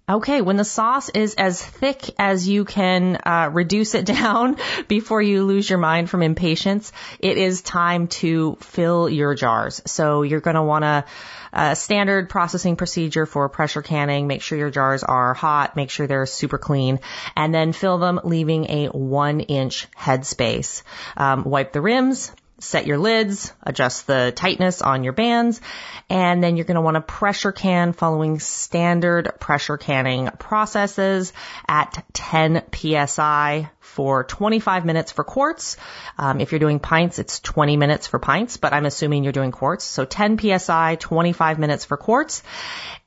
Okay, 0.07 0.41
when 0.41 0.57
the 0.57 0.65
sauce 0.65 1.07
is 1.07 1.35
as 1.35 1.63
thick 1.63 2.13
as 2.19 2.45
you 2.45 2.65
can 2.65 3.17
uh, 3.25 3.49
reduce 3.53 3.95
it 3.95 4.05
down 4.17 4.57
before 4.89 5.21
you 5.21 5.45
lose 5.45 5.69
your 5.69 5.79
mind 5.79 6.09
from 6.09 6.21
impatience, 6.21 6.91
it 7.19 7.37
is 7.37 7.61
time 7.61 8.07
to 8.07 8.57
fill 8.59 9.07
your 9.07 9.33
jars. 9.33 9.81
So 9.85 10.23
you're 10.23 10.41
going 10.41 10.57
to 10.57 10.63
want 10.63 10.83
a, 10.83 11.05
a 11.53 11.75
standard 11.77 12.29
processing 12.29 12.75
procedure 12.75 13.25
for 13.25 13.47
pressure 13.47 13.81
canning. 13.81 14.27
Make 14.27 14.41
sure 14.41 14.57
your 14.57 14.71
jars 14.71 15.03
are 15.03 15.33
hot. 15.33 15.77
Make 15.77 15.89
sure 15.89 16.05
they're 16.05 16.25
super 16.25 16.57
clean, 16.57 16.99
and 17.37 17.55
then 17.55 17.71
fill 17.71 17.97
them, 17.97 18.19
leaving 18.25 18.69
a 18.69 18.87
one 18.87 19.39
inch 19.39 19.87
headspace. 19.97 20.83
Um, 21.15 21.45
wipe 21.45 21.71
the 21.71 21.81
rims 21.81 22.29
set 22.63 22.87
your 22.87 22.97
lids, 22.97 23.53
adjust 23.61 24.07
the 24.07 24.33
tightness 24.35 24.81
on 24.81 25.03
your 25.03 25.13
bands, 25.13 25.61
and 26.09 26.43
then 26.43 26.57
you're 26.57 26.65
going 26.65 26.75
to 26.75 26.81
want 26.81 26.95
to 26.95 27.01
pressure 27.01 27.51
can 27.51 27.93
following 27.93 28.39
standard 28.39 29.33
pressure 29.39 29.77
canning 29.77 30.29
processes 30.39 31.33
at 31.67 32.05
10 32.13 32.63
psi 32.73 33.69
for 33.93 34.23
25 34.23 34.85
minutes 34.85 35.11
for 35.11 35.23
quarts. 35.23 35.77
Um, 36.17 36.39
if 36.39 36.51
you're 36.51 36.59
doing 36.59 36.79
pints, 36.79 37.19
it's 37.19 37.39
20 37.41 37.77
minutes 37.77 38.07
for 38.07 38.17
pints, 38.17 38.57
but 38.57 38.73
I'm 38.73 38.85
assuming 38.85 39.23
you're 39.23 39.33
doing 39.33 39.51
quarts. 39.51 39.83
So 39.83 40.03
10 40.03 40.39
psi, 40.39 40.95
25 40.95 41.59
minutes 41.59 41.85
for 41.85 41.97
quarts. 41.97 42.43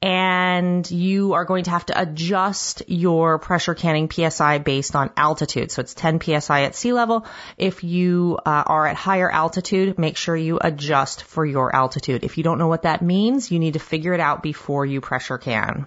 And 0.02 0.88
you 0.88 1.32
are 1.32 1.44
going 1.44 1.64
to 1.64 1.70
have 1.70 1.86
to 1.86 2.00
adjust 2.00 2.82
your 2.86 3.38
pressure 3.38 3.74
canning 3.74 4.10
psi 4.10 4.58
based 4.58 4.94
on 4.94 5.10
altitude. 5.16 5.72
So 5.72 5.80
it's 5.80 5.94
10 5.94 6.20
psi 6.20 6.62
at 6.62 6.76
sea 6.76 6.92
level. 6.92 7.26
If 7.56 7.82
you 7.82 8.38
uh, 8.44 8.64
are 8.66 8.86
at 8.86 8.96
higher 8.96 9.30
altitude, 9.30 9.45
make 9.98 10.16
sure 10.16 10.36
you 10.36 10.58
adjust 10.60 11.24
for 11.24 11.44
your 11.44 11.74
altitude. 11.74 12.24
If 12.24 12.38
you 12.38 12.44
don't 12.44 12.58
know 12.58 12.68
what 12.68 12.82
that 12.82 13.02
means, 13.02 13.50
you 13.50 13.58
need 13.58 13.74
to 13.74 13.80
figure 13.80 14.14
it 14.14 14.20
out 14.20 14.42
before 14.42 14.86
you 14.86 15.00
pressure 15.00 15.38
can. 15.38 15.86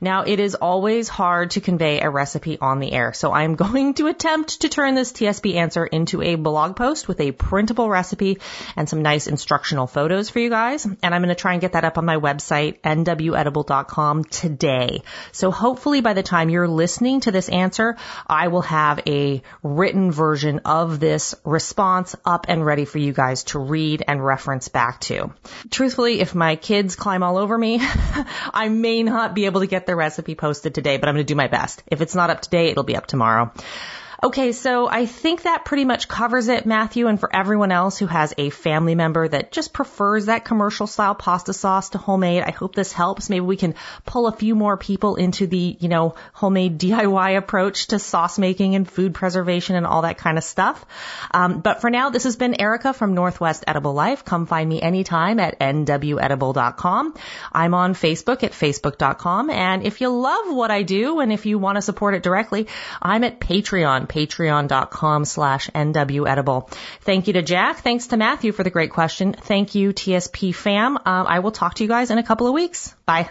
Now, 0.00 0.22
it 0.22 0.40
is 0.40 0.54
always 0.54 1.08
hard 1.08 1.52
to 1.52 1.60
convey 1.60 2.00
a 2.00 2.10
recipe 2.10 2.58
on 2.60 2.80
the 2.80 2.92
air, 2.92 3.12
so 3.12 3.32
I'm 3.32 3.54
going 3.66 3.94
to 3.94 4.06
attempt 4.06 4.46
attempt 4.46 4.62
to 4.62 4.68
turn 4.68 4.94
this 4.94 5.12
TSP 5.12 5.54
answer 5.54 5.86
into 5.86 6.22
a 6.22 6.34
blog 6.34 6.74
post 6.74 7.06
with 7.06 7.20
a 7.20 7.32
printable 7.32 7.88
recipe 7.88 8.38
and 8.74 8.88
some 8.88 9.02
nice 9.02 9.26
instructional 9.26 9.86
photos 9.86 10.30
for 10.30 10.40
you 10.40 10.50
guys. 10.50 10.84
And 10.84 11.14
I'm 11.14 11.22
going 11.22 11.28
to 11.28 11.36
try 11.36 11.52
and 11.52 11.60
get 11.60 11.74
that 11.74 11.84
up 11.84 11.98
on 11.98 12.04
my 12.04 12.16
website, 12.16 12.80
nwedible.com 12.80 14.24
today. 14.24 15.02
So 15.32 15.50
hopefully 15.50 16.00
by 16.00 16.14
the 16.14 16.22
time 16.22 16.50
you're 16.50 16.66
listening 16.66 17.20
to 17.20 17.30
this 17.30 17.48
answer, 17.48 17.96
I 18.26 18.48
will 18.48 18.62
have 18.62 19.00
a 19.06 19.42
written 19.62 20.10
version 20.10 20.62
of 20.64 20.98
this 20.98 21.34
response 21.44 22.16
up 22.24 22.46
and 22.48 22.66
ready 22.66 22.84
for 22.86 22.98
you 22.98 23.12
guys 23.12 23.44
to 23.44 23.58
read 23.58 24.02
and 24.06 24.24
reference 24.24 24.68
back 24.68 25.00
to. 25.02 25.32
Truthfully, 25.70 26.20
if 26.20 26.34
my 26.34 26.56
kids 26.56 26.96
climb 26.96 27.22
all 27.22 27.36
over 27.36 27.56
me, 27.58 27.80
I 28.52 28.68
may 28.70 29.02
not 29.02 29.34
be 29.34 29.44
able 29.44 29.60
to 29.60 29.66
get 29.66 29.86
the 29.86 29.94
recipe 29.94 30.34
posted 30.34 30.74
today, 30.74 30.96
but 30.96 31.08
I'm 31.08 31.14
going 31.14 31.26
to 31.26 31.32
do 31.32 31.36
my 31.36 31.48
best. 31.48 31.82
If 31.86 32.00
it's 32.00 32.14
not 32.14 32.30
up 32.30 32.40
today, 32.40 32.68
it'll 32.68 32.84
be 32.84 32.96
up 32.96 33.06
tomorrow. 33.06 33.52
Okay, 34.22 34.52
so 34.52 34.88
I 34.88 35.04
think 35.04 35.42
that 35.42 35.66
pretty 35.66 35.84
much 35.84 36.08
covers 36.08 36.48
it, 36.48 36.64
Matthew, 36.64 37.06
and 37.06 37.20
for 37.20 37.34
everyone 37.34 37.70
else 37.70 37.98
who 37.98 38.06
has 38.06 38.32
a 38.38 38.48
family 38.48 38.94
member 38.94 39.28
that 39.28 39.52
just 39.52 39.74
prefers 39.74 40.26
that 40.26 40.44
commercial 40.44 40.86
style 40.86 41.14
pasta 41.14 41.52
sauce 41.52 41.90
to 41.90 41.98
homemade, 41.98 42.42
I 42.42 42.50
hope 42.50 42.74
this 42.74 42.92
helps. 42.92 43.28
Maybe 43.28 43.40
we 43.40 43.58
can 43.58 43.74
pull 44.06 44.26
a 44.26 44.32
few 44.32 44.54
more 44.54 44.78
people 44.78 45.16
into 45.16 45.46
the, 45.46 45.76
you 45.78 45.90
know, 45.90 46.14
homemade 46.32 46.80
DIY 46.86 47.36
approach 47.36 47.88
to 47.88 47.98
sauce 47.98 48.38
making 48.38 48.74
and 48.74 48.90
food 48.90 49.12
preservation 49.12 49.76
and 49.76 49.86
all 49.86 50.02
that 50.02 50.16
kind 50.16 50.38
of 50.38 50.44
stuff. 50.44 50.86
Um, 51.32 51.60
but 51.60 51.82
for 51.82 51.90
now, 51.90 52.08
this 52.08 52.24
has 52.24 52.36
been 52.36 52.58
Erica 52.58 52.94
from 52.94 53.14
Northwest 53.14 53.64
Edible 53.66 53.92
Life. 53.92 54.24
Come 54.24 54.46
find 54.46 54.66
me 54.66 54.80
anytime 54.80 55.38
at 55.40 55.58
nwedible.com. 55.60 57.14
I'm 57.52 57.74
on 57.74 57.92
Facebook 57.92 58.44
at 58.44 58.52
facebook.com. 58.52 59.50
And 59.50 59.82
if 59.82 60.00
you 60.00 60.08
love 60.08 60.54
what 60.54 60.70
I 60.70 60.84
do 60.84 61.20
and 61.20 61.32
if 61.32 61.44
you 61.44 61.58
want 61.58 61.76
to 61.76 61.82
support 61.82 62.14
it 62.14 62.22
directly, 62.22 62.68
I'm 63.02 63.22
at 63.22 63.40
Patreon 63.40 64.05
patreon.com 64.06 65.24
slash 65.24 65.70
nwedible. 65.70 66.70
Thank 67.02 67.26
you 67.26 67.34
to 67.34 67.42
Jack. 67.42 67.78
Thanks 67.78 68.08
to 68.08 68.16
Matthew 68.16 68.52
for 68.52 68.64
the 68.64 68.70
great 68.70 68.90
question. 68.90 69.32
Thank 69.32 69.74
you, 69.74 69.92
TSP 69.92 70.54
fam. 70.54 70.96
Um, 70.96 71.26
I 71.26 71.40
will 71.40 71.52
talk 71.52 71.74
to 71.74 71.84
you 71.84 71.88
guys 71.88 72.10
in 72.10 72.18
a 72.18 72.22
couple 72.22 72.46
of 72.46 72.54
weeks. 72.54 72.94
Bye. 73.04 73.30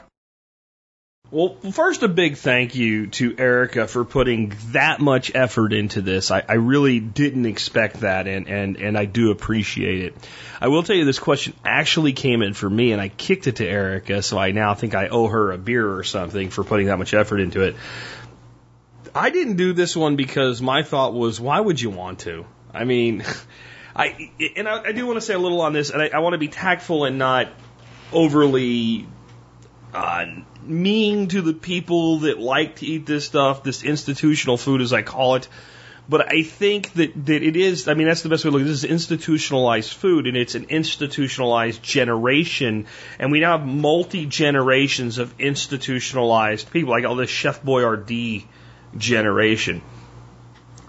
Well, 1.31 1.56
first, 1.72 2.03
a 2.03 2.07
big 2.07 2.38
thank 2.38 2.76
you 2.76 3.07
to 3.07 3.35
Erica 3.38 3.88
for 3.88 4.06
putting 4.06 4.53
that 4.72 5.02
much 5.02 5.34
effort 5.34 5.73
into 5.73 6.02
this. 6.02 6.30
I, 6.30 6.43
I, 6.47 6.53
really 6.53 6.99
didn't 6.99 7.47
expect 7.47 8.02
that, 8.02 8.27
and, 8.27 8.47
and, 8.47 8.77
and 8.77 8.97
I 8.97 9.06
do 9.06 9.31
appreciate 9.31 10.03
it. 10.03 10.30
I 10.61 10.68
will 10.68 10.84
tell 10.84 10.95
you, 10.95 11.03
this 11.03 11.18
question 11.18 11.53
actually 11.65 12.14
came 12.14 12.43
in 12.43 12.53
for 12.53 12.69
me, 12.69 12.91
and 12.91 13.02
I 13.02 13.10
kicked 13.10 13.47
it 13.47 13.56
to 13.56 13.68
Erica, 13.68 14.22
so 14.22 14.38
I 14.38 14.52
now 14.52 14.76
think 14.76 14.93
I 14.93 15.07
owe 15.07 15.27
her 15.27 15.52
a 15.52 15.57
beer 15.57 15.91
or 15.91 16.03
something 16.03 16.52
for 16.52 16.64
putting 16.64 16.88
that 16.88 16.99
much 16.99 17.15
effort 17.15 17.39
into 17.39 17.64
it. 17.64 17.76
I 19.16 19.30
didn't 19.30 19.56
do 19.56 19.72
this 19.72 19.96
one 19.96 20.18
because 20.18 20.62
my 20.62 20.84
thought 20.84 21.14
was, 21.14 21.40
why 21.40 21.60
would 21.60 21.80
you 21.80 21.90
want 21.90 22.20
to? 22.20 22.46
I 22.74 22.84
mean, 22.84 23.24
I 23.96 24.32
and 24.58 24.68
I, 24.68 24.84
I 24.84 24.92
do 24.92 25.06
want 25.06 25.16
to 25.18 25.22
say 25.22 25.34
a 25.34 25.40
little 25.40 25.62
on 25.62 25.72
this, 25.72 25.90
and 25.90 26.02
I, 26.02 26.10
I 26.14 26.20
want 26.20 26.34
to 26.34 26.38
be 26.38 26.50
tactful 26.50 27.06
and 27.06 27.18
not 27.18 27.48
overly 28.12 29.08
uh, 29.94 30.26
mean 30.64 31.30
to 31.30 31.42
the 31.42 31.54
people 31.54 32.20
that 32.20 32.40
like 32.40 32.78
to 32.78 32.86
eat 32.86 33.06
this 33.06 33.26
stuff, 33.26 33.64
this 33.64 33.84
institutional 33.84 34.58
food, 34.58 34.82
as 34.82 34.92
I 34.92 35.02
call 35.02 35.36
it. 35.36 35.48
But 36.08 36.32
I 36.32 36.44
think 36.44 36.94
that, 36.94 37.26
that 37.26 37.42
it 37.42 37.56
is, 37.56 37.88
I 37.88 37.96
mean, 37.96 38.06
that's 38.06 38.22
the 38.22 38.30
best 38.30 38.46
way 38.46 38.52
to 38.52 38.58
look 38.58 38.62
at 38.62 38.68
this 38.68 38.84
is 38.84 38.86
institutionalized 38.86 39.92
food 39.92 40.28
and 40.28 40.38
it's 40.38 40.54
an 40.54 40.66
institutionalized 40.66 41.82
generation. 41.82 42.86
And 43.18 43.32
we 43.32 43.40
now 43.40 43.58
have 43.58 43.66
multi 43.66 44.28
generations 44.28 45.18
of 45.18 45.34
institutionalized 45.40 46.70
people, 46.70 46.92
like 46.92 47.06
all 47.06 47.16
this 47.16 47.32
Chef 47.32 47.64
Boyardee 47.64 48.46
generation. 48.97 49.81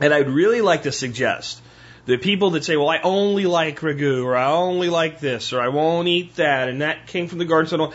And 0.01 0.13
I'd 0.13 0.29
really 0.29 0.61
like 0.61 0.83
to 0.83 0.93
suggest 0.93 1.61
that 2.07 2.23
people 2.23 2.51
that 2.51 2.65
say, 2.65 2.77
well, 2.77 2.89
I 2.89 3.01
only 3.03 3.47
like 3.47 3.81
ragu, 3.81 4.25
or 4.25 4.37
I 4.37 4.47
only 4.53 4.89
like 4.89 5.21
this, 5.21 5.53
or 5.53 5.61
I 5.61 5.69
won't 5.69 6.09
eat 6.09 6.37
that, 6.37 6.69
and 6.69 6.83
that 6.83 7.09
came 7.09 7.29
from 7.29 7.39
the 7.39 7.45
garden, 7.45 7.69
so 7.69 7.93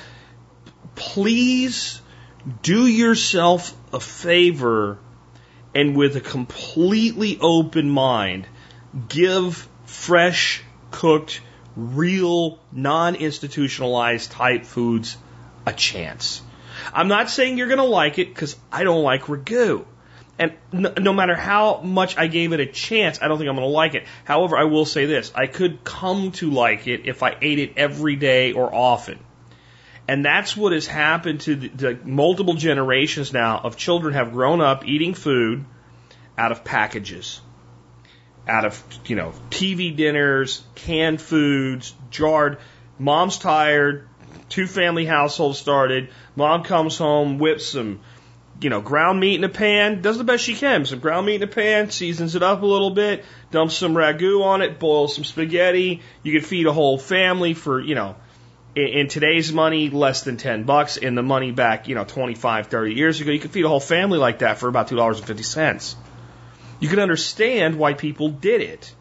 please 0.95 2.01
do 2.61 2.85
yourself 2.85 3.73
a 3.93 3.99
favor 3.99 4.99
and 5.73 5.95
with 5.95 6.15
a 6.15 6.21
completely 6.21 7.37
open 7.39 7.89
mind, 7.89 8.47
give 9.07 9.67
fresh, 9.85 10.61
cooked, 10.89 11.41
real, 11.75 12.59
non 12.71 13.15
institutionalized 13.15 14.31
type 14.31 14.65
foods 14.65 15.17
a 15.65 15.71
chance. 15.71 16.41
I'm 16.93 17.07
not 17.07 17.29
saying 17.29 17.57
you're 17.57 17.67
going 17.67 17.77
to 17.77 17.83
like 17.83 18.19
it 18.19 18.27
because 18.27 18.55
I 18.71 18.83
don't 18.83 19.03
like 19.03 19.23
ragu. 19.23 19.85
And 20.39 20.53
no, 20.71 20.93
no, 20.97 21.13
matter 21.13 21.35
how 21.35 21.81
much 21.81 22.17
I 22.17 22.27
gave 22.27 22.53
it 22.53 22.59
a 22.59 22.65
chance, 22.65 23.21
I 23.21 23.27
don't 23.27 23.37
think 23.37 23.49
I'm 23.49 23.55
going 23.55 23.67
to 23.67 23.71
like 23.73 23.93
it. 23.95 24.05
However, 24.23 24.57
I 24.57 24.63
will 24.63 24.85
say 24.85 25.05
this 25.05 25.31
I 25.35 25.47
could 25.47 25.83
come 25.83 26.31
to 26.33 26.49
like 26.49 26.87
it 26.87 27.01
if 27.05 27.21
I 27.21 27.37
ate 27.41 27.59
it 27.59 27.73
every 27.77 28.15
day 28.15 28.53
or 28.53 28.73
often. 28.73 29.19
And 30.07 30.25
that's 30.25 30.57
what 30.57 30.73
has 30.73 30.87
happened 30.87 31.41
to 31.41 31.55
the, 31.55 31.67
the 31.67 31.99
multiple 32.03 32.55
generations 32.55 33.33
now 33.33 33.59
of 33.63 33.77
children 33.77 34.13
have 34.13 34.33
grown 34.33 34.61
up 34.61 34.85
eating 34.87 35.13
food 35.13 35.65
out 36.37 36.51
of 36.51 36.63
packages, 36.63 37.39
out 38.47 38.65
of, 38.65 38.83
you 39.05 39.15
know, 39.15 39.33
TV 39.51 39.95
dinners, 39.95 40.63
canned 40.75 41.21
foods, 41.21 41.93
jarred. 42.09 42.57
Mom's 42.97 43.37
tired, 43.37 44.07
two 44.49 44.67
family 44.67 45.05
households 45.05 45.59
started. 45.59 46.09
Mom 46.35 46.63
comes 46.63 46.97
home, 46.97 47.37
whips 47.37 47.67
some 47.67 48.01
you 48.61 48.69
know, 48.69 48.79
ground 48.79 49.19
meat 49.19 49.35
in 49.35 49.43
a 49.43 49.49
pan, 49.49 50.01
does 50.01 50.19
the 50.19 50.23
best 50.23 50.43
she 50.43 50.55
can. 50.55 50.85
Some 50.85 50.99
ground 50.99 51.25
meat 51.25 51.35
in 51.35 51.43
a 51.43 51.47
pan, 51.47 51.89
seasons 51.89 52.35
it 52.35 52.43
up 52.43 52.61
a 52.61 52.65
little 52.65 52.91
bit, 52.91 53.25
dumps 53.49 53.75
some 53.75 53.95
ragu 53.95 54.43
on 54.43 54.61
it, 54.61 54.79
boils 54.79 55.15
some 55.15 55.23
spaghetti. 55.23 56.01
You 56.21 56.33
could 56.33 56.45
feed 56.45 56.67
a 56.67 56.71
whole 56.71 56.99
family 56.99 57.55
for, 57.55 57.79
you 57.79 57.95
know, 57.95 58.15
in, 58.75 58.87
in 58.87 59.07
today's 59.07 59.51
money, 59.51 59.89
less 59.89 60.21
than 60.21 60.37
10 60.37 60.63
bucks. 60.63 60.97
In 60.97 61.15
the 61.15 61.23
money 61.23 61.51
back, 61.51 61.87
you 61.87 61.95
know, 61.95 62.03
25, 62.03 62.67
30 62.67 62.93
years 62.93 63.19
ago, 63.19 63.31
you 63.31 63.39
could 63.39 63.51
feed 63.51 63.65
a 63.65 63.67
whole 63.67 63.79
family 63.79 64.19
like 64.19 64.39
that 64.39 64.59
for 64.59 64.69
about 64.69 64.89
$2.50. 64.89 65.95
You 66.79 66.87
can 66.87 66.99
understand 66.99 67.79
why 67.79 67.95
people 67.95 68.29
did 68.29 68.61
it. 68.61 68.93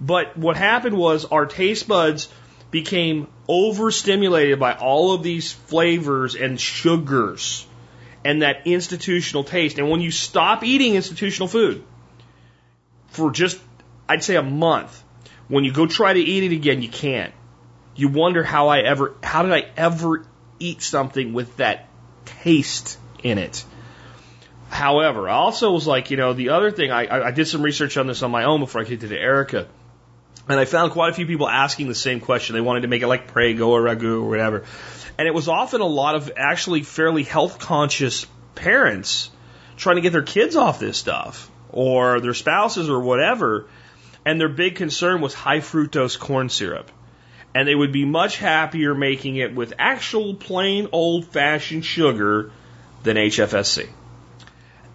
But 0.00 0.38
what 0.38 0.56
happened 0.56 0.96
was 0.96 1.26
our 1.26 1.44
taste 1.44 1.86
buds 1.86 2.28
became 2.70 3.28
overstimulated 3.46 4.58
by 4.58 4.74
all 4.74 5.12
of 5.12 5.22
these 5.22 5.52
flavors 5.52 6.34
and 6.34 6.58
sugars 6.58 7.66
and 8.26 8.42
that 8.42 8.66
institutional 8.66 9.44
taste. 9.44 9.78
And 9.78 9.88
when 9.90 10.00
you 10.00 10.10
stop 10.10 10.64
eating 10.64 10.94
institutional 10.94 11.48
food 11.48 11.84
for 13.08 13.30
just 13.30 13.58
I'd 14.08 14.22
say 14.22 14.36
a 14.36 14.42
month. 14.42 15.02
When 15.48 15.64
you 15.64 15.72
go 15.72 15.86
try 15.86 16.12
to 16.12 16.20
eat 16.20 16.44
it 16.44 16.54
again, 16.54 16.82
you 16.82 16.88
can't. 16.88 17.32
You 17.94 18.08
wonder 18.08 18.42
how 18.42 18.68
I 18.68 18.80
ever, 18.80 19.14
how 19.22 19.42
did 19.42 19.52
I 19.52 19.66
ever 19.76 20.26
eat 20.58 20.82
something 20.82 21.32
with 21.32 21.56
that 21.56 21.88
taste 22.24 22.98
in 23.22 23.38
it? 23.38 23.64
However, 24.68 25.28
I 25.28 25.34
also 25.34 25.70
was 25.70 25.86
like, 25.86 26.10
you 26.10 26.16
know, 26.16 26.32
the 26.32 26.50
other 26.50 26.70
thing, 26.70 26.90
I, 26.90 27.28
I 27.28 27.30
did 27.30 27.46
some 27.46 27.62
research 27.62 27.96
on 27.96 28.06
this 28.06 28.22
on 28.22 28.30
my 28.30 28.44
own 28.44 28.60
before 28.60 28.80
I 28.80 28.84
came 28.84 28.98
to 28.98 29.18
Erica. 29.18 29.68
And 30.48 30.60
I 30.60 30.64
found 30.64 30.92
quite 30.92 31.10
a 31.10 31.14
few 31.14 31.26
people 31.26 31.48
asking 31.48 31.88
the 31.88 31.94
same 31.94 32.20
question. 32.20 32.54
They 32.54 32.60
wanted 32.60 32.82
to 32.82 32.88
make 32.88 33.02
it 33.02 33.08
like 33.08 33.28
Prego 33.28 33.68
or 33.70 33.82
Ragu 33.82 34.22
or 34.22 34.28
whatever. 34.28 34.64
And 35.18 35.26
it 35.26 35.34
was 35.34 35.48
often 35.48 35.80
a 35.80 35.86
lot 35.86 36.14
of 36.14 36.32
actually 36.36 36.82
fairly 36.82 37.22
health 37.22 37.58
conscious 37.58 38.26
parents 38.54 39.30
trying 39.76 39.96
to 39.96 40.02
get 40.02 40.12
their 40.12 40.22
kids 40.22 40.56
off 40.56 40.78
this 40.78 40.98
stuff 40.98 41.50
or 41.70 42.20
their 42.20 42.34
spouses 42.34 42.88
or 42.88 43.00
whatever. 43.00 43.66
And 44.24 44.40
their 44.40 44.48
big 44.48 44.76
concern 44.76 45.20
was 45.20 45.34
high 45.34 45.60
fructose 45.60 46.18
corn 46.18 46.48
syrup. 46.48 46.90
And 47.54 47.66
they 47.66 47.74
would 47.74 47.92
be 47.92 48.04
much 48.04 48.36
happier 48.36 48.94
making 48.94 49.36
it 49.36 49.54
with 49.54 49.72
actual 49.78 50.34
plain 50.34 50.88
old 50.92 51.26
fashioned 51.26 51.84
sugar 51.84 52.50
than 53.02 53.16
HFSC 53.16 53.88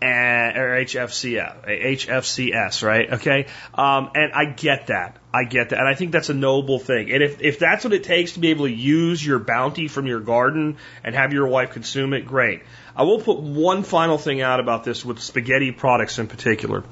and, 0.02 0.57
or 0.57 0.69
HFCS, 0.84 1.65
HFCS, 1.65 2.84
right? 2.84 3.14
Okay. 3.14 3.48
Um, 3.73 4.11
and 4.15 4.34
I 4.34 4.45
get 4.45 4.88
that. 4.88 5.18
I 5.33 5.45
get 5.45 5.69
that. 5.69 5.79
And 5.79 5.87
I 5.87 5.95
think 5.95 6.11
that's 6.11 6.29
a 6.29 6.33
noble 6.33 6.77
thing. 6.77 7.11
And 7.11 7.23
if, 7.23 7.41
if 7.41 7.57
that's 7.57 7.83
what 7.83 7.93
it 7.93 8.03
takes 8.03 8.33
to 8.33 8.39
be 8.39 8.49
able 8.49 8.65
to 8.65 8.73
use 8.73 9.25
your 9.25 9.39
bounty 9.39 9.87
from 9.87 10.05
your 10.05 10.19
garden 10.19 10.77
and 11.03 11.15
have 11.15 11.31
your 11.31 11.47
wife 11.47 11.71
consume 11.71 12.13
it, 12.13 12.25
great. 12.25 12.63
I 12.95 13.03
will 13.03 13.21
put 13.21 13.39
one 13.39 13.83
final 13.83 14.17
thing 14.17 14.41
out 14.41 14.59
about 14.59 14.83
this 14.83 15.05
with 15.05 15.19
spaghetti 15.19 15.71
products 15.71 16.19
in 16.19 16.27
particular. 16.27 16.83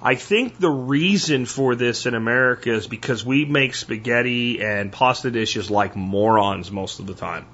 I 0.00 0.14
think 0.14 0.58
the 0.58 0.70
reason 0.70 1.46
for 1.46 1.74
this 1.74 2.06
in 2.06 2.14
America 2.14 2.72
is 2.72 2.86
because 2.86 3.24
we 3.24 3.46
make 3.46 3.74
spaghetti 3.74 4.62
and 4.62 4.92
pasta 4.92 5.30
dishes 5.30 5.70
like 5.70 5.96
morons 5.96 6.70
most 6.70 7.00
of 7.00 7.06
the 7.06 7.14
time. 7.14 7.46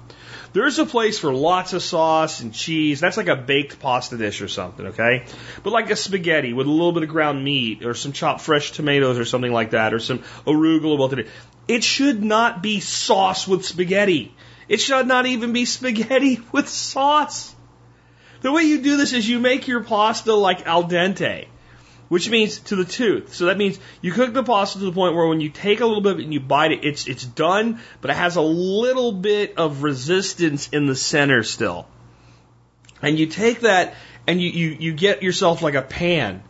There's 0.53 0.79
a 0.79 0.85
place 0.85 1.17
for 1.17 1.33
lots 1.33 1.71
of 1.71 1.81
sauce 1.81 2.41
and 2.41 2.53
cheese. 2.53 2.99
That's 2.99 3.15
like 3.15 3.29
a 3.29 3.37
baked 3.37 3.79
pasta 3.79 4.17
dish 4.17 4.41
or 4.41 4.49
something, 4.49 4.87
okay? 4.87 5.25
But 5.63 5.71
like 5.71 5.89
a 5.89 5.95
spaghetti 5.95 6.51
with 6.51 6.67
a 6.67 6.69
little 6.69 6.91
bit 6.91 7.03
of 7.03 7.09
ground 7.09 7.43
meat 7.43 7.85
or 7.85 7.93
some 7.93 8.11
chopped 8.11 8.41
fresh 8.41 8.71
tomatoes 8.71 9.17
or 9.17 9.23
something 9.23 9.51
like 9.51 9.71
that 9.71 9.93
or 9.93 9.99
some 9.99 10.19
arugula. 10.45 11.27
It 11.69 11.83
should 11.83 12.21
not 12.21 12.61
be 12.61 12.81
sauce 12.81 13.47
with 13.47 13.65
spaghetti. 13.65 14.35
It 14.67 14.81
should 14.81 15.07
not 15.07 15.25
even 15.25 15.53
be 15.53 15.65
spaghetti 15.65 16.41
with 16.51 16.67
sauce. 16.67 17.55
The 18.41 18.51
way 18.51 18.63
you 18.63 18.81
do 18.81 18.97
this 18.97 19.13
is 19.13 19.27
you 19.27 19.39
make 19.39 19.67
your 19.67 19.83
pasta 19.83 20.33
like 20.33 20.67
al 20.67 20.83
dente 20.83 21.47
which 22.11 22.29
means 22.29 22.59
to 22.59 22.75
the 22.75 22.83
tooth. 22.83 23.33
So 23.33 23.45
that 23.45 23.57
means 23.57 23.79
you 24.01 24.11
cook 24.11 24.33
the 24.33 24.43
pasta 24.43 24.79
to 24.79 24.83
the 24.83 24.91
point 24.91 25.15
where 25.15 25.27
when 25.27 25.39
you 25.39 25.49
take 25.49 25.79
a 25.79 25.85
little 25.85 26.01
bit 26.01 26.11
of 26.11 26.19
it 26.19 26.23
and 26.23 26.33
you 26.33 26.41
bite 26.41 26.73
it, 26.73 26.83
it's 26.83 27.07
it's 27.07 27.23
done, 27.23 27.79
but 28.01 28.11
it 28.11 28.17
has 28.17 28.35
a 28.35 28.41
little 28.41 29.13
bit 29.13 29.57
of 29.57 29.81
resistance 29.81 30.67
in 30.73 30.87
the 30.87 30.95
center 30.95 31.41
still. 31.41 31.87
And 33.01 33.17
you 33.17 33.27
take 33.27 33.61
that 33.61 33.95
and 34.27 34.41
you, 34.41 34.49
you, 34.49 34.77
you 34.77 34.93
get 34.93 35.23
yourself 35.23 35.61
like 35.61 35.75
a 35.75 35.81
pan 35.81 36.43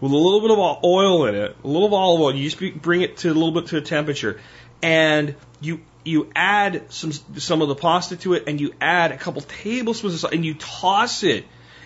with 0.00 0.10
a 0.10 0.16
little 0.16 0.40
bit 0.40 0.50
of 0.50 0.58
oil 0.82 1.26
in 1.26 1.36
it, 1.36 1.56
a 1.62 1.66
little 1.68 1.86
of 1.86 1.92
olive 1.92 2.20
oil. 2.22 2.34
You 2.34 2.50
just 2.50 2.82
bring 2.82 3.02
it 3.02 3.18
to 3.18 3.28
a 3.28 3.34
little 3.34 3.52
bit 3.52 3.66
to 3.66 3.76
a 3.76 3.80
temperature, 3.80 4.40
and 4.82 5.36
you 5.60 5.80
you 6.04 6.28
add 6.34 6.92
some 6.92 7.12
some 7.12 7.62
of 7.62 7.68
the 7.68 7.76
pasta 7.76 8.16
to 8.16 8.34
it, 8.34 8.48
and 8.48 8.60
you 8.60 8.74
add 8.80 9.12
a 9.12 9.16
couple 9.16 9.42
tablespoons 9.42 10.14
of 10.14 10.18
salt, 10.18 10.34
and 10.34 10.44
you 10.44 10.54
toss 10.54 11.22
it 11.22 11.44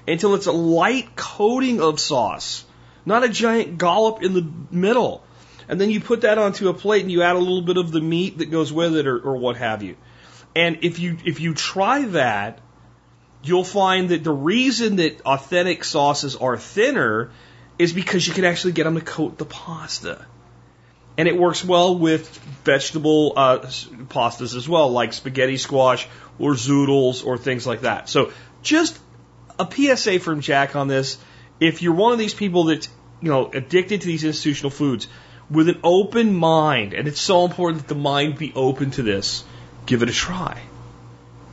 until 0.09 0.35
it's 0.35 0.47
a 0.47 0.52
light 0.52 1.15
coating 1.15 1.82
of 1.82 2.01
sauce 2.01 2.65
not 3.05 3.24
a 3.24 3.28
giant 3.28 3.78
dollop 3.78 4.22
in 4.22 4.35
the 4.35 4.47
middle. 4.70 5.24
And 5.68 5.81
then 5.81 5.90
you 5.90 6.01
put 6.01 6.22
that 6.22 6.39
onto 6.39 6.68
a 6.68 6.74
plate 6.74 7.02
and 7.02 7.12
you 7.12 7.22
add 7.22 7.36
a 7.36 7.39
little 7.39 7.62
bit 7.62 7.77
of 7.77 7.93
the 7.93 8.01
meat 8.01 8.39
that 8.39 8.51
goes 8.51 8.72
with 8.72 8.97
it 8.97 9.06
or, 9.06 9.18
or 9.18 9.36
what 9.36 9.56
have 9.56 9.82
you. 9.82 9.97
And 10.55 10.78
if 10.82 10.98
you 10.98 11.16
if 11.24 11.40
you 11.40 11.55
try 11.55 12.02
that, 12.06 12.59
you'll 13.43 13.64
find 13.64 14.09
that 14.09 14.24
the 14.24 14.32
reason 14.32 14.97
that 14.97 15.20
authentic 15.22 15.85
sauces 15.85 16.35
are 16.36 16.56
thinner 16.56 17.31
is 17.78 17.93
because 17.93 18.27
you 18.27 18.35
can 18.35 18.44
actually 18.44 18.72
get 18.72 18.85
them 18.85 18.97
to 18.97 19.01
coat 19.01 19.39
the 19.39 19.44
pasta. 19.44 20.27
And 21.16 21.28
it 21.28 21.36
works 21.36 21.64
well 21.64 21.97
with 21.97 22.28
vegetable 22.64 23.35
uh, 23.36 23.59
pastas 23.59 24.56
as 24.56 24.68
well, 24.68 24.90
like 24.90 25.12
spaghetti 25.12 25.56
squash 25.56 26.09
or 26.39 26.52
zoodles 26.52 27.24
or 27.24 27.39
things 27.39 27.66
like 27.66 27.82
that. 27.82 28.09
So 28.09 28.32
just 28.62 28.98
a 29.59 29.68
PSA 29.70 30.18
from 30.20 30.40
Jack 30.40 30.77
on 30.77 30.89
this 30.89 31.18
if 31.60 31.82
you're 31.82 31.94
one 31.94 32.12
of 32.12 32.18
these 32.18 32.34
people 32.34 32.64
that's 32.64 32.88
you 33.20 33.28
know 33.28 33.50
addicted 33.52 34.00
to 34.00 34.06
these 34.06 34.24
institutional 34.24 34.70
foods 34.70 35.06
with 35.50 35.68
an 35.68 35.80
open 35.82 36.34
mind, 36.34 36.94
and 36.94 37.08
it's 37.08 37.20
so 37.20 37.44
important 37.44 37.82
that 37.82 37.88
the 37.92 38.00
mind 38.00 38.38
be 38.38 38.52
open 38.54 38.92
to 38.92 39.02
this, 39.02 39.44
give 39.86 40.02
it 40.02 40.08
a 40.08 40.12
try. 40.12 40.60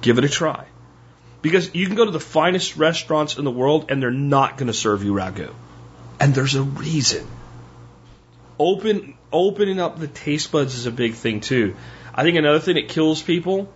Give 0.01 0.17
it 0.17 0.23
a 0.23 0.29
try. 0.29 0.65
Because 1.41 1.73
you 1.73 1.87
can 1.87 1.95
go 1.95 2.05
to 2.05 2.11
the 2.11 2.19
finest 2.19 2.77
restaurants 2.77 3.37
in 3.37 3.45
the 3.45 3.51
world 3.51 3.89
and 3.89 4.01
they're 4.01 4.11
not 4.11 4.57
going 4.57 4.67
to 4.67 4.73
serve 4.73 5.03
you 5.03 5.13
ragu. 5.13 5.51
And 6.19 6.33
there's 6.33 6.55
a 6.55 6.61
reason. 6.61 7.25
Open, 8.59 9.15
opening 9.31 9.79
up 9.79 9.99
the 9.99 10.07
taste 10.07 10.51
buds 10.51 10.75
is 10.75 10.85
a 10.85 10.91
big 10.91 11.13
thing 11.13 11.41
too. 11.41 11.75
I 12.13 12.23
think 12.23 12.37
another 12.37 12.59
thing 12.59 12.75
that 12.75 12.89
kills 12.89 13.21
people 13.21 13.71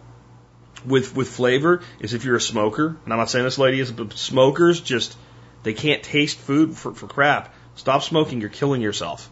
with, 0.86 1.16
with 1.16 1.30
flavor 1.30 1.82
is 2.00 2.14
if 2.14 2.26
you're 2.26 2.36
a 2.36 2.42
smoker, 2.42 2.88
and 2.88 3.14
I'm 3.14 3.20
not 3.20 3.30
saying 3.30 3.46
this 3.46 3.60
lady 3.60 3.80
is, 3.80 3.92
but 3.92 4.14
smokers 4.14 4.82
just, 4.82 5.16
they 5.64 5.74
can't 5.74 6.04
taste 6.04 6.38
food 6.38 6.76
for, 6.76 6.94
for 6.94 7.08
crap. 7.08 7.54
Stop 7.76 8.04
smoking. 8.04 8.42
You're 8.42 8.50
killing 8.50 8.82
yourself. 8.82 9.30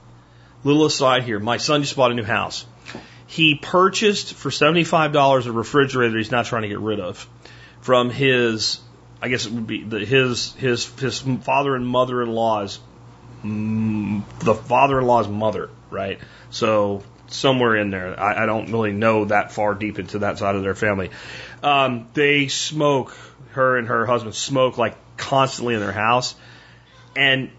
Little 0.64 0.86
aside 0.86 1.24
here. 1.24 1.40
My 1.40 1.58
son 1.58 1.82
just 1.82 1.96
bought 1.96 2.12
a 2.12 2.16
new 2.16 2.24
house. 2.24 2.66
He 3.28 3.56
purchased 3.56 4.34
for 4.34 4.50
$75 4.50 5.46
a 5.46 5.52
refrigerator 5.52 6.18
he's 6.18 6.32
not 6.32 6.46
trying 6.46 6.64
to 6.64 6.68
get 6.68 6.80
rid 6.80 7.00
of 7.00 7.28
from 7.82 8.10
his, 8.10 8.80
I 9.22 9.30
guess 9.30 9.46
it 9.46 9.52
would 9.52 9.68
be 9.68 9.84
the, 9.84 10.00
his, 10.00 10.54
his, 10.54 10.86
his 11.00 11.20
father 11.20 11.76
and 11.76 11.88
mother-in-law's, 11.88 12.80
mm, 13.44 14.24
the 14.40 14.56
father-in-law's 14.56 15.28
mother, 15.28 15.70
right? 15.92 16.20
So 16.50 17.04
somewhere 17.28 17.76
in 17.76 17.92
there. 17.92 18.20
I, 18.20 18.44
I 18.44 18.46
don't 18.46 18.72
really 18.72 18.92
know 18.92 19.26
that 19.26 19.52
far 19.52 19.76
deep 19.76 20.00
into 20.00 20.20
that 20.20 20.38
side 20.38 20.56
of 20.56 20.64
their 20.64 20.76
family. 20.76 21.12
Um, 21.64 22.08
they 22.14 22.48
smoke, 22.48 23.16
her 23.52 23.78
and 23.78 23.88
her 23.88 24.06
husband 24.06 24.36
smoke 24.36 24.78
like 24.78 24.96
constantly 25.18 25.74
in 25.74 25.80
their 25.80 25.92
house, 25.92 26.36
and 27.16 27.52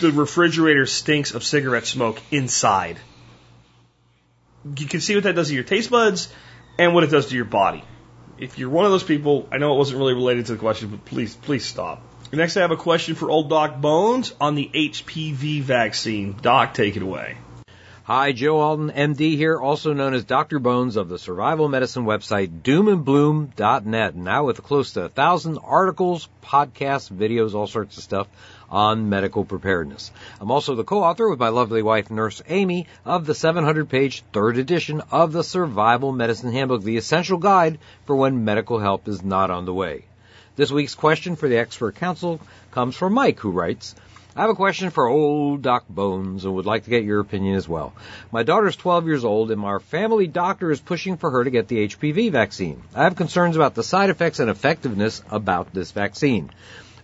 the 0.00 0.10
refrigerator 0.10 0.86
stinks 0.86 1.34
of 1.34 1.44
cigarette 1.44 1.86
smoke 1.86 2.20
inside. 2.30 2.98
You 4.76 4.86
can 4.86 5.00
see 5.00 5.14
what 5.14 5.24
that 5.24 5.34
does 5.34 5.48
to 5.48 5.54
your 5.54 5.64
taste 5.64 5.90
buds 5.90 6.32
and 6.78 6.94
what 6.94 7.04
it 7.04 7.10
does 7.10 7.26
to 7.28 7.36
your 7.36 7.44
body. 7.44 7.84
If 8.38 8.58
you're 8.58 8.70
one 8.70 8.84
of 8.84 8.90
those 8.90 9.04
people, 9.04 9.48
I 9.50 9.58
know 9.58 9.74
it 9.74 9.78
wasn't 9.78 9.98
really 9.98 10.14
related 10.14 10.46
to 10.46 10.52
the 10.52 10.58
question, 10.58 10.88
but 10.88 11.04
please, 11.04 11.34
please 11.34 11.64
stop. 11.64 12.02
Next, 12.32 12.56
I 12.56 12.60
have 12.60 12.72
a 12.72 12.76
question 12.76 13.14
for 13.14 13.30
old 13.30 13.48
Doc 13.48 13.80
Bones 13.80 14.34
on 14.40 14.56
the 14.56 14.68
HPV 14.74 15.62
vaccine. 15.62 16.36
Doc, 16.42 16.74
take 16.74 16.96
it 16.96 17.02
away. 17.02 17.36
Hi, 18.06 18.30
Joe 18.30 18.60
Alton, 18.60 18.92
MD 18.92 19.36
here, 19.36 19.58
also 19.58 19.92
known 19.92 20.14
as 20.14 20.22
Dr. 20.22 20.60
Bones 20.60 20.94
of 20.94 21.08
the 21.08 21.18
survival 21.18 21.68
medicine 21.68 22.04
website 22.04 22.62
doomandbloom.net. 22.62 24.14
Now 24.14 24.44
with 24.44 24.62
close 24.62 24.92
to 24.92 25.06
a 25.06 25.08
thousand 25.08 25.58
articles, 25.58 26.28
podcasts, 26.40 27.10
videos, 27.10 27.54
all 27.54 27.66
sorts 27.66 27.96
of 27.96 28.04
stuff 28.04 28.28
on 28.70 29.08
medical 29.08 29.44
preparedness. 29.44 30.12
I'm 30.40 30.52
also 30.52 30.76
the 30.76 30.84
co-author 30.84 31.28
with 31.28 31.40
my 31.40 31.48
lovely 31.48 31.82
wife, 31.82 32.08
Nurse 32.08 32.40
Amy, 32.46 32.86
of 33.04 33.26
the 33.26 33.34
700 33.34 33.88
page 33.88 34.22
third 34.32 34.56
edition 34.56 35.02
of 35.10 35.32
the 35.32 35.42
Survival 35.42 36.12
Medicine 36.12 36.52
Handbook, 36.52 36.84
the 36.84 36.98
essential 36.98 37.38
guide 37.38 37.80
for 38.04 38.14
when 38.14 38.44
medical 38.44 38.78
help 38.78 39.08
is 39.08 39.24
not 39.24 39.50
on 39.50 39.64
the 39.64 39.74
way. 39.74 40.04
This 40.54 40.70
week's 40.70 40.94
question 40.94 41.34
for 41.34 41.48
the 41.48 41.58
expert 41.58 41.96
council 41.96 42.40
comes 42.70 42.94
from 42.94 43.14
Mike, 43.14 43.40
who 43.40 43.50
writes, 43.50 43.96
I 44.36 44.42
have 44.42 44.50
a 44.50 44.54
question 44.54 44.90
for 44.90 45.06
old 45.06 45.62
Doc 45.62 45.88
Bones 45.88 46.44
and 46.44 46.54
would 46.54 46.66
like 46.66 46.84
to 46.84 46.90
get 46.90 47.04
your 47.04 47.20
opinion 47.20 47.56
as 47.56 47.66
well. 47.66 47.94
My 48.30 48.42
daughter's 48.42 48.76
12 48.76 49.06
years 49.06 49.24
old 49.24 49.50
and 49.50 49.64
our 49.64 49.80
family 49.80 50.26
doctor 50.26 50.70
is 50.70 50.78
pushing 50.78 51.16
for 51.16 51.30
her 51.30 51.42
to 51.42 51.48
get 51.48 51.68
the 51.68 51.88
HPV 51.88 52.30
vaccine. 52.32 52.82
I 52.94 53.04
have 53.04 53.16
concerns 53.16 53.56
about 53.56 53.74
the 53.74 53.82
side 53.82 54.10
effects 54.10 54.38
and 54.38 54.50
effectiveness 54.50 55.22
about 55.30 55.72
this 55.72 55.90
vaccine. 55.90 56.50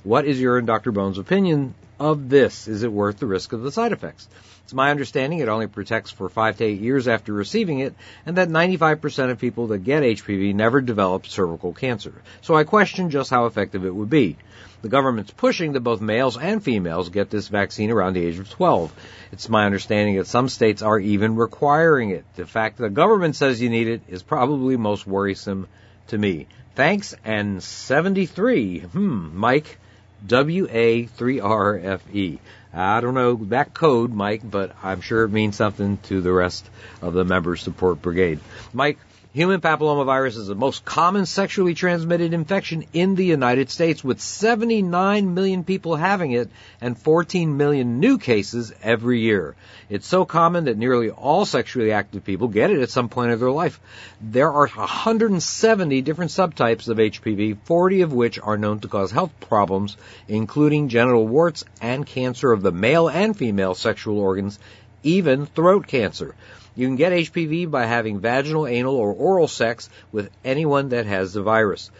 What 0.05 0.27
is 0.27 0.39
your 0.39 0.59
and 0.59 0.67
Dr. 0.67 0.93
Bones' 0.93 1.17
opinion 1.17 1.75
of 1.99 2.29
this? 2.29 2.69
Is 2.69 2.83
it 2.83 2.93
worth 2.93 3.19
the 3.19 3.27
risk 3.27 3.55
of 3.55 3.63
the 3.63 3.73
side 3.73 3.93
effects? 3.93 4.29
It's 4.65 4.75
my 4.75 4.91
understanding 4.91 5.41
it 5.41 5.49
only 5.49 5.67
protects 5.67 6.11
for 6.11 6.29
five 6.29 6.59
to 6.59 6.65
eight 6.65 6.81
years 6.81 7.09
after 7.09 7.33
receiving 7.33 7.81
it, 7.81 7.95
and 8.25 8.37
that 8.37 8.49
95% 8.49 9.31
of 9.31 9.39
people 9.39 9.69
that 9.69 9.79
get 9.79 10.03
HPV 10.03 10.55
never 10.55 10.81
develop 10.81 11.27
cervical 11.27 11.73
cancer. 11.73 12.15
So 12.41 12.55
I 12.55 12.65
question 12.65 13.11
just 13.11 13.31
how 13.31 13.47
effective 13.47 13.85
it 13.85 13.95
would 13.95 14.11
be. 14.11 14.37
The 14.83 14.89
government's 14.89 15.31
pushing 15.31 15.73
that 15.73 15.81
both 15.81 16.01
males 16.01 16.37
and 16.37 16.63
females 16.63 17.09
get 17.09 17.31
this 17.31 17.49
vaccine 17.49 17.91
around 17.91 18.15
the 18.15 18.25
age 18.25 18.39
of 18.39 18.51
12. 18.51 18.93
It's 19.31 19.49
my 19.49 19.65
understanding 19.65 20.17
that 20.17 20.27
some 20.27 20.49
states 20.49 20.83
are 20.83 20.99
even 20.99 21.37
requiring 21.37 22.11
it. 22.11 22.25
The 22.35 22.47
fact 22.47 22.79
that 22.79 22.85
the 22.85 22.91
government 22.91 23.37
says 23.37 23.61
you 23.61 23.71
need 23.71 23.89
it 23.89 24.03
is 24.09 24.23
probably 24.23 24.77
most 24.77 25.07
worrisome 25.07 25.69
to 26.09 26.19
me. 26.19 26.47
Thanks 26.75 27.15
and 27.25 27.63
73. 27.63 28.81
Hmm, 28.81 29.37
Mike, 29.37 29.79
W-A-3-R-F-E. 30.27 32.39
I 32.75 33.01
don't 33.01 33.15
know 33.15 33.35
that 33.47 33.75
code, 33.75 34.13
Mike, 34.13 34.49
but 34.49 34.75
I'm 34.83 35.03
sure 35.03 35.25
it 35.25 35.31
means 35.31 35.57
something 35.57 35.99
to 36.05 36.21
the 36.21 36.33
rest 36.33 36.69
of 37.03 37.13
the 37.13 37.25
Member 37.25 37.57
Support 37.57 38.01
Brigade. 38.01 38.39
Mike, 38.73 38.99
Human 39.35 39.63
papillomavirus 39.63 40.37
is 40.37 40.47
the 40.49 40.55
most 40.55 40.85
common 40.85 41.25
sexually 41.25 41.73
transmitted 41.73 42.35
infection 42.35 42.85
in 42.93 43.15
the 43.15 43.25
United 43.25 43.71
States, 43.71 44.05
with 44.05 44.21
79 44.21 45.33
million 45.33 45.65
people 45.65 45.97
having 45.97 46.33
it 46.33 46.51
and 46.83 46.99
14 46.99 47.57
million 47.57 47.99
new 47.99 48.19
cases 48.19 48.75
every 48.83 49.21
year. 49.21 49.55
It's 49.89 50.07
so 50.07 50.27
common 50.27 50.67
that 50.67 50.77
nearly 50.77 51.09
all 51.09 51.47
sexually 51.47 51.93
active 51.93 52.25
people 52.25 52.49
get 52.49 52.71
it 52.71 52.83
at 52.83 52.91
some 52.91 53.09
point 53.09 53.33
of 53.33 53.41
their 53.41 53.51
life. 53.51 53.81
There 54.21 54.53
are 54.53 54.69
170 54.69 56.03
different 56.03 56.31
subtypes 56.31 56.89
of 56.89 56.99
HPV, 56.99 57.57
40 57.65 58.03
of 58.03 58.13
which 58.13 58.39
are 58.39 58.59
known 58.59 58.81
to 58.81 58.89
cause 58.89 59.13
health 59.13 59.33
problems, 59.41 59.97
including 60.29 60.91
genital 60.91 61.27
warts 61.27 61.65
and 61.81 62.05
cancer 62.05 62.53
of 62.53 62.61
the 62.61 62.71
male 62.71 63.09
and 63.09 63.35
female 63.35 63.75
sexual 63.75 64.19
organs, 64.19 64.59
even 65.03 65.47
throat 65.47 65.87
cancer. 65.87 66.35
You 66.75 66.87
can 66.87 66.97
get 66.97 67.13
HPV 67.13 67.71
by 67.71 67.85
having 67.85 68.21
vaginal, 68.21 68.67
anal, 68.67 68.97
or 68.97 69.13
oral 69.13 69.47
sex 69.47 69.91
with 70.11 70.31
anyone 70.43 70.89
that 70.89 71.05
has 71.05 71.35
the 71.35 71.43
virus. 71.43 71.91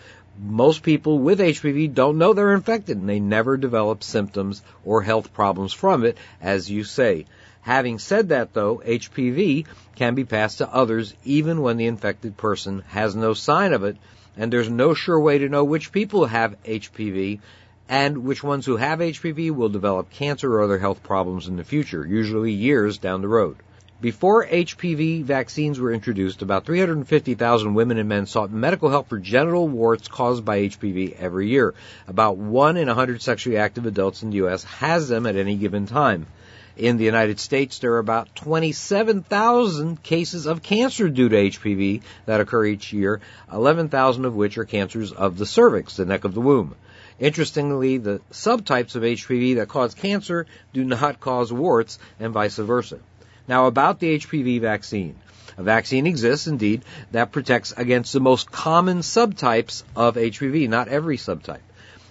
Most 0.41 0.83
people 0.83 1.19
with 1.19 1.41
HPV 1.41 1.93
don't 1.93 2.17
know 2.17 2.33
they're 2.33 2.55
infected 2.55 2.97
and 2.97 3.07
they 3.07 3.21
never 3.21 3.59
develop 3.59 4.03
symptoms 4.03 4.63
or 4.83 5.03
health 5.03 5.35
problems 5.35 5.75
from 5.75 6.05
it, 6.05 6.17
as 6.41 6.71
you 6.71 6.85
say. 6.85 7.27
Having 7.61 7.99
said 7.99 8.31
that 8.31 8.55
though, 8.55 8.83
HPV 8.85 9.67
can 9.95 10.15
be 10.15 10.25
passed 10.25 10.59
to 10.59 10.73
others 10.73 11.15
even 11.23 11.61
when 11.61 11.77
the 11.77 11.87
infected 11.87 12.39
person 12.39 12.83
has 12.89 13.15
no 13.15 13.35
sign 13.35 13.75
of 13.75 13.85
it, 13.85 13.99
and 14.39 14.51
there's 14.51 14.71
no 14.71 14.95
sure 14.95 15.21
way 15.21 15.37
to 15.37 15.51
know 15.51 15.65
which 15.65 15.93
people 15.93 16.25
have 16.25 16.57
HPV 16.65 17.41
and 17.91 18.25
which 18.25 18.43
ones 18.43 18.65
who 18.65 18.79
have 18.79 19.01
HPV 19.01 19.51
will 19.51 19.69
develop 19.69 20.09
cancer 20.11 20.51
or 20.51 20.63
other 20.63 20.79
health 20.79 21.03
problems 21.03 21.47
in 21.47 21.57
the 21.57 21.65
future, 21.65 22.07
usually 22.07 22.53
years 22.53 22.97
down 22.97 23.21
the 23.21 23.29
road. 23.29 23.57
Before 24.03 24.45
HPV 24.45 25.23
vaccines 25.23 25.79
were 25.79 25.93
introduced, 25.93 26.43
about 26.43 26.67
350,000 26.67 27.75
women 27.75 27.99
and 27.99 28.09
men 28.09 28.27
sought 28.27 28.51
medical 28.51 28.91
help 28.91 29.09
for 29.09 29.21
genital 29.21 29.69
warts 29.69 30.09
caused 30.09 30.45
by 30.45 30.63
HPV 30.63 31.15
every 31.21 31.49
year. 31.51 31.73
About 32.09 32.37
1 32.37 32.77
in 32.79 32.89
100 32.89 33.23
sexually 33.23 33.59
active 33.59 33.87
adults 33.87 34.25
in 34.25 34.31
the 34.31 34.39
U.S. 34.39 34.65
has 34.65 35.09
them 35.09 35.25
at 35.25 35.37
any 35.37 35.55
given 35.55 35.87
time. 35.87 36.27
In 36.77 36.97
the 36.97 37.05
United 37.05 37.39
States, 37.39 37.79
there 37.79 37.93
are 37.93 38.01
about 38.01 38.35
27,000 38.35 40.03
cases 40.03 40.47
of 40.47 40.65
cancer 40.65 41.09
due 41.09 41.29
to 41.29 41.37
HPV 41.37 42.03
that 42.27 42.41
occur 42.41 42.65
each 42.65 42.93
year, 42.93 43.21
11,000 43.53 44.25
of 44.25 44.35
which 44.35 44.59
are 44.59 44.65
cancers 44.65 45.13
of 45.13 45.39
the 45.39 45.47
cervix, 45.47 45.95
the 45.95 46.07
neck 46.07 46.25
of 46.25 46.35
the 46.35 46.41
womb. 46.41 46.75
Interestingly, 47.21 47.99
the 47.99 48.21
subtypes 48.33 48.97
of 48.97 49.05
HPV 49.05 49.55
that 49.57 49.69
cause 49.69 49.95
cancer 49.95 50.47
do 50.73 50.83
not 50.83 51.21
cause 51.21 51.53
warts 51.53 52.01
and 52.19 52.33
vice 52.33 52.57
versa. 52.57 52.99
Now, 53.49 53.67
about 53.67 54.01
the 54.01 54.19
HPV 54.19 54.61
vaccine. 54.61 55.17
A 55.59 55.63
vaccine 55.63 56.07
exists, 56.07 56.47
indeed, 56.47 56.83
that 57.11 57.33
protects 57.33 57.73
against 57.77 58.13
the 58.13 58.21
most 58.21 58.51
common 58.51 58.99
subtypes 58.99 59.83
of 59.95 60.17
HPV, 60.17 60.69
not 60.69 60.89
every 60.89 61.19
subtype. 61.19 61.61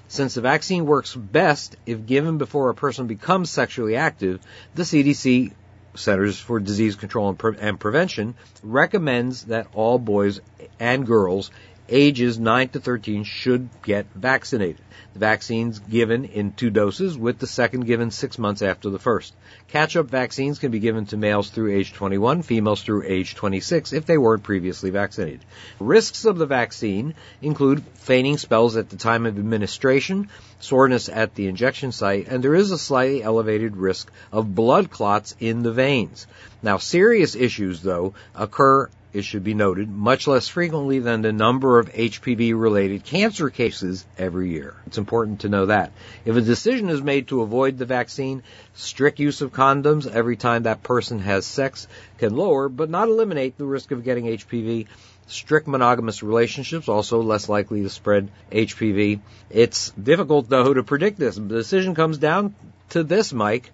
Since 0.07 0.33
the 0.33 0.41
vaccine 0.41 0.85
works 0.85 1.15
best 1.15 1.75
if 1.85 2.05
given 2.05 2.37
before 2.37 2.69
a 2.69 2.75
person 2.75 3.07
becomes 3.07 3.49
sexually 3.49 3.95
active, 3.95 4.41
the 4.75 4.83
CDC 4.83 5.53
Centers 5.95 6.39
for 6.39 6.59
Disease 6.59 6.95
Control 6.95 7.29
and, 7.29 7.39
Pre- 7.39 7.57
and, 7.59 7.79
Prevention 7.79 8.35
recommends 8.63 9.45
that 9.45 9.67
all 9.73 9.99
boys 9.99 10.39
and 10.79 11.05
girls 11.05 11.51
ages 11.91 12.39
9 12.39 12.69
to 12.69 12.79
13 12.79 13.23
should 13.23 13.69
get 13.83 14.07
vaccinated. 14.15 14.81
The 15.13 15.19
vaccine's 15.19 15.79
given 15.79 16.23
in 16.23 16.53
two 16.53 16.69
doses, 16.69 17.17
with 17.17 17.37
the 17.37 17.47
second 17.47 17.85
given 17.85 18.11
six 18.11 18.39
months 18.39 18.61
after 18.61 18.89
the 18.89 18.97
first. 18.97 19.33
Catch-up 19.67 20.09
vaccines 20.09 20.57
can 20.57 20.71
be 20.71 20.79
given 20.79 21.05
to 21.07 21.17
males 21.17 21.49
through 21.49 21.73
age 21.73 21.91
21, 21.91 22.43
females 22.43 22.81
through 22.81 23.03
age 23.03 23.35
26 23.35 23.91
if 23.91 24.05
they 24.05 24.17
weren't 24.17 24.43
previously 24.43 24.89
vaccinated. 24.89 25.41
Risks 25.81 26.23
of 26.23 26.37
the 26.37 26.45
vaccine 26.45 27.13
include 27.41 27.83
fainting 27.95 28.37
spells 28.37 28.77
at 28.77 28.89
the 28.89 28.95
time 28.95 29.25
of 29.25 29.37
administration, 29.37 30.29
soreness 30.61 31.09
at 31.09 31.35
the 31.35 31.47
injection 31.47 31.91
site, 31.91 32.27
and 32.29 32.41
there 32.41 32.55
is 32.55 32.71
a 32.71 32.77
slightly 32.77 33.21
elevated 33.21 33.75
risk 33.75 34.09
of 34.31 34.55
blood 34.55 34.89
clots 34.89 35.35
in 35.41 35.61
the 35.61 35.73
veins. 35.73 36.25
Now, 36.63 36.77
serious 36.77 37.35
issues, 37.35 37.81
though, 37.81 38.13
occur 38.33 38.89
it 39.13 39.23
should 39.23 39.43
be 39.43 39.53
noted, 39.53 39.89
much 39.89 40.27
less 40.27 40.47
frequently 40.47 40.99
than 40.99 41.21
the 41.21 41.33
number 41.33 41.79
of 41.79 41.91
HPV 41.91 42.59
related 42.59 43.03
cancer 43.03 43.49
cases 43.49 44.05
every 44.17 44.51
year. 44.51 44.75
It's 44.87 44.97
important 44.97 45.41
to 45.41 45.49
know 45.49 45.65
that. 45.65 45.91
If 46.23 46.35
a 46.35 46.41
decision 46.41 46.89
is 46.89 47.01
made 47.01 47.27
to 47.27 47.41
avoid 47.41 47.77
the 47.77 47.85
vaccine, 47.85 48.43
strict 48.73 49.19
use 49.19 49.41
of 49.41 49.51
condoms 49.51 50.09
every 50.09 50.37
time 50.37 50.63
that 50.63 50.83
person 50.83 51.19
has 51.19 51.45
sex 51.45 51.87
can 52.19 52.35
lower 52.35 52.69
but 52.69 52.89
not 52.89 53.09
eliminate 53.09 53.57
the 53.57 53.65
risk 53.65 53.91
of 53.91 54.03
getting 54.03 54.25
HPV. 54.25 54.87
Strict 55.27 55.67
monogamous 55.67 56.23
relationships 56.23 56.89
also 56.89 57.21
less 57.21 57.47
likely 57.47 57.83
to 57.83 57.89
spread 57.89 58.29
HPV. 58.51 59.19
It's 59.49 59.91
difficult 59.91 60.49
though 60.49 60.73
to 60.73 60.83
predict 60.83 61.19
this. 61.19 61.35
The 61.35 61.41
decision 61.41 61.95
comes 61.95 62.17
down 62.17 62.55
to 62.89 63.03
this, 63.03 63.33
Mike. 63.33 63.71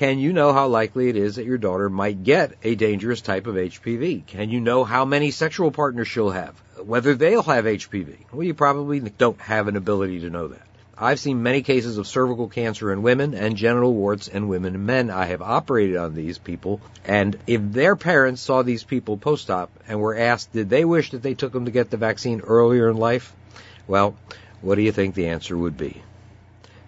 Can 0.00 0.18
you 0.18 0.32
know 0.32 0.54
how 0.54 0.68
likely 0.68 1.10
it 1.10 1.16
is 1.18 1.36
that 1.36 1.44
your 1.44 1.58
daughter 1.58 1.90
might 1.90 2.24
get 2.24 2.54
a 2.62 2.74
dangerous 2.74 3.20
type 3.20 3.46
of 3.46 3.56
HPV? 3.56 4.24
Can 4.26 4.48
you 4.48 4.58
know 4.58 4.82
how 4.82 5.04
many 5.04 5.30
sexual 5.30 5.70
partners 5.70 6.08
she'll 6.08 6.30
have? 6.30 6.54
Whether 6.82 7.14
they'll 7.14 7.42
have 7.42 7.66
HPV? 7.66 8.32
Well, 8.32 8.42
you 8.42 8.54
probably 8.54 9.00
don't 9.00 9.38
have 9.42 9.68
an 9.68 9.76
ability 9.76 10.20
to 10.20 10.30
know 10.30 10.48
that. 10.48 10.66
I've 10.96 11.20
seen 11.20 11.42
many 11.42 11.60
cases 11.60 11.98
of 11.98 12.06
cervical 12.06 12.48
cancer 12.48 12.90
in 12.94 13.02
women 13.02 13.34
and 13.34 13.58
genital 13.58 13.92
warts 13.92 14.26
in 14.26 14.48
women 14.48 14.74
and 14.74 14.86
men. 14.86 15.10
I 15.10 15.26
have 15.26 15.42
operated 15.42 15.98
on 15.98 16.14
these 16.14 16.38
people, 16.38 16.80
and 17.04 17.38
if 17.46 17.60
their 17.60 17.94
parents 17.94 18.40
saw 18.40 18.62
these 18.62 18.84
people 18.84 19.18
post-op 19.18 19.70
and 19.86 20.00
were 20.00 20.16
asked, 20.16 20.50
did 20.54 20.70
they 20.70 20.86
wish 20.86 21.10
that 21.10 21.22
they 21.22 21.34
took 21.34 21.52
them 21.52 21.66
to 21.66 21.70
get 21.70 21.90
the 21.90 21.98
vaccine 21.98 22.40
earlier 22.40 22.88
in 22.88 22.96
life? 22.96 23.34
Well, 23.86 24.16
what 24.62 24.76
do 24.76 24.80
you 24.80 24.92
think 24.92 25.14
the 25.14 25.26
answer 25.26 25.58
would 25.58 25.76
be? 25.76 26.00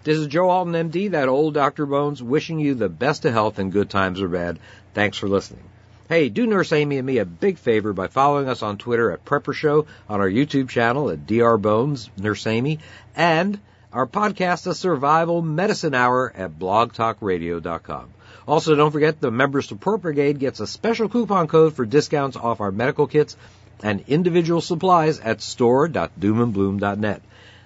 This 0.03 0.17
is 0.17 0.27
Joe 0.27 0.49
Alton, 0.49 0.73
MD, 0.73 1.11
that 1.11 1.29
old 1.29 1.53
Dr. 1.53 1.85
Bones, 1.85 2.21
wishing 2.21 2.59
you 2.59 2.75
the 2.75 2.89
best 2.89 3.23
of 3.23 3.31
health 3.31 3.57
in 3.57 3.69
good 3.69 3.89
times 3.89 4.21
or 4.21 4.27
bad. 4.27 4.59
Thanks 4.93 5.17
for 5.17 5.29
listening. 5.29 5.63
Hey, 6.09 6.27
do 6.27 6.45
Nurse 6.45 6.73
Amy 6.73 6.97
and 6.97 7.07
me 7.07 7.19
a 7.19 7.25
big 7.25 7.57
favor 7.57 7.93
by 7.93 8.07
following 8.07 8.49
us 8.49 8.61
on 8.61 8.77
Twitter 8.77 9.11
at 9.11 9.23
Prepper 9.23 9.53
Show, 9.53 9.85
on 10.09 10.19
our 10.19 10.29
YouTube 10.29 10.67
channel 10.67 11.09
at 11.09 11.25
Dr. 11.25 11.57
Bones, 11.57 12.09
Nurse 12.17 12.45
Amy, 12.47 12.79
and 13.15 13.57
our 13.93 14.05
podcast, 14.05 14.63
The 14.63 14.75
Survival 14.75 15.41
Medicine 15.41 15.93
Hour, 15.93 16.33
at 16.35 16.59
blogtalkradio.com. 16.59 18.09
Also, 18.45 18.75
don't 18.75 18.91
forget 18.91 19.21
the 19.21 19.31
Member 19.31 19.61
Support 19.61 20.01
Brigade 20.01 20.37
gets 20.37 20.59
a 20.59 20.67
special 20.67 21.07
coupon 21.07 21.47
code 21.47 21.75
for 21.75 21.85
discounts 21.85 22.35
off 22.35 22.59
our 22.59 22.73
medical 22.73 23.07
kits 23.07 23.37
and 23.81 24.03
individual 24.07 24.59
supplies 24.59 25.21
at 25.21 25.41
store.doomandbloom.net. 25.41 27.21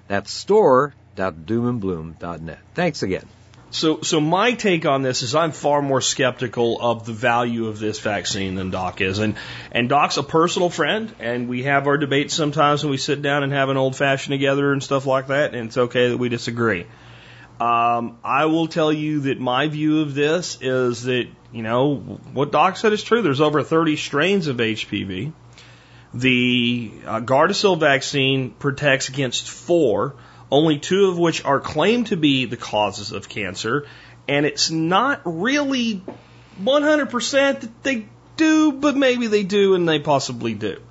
That's 0.08 0.32
store 0.32 0.94
www.doomandbloom.net. 1.18 2.60
Thanks 2.74 3.04
again. 3.04 3.26
So, 3.70 4.02
so 4.02 4.22
my 4.22 4.54
take 4.54 4.86
on 4.86 5.02
this 5.02 5.24
is 5.24 5.36
I'm 5.36 5.52
far 5.52 5.82
more 5.82 6.00
skeptical 6.00 6.80
of 6.80 7.06
the 7.06 7.12
value 7.12 7.68
of 7.68 7.80
this 7.80 8.00
vaccine 8.00 8.56
than 8.56 8.70
Doc 8.70 9.02
is, 9.02 9.20
and 9.20 9.36
and 9.74 9.90
Doc's 9.90 10.16
a 10.16 10.24
personal 10.24 10.70
friend, 10.70 11.14
and 11.20 11.50
we 11.50 11.64
have 11.64 11.86
our 11.86 11.98
debates 11.98 12.34
sometimes 12.34 12.84
when 12.84 12.92
we 12.92 12.98
sit 12.98 13.22
down 13.22 13.44
and 13.44 13.52
have 13.52 13.68
an 13.68 13.76
old 13.76 13.98
fashioned 13.98 14.32
together 14.32 14.72
and 14.72 14.82
stuff 14.82 15.06
like 15.06 15.28
that, 15.28 15.54
and 15.54 15.68
it's 15.68 15.78
okay 15.78 16.10
that 16.10 16.18
we 16.18 16.30
disagree. 16.30 16.86
Um, 17.60 18.20
I 18.24 18.46
will 18.46 18.68
tell 18.68 18.94
you 18.94 19.22
that 19.22 19.40
my 19.40 19.68
view 19.68 20.02
of 20.02 20.14
this 20.14 20.60
is 20.62 21.04
that 21.04 21.28
you 21.52 21.62
know 21.62 21.96
what 21.96 22.54
Doc 22.54 22.78
said 22.78 22.94
is 22.94 23.04
true. 23.04 23.22
There's 23.22 23.42
over 23.42 23.64
30 23.64 23.98
strains 23.98 24.48
of 24.48 24.58
HPV. 24.58 25.34
The 26.14 26.92
uh, 27.06 27.20
Gardasil 27.20 27.78
vaccine 27.78 28.52
protects 28.52 29.10
against 29.10 29.50
four 29.50 30.16
only 30.52 30.80
two 30.80 31.10
of 31.10 31.18
which 31.18 31.44
are 31.44 31.60
claimed 31.60 32.08
to 32.08 32.18
be 32.18 32.46
the 32.46 32.58
causes 32.58 33.12
of 33.12 33.28
cancer, 33.30 33.86
and 34.28 34.46
it's 34.46 34.70
not 34.72 35.22
really 35.26 36.04
100% 36.62 37.60
that 37.62 37.84
they 37.84 38.08
do, 38.36 38.72
but 38.72 38.96
maybe 38.96 39.28
they 39.28 39.44
do 39.44 39.76
and 39.76 39.88
they 39.88 40.00
possibly 40.00 40.54
do. 40.54 40.82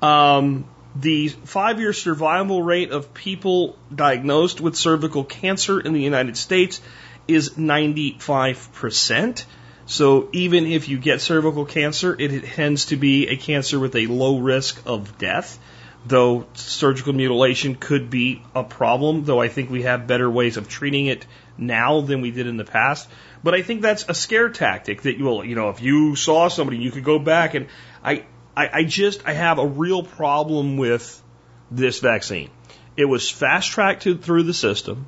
Um, 0.00 0.66
the 0.94 1.28
five 1.28 1.80
year 1.80 1.92
survival 1.92 2.62
rate 2.62 2.90
of 2.90 3.14
people 3.14 3.78
diagnosed 3.94 4.60
with 4.60 4.76
cervical 4.76 5.24
cancer 5.24 5.80
in 5.80 5.92
the 5.92 6.02
United 6.02 6.36
States 6.36 6.80
is 7.26 7.50
95%. 7.50 9.44
So 9.86 10.28
even 10.32 10.66
if 10.66 10.88
you 10.88 10.98
get 10.98 11.20
cervical 11.20 11.64
cancer, 11.64 12.14
it 12.18 12.44
tends 12.44 12.86
to 12.86 12.96
be 12.96 13.28
a 13.28 13.36
cancer 13.36 13.78
with 13.78 13.96
a 13.96 14.06
low 14.06 14.38
risk 14.38 14.82
of 14.86 15.18
death 15.18 15.58
though 16.06 16.46
surgical 16.54 17.12
mutilation 17.12 17.74
could 17.76 18.10
be 18.10 18.42
a 18.54 18.64
problem, 18.64 19.24
though 19.24 19.40
I 19.40 19.48
think 19.48 19.70
we 19.70 19.82
have 19.82 20.06
better 20.06 20.30
ways 20.30 20.56
of 20.56 20.68
treating 20.68 21.06
it 21.06 21.26
now 21.56 22.00
than 22.00 22.20
we 22.20 22.30
did 22.30 22.46
in 22.46 22.56
the 22.56 22.64
past. 22.64 23.08
But 23.44 23.54
I 23.54 23.62
think 23.62 23.82
that's 23.82 24.04
a 24.08 24.14
scare 24.14 24.48
tactic 24.48 25.02
that 25.02 25.16
you 25.16 25.24
will, 25.24 25.44
you 25.44 25.54
know, 25.54 25.70
if 25.70 25.80
you 25.80 26.16
saw 26.16 26.48
somebody, 26.48 26.78
you 26.78 26.90
could 26.90 27.04
go 27.04 27.18
back 27.18 27.54
and 27.54 27.68
I, 28.02 28.24
I, 28.56 28.70
I 28.72 28.84
just, 28.84 29.26
I 29.26 29.32
have 29.32 29.58
a 29.58 29.66
real 29.66 30.02
problem 30.02 30.76
with 30.76 31.22
this 31.70 32.00
vaccine. 32.00 32.50
It 32.96 33.04
was 33.04 33.30
fast 33.30 33.70
tracked 33.70 34.02
through 34.02 34.42
the 34.42 34.54
system. 34.54 35.06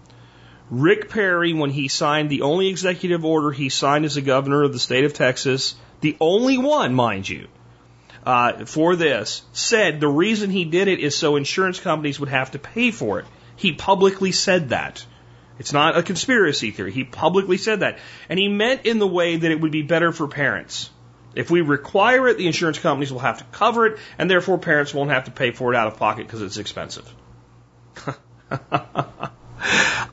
Rick 0.70 1.10
Perry, 1.10 1.52
when 1.52 1.70
he 1.70 1.88
signed 1.88 2.30
the 2.30 2.42
only 2.42 2.68
executive 2.68 3.24
order 3.24 3.50
he 3.50 3.68
signed 3.68 4.04
as 4.04 4.16
a 4.16 4.22
governor 4.22 4.62
of 4.62 4.72
the 4.72 4.78
state 4.78 5.04
of 5.04 5.12
Texas, 5.12 5.74
the 6.00 6.16
only 6.20 6.56
one, 6.56 6.94
mind 6.94 7.28
you, 7.28 7.48
uh, 8.24 8.64
for 8.64 8.96
this, 8.96 9.42
said 9.52 10.00
the 10.00 10.08
reason 10.08 10.50
he 10.50 10.64
did 10.64 10.88
it 10.88 11.00
is 11.00 11.16
so 11.16 11.36
insurance 11.36 11.78
companies 11.80 12.18
would 12.20 12.28
have 12.28 12.52
to 12.52 12.58
pay 12.58 12.90
for 12.90 13.20
it. 13.20 13.26
He 13.56 13.72
publicly 13.72 14.32
said 14.32 14.70
that. 14.70 15.04
It's 15.58 15.72
not 15.72 15.96
a 15.96 16.02
conspiracy 16.02 16.70
theory. 16.72 16.90
He 16.90 17.04
publicly 17.04 17.58
said 17.58 17.80
that. 17.80 17.98
And 18.28 18.38
he 18.38 18.48
meant 18.48 18.86
in 18.86 18.98
the 18.98 19.06
way 19.06 19.36
that 19.36 19.50
it 19.50 19.60
would 19.60 19.70
be 19.70 19.82
better 19.82 20.10
for 20.10 20.26
parents. 20.26 20.90
If 21.34 21.50
we 21.50 21.60
require 21.60 22.28
it, 22.28 22.38
the 22.38 22.46
insurance 22.46 22.78
companies 22.78 23.12
will 23.12 23.20
have 23.20 23.38
to 23.38 23.44
cover 23.44 23.86
it, 23.86 23.98
and 24.18 24.30
therefore 24.30 24.58
parents 24.58 24.94
won't 24.94 25.10
have 25.10 25.24
to 25.24 25.30
pay 25.30 25.50
for 25.50 25.72
it 25.72 25.76
out 25.76 25.88
of 25.88 25.96
pocket 25.96 26.26
because 26.26 26.42
it's 26.42 26.58
expensive. 26.58 27.12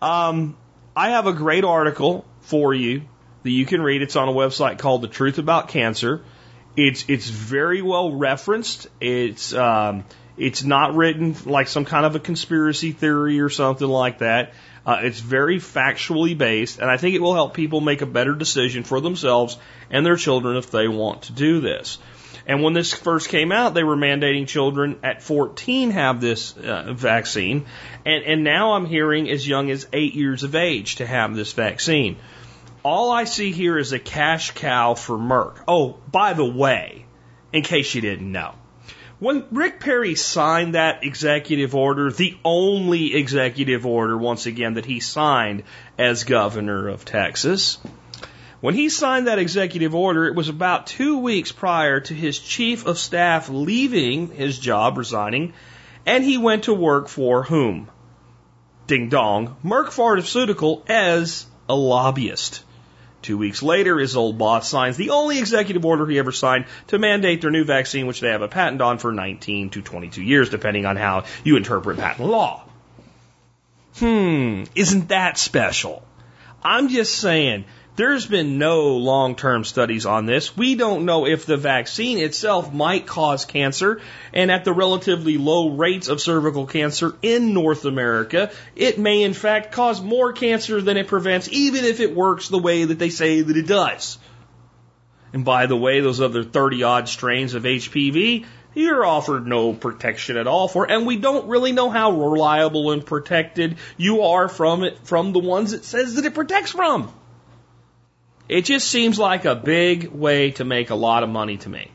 um, 0.01 0.57
I 0.95 1.09
have 1.11 1.27
a 1.27 1.33
great 1.33 1.63
article 1.63 2.25
for 2.41 2.73
you 2.73 3.03
that 3.43 3.49
you 3.49 3.65
can 3.65 3.81
read. 3.81 4.01
It's 4.01 4.15
on 4.15 4.27
a 4.27 4.33
website 4.33 4.79
called 4.79 5.01
The 5.01 5.07
Truth 5.07 5.37
About 5.37 5.67
Cancer. 5.69 6.23
It's 6.77 7.05
it's 7.07 7.29
very 7.29 7.81
well 7.81 8.13
referenced. 8.13 8.87
It's 8.99 9.53
um, 9.53 10.05
it's 10.37 10.63
not 10.63 10.95
written 10.95 11.35
like 11.45 11.67
some 11.67 11.85
kind 11.85 12.05
of 12.05 12.15
a 12.15 12.19
conspiracy 12.19 12.91
theory 12.91 13.41
or 13.41 13.49
something 13.49 13.87
like 13.87 14.19
that. 14.19 14.53
Uh, 14.85 15.01
it's 15.03 15.19
very 15.19 15.57
factually 15.57 16.35
based, 16.35 16.79
and 16.79 16.89
I 16.89 16.97
think 16.97 17.15
it 17.15 17.21
will 17.21 17.35
help 17.35 17.53
people 17.53 17.81
make 17.81 18.01
a 18.01 18.07
better 18.07 18.33
decision 18.33 18.83
for 18.83 18.99
themselves 18.99 19.57
and 19.91 20.05
their 20.05 20.15
children 20.15 20.57
if 20.57 20.71
they 20.71 20.87
want 20.87 21.23
to 21.23 21.33
do 21.33 21.59
this. 21.59 21.99
And 22.47 22.63
when 22.63 22.73
this 22.73 22.91
first 22.91 23.29
came 23.29 23.51
out, 23.51 23.75
they 23.75 23.83
were 23.83 23.95
mandating 23.95 24.47
children 24.47 24.97
at 25.03 25.21
14 25.21 25.91
have 25.91 26.19
this 26.19 26.57
uh, 26.57 26.93
vaccine, 26.93 27.65
and, 28.05 28.23
and 28.23 28.43
now 28.43 28.73
I'm 28.73 28.85
hearing 28.85 29.29
as 29.29 29.47
young 29.47 29.69
as 29.69 29.87
eight 29.93 30.15
years 30.15 30.41
of 30.41 30.55
age 30.55 30.95
to 30.95 31.05
have 31.05 31.35
this 31.35 31.53
vaccine. 31.53 32.17
All 32.83 33.11
I 33.11 33.25
see 33.25 33.51
here 33.51 33.77
is 33.77 33.93
a 33.93 33.99
cash 33.99 34.51
cow 34.51 34.95
for 34.95 35.15
Merck. 35.15 35.57
Oh, 35.67 35.97
by 36.11 36.33
the 36.33 36.45
way, 36.45 37.05
in 37.53 37.61
case 37.61 37.93
you 37.93 38.01
didn't 38.01 38.31
know, 38.31 38.55
when 39.19 39.45
Rick 39.51 39.79
Perry 39.79 40.15
signed 40.15 40.73
that 40.73 41.03
executive 41.03 41.75
order, 41.75 42.11
the 42.11 42.35
only 42.43 43.13
executive 43.13 43.85
order, 43.85 44.17
once 44.17 44.47
again, 44.47 44.73
that 44.73 44.85
he 44.85 44.99
signed 44.99 45.61
as 45.99 46.23
governor 46.23 46.87
of 46.87 47.05
Texas, 47.05 47.77
when 48.61 48.73
he 48.73 48.89
signed 48.89 49.27
that 49.27 49.37
executive 49.37 49.93
order, 49.93 50.25
it 50.25 50.33
was 50.33 50.49
about 50.49 50.87
two 50.87 51.19
weeks 51.19 51.51
prior 51.51 51.99
to 51.99 52.15
his 52.15 52.39
chief 52.39 52.87
of 52.87 52.97
staff 52.97 53.47
leaving 53.47 54.29
his 54.29 54.57
job, 54.57 54.97
resigning, 54.97 55.53
and 56.07 56.23
he 56.23 56.39
went 56.39 56.63
to 56.63 56.73
work 56.73 57.09
for 57.09 57.43
whom? 57.43 57.91
Ding 58.87 59.09
dong, 59.09 59.55
Merck 59.63 59.91
Pharmaceutical 59.91 60.83
as 60.87 61.45
a 61.69 61.75
lobbyist. 61.75 62.63
Two 63.21 63.37
weeks 63.37 63.61
later, 63.61 63.99
his 63.99 64.15
old 64.15 64.37
boss 64.37 64.67
signs 64.67 64.97
the 64.97 65.11
only 65.11 65.37
executive 65.37 65.85
order 65.85 66.07
he 66.07 66.17
ever 66.17 66.31
signed 66.31 66.65
to 66.87 66.97
mandate 66.97 67.41
their 67.41 67.51
new 67.51 67.63
vaccine, 67.63 68.07
which 68.07 68.19
they 68.19 68.29
have 68.29 68.41
a 68.41 68.47
patent 68.47 68.81
on 68.81 68.97
for 68.97 69.11
19 69.11 69.69
to 69.71 69.81
22 69.81 70.23
years, 70.23 70.49
depending 70.49 70.85
on 70.85 70.95
how 70.95 71.25
you 71.43 71.55
interpret 71.55 71.97
patent 71.97 72.27
law. 72.27 72.63
Hmm, 73.97 74.63
isn't 74.73 75.09
that 75.09 75.37
special? 75.37 76.03
I'm 76.63 76.89
just 76.89 77.15
saying, 77.15 77.65
there's 77.97 78.25
been 78.25 78.57
no 78.57 78.95
long 78.97 79.35
term 79.35 79.63
studies 79.63 80.05
on 80.05 80.25
this. 80.25 80.55
We 80.55 80.75
don't 80.75 81.05
know 81.05 81.25
if 81.25 81.45
the 81.45 81.57
vaccine 81.57 82.19
itself 82.19 82.73
might 82.73 83.05
cause 83.05 83.45
cancer, 83.45 84.01
and 84.33 84.49
at 84.49 84.63
the 84.63 84.73
relatively 84.73 85.37
low 85.37 85.71
rates 85.71 86.07
of 86.07 86.21
cervical 86.21 86.65
cancer 86.65 87.15
in 87.21 87.53
North 87.53 87.85
America, 87.85 88.51
it 88.75 88.97
may 88.97 89.23
in 89.23 89.33
fact 89.33 89.73
cause 89.73 90.01
more 90.01 90.31
cancer 90.31 90.81
than 90.81 90.97
it 90.97 91.07
prevents, 91.07 91.49
even 91.51 91.83
if 91.83 91.99
it 91.99 92.15
works 92.15 92.47
the 92.47 92.59
way 92.59 92.85
that 92.85 92.97
they 92.97 93.09
say 93.09 93.41
that 93.41 93.57
it 93.57 93.67
does. 93.67 94.17
And 95.33 95.43
by 95.43 95.65
the 95.65 95.77
way, 95.77 95.99
those 95.99 96.21
other 96.21 96.43
30 96.43 96.83
odd 96.83 97.09
strains 97.09 97.53
of 97.53 97.63
HPV, 97.63 98.45
you're 98.73 99.05
offered 99.05 99.45
no 99.45 99.73
protection 99.73 100.37
at 100.37 100.47
all 100.47 100.69
for, 100.69 100.89
and 100.89 101.05
we 101.05 101.17
don't 101.17 101.47
really 101.47 101.73
know 101.73 101.89
how 101.89 102.11
reliable 102.11 102.91
and 102.91 103.05
protected 103.05 103.77
you 103.97 104.21
are 104.23 104.47
from 104.47 104.83
it, 104.83 104.99
from 105.03 105.33
the 105.33 105.39
ones 105.39 105.73
it 105.73 105.83
says 105.83 106.15
that 106.15 106.25
it 106.25 106.33
protects 106.33 106.71
from. 106.71 107.13
It 108.51 108.65
just 108.65 108.89
seems 108.89 109.17
like 109.17 109.45
a 109.45 109.55
big 109.55 110.09
way 110.09 110.51
to 110.51 110.65
make 110.65 110.89
a 110.89 110.95
lot 110.95 111.23
of 111.23 111.29
money 111.29 111.55
to 111.55 111.69
me. 111.69 111.89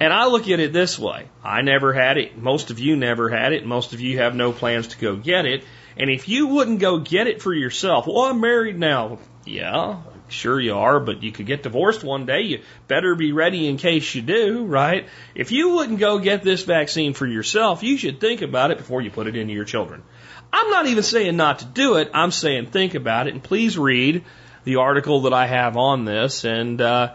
And 0.00 0.14
I 0.14 0.28
look 0.28 0.48
at 0.48 0.58
it 0.58 0.72
this 0.72 0.98
way. 0.98 1.28
I 1.44 1.60
never 1.60 1.92
had 1.92 2.16
it. 2.16 2.38
Most 2.38 2.70
of 2.70 2.78
you 2.78 2.96
never 2.96 3.28
had 3.28 3.52
it. 3.52 3.66
Most 3.66 3.92
of 3.92 4.00
you 4.00 4.16
have 4.16 4.34
no 4.34 4.50
plans 4.50 4.88
to 4.88 4.98
go 4.98 5.14
get 5.14 5.44
it. 5.44 5.62
And 5.98 6.08
if 6.08 6.26
you 6.26 6.46
wouldn't 6.46 6.78
go 6.78 7.00
get 7.00 7.26
it 7.26 7.42
for 7.42 7.52
yourself, 7.52 8.06
well, 8.06 8.22
I'm 8.22 8.40
married 8.40 8.78
now. 8.78 9.18
Yeah, 9.44 10.00
sure 10.28 10.58
you 10.58 10.74
are, 10.74 11.00
but 11.00 11.22
you 11.22 11.32
could 11.32 11.44
get 11.44 11.62
divorced 11.62 12.02
one 12.02 12.24
day. 12.24 12.40
You 12.40 12.62
better 12.88 13.14
be 13.14 13.32
ready 13.32 13.68
in 13.68 13.76
case 13.76 14.14
you 14.14 14.22
do, 14.22 14.64
right? 14.64 15.06
If 15.34 15.52
you 15.52 15.74
wouldn't 15.74 15.98
go 15.98 16.18
get 16.18 16.42
this 16.42 16.62
vaccine 16.62 17.12
for 17.12 17.26
yourself, 17.26 17.82
you 17.82 17.98
should 17.98 18.20
think 18.20 18.40
about 18.40 18.70
it 18.70 18.78
before 18.78 19.02
you 19.02 19.10
put 19.10 19.26
it 19.26 19.36
into 19.36 19.52
your 19.52 19.66
children. 19.66 20.02
I'm 20.50 20.70
not 20.70 20.86
even 20.86 21.02
saying 21.02 21.36
not 21.36 21.58
to 21.58 21.66
do 21.66 21.96
it. 21.96 22.10
I'm 22.14 22.30
saying 22.30 22.68
think 22.68 22.94
about 22.94 23.26
it 23.26 23.34
and 23.34 23.44
please 23.44 23.76
read 23.76 24.24
the 24.64 24.76
article 24.76 25.22
that 25.22 25.32
I 25.32 25.46
have 25.46 25.76
on 25.76 26.04
this 26.04 26.44
and 26.44 26.80
uh, 26.80 27.14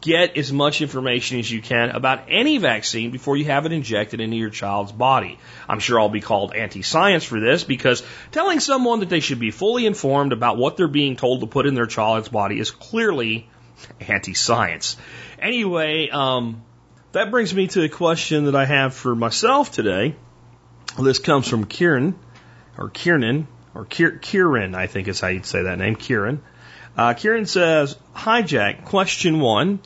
get 0.00 0.36
as 0.36 0.52
much 0.52 0.80
information 0.80 1.38
as 1.38 1.50
you 1.50 1.60
can 1.60 1.90
about 1.90 2.24
any 2.28 2.58
vaccine 2.58 3.10
before 3.10 3.36
you 3.36 3.44
have 3.44 3.66
it 3.66 3.72
injected 3.72 4.20
into 4.20 4.36
your 4.36 4.50
child's 4.50 4.92
body. 4.92 5.38
I'm 5.68 5.80
sure 5.80 6.00
I'll 6.00 6.08
be 6.08 6.20
called 6.20 6.54
anti 6.54 6.82
science 6.82 7.24
for 7.24 7.40
this 7.40 7.64
because 7.64 8.02
telling 8.30 8.60
someone 8.60 9.00
that 9.00 9.08
they 9.08 9.20
should 9.20 9.38
be 9.38 9.50
fully 9.50 9.86
informed 9.86 10.32
about 10.32 10.56
what 10.56 10.76
they're 10.76 10.88
being 10.88 11.16
told 11.16 11.40
to 11.40 11.46
put 11.46 11.66
in 11.66 11.74
their 11.74 11.86
child's 11.86 12.28
body 12.28 12.58
is 12.58 12.70
clearly 12.70 13.48
anti 14.00 14.34
science. 14.34 14.96
Anyway, 15.38 16.08
um, 16.10 16.62
that 17.12 17.30
brings 17.30 17.54
me 17.54 17.66
to 17.68 17.82
a 17.82 17.88
question 17.88 18.46
that 18.46 18.56
I 18.56 18.64
have 18.64 18.94
for 18.94 19.14
myself 19.14 19.72
today. 19.72 20.16
This 20.98 21.18
comes 21.18 21.48
from 21.48 21.64
Kieran, 21.64 22.18
or 22.78 22.90
Kieran, 22.90 23.46
or 23.74 23.84
Kieran, 23.86 24.74
I 24.74 24.86
think 24.86 25.08
is 25.08 25.20
how 25.20 25.28
you'd 25.28 25.46
say 25.46 25.62
that 25.62 25.78
name, 25.78 25.96
Kieran. 25.96 26.42
Uh, 26.96 27.14
Kieran 27.14 27.46
says, 27.46 27.96
Hi, 28.12 28.42
Jack. 28.42 28.84
Question 28.84 29.40
one. 29.40 29.80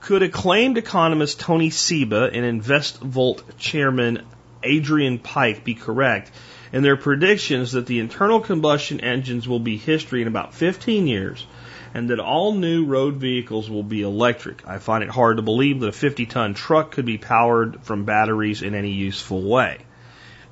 Could 0.00 0.22
acclaimed 0.22 0.78
economist 0.78 1.40
Tony 1.40 1.70
Seba 1.70 2.30
and 2.32 2.62
InvestVolt 2.62 3.42
chairman 3.58 4.22
Adrian 4.62 5.18
Pike 5.18 5.64
be 5.64 5.74
correct 5.74 6.30
in 6.72 6.82
their 6.82 6.96
predictions 6.96 7.72
that 7.72 7.86
the 7.86 7.98
internal 7.98 8.40
combustion 8.40 9.00
engines 9.00 9.48
will 9.48 9.60
be 9.60 9.76
history 9.76 10.22
in 10.22 10.28
about 10.28 10.54
15 10.54 11.06
years 11.06 11.46
and 11.94 12.10
that 12.10 12.20
all 12.20 12.52
new 12.52 12.84
road 12.84 13.14
vehicles 13.16 13.70
will 13.70 13.82
be 13.82 14.02
electric? 14.02 14.66
I 14.66 14.78
find 14.78 15.02
it 15.02 15.10
hard 15.10 15.38
to 15.38 15.42
believe 15.42 15.80
that 15.80 15.88
a 15.88 15.92
50 15.92 16.26
ton 16.26 16.54
truck 16.54 16.90
could 16.92 17.06
be 17.06 17.18
powered 17.18 17.82
from 17.82 18.04
batteries 18.04 18.62
in 18.62 18.74
any 18.74 18.90
useful 18.90 19.42
way. 19.42 19.78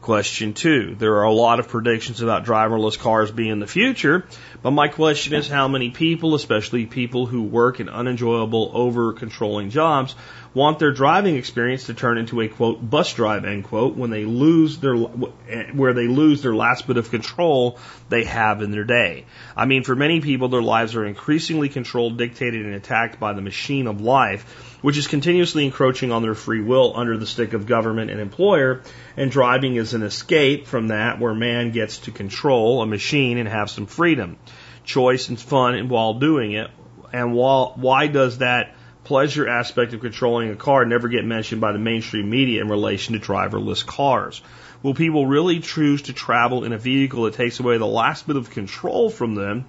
Question 0.02 0.52
two, 0.52 0.96
there 0.96 1.14
are 1.18 1.22
a 1.22 1.32
lot 1.32 1.60
of 1.60 1.68
predictions 1.68 2.22
about 2.22 2.44
driverless 2.44 2.98
cars 2.98 3.30
being 3.30 3.60
the 3.60 3.68
future, 3.68 4.26
but 4.60 4.72
my 4.72 4.88
question 4.88 5.32
is 5.32 5.46
how 5.46 5.68
many 5.68 5.90
people, 5.90 6.34
especially 6.34 6.86
people 6.86 7.26
who 7.26 7.44
work 7.44 7.78
in 7.78 7.88
unenjoyable, 7.88 8.72
over 8.74 9.12
controlling 9.12 9.70
jobs, 9.70 10.16
want 10.54 10.80
their 10.80 10.90
driving 10.90 11.36
experience 11.36 11.86
to 11.86 11.94
turn 11.94 12.18
into 12.18 12.40
a 12.40 12.48
quote 12.48 12.90
bus 12.90 13.14
drive 13.14 13.44
end 13.44 13.62
quote 13.62 13.94
when 13.94 14.10
they 14.10 14.24
lose 14.24 14.78
their 14.78 14.96
where 14.96 15.92
they 15.92 16.08
lose 16.08 16.42
their 16.42 16.54
last 16.54 16.88
bit 16.88 16.96
of 16.96 17.08
control 17.10 17.78
they 18.08 18.24
have 18.24 18.60
in 18.60 18.72
their 18.72 18.82
day. 18.82 19.24
I 19.56 19.66
mean, 19.66 19.84
for 19.84 19.94
many 19.94 20.20
people, 20.20 20.48
their 20.48 20.62
lives 20.62 20.96
are 20.96 21.06
increasingly 21.06 21.68
controlled, 21.68 22.18
dictated, 22.18 22.66
and 22.66 22.74
attacked 22.74 23.20
by 23.20 23.34
the 23.34 23.40
machine 23.40 23.86
of 23.86 24.00
life 24.00 24.71
which 24.82 24.98
is 24.98 25.06
continuously 25.06 25.64
encroaching 25.64 26.12
on 26.12 26.22
their 26.22 26.34
free 26.34 26.60
will 26.60 26.92
under 26.96 27.16
the 27.16 27.26
stick 27.26 27.54
of 27.54 27.66
government 27.66 28.10
and 28.10 28.20
employer, 28.20 28.82
and 29.16 29.30
driving 29.30 29.76
is 29.76 29.94
an 29.94 30.02
escape 30.02 30.66
from 30.66 30.88
that 30.88 31.18
where 31.18 31.34
man 31.34 31.70
gets 31.70 31.98
to 31.98 32.10
control 32.10 32.82
a 32.82 32.86
machine 32.86 33.38
and 33.38 33.48
have 33.48 33.70
some 33.70 33.86
freedom, 33.86 34.36
choice 34.84 35.28
and 35.28 35.40
fun 35.40 35.88
while 35.88 36.14
doing 36.14 36.52
it. 36.52 36.70
And 37.12 37.32
while, 37.32 37.74
why 37.76 38.08
does 38.08 38.38
that 38.38 38.74
pleasure 39.04 39.48
aspect 39.48 39.92
of 39.92 40.00
controlling 40.00 40.50
a 40.50 40.56
car 40.56 40.84
never 40.84 41.08
get 41.08 41.24
mentioned 41.24 41.60
by 41.60 41.72
the 41.72 41.78
mainstream 41.78 42.28
media 42.28 42.60
in 42.60 42.68
relation 42.68 43.14
to 43.14 43.20
driverless 43.20 43.86
cars? 43.86 44.42
Will 44.82 44.94
people 44.94 45.26
really 45.26 45.60
choose 45.60 46.02
to 46.02 46.12
travel 46.12 46.64
in 46.64 46.72
a 46.72 46.78
vehicle 46.78 47.24
that 47.24 47.34
takes 47.34 47.60
away 47.60 47.78
the 47.78 47.86
last 47.86 48.26
bit 48.26 48.36
of 48.36 48.50
control 48.50 49.10
from 49.10 49.36
them 49.36 49.66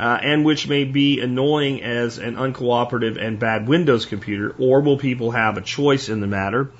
uh, 0.00 0.18
and 0.22 0.46
which 0.46 0.66
may 0.66 0.84
be 0.84 1.20
annoying 1.20 1.82
as 1.82 2.16
an 2.16 2.36
uncooperative 2.36 3.22
and 3.22 3.38
bad 3.38 3.68
Windows 3.68 4.06
computer, 4.06 4.54
or 4.58 4.80
will 4.80 4.96
people 4.96 5.30
have 5.30 5.58
a 5.58 5.60
choice 5.60 6.08
in 6.08 6.20
the 6.20 6.26
matter? 6.26 6.70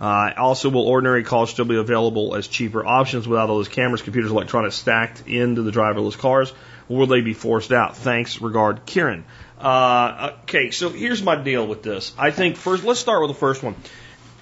Uh, 0.00 0.30
also, 0.36 0.70
will 0.70 0.86
ordinary 0.86 1.24
cars 1.24 1.50
still 1.50 1.64
be 1.64 1.76
available 1.76 2.36
as 2.36 2.46
cheaper 2.46 2.86
options 2.86 3.26
without 3.26 3.50
all 3.50 3.56
those 3.56 3.66
cameras, 3.66 4.02
computers, 4.02 4.30
electronics 4.30 4.76
stacked 4.76 5.26
into 5.26 5.62
the 5.62 5.72
driverless 5.72 6.16
cars? 6.16 6.52
Or 6.88 6.98
will 6.98 7.06
they 7.08 7.22
be 7.22 7.34
forced 7.34 7.72
out? 7.72 7.96
Thanks, 7.96 8.40
regard, 8.40 8.86
Kieran. 8.86 9.24
Uh, 9.58 10.34
okay, 10.44 10.70
so 10.70 10.90
here's 10.90 11.24
my 11.24 11.34
deal 11.34 11.66
with 11.66 11.82
this. 11.82 12.14
I 12.16 12.30
think 12.30 12.54
first, 12.54 12.84
let's 12.84 13.00
start 13.00 13.20
with 13.20 13.30
the 13.30 13.38
first 13.38 13.64
one. 13.64 13.74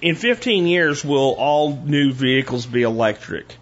In 0.03 0.13
15 0.13 0.67
years, 0.67 1.03
will 1.03 1.33
all 1.33 1.75
new 1.75 2.13
vehicles 2.13 2.67
be 2.67 2.83
electric? 2.83 3.55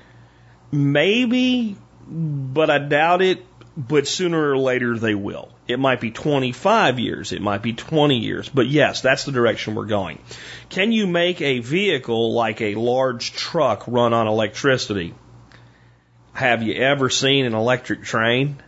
Maybe, 0.74 1.78
but 2.06 2.70
I 2.70 2.80
doubt 2.80 3.22
it 3.22 3.47
but 3.78 4.08
sooner 4.08 4.52
or 4.52 4.58
later 4.58 4.98
they 4.98 5.14
will. 5.14 5.50
It 5.68 5.80
might 5.80 6.02
be 6.02 6.10
25 6.10 6.98
years, 6.98 7.32
it 7.32 7.42
might 7.42 7.62
be 7.62 7.74
20 7.74 8.18
years, 8.18 8.50
but 8.50 8.68
yes, 8.68 9.02
that's 9.02 9.26
the 9.26 9.32
direction 9.32 9.76
we're 9.76 9.86
going. 9.86 10.18
Can 10.70 10.92
you 10.92 11.06
make 11.06 11.42
a 11.42 11.60
vehicle 11.60 12.34
like 12.34 12.60
a 12.62 12.74
large 12.74 13.34
truck 13.34 13.84
run 13.86 14.14
on 14.14 14.28
electricity? 14.28 15.14
Have 16.34 16.64
you 16.64 16.74
ever 16.74 17.12
seen 17.12 17.46
an 17.46 17.54
electric 17.54 18.04
train? 18.04 18.62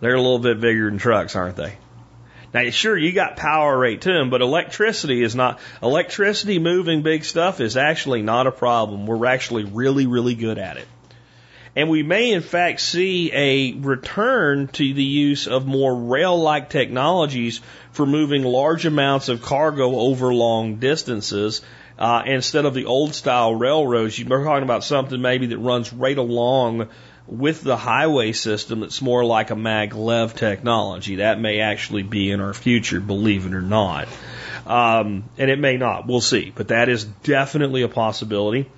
They're 0.00 0.14
a 0.14 0.22
little 0.22 0.38
bit 0.38 0.60
bigger 0.60 0.88
than 0.88 0.98
trucks, 0.98 1.34
aren't 1.34 1.56
they? 1.56 1.76
Now, 2.54 2.70
sure, 2.70 2.96
you 2.96 3.12
got 3.12 3.36
power 3.36 3.76
rate 3.76 4.02
to 4.02 4.12
them, 4.12 4.30
but 4.30 4.40
electricity 4.40 5.22
is 5.22 5.34
not, 5.34 5.58
electricity 5.82 6.58
moving 6.58 7.02
big 7.02 7.24
stuff 7.24 7.60
is 7.60 7.76
actually 7.76 8.22
not 8.22 8.46
a 8.46 8.52
problem. 8.52 9.06
We're 9.06 9.26
actually 9.26 9.64
really, 9.64 10.06
really 10.06 10.34
good 10.34 10.58
at 10.58 10.76
it. 10.76 10.88
And 11.78 11.88
we 11.88 12.02
may 12.02 12.32
in 12.32 12.42
fact 12.42 12.80
see 12.80 13.30
a 13.32 13.72
return 13.72 14.66
to 14.66 14.94
the 14.94 15.04
use 15.04 15.46
of 15.46 15.64
more 15.64 15.94
rail-like 15.94 16.70
technologies 16.70 17.60
for 17.92 18.04
moving 18.04 18.42
large 18.42 18.84
amounts 18.84 19.28
of 19.28 19.42
cargo 19.42 19.94
over 19.94 20.34
long 20.34 20.80
distances. 20.80 21.62
Uh, 21.96 22.24
instead 22.26 22.64
of 22.64 22.74
the 22.74 22.86
old 22.86 23.14
style 23.14 23.54
railroads, 23.54 24.18
you're 24.18 24.44
talking 24.44 24.64
about 24.64 24.82
something 24.82 25.22
maybe 25.22 25.46
that 25.46 25.58
runs 25.58 25.92
right 25.92 26.18
along 26.18 26.88
with 27.28 27.62
the 27.62 27.76
highway 27.76 28.32
system 28.32 28.80
that's 28.80 29.00
more 29.00 29.24
like 29.24 29.52
a 29.52 29.54
maglev 29.54 30.34
technology. 30.34 31.16
That 31.16 31.38
may 31.38 31.60
actually 31.60 32.02
be 32.02 32.32
in 32.32 32.40
our 32.40 32.54
future, 32.54 32.98
believe 32.98 33.46
it 33.46 33.54
or 33.54 33.62
not. 33.62 34.08
Um, 34.66 35.28
and 35.38 35.48
it 35.48 35.60
may 35.60 35.76
not. 35.76 36.08
We'll 36.08 36.22
see. 36.22 36.52
But 36.52 36.68
that 36.68 36.88
is 36.88 37.04
definitely 37.04 37.82
a 37.82 37.88
possibility. 37.88 38.68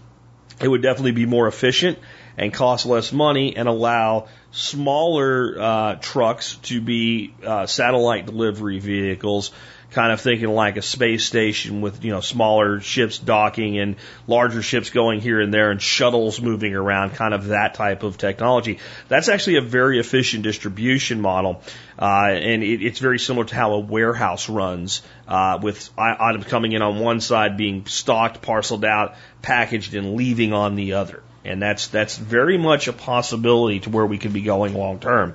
It 0.61 0.69
would 0.69 0.83
definitely 0.83 1.13
be 1.13 1.25
more 1.25 1.49
efficient 1.49 1.99
and 2.41 2.55
cost 2.55 2.87
less 2.87 3.13
money 3.13 3.55
and 3.55 3.69
allow 3.69 4.27
smaller 4.51 5.61
uh, 5.61 5.95
trucks 5.97 6.57
to 6.63 6.81
be 6.81 7.35
uh, 7.47 7.67
satellite 7.67 8.25
delivery 8.25 8.79
vehicles 8.79 9.53
kind 9.91 10.13
of 10.13 10.21
thinking 10.21 10.49
like 10.49 10.77
a 10.77 10.83
space 10.83 11.25
station 11.25 11.81
with, 11.81 12.05
you 12.05 12.13
know, 12.13 12.21
smaller 12.21 12.81
ships 12.81 13.19
docking 13.19 13.79
and 13.79 13.97
larger 14.27 14.63
ships 14.63 14.91
going 14.91 15.21
here 15.21 15.41
and 15.41 15.53
there 15.53 15.71
and 15.71 15.83
shuttles 15.83 16.41
moving 16.41 16.75
around, 16.75 17.11
kind 17.11 17.35
of 17.35 17.49
that 17.49 17.75
type 17.75 18.05
of 18.05 18.17
technology. 18.17 18.79
That's 19.09 19.29
actually 19.29 19.57
a 19.57 19.63
very 19.63 19.99
efficient 19.99 20.45
distribution 20.45 21.21
model. 21.21 21.61
Uh, 21.99 22.31
and 22.31 22.63
it, 22.63 22.83
it's 22.83 23.01
very 23.01 23.19
similar 23.19 23.45
to 23.47 23.55
how 23.55 23.73
a 23.73 23.81
warehouse 23.81 24.49
runs, 24.49 25.03
uh, 25.27 25.59
with 25.61 25.91
items 25.99 26.47
coming 26.47 26.73
in 26.73 26.83
on 26.83 27.01
one 27.01 27.21
side 27.21 27.57
being 27.57 27.85
stocked, 27.87 28.41
parceled 28.43 28.85
out, 28.85 29.17
packaged, 29.43 29.95
and 29.95 30.15
leaving 30.15 30.53
on 30.53 30.77
the 30.77 30.95
other. 30.95 31.23
And 31.45 31.63
that's, 31.63 31.89
that's 31.89 32.19
very 32.19 32.59
much 32.59 32.87
a 32.89 32.93
possibility 32.93 33.81
to 33.81 33.91
where 33.91 34.05
we 34.05 34.19
could 34.19 34.33
be 34.33 34.43
going 34.43 34.75
long 34.75 34.99
term. 34.99 35.35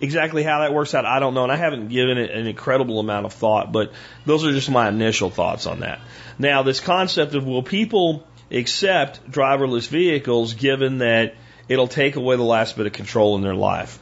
Exactly 0.00 0.42
how 0.42 0.60
that 0.60 0.74
works 0.74 0.94
out, 0.94 1.06
I 1.06 1.18
don't 1.18 1.32
know, 1.32 1.44
and 1.44 1.52
I 1.52 1.56
haven't 1.56 1.88
given 1.88 2.18
it 2.18 2.30
an 2.30 2.46
incredible 2.46 3.00
amount 3.00 3.24
of 3.24 3.32
thought, 3.32 3.72
but 3.72 3.92
those 4.26 4.44
are 4.44 4.52
just 4.52 4.70
my 4.70 4.88
initial 4.88 5.30
thoughts 5.30 5.66
on 5.66 5.80
that. 5.80 6.00
Now, 6.38 6.62
this 6.62 6.80
concept 6.80 7.34
of 7.34 7.46
will 7.46 7.62
people 7.62 8.26
accept 8.50 9.30
driverless 9.30 9.88
vehicles 9.88 10.52
given 10.54 10.98
that 10.98 11.34
it'll 11.68 11.88
take 11.88 12.16
away 12.16 12.36
the 12.36 12.42
last 12.42 12.76
bit 12.76 12.86
of 12.86 12.92
control 12.92 13.36
in 13.36 13.42
their 13.42 13.54
life? 13.54 13.98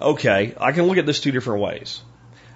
Okay, 0.00 0.54
I 0.60 0.72
can 0.72 0.86
look 0.86 0.98
at 0.98 1.06
this 1.06 1.20
two 1.20 1.30
different 1.30 1.62
ways. 1.62 2.02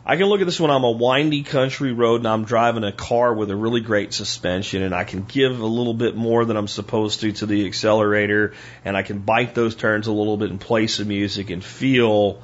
I 0.09 0.17
can 0.17 0.25
look 0.25 0.41
at 0.41 0.47
this 0.47 0.59
when 0.59 0.71
I'm 0.71 0.85
a 0.85 0.91
windy 0.91 1.43
country 1.43 1.93
road 1.93 2.23
and 2.23 2.29
I'm 2.29 2.47
driving 2.47 2.83
a 2.83 2.93
car 2.93 3.35
with 3.35 3.51
a 3.51 3.57
really 3.57 3.83
great 3.83 4.15
suspension 4.15 4.83
and 4.83 4.95
I 4.95 5.05
can 5.05 5.25
give 5.25 5.61
a 5.61 5.67
little 5.67 5.93
bit 5.93 6.17
more 6.17 6.47
than 6.47 6.57
I'm 6.57 6.67
supposed 6.67 7.21
to 7.21 7.33
to 7.33 7.45
the 7.45 7.67
accelerator 7.67 8.55
and 8.87 8.97
I 8.97 9.03
can 9.03 9.19
bite 9.19 9.55
those 9.55 9.77
turns 9.77 10.07
a 10.07 10.13
little 10.13 10.39
bit 10.39 10.51
and 10.51 10.59
play 10.59 10.87
some 10.87 11.09
music 11.09 11.51
and 11.51 11.63
feel 11.63 12.41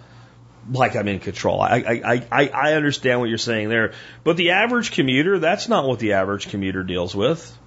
like 0.70 0.94
I'm 0.94 1.08
in 1.08 1.20
control. 1.20 1.62
I, 1.62 2.02
I, 2.04 2.26
I, 2.30 2.48
I 2.48 2.72
understand 2.74 3.20
what 3.20 3.30
you're 3.30 3.38
saying 3.38 3.70
there. 3.70 3.94
But 4.24 4.36
the 4.36 4.50
average 4.50 4.90
commuter, 4.90 5.38
that's 5.38 5.66
not 5.66 5.88
what 5.88 6.00
the 6.00 6.12
average 6.12 6.48
commuter 6.48 6.82
deals 6.82 7.14
with. 7.14 7.58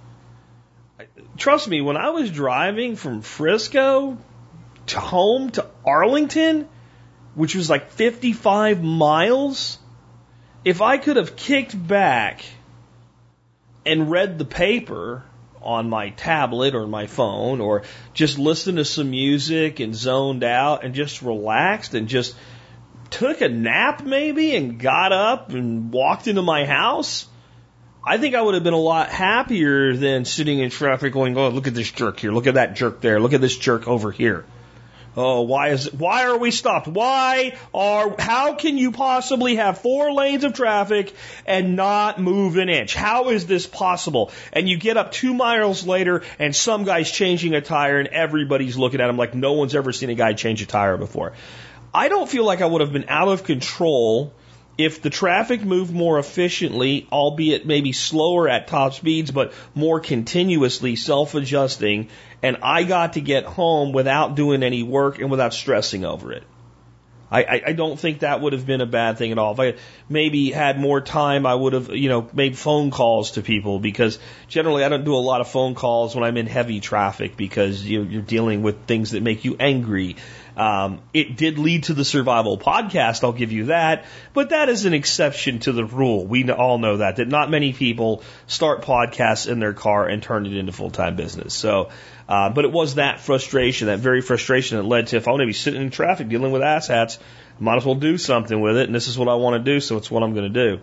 Trust 1.36 1.66
me, 1.66 1.80
when 1.80 1.96
I 1.96 2.10
was 2.10 2.30
driving 2.30 2.94
from 2.94 3.20
Frisco 3.20 4.16
to 4.86 5.00
home 5.00 5.50
to 5.50 5.66
Arlington, 5.84 6.68
which 7.34 7.56
was 7.56 7.68
like 7.68 7.90
55 7.90 8.80
miles, 8.80 9.80
if 10.64 10.82
I 10.82 10.98
could 10.98 11.16
have 11.16 11.36
kicked 11.36 11.86
back 11.86 12.44
and 13.86 14.10
read 14.10 14.38
the 14.38 14.44
paper 14.44 15.24
on 15.60 15.88
my 15.88 16.10
tablet 16.10 16.74
or 16.74 16.86
my 16.86 17.06
phone 17.06 17.60
or 17.60 17.82
just 18.14 18.38
listened 18.38 18.78
to 18.78 18.84
some 18.84 19.10
music 19.10 19.80
and 19.80 19.94
zoned 19.94 20.44
out 20.44 20.84
and 20.84 20.94
just 20.94 21.22
relaxed 21.22 21.94
and 21.94 22.08
just 22.08 22.34
took 23.10 23.40
a 23.40 23.48
nap 23.48 24.04
maybe 24.04 24.54
and 24.54 24.78
got 24.78 25.12
up 25.12 25.50
and 25.50 25.92
walked 25.92 26.28
into 26.28 26.42
my 26.42 26.64
house, 26.64 27.26
I 28.04 28.18
think 28.18 28.34
I 28.34 28.42
would 28.42 28.54
have 28.54 28.64
been 28.64 28.74
a 28.74 28.78
lot 28.78 29.10
happier 29.10 29.96
than 29.96 30.24
sitting 30.24 30.58
in 30.60 30.70
traffic 30.70 31.12
going, 31.12 31.36
oh, 31.36 31.48
look 31.48 31.66
at 31.66 31.74
this 31.74 31.90
jerk 31.90 32.20
here, 32.20 32.32
look 32.32 32.46
at 32.46 32.54
that 32.54 32.74
jerk 32.74 33.00
there, 33.00 33.20
look 33.20 33.32
at 33.32 33.40
this 33.40 33.56
jerk 33.56 33.88
over 33.88 34.10
here. 34.10 34.44
Oh, 35.16 35.42
why 35.42 35.70
is 35.70 35.92
why 35.92 36.26
are 36.26 36.36
we 36.36 36.50
stopped? 36.50 36.86
Why 36.86 37.56
are 37.74 38.14
how 38.18 38.54
can 38.54 38.78
you 38.78 38.92
possibly 38.92 39.56
have 39.56 39.78
four 39.78 40.12
lanes 40.12 40.44
of 40.44 40.52
traffic 40.52 41.12
and 41.46 41.76
not 41.76 42.20
move 42.20 42.56
an 42.56 42.68
inch? 42.68 42.94
How 42.94 43.30
is 43.30 43.46
this 43.46 43.66
possible? 43.66 44.30
And 44.52 44.68
you 44.68 44.76
get 44.76 44.96
up 44.96 45.12
two 45.12 45.34
miles 45.34 45.86
later 45.86 46.22
and 46.38 46.54
some 46.54 46.84
guy's 46.84 47.10
changing 47.10 47.54
a 47.54 47.60
tire 47.60 47.98
and 47.98 48.08
everybody's 48.08 48.76
looking 48.76 49.00
at 49.00 49.10
him 49.10 49.16
like 49.16 49.34
no 49.34 49.54
one's 49.54 49.74
ever 49.74 49.92
seen 49.92 50.10
a 50.10 50.14
guy 50.14 50.34
change 50.34 50.62
a 50.62 50.66
tire 50.66 50.96
before. 50.96 51.32
I 51.92 52.08
don't 52.08 52.28
feel 52.28 52.44
like 52.44 52.60
I 52.60 52.66
would 52.66 52.80
have 52.80 52.92
been 52.92 53.06
out 53.08 53.28
of 53.28 53.44
control 53.44 54.32
if 54.78 55.02
the 55.02 55.10
traffic 55.10 55.64
moved 55.64 55.92
more 55.92 56.20
efficiently, 56.20 57.08
albeit 57.10 57.66
maybe 57.66 57.92
slower 57.92 58.48
at 58.48 58.68
top 58.68 58.94
speeds, 58.94 59.32
but 59.32 59.52
more 59.74 59.98
continuously 59.98 60.94
self 60.94 61.34
adjusting, 61.34 62.08
and 62.44 62.58
I 62.62 62.84
got 62.84 63.14
to 63.14 63.20
get 63.20 63.44
home 63.44 63.92
without 63.92 64.36
doing 64.36 64.62
any 64.62 64.84
work 64.84 65.18
and 65.18 65.30
without 65.30 65.52
stressing 65.52 66.04
over 66.04 66.32
it. 66.32 66.44
I, 67.30 67.62
I, 67.66 67.72
don't 67.72 67.98
think 67.98 68.20
that 68.20 68.40
would 68.40 68.54
have 68.54 68.64
been 68.64 68.80
a 68.80 68.86
bad 68.86 69.18
thing 69.18 69.32
at 69.32 69.38
all. 69.38 69.52
If 69.52 69.60
I 69.60 69.74
maybe 70.08 70.50
had 70.50 70.80
more 70.80 71.02
time, 71.02 71.44
I 71.44 71.54
would 71.54 71.74
have, 71.74 71.90
you 71.90 72.08
know, 72.08 72.26
made 72.32 72.56
phone 72.56 72.90
calls 72.90 73.32
to 73.32 73.42
people 73.42 73.80
because 73.80 74.18
generally 74.48 74.82
I 74.82 74.88
don't 74.88 75.04
do 75.04 75.14
a 75.14 75.16
lot 75.16 75.42
of 75.42 75.48
phone 75.48 75.74
calls 75.74 76.14
when 76.14 76.24
I'm 76.24 76.38
in 76.38 76.46
heavy 76.46 76.80
traffic 76.80 77.36
because 77.36 77.84
you, 77.84 78.02
you're 78.02 78.22
dealing 78.22 78.62
with 78.62 78.86
things 78.86 79.10
that 79.10 79.22
make 79.22 79.44
you 79.44 79.56
angry 79.60 80.16
um, 80.58 81.02
it 81.14 81.36
did 81.36 81.58
lead 81.58 81.84
to 81.84 81.94
the 81.94 82.04
survival 82.04 82.58
podcast, 82.58 83.22
I'll 83.22 83.32
give 83.32 83.52
you 83.52 83.66
that, 83.66 84.06
but 84.34 84.50
that 84.50 84.68
is 84.68 84.86
an 84.86 84.94
exception 84.94 85.60
to 85.60 85.72
the 85.72 85.84
rule. 85.84 86.26
We 86.26 86.50
all 86.50 86.78
know 86.78 86.96
that, 86.96 87.16
that 87.16 87.28
not 87.28 87.48
many 87.50 87.72
people 87.72 88.22
start 88.46 88.82
podcasts 88.82 89.48
in 89.48 89.60
their 89.60 89.72
car 89.72 90.08
and 90.08 90.22
turn 90.22 90.46
it 90.46 90.54
into 90.54 90.72
full 90.72 90.90
time 90.90 91.14
business. 91.14 91.54
So, 91.54 91.90
uh, 92.28 92.50
but 92.50 92.64
it 92.64 92.72
was 92.72 92.96
that 92.96 93.20
frustration, 93.20 93.86
that 93.86 94.00
very 94.00 94.20
frustration 94.20 94.78
that 94.78 94.82
led 94.82 95.08
to 95.08 95.16
if 95.16 95.28
I 95.28 95.30
want 95.30 95.42
to 95.42 95.46
be 95.46 95.52
sitting 95.52 95.80
in 95.80 95.90
traffic 95.90 96.28
dealing 96.28 96.50
with 96.50 96.62
asshats, 96.62 97.18
might 97.60 97.76
as 97.76 97.84
well 97.84 97.94
do 97.94 98.18
something 98.18 98.60
with 98.60 98.76
it, 98.76 98.86
and 98.86 98.94
this 98.94 99.06
is 99.06 99.16
what 99.16 99.28
I 99.28 99.34
want 99.34 99.64
to 99.64 99.72
do, 99.72 99.80
so 99.80 99.96
it's 99.96 100.10
what 100.10 100.22
I'm 100.22 100.34
going 100.34 100.52
to 100.52 100.76
do. 100.76 100.82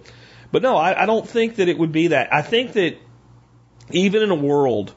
But 0.52 0.62
no, 0.62 0.78
I, 0.78 1.04
I 1.04 1.06
don't 1.06 1.28
think 1.28 1.58
that 1.58 1.68
it 1.68 1.78
would 1.78 1.92
be 1.92 2.08
that. 2.08 2.34
I 2.34 2.42
think 2.42 2.74
that 2.74 2.98
even 3.92 4.24
in 4.24 4.32
a 4.32 4.36
world 4.36 4.94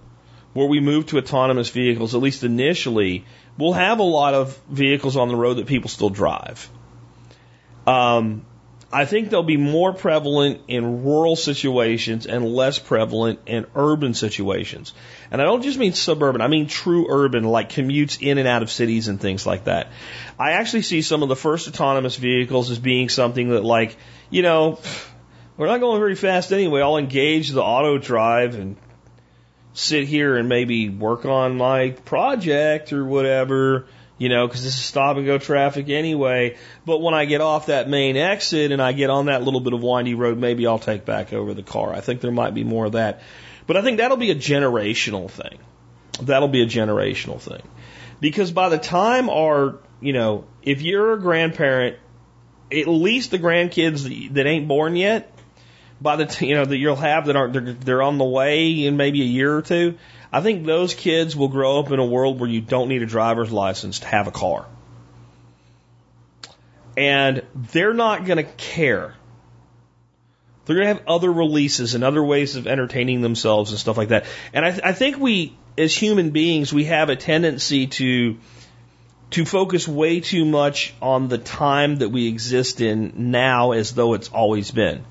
where 0.52 0.66
we 0.66 0.80
move 0.80 1.06
to 1.06 1.18
autonomous 1.18 1.70
vehicles, 1.70 2.14
at 2.14 2.20
least 2.20 2.44
initially, 2.44 3.24
we'll 3.58 3.72
have 3.72 3.98
a 3.98 4.04
lot 4.04 4.34
of 4.34 4.56
vehicles 4.68 5.16
on 5.16 5.28
the 5.28 5.36
road 5.36 5.54
that 5.54 5.66
people 5.66 5.90
still 5.90 6.10
drive. 6.10 6.70
Um, 7.86 8.46
I 8.90 9.04
think 9.04 9.28
they'll 9.28 9.42
be 9.42 9.58
more 9.58 9.92
prevalent 9.92 10.62
in 10.66 11.04
rural 11.04 11.36
situations 11.36 12.26
and 12.26 12.54
less 12.54 12.78
prevalent 12.78 13.40
in 13.44 13.66
urban 13.74 14.14
situations. 14.14 14.94
And 15.30 15.42
I 15.42 15.44
don't 15.44 15.62
just 15.62 15.78
mean 15.78 15.92
suburban, 15.92 16.40
I 16.40 16.48
mean 16.48 16.68
true 16.68 17.06
urban, 17.10 17.44
like 17.44 17.70
commutes 17.70 18.22
in 18.22 18.38
and 18.38 18.48
out 18.48 18.62
of 18.62 18.70
cities 18.70 19.08
and 19.08 19.20
things 19.20 19.44
like 19.44 19.64
that. 19.64 19.88
I 20.38 20.52
actually 20.52 20.82
see 20.82 21.02
some 21.02 21.22
of 21.22 21.28
the 21.28 21.36
first 21.36 21.68
autonomous 21.68 22.16
vehicles 22.16 22.70
as 22.70 22.78
being 22.78 23.10
something 23.10 23.50
that, 23.50 23.62
like, 23.62 23.96
you 24.30 24.40
know, 24.40 24.80
we're 25.58 25.66
not 25.66 25.80
going 25.80 26.00
very 26.00 26.14
fast 26.14 26.50
anyway. 26.50 26.80
I'll 26.80 26.96
engage 26.96 27.50
the 27.50 27.62
auto 27.62 27.98
drive 27.98 28.54
and 28.54 28.76
sit 29.78 30.08
here 30.08 30.36
and 30.36 30.48
maybe 30.48 30.88
work 30.88 31.24
on 31.24 31.56
my 31.56 31.90
project 31.90 32.92
or 32.92 33.04
whatever, 33.04 33.86
you 34.18 34.28
know, 34.28 34.44
because 34.44 34.64
this 34.64 34.76
is 34.76 34.84
stop 34.84 35.16
and 35.16 35.24
go 35.24 35.38
traffic 35.38 35.88
anyway. 35.88 36.56
But 36.84 37.00
when 37.00 37.14
I 37.14 37.26
get 37.26 37.40
off 37.40 37.66
that 37.66 37.88
main 37.88 38.16
exit 38.16 38.72
and 38.72 38.82
I 38.82 38.90
get 38.90 39.08
on 39.08 39.26
that 39.26 39.44
little 39.44 39.60
bit 39.60 39.72
of 39.72 39.80
windy 39.80 40.14
road, 40.14 40.36
maybe 40.36 40.66
I'll 40.66 40.80
take 40.80 41.04
back 41.04 41.32
over 41.32 41.54
the 41.54 41.62
car. 41.62 41.94
I 41.94 42.00
think 42.00 42.20
there 42.20 42.32
might 42.32 42.54
be 42.54 42.64
more 42.64 42.86
of 42.86 42.92
that. 42.92 43.22
But 43.68 43.76
I 43.76 43.82
think 43.82 43.98
that'll 43.98 44.16
be 44.16 44.32
a 44.32 44.34
generational 44.34 45.30
thing. 45.30 45.60
That'll 46.22 46.48
be 46.48 46.62
a 46.62 46.66
generational 46.66 47.40
thing. 47.40 47.62
Because 48.18 48.50
by 48.50 48.70
the 48.70 48.78
time 48.78 49.30
our, 49.30 49.78
you 50.00 50.12
know, 50.12 50.44
if 50.64 50.82
you're 50.82 51.12
a 51.12 51.20
grandparent, 51.20 51.98
at 52.72 52.88
least 52.88 53.30
the 53.30 53.38
grandkids 53.38 54.32
that 54.32 54.44
ain't 54.44 54.66
born 54.66 54.96
yet, 54.96 55.37
by 56.00 56.16
the 56.16 56.26
t- 56.26 56.46
you 56.46 56.54
know 56.54 56.64
that 56.64 56.76
you'll 56.76 56.96
have 56.96 57.26
that 57.26 57.36
aren't 57.36 57.52
they're, 57.52 57.72
they're 57.72 58.02
on 58.02 58.18
the 58.18 58.24
way 58.24 58.84
in 58.86 58.96
maybe 58.96 59.22
a 59.22 59.26
year 59.26 59.56
or 59.56 59.62
two. 59.62 59.98
I 60.32 60.40
think 60.40 60.66
those 60.66 60.94
kids 60.94 61.34
will 61.34 61.48
grow 61.48 61.80
up 61.80 61.90
in 61.90 61.98
a 61.98 62.04
world 62.04 62.38
where 62.38 62.48
you 62.48 62.60
don't 62.60 62.88
need 62.88 63.02
a 63.02 63.06
driver's 63.06 63.50
license 63.50 64.00
to 64.00 64.06
have 64.06 64.26
a 64.26 64.30
car. 64.30 64.66
And 66.96 67.42
they're 67.54 67.94
not 67.94 68.26
going 68.26 68.38
to 68.38 68.50
care. 68.52 69.14
They're 70.66 70.76
going 70.76 70.88
to 70.88 70.94
have 70.94 71.06
other 71.08 71.32
releases 71.32 71.94
and 71.94 72.04
other 72.04 72.22
ways 72.22 72.56
of 72.56 72.66
entertaining 72.66 73.22
themselves 73.22 73.70
and 73.70 73.80
stuff 73.80 73.96
like 73.96 74.08
that. 74.08 74.26
And 74.52 74.66
I, 74.66 74.80
I 74.84 74.92
think 74.92 75.16
we, 75.16 75.56
as 75.78 75.94
human 75.94 76.30
beings, 76.30 76.74
we 76.74 76.84
have 76.84 77.08
a 77.08 77.16
tendency 77.16 77.86
to 77.86 78.36
to 79.30 79.44
focus 79.44 79.86
way 79.86 80.20
too 80.20 80.44
much 80.44 80.94
on 81.02 81.28
the 81.28 81.36
time 81.38 81.96
that 81.96 82.08
we 82.08 82.28
exist 82.28 82.80
in 82.80 83.30
now 83.30 83.72
as 83.72 83.94
though 83.94 84.14
it's 84.14 84.28
always 84.28 84.70
been. 84.70 85.04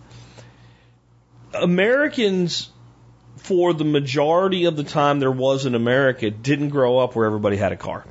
Americans, 1.62 2.70
for 3.38 3.74
the 3.74 3.86
majority 3.86 4.66
of 4.66 4.76
the 4.76 4.84
time 4.84 5.20
there 5.20 5.32
was 5.32 5.66
in 5.66 5.76
America, 5.76 6.30
didn't 6.30 6.70
grow 6.70 7.00
up 7.00 7.16
where 7.16 7.26
everybody 7.26 7.58
had 7.58 7.72
a 7.72 7.78
car. 7.78 8.06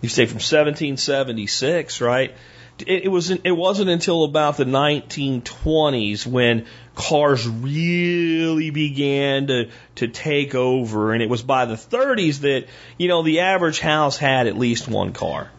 You 0.00 0.08
say 0.08 0.26
from 0.26 0.36
1776, 0.36 2.00
right? 2.00 2.34
It, 2.80 3.04
it 3.04 3.08
was 3.08 3.30
it 3.30 3.50
wasn't 3.50 3.90
until 3.90 4.24
about 4.24 4.56
the 4.56 4.64
1920s 4.64 6.26
when 6.26 6.66
cars 6.94 7.46
really 7.46 8.70
began 8.70 9.46
to 9.46 9.70
to 9.96 10.08
take 10.08 10.54
over, 10.54 11.12
and 11.12 11.22
it 11.22 11.28
was 11.28 11.42
by 11.42 11.66
the 11.66 11.74
30s 11.74 12.40
that 12.40 12.66
you 12.98 13.08
know 13.08 13.22
the 13.22 13.40
average 13.40 13.78
house 13.78 14.16
had 14.16 14.46
at 14.46 14.56
least 14.58 14.88
one 14.88 15.12
car. 15.12 15.50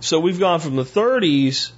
So 0.00 0.20
we've 0.20 0.40
gone 0.40 0.60
from 0.60 0.76
the 0.76 0.84
30s 0.84 1.70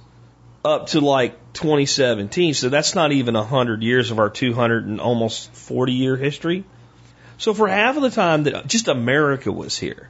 up 0.67 0.87
to 0.87 0.99
like 0.99 1.53
2017. 1.53 2.53
So 2.53 2.69
that's 2.69 2.93
not 2.93 3.11
even 3.11 3.35
100 3.35 3.81
years 3.81 4.11
of 4.11 4.19
our 4.19 4.29
200 4.29 4.85
and 4.85 4.99
almost 4.99 5.51
40 5.53 5.93
year 5.93 6.17
history. 6.17 6.65
So 7.37 7.53
for 7.53 7.67
half 7.67 7.95
of 7.95 8.01
the 8.03 8.09
time 8.09 8.43
that 8.43 8.67
just 8.67 8.87
America 8.87 9.51
was 9.51 9.77
here, 9.77 10.09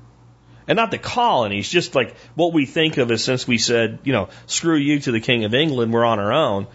and 0.68 0.76
not 0.76 0.92
the 0.92 0.98
colonies, 0.98 1.70
just 1.70 1.96
like 1.96 2.16
what 2.36 2.54
we 2.54 2.66
think 2.66 2.98
of 2.98 3.12
as 3.12 3.24
since 3.24 3.48
we 3.48 3.58
said, 3.58 4.00
you 4.04 4.14
know, 4.14 4.30
screw 4.48 4.76
you 4.76 5.00
to 5.02 5.12
the 5.12 5.20
King 5.20 5.46
of 5.46 5.54
England, 5.54 5.94
we're 5.94 6.06
on 6.06 6.20
our 6.20 6.34
own. 6.34 6.68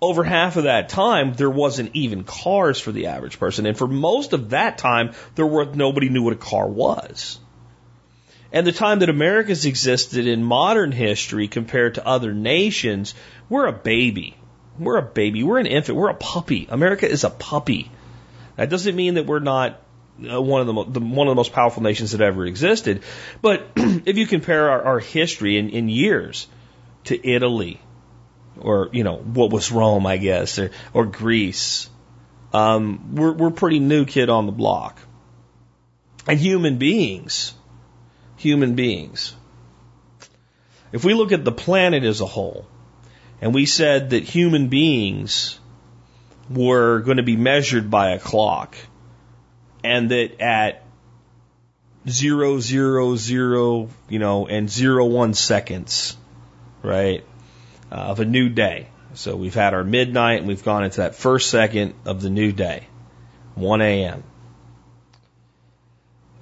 Over 0.00 0.24
half 0.24 0.56
of 0.56 0.64
that 0.64 0.88
time, 0.88 1.34
there 1.34 1.50
wasn't 1.50 1.94
even 1.94 2.24
cars 2.24 2.80
for 2.80 2.90
the 2.90 3.06
average 3.06 3.38
person. 3.38 3.66
And 3.66 3.78
for 3.78 3.86
most 3.86 4.32
of 4.32 4.50
that 4.50 4.76
time, 4.78 5.12
there 5.36 5.46
were, 5.46 5.64
nobody 5.64 6.08
knew 6.08 6.22
what 6.22 6.32
a 6.32 6.36
car 6.36 6.66
was. 6.66 7.38
And 8.52 8.66
the 8.66 8.72
time 8.72 8.98
that 8.98 9.08
America's 9.08 9.64
existed 9.64 10.26
in 10.26 10.44
modern 10.44 10.92
history 10.92 11.48
compared 11.48 11.94
to 11.94 12.06
other 12.06 12.34
nations, 12.34 13.14
we're 13.48 13.66
a 13.66 13.72
baby. 13.72 14.36
We're 14.78 14.98
a 14.98 15.02
baby. 15.02 15.42
We're 15.42 15.58
an 15.58 15.66
infant. 15.66 15.96
We're 15.96 16.10
a 16.10 16.14
puppy. 16.14 16.66
America 16.70 17.08
is 17.08 17.24
a 17.24 17.30
puppy. 17.30 17.90
That 18.56 18.68
doesn't 18.68 18.94
mean 18.94 19.14
that 19.14 19.26
we're 19.26 19.38
not 19.38 19.80
uh, 20.30 20.40
one 20.40 20.60
of 20.60 20.66
the, 20.66 21.00
the, 21.00 21.00
one 21.00 21.26
of 21.26 21.32
the 21.32 21.36
most 21.36 21.52
powerful 21.52 21.82
nations 21.82 22.12
that 22.12 22.20
ever 22.20 22.44
existed. 22.44 23.02
But 23.40 23.68
if 23.76 24.18
you 24.18 24.26
compare 24.26 24.70
our, 24.70 24.82
our 24.82 24.98
history 24.98 25.56
in, 25.56 25.70
in 25.70 25.88
years 25.88 26.46
to 27.04 27.28
Italy, 27.28 27.80
or 28.60 28.90
you 28.92 29.02
know 29.02 29.16
what 29.16 29.50
was 29.50 29.72
Rome, 29.72 30.06
I 30.06 30.18
guess, 30.18 30.58
or, 30.58 30.70
or 30.92 31.06
Greece, 31.06 31.88
um, 32.52 33.14
we're 33.14 33.32
we're 33.32 33.50
pretty 33.50 33.78
new 33.78 34.04
kid 34.04 34.28
on 34.28 34.46
the 34.46 34.52
block. 34.52 34.98
And 36.26 36.38
human 36.38 36.76
beings, 36.76 37.54
human 38.42 38.74
beings. 38.74 39.34
If 40.92 41.04
we 41.04 41.14
look 41.14 41.32
at 41.32 41.44
the 41.44 41.52
planet 41.52 42.04
as 42.04 42.20
a 42.20 42.26
whole, 42.26 42.66
and 43.40 43.54
we 43.54 43.66
said 43.66 44.10
that 44.10 44.24
human 44.24 44.68
beings 44.68 45.58
were 46.50 47.00
going 47.00 47.16
to 47.16 47.22
be 47.22 47.36
measured 47.36 47.90
by 47.90 48.10
a 48.10 48.18
clock, 48.18 48.76
and 49.84 50.10
that 50.10 50.40
at 50.40 50.84
zero 52.08 52.58
zero 52.58 53.16
zero, 53.16 53.88
you 54.08 54.18
know, 54.18 54.46
and 54.46 54.68
zero 54.68 55.06
one 55.06 55.34
seconds, 55.34 56.16
right, 56.82 57.24
uh, 57.90 57.94
of 57.94 58.20
a 58.20 58.24
new 58.24 58.48
day. 58.48 58.88
So 59.14 59.36
we've 59.36 59.54
had 59.54 59.74
our 59.74 59.84
midnight 59.84 60.38
and 60.38 60.48
we've 60.48 60.64
gone 60.64 60.84
into 60.84 60.98
that 60.98 61.14
first 61.14 61.50
second 61.50 61.94
of 62.04 62.22
the 62.22 62.30
new 62.30 62.50
day, 62.50 62.86
1 63.54 63.82
a.m. 63.82 64.24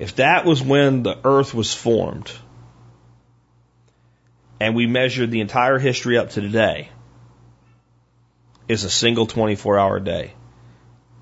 If 0.01 0.17
that 0.17 0.47
was 0.47 0.63
when 0.63 1.03
the 1.03 1.19
earth 1.25 1.53
was 1.53 1.75
formed, 1.75 2.33
and 4.59 4.75
we 4.75 4.87
measured 4.87 5.31
the 5.31 5.43
entire 5.43 5.79
history 5.79 6.17
up 6.17 6.31
to 6.31 6.41
today, 6.41 6.89
is 8.67 8.85
a 8.85 8.91
single 8.91 9.27
24 9.27 9.79
hour 9.79 10.01
day. 10.01 10.33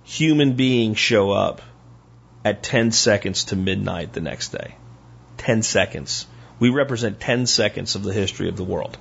Human 0.05 0.53
beings 0.55 0.97
show 0.97 1.33
up 1.33 1.61
at 2.45 2.63
10 2.63 2.93
seconds 2.93 3.47
to 3.47 3.57
midnight 3.57 4.13
the 4.13 4.21
next 4.21 4.51
day. 4.51 4.77
10 5.39 5.65
seconds. 5.65 6.29
We 6.61 6.71
represent 6.71 7.19
10 7.19 7.47
seconds 7.47 7.97
of 7.97 8.05
the 8.05 8.13
history 8.13 8.49
of 8.49 8.57
the 8.57 8.65
world. 8.65 8.97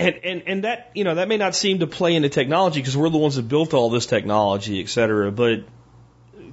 And, 0.00 0.16
and, 0.24 0.42
and 0.46 0.64
that, 0.64 0.90
you 0.94 1.04
know, 1.04 1.14
that 1.14 1.28
may 1.28 1.36
not 1.36 1.54
seem 1.54 1.78
to 1.78 1.86
play 1.86 2.16
into 2.16 2.28
technology 2.28 2.80
because 2.80 2.96
we're 2.96 3.08
the 3.08 3.18
ones 3.18 3.36
that 3.36 3.46
built 3.46 3.72
all 3.72 3.88
this 3.88 4.06
technology, 4.06 4.80
et 4.80 4.88
cetera, 4.88 5.30
but 5.30 5.60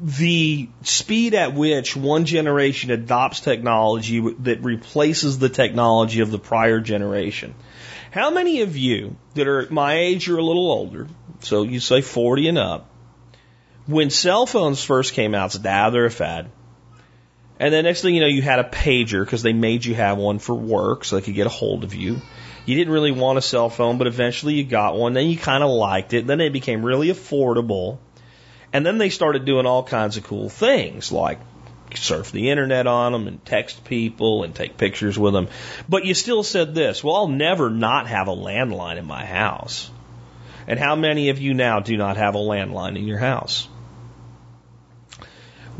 the 0.02 0.70
speed 0.84 1.34
at 1.34 1.54
which 1.54 1.96
one 1.96 2.26
generation 2.26 2.92
adopts 2.92 3.42
technology 3.42 4.20
that 4.40 4.64
replaces 4.64 5.40
the 5.40 5.50
technology 5.50 6.22
of 6.22 6.32
the 6.32 6.40
prior 6.40 6.80
generation. 6.80 7.54
How 8.12 8.32
many 8.32 8.62
of 8.62 8.78
you 8.78 9.18
that 9.36 9.48
are 9.48 9.68
my 9.70 9.96
age 9.96 10.30
or 10.30 10.38
a 10.38 10.44
little 10.44 10.72
older, 10.72 11.08
so 11.42 11.64
you 11.64 11.80
say 11.80 12.02
40 12.02 12.48
and 12.48 12.58
up, 12.58 12.90
when 13.86 14.10
cell 14.10 14.46
phones 14.46 14.84
first 14.84 15.14
came 15.14 15.36
out, 15.36 15.52
said, 15.52 15.66
ah, 15.68 15.90
they're 15.90 16.06
a 16.06 16.12
fad. 16.12 16.50
And 17.60 17.74
then 17.74 17.84
next 17.84 18.02
thing 18.02 18.16
you 18.16 18.22
know, 18.22 18.28
you 18.28 18.42
had 18.42 18.60
a 18.60 18.64
pager 18.64 19.24
because 19.24 19.44
they 19.44 19.52
made 19.52 19.84
you 19.84 19.94
have 19.96 20.18
one 20.18 20.40
for 20.40 20.56
work 20.56 21.04
so 21.04 21.18
they 21.18 21.22
could 21.22 21.36
get 21.36 21.46
a 21.46 21.52
hold 21.52 21.84
of 21.84 21.94
you. 21.94 22.22
You 22.66 22.76
didn't 22.76 22.94
really 22.94 23.12
want 23.12 23.38
a 23.38 23.42
cell 23.42 23.70
phone, 23.70 23.98
but 23.98 24.08
eventually 24.08 24.54
you 24.54 24.64
got 24.64 24.96
one. 24.96 25.14
Then 25.14 25.28
you 25.28 25.38
kind 25.38 25.64
of 25.64 25.70
liked 25.70 26.14
it. 26.14 26.26
Then 26.26 26.40
it 26.40 26.54
became 26.54 26.86
really 26.86 27.10
affordable. 27.10 27.98
And 28.72 28.86
then 28.86 28.98
they 28.98 29.10
started 29.10 29.46
doing 29.46 29.66
all 29.66 29.84
kinds 29.84 30.18
of 30.18 30.24
cool 30.24 30.50
things 30.50 31.12
like 31.12 31.40
surf 31.96 32.32
the 32.32 32.52
internet 32.52 32.86
on 32.86 33.14
them 33.14 33.28
and 33.28 33.44
text 33.44 33.84
people 33.84 34.44
and 34.44 34.54
take 34.54 34.78
pictures 34.78 35.18
with 35.18 35.34
them. 35.34 35.48
But 35.88 36.06
you 36.06 36.14
still 36.14 36.44
said 36.44 36.76
this, 36.76 37.04
well, 37.04 37.16
I'll 37.16 37.28
never 37.28 37.70
not 37.70 38.08
have 38.08 38.28
a 38.28 38.36
landline 38.36 38.98
in 38.98 39.06
my 39.06 39.26
house. 39.26 39.90
And 40.68 40.78
how 40.78 40.96
many 40.96 41.30
of 41.30 41.40
you 41.40 41.56
now 41.56 41.80
do 41.80 41.98
not 41.98 42.18
have 42.18 42.36
a 42.36 42.40
landline 42.40 42.96
in 42.96 43.08
your 43.08 43.18
house? 43.18 43.68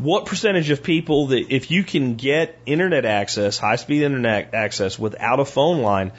what 0.00 0.24
percentage 0.24 0.70
of 0.70 0.82
people 0.82 1.26
that 1.28 1.54
if 1.54 1.70
you 1.70 1.84
can 1.84 2.14
get 2.14 2.58
internet 2.64 3.04
access, 3.04 3.58
high 3.58 3.76
speed 3.76 4.02
internet 4.02 4.54
access 4.54 4.98
without 4.98 5.40
a 5.40 5.44
phone 5.44 5.82
line, 5.82 6.12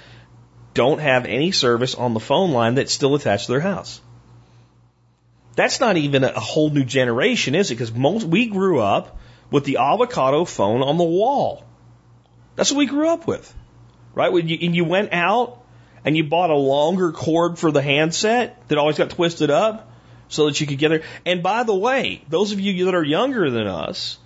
don't 0.75 0.99
have 0.99 1.25
any 1.25 1.51
service 1.51 1.95
on 1.95 2.13
the 2.13 2.19
phone 2.19 2.51
line 2.51 2.75
that's 2.75 2.93
still 2.93 3.15
attached 3.15 3.47
to 3.47 3.53
their 3.53 3.61
house? 3.61 3.99
That's 5.61 5.79
not 5.79 5.95
even 5.95 6.23
a 6.23 6.39
whole 6.39 6.71
new 6.71 6.83
generation, 6.83 7.53
is 7.53 7.69
it? 7.69 7.75
Because 7.75 7.93
most 7.93 8.25
we 8.25 8.47
grew 8.47 8.79
up 8.79 9.19
with 9.51 9.63
the 9.63 9.77
avocado 9.77 10.43
phone 10.43 10.81
on 10.81 10.97
the 10.97 11.03
wall. 11.03 11.63
That's 12.55 12.71
what 12.71 12.79
we 12.79 12.87
grew 12.87 13.07
up 13.09 13.27
with, 13.27 13.53
right? 14.15 14.31
When 14.33 14.47
you, 14.47 14.57
and 14.59 14.75
you 14.75 14.85
went 14.85 15.13
out 15.13 15.63
and 16.03 16.17
you 16.17 16.23
bought 16.23 16.49
a 16.49 16.55
longer 16.55 17.11
cord 17.11 17.59
for 17.59 17.71
the 17.71 17.83
handset 17.83 18.67
that 18.69 18.79
always 18.79 18.97
got 18.97 19.11
twisted 19.11 19.51
up 19.51 19.87
so 20.29 20.47
that 20.47 20.59
you 20.59 20.65
could 20.65 20.79
get 20.79 20.89
there. 20.89 21.03
And 21.27 21.43
by 21.43 21.61
the 21.61 21.75
way, 21.75 22.23
those 22.27 22.53
of 22.53 22.59
you 22.59 22.85
that 22.85 22.95
are 22.95 23.03
younger 23.03 23.51
than 23.51 23.67
us, 23.67 24.17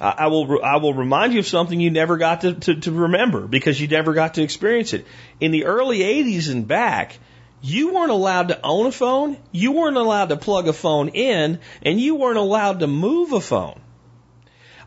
I, 0.00 0.14
I 0.16 0.26
will 0.28 0.64
I 0.64 0.78
will 0.78 0.94
remind 0.94 1.34
you 1.34 1.40
of 1.40 1.46
something 1.46 1.78
you 1.78 1.90
never 1.90 2.16
got 2.16 2.40
to, 2.40 2.54
to, 2.54 2.74
to 2.76 2.90
remember 2.90 3.46
because 3.46 3.78
you 3.78 3.86
never 3.86 4.14
got 4.14 4.32
to 4.34 4.42
experience 4.42 4.94
it. 4.94 5.04
In 5.40 5.50
the 5.50 5.66
early 5.66 5.98
80s 5.98 6.50
and 6.50 6.66
back, 6.66 7.18
you 7.64 7.94
weren't 7.94 8.10
allowed 8.10 8.48
to 8.48 8.60
own 8.62 8.86
a 8.86 8.92
phone, 8.92 9.38
you 9.50 9.72
weren't 9.72 9.96
allowed 9.96 10.28
to 10.28 10.36
plug 10.36 10.68
a 10.68 10.72
phone 10.74 11.08
in, 11.08 11.60
and 11.82 11.98
you 11.98 12.14
weren't 12.14 12.36
allowed 12.36 12.80
to 12.80 12.86
move 12.86 13.32
a 13.32 13.40
phone. 13.40 13.80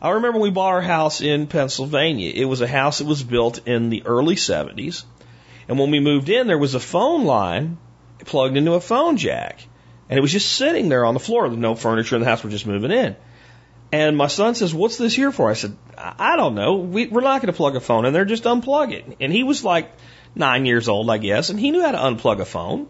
I 0.00 0.10
remember 0.10 0.38
we 0.38 0.50
bought 0.50 0.74
our 0.74 0.80
house 0.80 1.20
in 1.20 1.48
Pennsylvania. 1.48 2.30
It 2.32 2.44
was 2.44 2.60
a 2.60 2.68
house 2.68 2.98
that 2.98 3.06
was 3.08 3.20
built 3.20 3.66
in 3.66 3.90
the 3.90 4.06
early 4.06 4.36
70s. 4.36 5.02
And 5.66 5.76
when 5.76 5.90
we 5.90 5.98
moved 5.98 6.28
in, 6.28 6.46
there 6.46 6.56
was 6.56 6.76
a 6.76 6.80
phone 6.80 7.24
line 7.24 7.78
plugged 8.24 8.56
into 8.56 8.74
a 8.74 8.80
phone 8.80 9.16
jack. 9.16 9.60
And 10.08 10.16
it 10.16 10.22
was 10.22 10.30
just 10.30 10.52
sitting 10.52 10.88
there 10.88 11.04
on 11.04 11.14
the 11.14 11.20
floor. 11.20 11.48
There's 11.48 11.60
no 11.60 11.74
furniture 11.74 12.14
in 12.14 12.22
the 12.22 12.28
house. 12.28 12.44
We're 12.44 12.50
just 12.50 12.66
moving 12.66 12.92
in. 12.92 13.16
And 13.90 14.16
my 14.16 14.28
son 14.28 14.54
says, 14.54 14.72
What's 14.72 14.98
this 14.98 15.16
here 15.16 15.32
for? 15.32 15.50
I 15.50 15.54
said, 15.54 15.76
I 15.96 16.36
don't 16.36 16.54
know. 16.54 16.76
We, 16.76 17.08
we're 17.08 17.22
not 17.22 17.42
going 17.42 17.52
to 17.52 17.56
plug 17.56 17.74
a 17.74 17.80
phone 17.80 18.04
in 18.04 18.12
there. 18.12 18.24
Just 18.24 18.44
unplug 18.44 18.92
it. 18.92 19.16
And 19.20 19.32
he 19.32 19.42
was 19.42 19.64
like 19.64 19.90
nine 20.34 20.66
years 20.66 20.88
old, 20.88 21.10
I 21.10 21.18
guess, 21.18 21.50
and 21.50 21.58
he 21.58 21.70
knew 21.70 21.82
how 21.82 21.92
to 21.92 21.98
unplug 21.98 22.40
a 22.40 22.44
phone. 22.44 22.88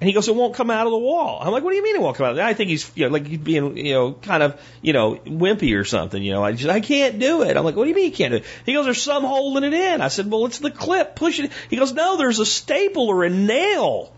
And 0.00 0.06
he 0.06 0.14
goes, 0.14 0.28
It 0.28 0.36
won't 0.36 0.54
come 0.54 0.70
out 0.70 0.86
of 0.86 0.92
the 0.92 0.98
wall. 0.98 1.40
I'm 1.42 1.50
like, 1.50 1.64
What 1.64 1.70
do 1.70 1.76
you 1.76 1.82
mean 1.82 1.96
it 1.96 2.02
won't 2.02 2.16
come 2.16 2.26
out? 2.26 2.38
I 2.38 2.54
think 2.54 2.70
he's, 2.70 2.90
you 2.94 3.06
know, 3.06 3.12
like 3.12 3.26
he's 3.26 3.38
being, 3.38 3.76
you 3.76 3.94
know, 3.94 4.12
kind 4.12 4.44
of, 4.44 4.60
you 4.80 4.92
know, 4.92 5.16
wimpy 5.16 5.76
or 5.76 5.84
something. 5.84 6.22
You 6.22 6.32
know, 6.32 6.44
I 6.44 6.52
just, 6.52 6.70
I 6.70 6.80
can't 6.80 7.18
do 7.18 7.42
it. 7.42 7.56
I'm 7.56 7.64
like, 7.64 7.74
What 7.74 7.84
do 7.84 7.90
you 7.90 7.96
mean 7.96 8.06
you 8.06 8.16
can't 8.16 8.30
do 8.30 8.36
it? 8.36 8.44
He 8.64 8.74
goes, 8.74 8.84
There's 8.84 9.02
some 9.02 9.24
holding 9.24 9.64
it 9.64 9.74
in. 9.74 10.00
I 10.00 10.08
said, 10.08 10.30
Well, 10.30 10.46
it's 10.46 10.60
the 10.60 10.70
clip. 10.70 11.16
Push 11.16 11.40
it. 11.40 11.50
He 11.68 11.76
goes, 11.76 11.92
No, 11.92 12.16
there's 12.16 12.38
a 12.38 12.46
staple 12.46 13.08
or 13.08 13.24
a 13.24 13.30
nail. 13.30 14.12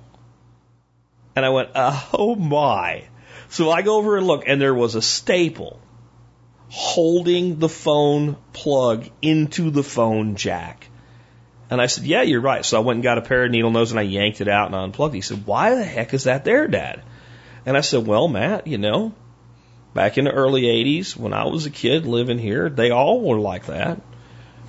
And 1.34 1.46
I 1.46 1.50
went, 1.50 1.70
oh 1.74 2.34
my. 2.38 3.04
So 3.48 3.70
I 3.70 3.80
go 3.80 3.96
over 3.96 4.16
and 4.18 4.26
look, 4.26 4.44
and 4.46 4.60
there 4.60 4.74
was 4.74 4.94
a 4.94 5.00
staple 5.00 5.80
holding 6.68 7.58
the 7.58 7.68
phone 7.68 8.36
plug 8.52 9.08
into 9.22 9.70
the 9.70 9.82
phone 9.82 10.36
jack. 10.36 10.89
And 11.70 11.80
I 11.80 11.86
said, 11.86 12.04
Yeah, 12.04 12.22
you're 12.22 12.40
right. 12.40 12.64
So 12.64 12.76
I 12.76 12.84
went 12.84 12.96
and 12.96 13.04
got 13.04 13.18
a 13.18 13.22
pair 13.22 13.44
of 13.44 13.50
needle 13.50 13.70
nose 13.70 13.92
and 13.92 14.00
I 14.00 14.02
yanked 14.02 14.40
it 14.40 14.48
out 14.48 14.66
and 14.66 14.74
I 14.74 14.82
unplugged 14.82 15.14
it. 15.14 15.18
He 15.18 15.22
said, 15.22 15.46
Why 15.46 15.76
the 15.76 15.84
heck 15.84 16.12
is 16.12 16.24
that 16.24 16.44
there, 16.44 16.66
Dad? 16.66 17.02
And 17.64 17.76
I 17.76 17.80
said, 17.80 18.06
Well, 18.06 18.26
Matt, 18.26 18.66
you 18.66 18.76
know, 18.76 19.14
back 19.94 20.18
in 20.18 20.24
the 20.24 20.32
early 20.32 20.62
80s 20.62 21.16
when 21.16 21.32
I 21.32 21.44
was 21.44 21.66
a 21.66 21.70
kid 21.70 22.06
living 22.06 22.38
here, 22.38 22.68
they 22.68 22.90
all 22.90 23.20
were 23.20 23.38
like 23.38 23.66
that. 23.66 24.00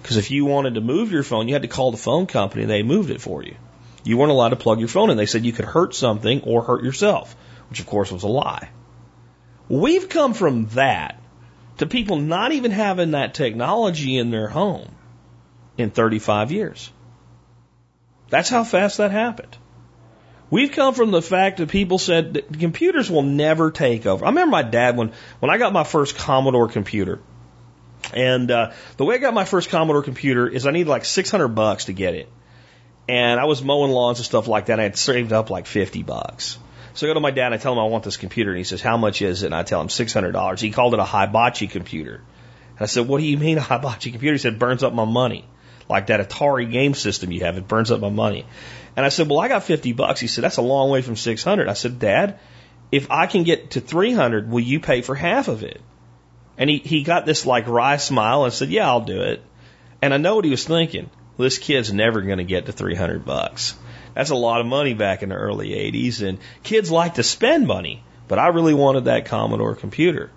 Because 0.01 0.17
if 0.17 0.31
you 0.31 0.45
wanted 0.45 0.75
to 0.75 0.81
move 0.81 1.11
your 1.11 1.23
phone, 1.23 1.47
you 1.47 1.55
had 1.55 1.63
to 1.63 1.67
call 1.67 1.91
the 1.91 1.97
phone 1.97 2.27
company 2.27 2.63
and 2.63 2.71
they 2.71 2.83
moved 2.83 3.09
it 3.09 3.21
for 3.21 3.43
you. 3.43 3.55
You 4.03 4.17
weren't 4.17 4.31
allowed 4.31 4.49
to 4.49 4.55
plug 4.55 4.79
your 4.79 4.87
phone 4.87 5.09
in. 5.09 5.17
They 5.17 5.27
said 5.27 5.45
you 5.45 5.51
could 5.51 5.65
hurt 5.65 5.93
something 5.93 6.41
or 6.41 6.61
hurt 6.63 6.83
yourself, 6.83 7.35
which 7.69 7.79
of 7.79 7.85
course 7.87 8.11
was 8.11 8.23
a 8.23 8.27
lie. 8.27 8.69
We've 9.69 10.09
come 10.09 10.33
from 10.33 10.67
that 10.69 11.19
to 11.77 11.85
people 11.85 12.17
not 12.17 12.51
even 12.51 12.71
having 12.71 13.11
that 13.11 13.33
technology 13.33 14.17
in 14.17 14.31
their 14.31 14.47
home 14.47 14.89
in 15.77 15.91
35 15.91 16.51
years. 16.51 16.91
That's 18.29 18.49
how 18.49 18.63
fast 18.63 18.97
that 18.97 19.11
happened. 19.11 19.57
We've 20.49 20.71
come 20.71 20.93
from 20.93 21.11
the 21.11 21.21
fact 21.21 21.57
that 21.57 21.69
people 21.69 21.97
said 21.97 22.33
that 22.33 22.59
computers 22.59 23.09
will 23.09 23.23
never 23.23 23.71
take 23.71 24.05
over. 24.05 24.25
I 24.25 24.29
remember 24.29 24.51
my 24.51 24.63
dad 24.63 24.97
when, 24.97 25.13
when 25.39 25.49
I 25.49 25.57
got 25.57 25.71
my 25.71 25.85
first 25.85 26.17
Commodore 26.17 26.67
computer. 26.67 27.19
And 28.13 28.51
uh, 28.51 28.71
the 28.97 29.05
way 29.05 29.15
I 29.15 29.17
got 29.19 29.33
my 29.33 29.45
first 29.45 29.69
Commodore 29.69 30.03
computer 30.03 30.47
is 30.47 30.67
I 30.67 30.71
needed 30.71 30.89
like 30.89 31.05
600 31.05 31.47
bucks 31.49 31.85
to 31.85 31.93
get 31.93 32.15
it. 32.15 32.29
And 33.07 33.39
I 33.39 33.45
was 33.45 33.63
mowing 33.63 33.91
lawns 33.91 34.19
and 34.19 34.25
stuff 34.25 34.47
like 34.47 34.65
that. 34.65 34.73
And 34.73 34.81
I 34.81 34.85
had 34.85 34.97
saved 34.97 35.31
up 35.31 35.49
like 35.49 35.67
50 35.67 36.03
bucks. 36.03 36.57
So 36.93 37.07
I 37.07 37.09
go 37.09 37.13
to 37.13 37.19
my 37.21 37.31
dad 37.31 37.47
and 37.47 37.55
I 37.55 37.57
tell 37.57 37.71
him 37.71 37.79
I 37.79 37.85
want 37.85 38.03
this 38.03 38.17
computer. 38.17 38.51
And 38.51 38.57
he 38.57 38.65
says, 38.65 38.81
How 38.81 38.97
much 38.97 39.21
is 39.21 39.43
it? 39.43 39.47
And 39.47 39.55
I 39.55 39.63
tell 39.63 39.79
him 39.79 39.87
$600. 39.87 40.59
He 40.59 40.71
called 40.71 40.93
it 40.93 40.99
a 40.99 41.05
hibachi 41.05 41.67
computer. 41.67 42.15
And 42.15 42.81
I 42.81 42.85
said, 42.85 43.07
What 43.07 43.19
do 43.19 43.25
you 43.25 43.37
mean 43.37 43.57
a 43.57 43.61
hibachi 43.61 44.11
computer? 44.11 44.33
He 44.33 44.39
said, 44.39 44.59
Burns 44.59 44.83
up 44.83 44.93
my 44.93 45.05
money. 45.05 45.45
Like 45.89 46.07
that 46.07 46.27
Atari 46.27 46.71
game 46.71 46.93
system 46.93 47.31
you 47.31 47.41
have, 47.41 47.57
it 47.57 47.67
burns 47.67 47.91
up 47.91 47.99
my 47.99 48.09
money. 48.09 48.45
And 48.95 49.05
I 49.05 49.09
said, 49.09 49.29
Well, 49.29 49.39
I 49.39 49.47
got 49.47 49.63
50 49.63 49.93
bucks. 49.93 50.19
He 50.19 50.27
said, 50.27 50.43
That's 50.43 50.57
a 50.57 50.61
long 50.61 50.89
way 50.89 51.01
from 51.01 51.15
600. 51.15 51.67
I 51.67 51.73
said, 51.73 51.99
Dad, 51.99 52.39
if 52.91 53.09
I 53.09 53.27
can 53.27 53.43
get 53.43 53.71
to 53.71 53.81
300, 53.81 54.49
will 54.49 54.59
you 54.59 54.79
pay 54.79 55.01
for 55.01 55.15
half 55.15 55.47
of 55.47 55.63
it? 55.63 55.81
And 56.57 56.69
he, 56.69 56.77
he 56.77 57.03
got 57.03 57.25
this 57.25 57.45
like 57.45 57.67
wry 57.67 57.97
smile 57.97 58.43
and 58.43 58.53
said, 58.53 58.69
Yeah, 58.69 58.87
I'll 58.87 59.01
do 59.01 59.21
it. 59.21 59.41
And 60.01 60.13
I 60.13 60.17
know 60.17 60.35
what 60.35 60.45
he 60.45 60.51
was 60.51 60.65
thinking. 60.65 61.09
This 61.37 61.57
kid's 61.57 61.91
never 61.91 62.21
going 62.21 62.37
to 62.37 62.43
get 62.43 62.65
to 62.65 62.71
300 62.71 63.25
bucks. 63.25 63.75
That's 64.13 64.29
a 64.29 64.35
lot 64.35 64.61
of 64.61 64.67
money 64.67 64.93
back 64.93 65.23
in 65.23 65.29
the 65.29 65.35
early 65.35 65.69
80s, 65.69 66.27
and 66.27 66.37
kids 66.63 66.91
like 66.91 67.15
to 67.15 67.23
spend 67.23 67.65
money, 67.65 68.03
but 68.27 68.39
I 68.39 68.47
really 68.47 68.73
wanted 68.73 69.05
that 69.05 69.25
Commodore 69.25 69.75
computer. 69.75 70.29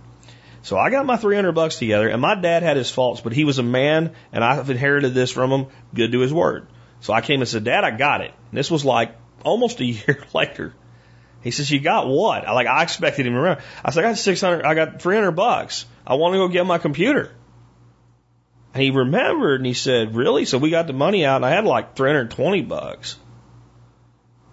So 0.65 0.79
I 0.79 0.89
got 0.89 1.05
my 1.05 1.19
300 1.19 1.53
bucks 1.53 1.77
together, 1.77 2.09
and 2.09 2.23
my 2.23 2.35
dad 2.35 2.63
had 2.63 2.79
his 2.79 2.91
faults, 2.91 3.21
but 3.21 3.35
he 3.35 3.45
was 3.45 3.59
a 3.59 3.63
man, 3.63 4.13
and 4.33 4.43
I've 4.43 4.71
inherited 4.71 5.13
this 5.13 5.31
from 5.31 5.51
him, 5.51 5.67
good 5.95 6.13
to 6.13 6.21
his 6.21 6.33
word. 6.33 6.69
So 7.01 7.13
I 7.13 7.21
came 7.21 7.43
and 7.43 7.49
said, 7.49 7.65
Dad, 7.65 7.85
I 7.85 7.91
got 7.91 8.23
it. 8.23 8.33
And 8.51 8.59
this 8.59 8.71
was 8.71 8.83
like 8.83 9.15
almost 9.45 9.81
a 9.81 9.85
year 9.85 10.25
later. 10.33 10.75
He 11.43 11.51
says, 11.51 11.71
You 11.71 11.81
got 11.81 12.09
what? 12.09 12.49
I 12.49 12.53
like 12.53 12.67
I 12.67 12.83
expected 12.83 13.27
him 13.27 13.35
to 13.35 13.41
remember. 13.41 13.63
I 13.85 13.91
said, 13.91 14.05
I 14.05 14.09
got 14.09 14.17
six 14.17 14.41
hundred 14.41 14.65
I 14.65 14.75
got 14.75 15.03
three 15.03 15.17
hundred 15.17 15.33
bucks. 15.33 15.85
I 16.07 16.15
want 16.15 16.33
to 16.33 16.39
go 16.39 16.49
get 16.49 16.65
my 16.65 16.79
computer. 16.79 17.31
And 18.73 18.83
he 18.83 18.91
remembered 18.91 19.61
and 19.61 19.67
he 19.67 19.75
said, 19.75 20.17
Really? 20.17 20.47
So 20.47 20.57
we 20.57 20.71
got 20.71 20.87
the 20.87 20.95
money 20.95 21.27
out 21.27 21.37
and 21.37 21.45
I 21.45 21.51
had 21.51 21.67
like 21.67 21.95
three 21.95 22.09
hundred 22.09 22.21
and 22.21 22.31
twenty 22.31 22.63
bucks. 22.63 23.19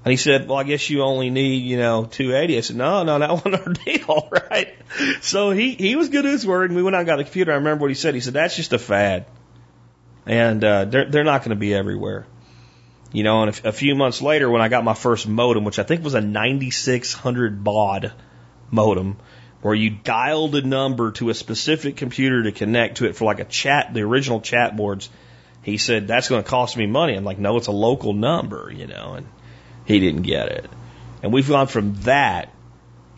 And 0.04 0.12
he 0.12 0.18
said, 0.18 0.48
Well, 0.48 0.58
I 0.58 0.64
guess 0.64 0.90
you 0.90 1.04
only 1.04 1.30
need, 1.30 1.64
you 1.64 1.78
know, 1.78 2.06
two 2.06 2.36
eighty. 2.36 2.58
I 2.58 2.62
said, 2.62 2.76
No, 2.76 3.04
no, 3.04 3.20
that 3.20 3.30
wasn't 3.46 3.56
our 3.56 3.74
deal, 3.74 4.30
right? 4.50 4.74
So 5.22 5.52
he 5.52 5.74
he 5.74 5.96
was 5.96 6.10
good 6.10 6.26
at 6.26 6.32
his 6.32 6.46
word 6.46 6.72
and 6.72 6.78
we 6.78 6.84
went 6.84 6.96
out 6.96 7.00
and 7.00 7.08
got 7.08 7.18
the 7.18 7.24
computer. 7.24 7.52
I 7.52 7.56
remember 7.56 7.84
what 7.84 7.92
he 7.92 7.96
said. 7.96 8.16
He 8.16 8.22
said, 8.22 8.34
That's 8.34 8.56
just 8.56 8.74
a 8.74 8.80
fad. 8.80 9.26
And 10.26 10.64
uh 10.64 10.86
they're 10.86 11.10
they're 11.10 11.24
not 11.24 11.44
gonna 11.44 11.56
be 11.56 11.74
everywhere. 11.74 12.26
You 13.14 13.24
know, 13.24 13.44
and 13.44 13.60
a, 13.64 13.70
a 13.70 13.72
few 13.72 13.94
months 13.96 14.22
later, 14.22 14.50
when 14.50 14.62
I 14.62 14.70
got 14.70 14.84
my 14.84 14.94
first 14.94 15.28
modem, 15.28 15.66
which 15.66 15.80
I 15.80 15.84
think 15.84 16.04
was 16.04 16.14
a 16.14 16.22
9600 16.22 17.64
baud 17.64 18.14
modem, 18.72 19.18
where 19.62 19.76
you 19.76 19.90
dialed 19.90 20.56
a 20.56 20.62
number 20.62 21.12
to 21.12 21.30
a 21.30 21.34
specific 21.34 21.98
computer 21.98 22.44
to 22.44 22.52
connect 22.54 22.98
to 22.98 23.06
it 23.06 23.16
for 23.16 23.26
like 23.26 23.40
a 23.40 23.46
chat, 23.46 23.94
the 23.94 24.02
original 24.02 24.40
chat 24.40 24.78
boards, 24.78 25.10
he 25.62 25.78
said, 25.78 26.08
that's 26.08 26.30
going 26.30 26.42
to 26.42 26.50
cost 26.50 26.78
me 26.78 26.88
money. 26.88 27.14
I'm 27.16 27.26
like, 27.26 27.38
no, 27.38 27.58
it's 27.58 27.68
a 27.68 27.74
local 27.74 28.14
number, 28.14 28.72
you 28.74 28.88
know, 28.88 29.16
and 29.16 29.28
he 29.92 30.00
didn't 30.00 30.24
get 30.24 30.48
it. 30.50 30.70
And 31.24 31.32
we've 31.32 31.48
gone 31.48 31.68
from 31.68 31.96
that 32.02 32.52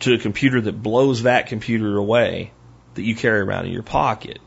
to 0.00 0.14
a 0.14 0.18
computer 0.18 0.60
that 0.60 0.82
blows 0.82 1.22
that 1.22 1.46
computer 1.46 1.96
away 1.96 2.52
that 2.94 3.02
you 3.02 3.14
carry 3.14 3.40
around 3.40 3.66
in 3.66 3.72
your 3.72 3.82
pocket. 3.82 4.38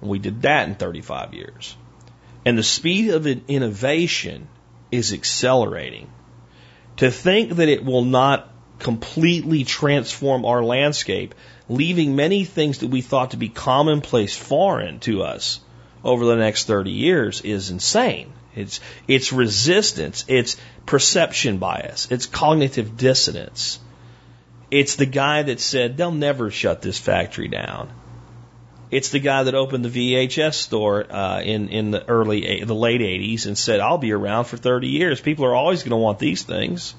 And 0.00 0.10
we 0.10 0.18
did 0.18 0.42
that 0.42 0.68
in 0.68 0.74
35 0.74 1.34
years. 1.34 1.76
And 2.44 2.58
the 2.58 2.62
speed 2.62 3.10
of 3.10 3.26
innovation 3.26 4.48
is 4.90 5.12
accelerating. 5.12 6.10
To 6.98 7.10
think 7.10 7.56
that 7.56 7.68
it 7.68 7.84
will 7.84 8.04
not 8.04 8.50
completely 8.78 9.64
transform 9.64 10.44
our 10.44 10.62
landscape, 10.62 11.34
leaving 11.68 12.16
many 12.16 12.44
things 12.44 12.78
that 12.78 12.88
we 12.88 13.00
thought 13.00 13.30
to 13.30 13.36
be 13.36 13.48
commonplace 13.48 14.36
foreign 14.36 15.00
to 15.00 15.22
us 15.22 15.60
over 16.04 16.26
the 16.26 16.36
next 16.36 16.66
30 16.66 16.90
years 16.90 17.40
is 17.40 17.70
insane. 17.70 18.32
It's, 18.54 18.80
it's 19.08 19.32
resistance. 19.32 20.24
It's 20.28 20.56
perception 20.86 21.58
bias. 21.58 22.08
It's 22.10 22.26
cognitive 22.26 22.96
dissonance. 22.96 23.78
It's 24.70 24.96
the 24.96 25.06
guy 25.06 25.42
that 25.42 25.60
said, 25.60 25.96
they'll 25.96 26.10
never 26.10 26.50
shut 26.50 26.82
this 26.82 26.98
factory 26.98 27.48
down. 27.48 27.90
It's 28.90 29.08
the 29.08 29.18
guy 29.18 29.42
that 29.44 29.54
opened 29.54 29.84
the 29.84 29.88
VHS 29.88 30.54
store 30.54 31.10
uh, 31.10 31.40
in 31.40 31.68
in 31.68 31.90
the 31.90 32.08
early 32.08 32.62
the 32.62 32.74
late 32.74 33.00
'80s 33.00 33.46
and 33.46 33.58
said, 33.58 33.80
"I'll 33.80 33.98
be 33.98 34.12
around 34.12 34.44
for 34.44 34.56
30 34.56 34.86
years. 34.86 35.20
People 35.20 35.46
are 35.46 35.54
always 35.54 35.82
going 35.82 35.90
to 35.90 35.96
want 35.96 36.20
these 36.20 36.44
things." 36.44 36.94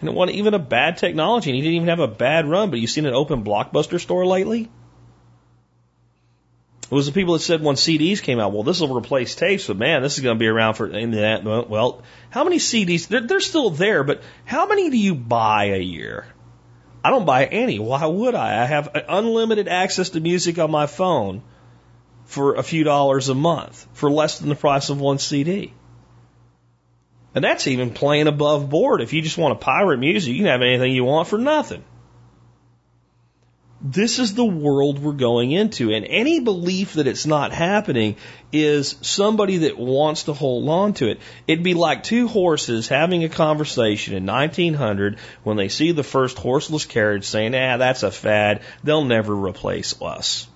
And 0.00 0.10
it 0.10 0.14
wasn't 0.14 0.36
even 0.36 0.52
a 0.52 0.58
bad 0.58 0.98
technology, 0.98 1.48
and 1.48 1.56
he 1.56 1.62
didn't 1.62 1.76
even 1.76 1.88
have 1.88 2.00
a 2.00 2.08
bad 2.08 2.46
run. 2.46 2.70
But 2.70 2.80
you 2.80 2.86
seen 2.86 3.06
an 3.06 3.14
open 3.14 3.44
Blockbuster 3.44 3.98
store 4.00 4.26
lately? 4.26 4.68
It 6.92 6.94
was 6.94 7.06
the 7.06 7.12
people 7.12 7.32
that 7.32 7.40
said 7.40 7.62
when 7.62 7.76
CDs 7.76 8.20
came 8.20 8.38
out, 8.38 8.52
well, 8.52 8.64
this 8.64 8.80
will 8.80 8.94
replace 8.94 9.34
tapes, 9.34 9.66
but 9.66 9.78
man, 9.78 10.02
this 10.02 10.18
is 10.18 10.20
going 10.22 10.36
to 10.36 10.38
be 10.38 10.46
around 10.46 10.74
for 10.74 10.86
in 10.86 11.12
that. 11.12 11.42
Well, 11.42 12.02
how 12.28 12.44
many 12.44 12.58
CDs? 12.58 13.08
They're, 13.08 13.22
they're 13.22 13.40
still 13.40 13.70
there, 13.70 14.04
but 14.04 14.20
how 14.44 14.66
many 14.66 14.90
do 14.90 14.98
you 14.98 15.14
buy 15.14 15.70
a 15.70 15.80
year? 15.80 16.26
I 17.02 17.08
don't 17.08 17.24
buy 17.24 17.46
any. 17.46 17.78
Why 17.78 18.04
would 18.04 18.34
I? 18.34 18.62
I 18.62 18.66
have 18.66 18.94
unlimited 19.08 19.68
access 19.68 20.10
to 20.10 20.20
music 20.20 20.58
on 20.58 20.70
my 20.70 20.84
phone 20.84 21.42
for 22.26 22.56
a 22.56 22.62
few 22.62 22.84
dollars 22.84 23.30
a 23.30 23.34
month 23.34 23.88
for 23.94 24.10
less 24.10 24.40
than 24.40 24.50
the 24.50 24.54
price 24.54 24.90
of 24.90 25.00
one 25.00 25.18
CD. 25.18 25.72
And 27.34 27.42
that's 27.42 27.68
even 27.68 27.94
playing 27.94 28.26
above 28.26 28.68
board. 28.68 29.00
If 29.00 29.14
you 29.14 29.22
just 29.22 29.38
want 29.38 29.58
to 29.58 29.64
pirate 29.64 29.96
music, 29.96 30.34
you 30.34 30.40
can 30.40 30.46
have 30.48 30.60
anything 30.60 30.92
you 30.92 31.04
want 31.04 31.26
for 31.26 31.38
nothing. 31.38 31.84
This 33.84 34.20
is 34.20 34.34
the 34.34 34.44
world 34.44 35.00
we're 35.00 35.12
going 35.12 35.50
into. 35.50 35.92
And 35.92 36.06
any 36.06 36.38
belief 36.38 36.94
that 36.94 37.08
it's 37.08 37.26
not 37.26 37.52
happening 37.52 38.14
is 38.52 38.94
somebody 39.00 39.58
that 39.58 39.76
wants 39.76 40.24
to 40.24 40.32
hold 40.32 40.68
on 40.68 40.92
to 40.94 41.10
it. 41.10 41.18
It'd 41.48 41.64
be 41.64 41.74
like 41.74 42.04
two 42.04 42.28
horses 42.28 42.86
having 42.86 43.24
a 43.24 43.28
conversation 43.28 44.14
in 44.14 44.24
1900 44.24 45.18
when 45.42 45.56
they 45.56 45.68
see 45.68 45.90
the 45.90 46.04
first 46.04 46.38
horseless 46.38 46.86
carriage 46.86 47.24
saying, 47.24 47.56
ah, 47.56 47.76
that's 47.76 48.04
a 48.04 48.12
fad. 48.12 48.62
They'll 48.84 49.04
never 49.04 49.34
replace 49.34 50.00
us. 50.00 50.46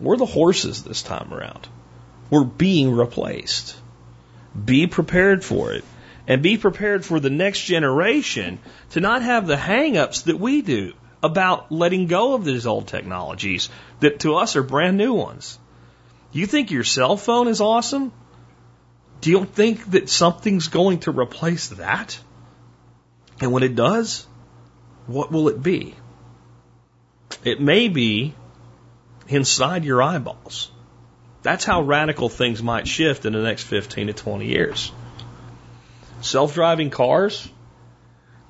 We're 0.00 0.16
the 0.16 0.24
horses 0.24 0.82
this 0.82 1.02
time 1.02 1.32
around. 1.34 1.68
We're 2.30 2.44
being 2.44 2.92
replaced. 2.92 3.76
Be 4.64 4.86
prepared 4.86 5.44
for 5.44 5.74
it. 5.74 5.84
And 6.26 6.40
be 6.40 6.56
prepared 6.56 7.04
for 7.04 7.20
the 7.20 7.28
next 7.28 7.64
generation 7.64 8.60
to 8.92 9.00
not 9.00 9.20
have 9.20 9.46
the 9.46 9.58
hang-ups 9.58 10.22
that 10.22 10.40
we 10.40 10.62
do 10.62 10.94
about 11.24 11.72
letting 11.72 12.06
go 12.06 12.34
of 12.34 12.44
these 12.44 12.66
old 12.66 12.86
technologies 12.86 13.70
that 14.00 14.20
to 14.20 14.34
us 14.34 14.56
are 14.56 14.62
brand 14.62 14.98
new 14.98 15.14
ones. 15.14 15.58
You 16.32 16.46
think 16.46 16.70
your 16.70 16.84
cell 16.84 17.16
phone 17.16 17.48
is 17.48 17.62
awesome? 17.62 18.12
Do 19.22 19.30
you 19.30 19.46
think 19.46 19.90
that 19.92 20.10
something's 20.10 20.68
going 20.68 20.98
to 21.00 21.12
replace 21.12 21.68
that? 21.68 22.18
And 23.40 23.52
when 23.52 23.62
it 23.62 23.74
does, 23.74 24.26
what 25.06 25.32
will 25.32 25.48
it 25.48 25.62
be? 25.62 25.94
It 27.42 27.58
may 27.58 27.88
be 27.88 28.34
inside 29.26 29.86
your 29.86 30.02
eyeballs. 30.02 30.70
That's 31.42 31.64
how 31.64 31.80
radical 31.80 32.28
things 32.28 32.62
might 32.62 32.86
shift 32.86 33.24
in 33.24 33.32
the 33.32 33.42
next 33.42 33.64
15 33.64 34.08
to 34.08 34.12
20 34.12 34.46
years. 34.46 34.92
Self 36.20 36.52
driving 36.52 36.90
cars, 36.90 37.48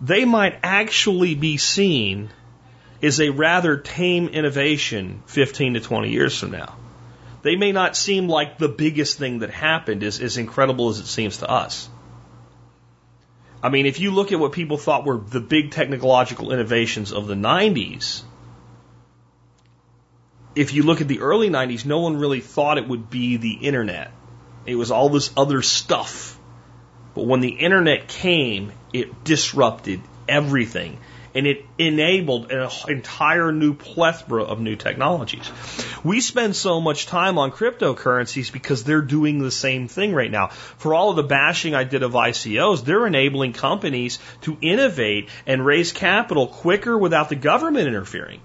they 0.01 0.25
might 0.25 0.59
actually 0.65 1.37
be 1.37 1.57
seen 1.57 2.31
is 3.05 3.21
a 3.21 3.29
rather 3.29 3.77
tame 3.77 4.29
innovation 4.29 5.23
15 5.27 5.75
to 5.75 5.81
20 5.81 6.09
years 6.09 6.39
from 6.39 6.53
now. 6.53 6.75
They 7.43 7.55
may 7.55 7.71
not 7.71 7.99
seem 7.99 8.29
like 8.29 8.57
the 8.57 8.69
biggest 8.69 9.19
thing 9.19 9.41
that 9.41 9.51
happened, 9.51 10.03
as, 10.03 10.21
as 10.21 10.39
incredible 10.39 10.89
as 10.89 11.01
it 11.01 11.07
seems 11.07 11.37
to 11.39 11.51
us. 11.51 11.87
I 13.63 13.69
mean, 13.69 13.85
if 13.85 14.01
you 14.01 14.11
look 14.11 14.33
at 14.33 14.41
what 14.41 14.53
people 14.53 14.79
thought 14.79 15.05
were 15.05 15.19
the 15.19 15.41
big 15.41 15.71
technological 15.71 16.51
innovations 16.51 17.13
of 17.13 17.27
the 17.27 17.35
90s, 17.35 18.23
if 20.55 20.73
you 20.73 20.83
look 20.83 21.03
at 21.03 21.09
the 21.09 21.21
early 21.21 21.51
90s, 21.51 21.85
no 21.85 22.01
one 22.01 22.17
really 22.17 22.41
thought 22.41 22.79
it 22.79 22.89
would 22.89 23.11
be 23.11 23.37
the 23.37 23.53
internet. 23.53 24.13
It 24.65 24.77
was 24.77 24.91
all 24.91 25.11
this 25.11 25.31
other 25.37 25.61
stuff. 25.61 26.39
But 27.15 27.27
when 27.27 27.41
the 27.41 27.51
internet 27.51 28.09
came, 28.09 28.73
it 28.95 29.25
disrupted 29.25 30.01
everything 30.27 31.01
and 31.35 31.47
it 31.47 31.65
enabled 31.79 32.53
an 32.53 32.71
entire 32.89 33.51
new 33.53 33.75
plethora 33.75 34.45
of 34.45 34.61
new 34.61 34.77
technologies. 34.77 35.51
We 36.05 36.21
spend 36.21 36.55
so 36.55 36.81
much 36.81 37.07
time 37.07 37.39
on 37.39 37.51
cryptocurrencies 37.51 38.53
because 38.53 38.85
they're 38.85 39.03
doing 39.03 39.39
the 39.39 39.51
same 39.51 39.89
thing 39.89 40.15
right 40.15 40.31
now. 40.31 40.49
For 40.49 40.95
all 40.95 41.11
of 41.11 41.17
the 41.17 41.23
bashing 41.23 41.75
I 41.75 41.85
did 41.85 42.03
of 42.03 42.13
ICOs, 42.13 42.85
they're 42.85 43.07
enabling 43.07 43.55
companies 43.55 44.19
to 44.43 44.57
innovate 44.61 45.29
and 45.47 45.65
raise 45.65 45.93
capital 45.93 46.47
quicker 46.47 46.97
without 46.97 47.29
the 47.29 47.37
government 47.37 47.89
interfering. 47.89 48.41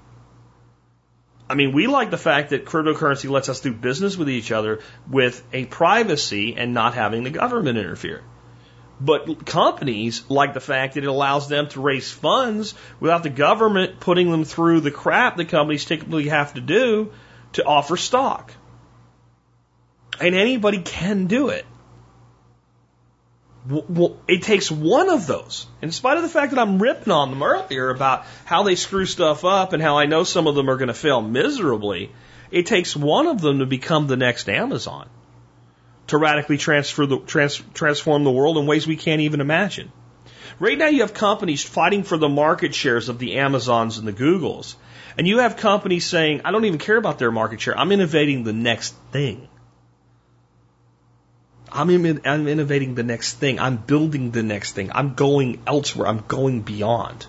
I 1.49 1.55
mean, 1.55 1.71
we 1.71 1.87
like 1.87 2.11
the 2.11 2.17
fact 2.17 2.51
that 2.51 2.65
cryptocurrency 2.65 3.29
lets 3.29 3.49
us 3.49 3.59
do 3.59 3.73
business 3.73 4.15
with 4.15 4.29
each 4.29 4.51
other 4.51 4.81
with 5.09 5.43
a 5.51 5.65
privacy 5.65 6.55
and 6.55 6.75
not 6.75 6.93
having 6.93 7.23
the 7.23 7.31
government 7.31 7.77
interfere. 7.77 8.21
But 9.01 9.45
companies 9.45 10.23
like 10.29 10.53
the 10.53 10.59
fact 10.59 10.95
that 10.95 11.03
it 11.03 11.07
allows 11.07 11.47
them 11.47 11.69
to 11.69 11.81
raise 11.81 12.11
funds 12.11 12.73
without 12.99 13.23
the 13.23 13.29
government 13.29 13.99
putting 13.99 14.29
them 14.29 14.43
through 14.43 14.81
the 14.81 14.91
crap 14.91 15.37
that 15.37 15.49
companies 15.49 15.85
typically 15.85 16.27
have 16.27 16.53
to 16.55 16.61
do 16.61 17.11
to 17.53 17.63
offer 17.63 17.95
stock. 17.95 18.53
And 20.19 20.35
anybody 20.35 20.79
can 20.79 21.27
do 21.27 21.47
it. 21.49 21.65
Well, 23.67 24.17
it 24.27 24.43
takes 24.43 24.69
one 24.69 25.09
of 25.09 25.27
those. 25.27 25.67
In 25.81 25.91
spite 25.91 26.17
of 26.17 26.23
the 26.23 26.29
fact 26.29 26.51
that 26.53 26.59
I'm 26.59 26.81
ripping 26.81 27.13
on 27.13 27.29
them 27.29 27.43
earlier 27.43 27.89
about 27.89 28.25
how 28.43 28.63
they 28.63 28.75
screw 28.75 29.05
stuff 29.05 29.45
up 29.45 29.73
and 29.73 29.81
how 29.81 29.97
I 29.97 30.07
know 30.07 30.23
some 30.23 30.47
of 30.47 30.55
them 30.55 30.69
are 30.69 30.77
going 30.77 30.87
to 30.87 30.93
fail 30.93 31.21
miserably, 31.21 32.11
it 32.51 32.65
takes 32.65 32.95
one 32.95 33.27
of 33.27 33.39
them 33.41 33.59
to 33.59 33.65
become 33.65 34.07
the 34.07 34.17
next 34.17 34.49
Amazon 34.49 35.09
to 36.09 36.17
radically 36.17 36.57
transfer 36.57 37.05
the, 37.05 37.19
trans, 37.19 37.61
transform 37.73 38.23
the 38.23 38.31
world 38.31 38.57
in 38.57 38.65
ways 38.65 38.85
we 38.85 38.95
can't 38.95 39.21
even 39.21 39.41
imagine. 39.41 39.91
Right 40.59 40.77
now, 40.77 40.87
you 40.87 41.01
have 41.01 41.13
companies 41.13 41.63
fighting 41.63 42.03
for 42.03 42.17
the 42.17 42.29
market 42.29 42.75
shares 42.75 43.09
of 43.09 43.17
the 43.17 43.37
Amazons 43.37 43.97
and 43.97 44.07
the 44.07 44.13
Googles. 44.13 44.75
And 45.17 45.27
you 45.27 45.39
have 45.39 45.57
companies 45.57 46.05
saying, 46.05 46.41
I 46.45 46.51
don't 46.51 46.65
even 46.65 46.79
care 46.79 46.97
about 46.97 47.19
their 47.19 47.31
market 47.31 47.61
share. 47.61 47.77
I'm 47.77 47.91
innovating 47.91 48.43
the 48.43 48.53
next 48.53 48.95
thing. 49.11 49.47
I'm, 51.71 51.89
in, 51.89 52.21
I'm 52.25 52.47
innovating 52.47 52.95
the 52.95 53.03
next 53.03 53.33
thing. 53.35 53.59
I'm 53.59 53.77
building 53.77 54.31
the 54.31 54.43
next 54.43 54.73
thing. 54.73 54.91
I'm 54.93 55.13
going 55.13 55.61
elsewhere. 55.67 56.07
I'm 56.07 56.23
going 56.27 56.61
beyond. 56.61 57.25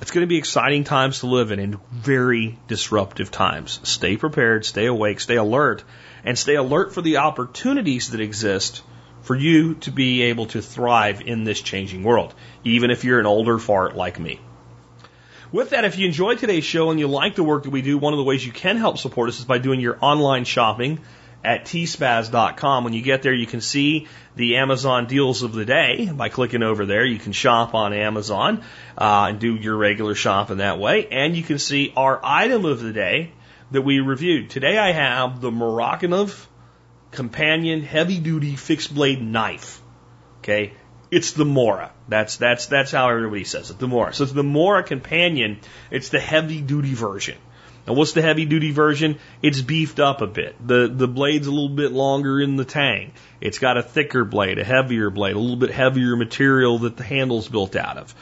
It's 0.00 0.10
going 0.10 0.22
to 0.22 0.28
be 0.28 0.36
exciting 0.36 0.84
times 0.84 1.20
to 1.20 1.26
live 1.26 1.52
in 1.52 1.58
and 1.58 1.78
very 1.90 2.58
disruptive 2.68 3.30
times. 3.30 3.80
Stay 3.82 4.16
prepared, 4.16 4.64
stay 4.64 4.86
awake, 4.86 5.20
stay 5.20 5.36
alert, 5.36 5.84
and 6.26 6.36
stay 6.36 6.56
alert 6.56 6.92
for 6.92 7.00
the 7.00 7.18
opportunities 7.18 8.10
that 8.10 8.20
exist 8.20 8.82
for 9.22 9.34
you 9.34 9.74
to 9.76 9.90
be 9.90 10.22
able 10.22 10.46
to 10.46 10.60
thrive 10.60 11.22
in 11.22 11.44
this 11.44 11.60
changing 11.60 12.02
world, 12.02 12.34
even 12.64 12.90
if 12.90 13.04
you're 13.04 13.20
an 13.20 13.26
older 13.26 13.58
fart 13.58 13.96
like 13.96 14.18
me. 14.18 14.40
With 15.52 15.70
that, 15.70 15.84
if 15.84 15.96
you 15.96 16.06
enjoyed 16.06 16.38
today's 16.38 16.64
show 16.64 16.90
and 16.90 16.98
you 16.98 17.06
like 17.06 17.36
the 17.36 17.44
work 17.44 17.62
that 17.62 17.70
we 17.70 17.80
do, 17.80 17.96
one 17.96 18.12
of 18.12 18.18
the 18.18 18.24
ways 18.24 18.44
you 18.44 18.52
can 18.52 18.76
help 18.76 18.98
support 18.98 19.28
us 19.28 19.38
is 19.38 19.44
by 19.44 19.58
doing 19.58 19.80
your 19.80 19.96
online 20.00 20.44
shopping 20.44 20.98
at 21.44 21.64
tspaz.com. 21.64 22.82
When 22.82 22.92
you 22.92 23.02
get 23.02 23.22
there, 23.22 23.32
you 23.32 23.46
can 23.46 23.60
see 23.60 24.08
the 24.34 24.56
Amazon 24.56 25.06
deals 25.06 25.44
of 25.44 25.52
the 25.52 25.64
day 25.64 26.10
by 26.12 26.28
clicking 26.28 26.64
over 26.64 26.84
there. 26.84 27.04
You 27.04 27.20
can 27.20 27.32
shop 27.32 27.74
on 27.74 27.92
Amazon 27.92 28.62
uh, 28.98 29.26
and 29.28 29.38
do 29.38 29.54
your 29.54 29.76
regular 29.76 30.16
shopping 30.16 30.58
that 30.58 30.80
way. 30.80 31.06
And 31.06 31.36
you 31.36 31.44
can 31.44 31.60
see 31.60 31.92
our 31.96 32.20
item 32.24 32.64
of 32.64 32.80
the 32.80 32.92
day 32.92 33.30
that 33.70 33.82
we 33.82 34.00
reviewed. 34.00 34.50
Today 34.50 34.78
I 34.78 34.92
have 34.92 35.40
the 35.40 35.50
Morakniv 35.50 36.46
Companion 37.10 37.82
Heavy 37.82 38.18
Duty 38.18 38.56
Fixed 38.56 38.94
Blade 38.94 39.22
Knife. 39.22 39.80
Okay, 40.38 40.72
it's 41.10 41.32
the 41.32 41.44
Mora. 41.44 41.92
That's 42.08 42.36
that's 42.36 42.66
that's 42.66 42.92
how 42.92 43.08
everybody 43.08 43.44
says 43.44 43.70
it. 43.70 43.78
The 43.78 43.88
Mora. 43.88 44.12
So 44.12 44.24
it's 44.24 44.32
the 44.32 44.44
Mora 44.44 44.82
Companion. 44.82 45.58
It's 45.90 46.10
the 46.10 46.20
heavy 46.20 46.60
duty 46.60 46.94
version. 46.94 47.38
And 47.86 47.96
what's 47.96 48.12
the 48.12 48.22
heavy 48.22 48.46
duty 48.46 48.72
version? 48.72 49.18
It's 49.42 49.60
beefed 49.60 50.00
up 50.00 50.20
a 50.20 50.26
bit. 50.26 50.56
The 50.64 50.88
the 50.92 51.08
blade's 51.08 51.46
a 51.46 51.52
little 51.52 51.74
bit 51.74 51.92
longer 51.92 52.40
in 52.40 52.56
the 52.56 52.64
tang. 52.64 53.12
It's 53.40 53.58
got 53.58 53.76
a 53.76 53.82
thicker 53.82 54.24
blade, 54.24 54.58
a 54.58 54.64
heavier 54.64 55.10
blade, 55.10 55.36
a 55.36 55.38
little 55.38 55.56
bit 55.56 55.70
heavier 55.70 56.16
material 56.16 56.78
that 56.80 56.96
the 56.96 57.04
handle's 57.04 57.48
built 57.48 57.76
out 57.76 57.96
of. 57.98 58.14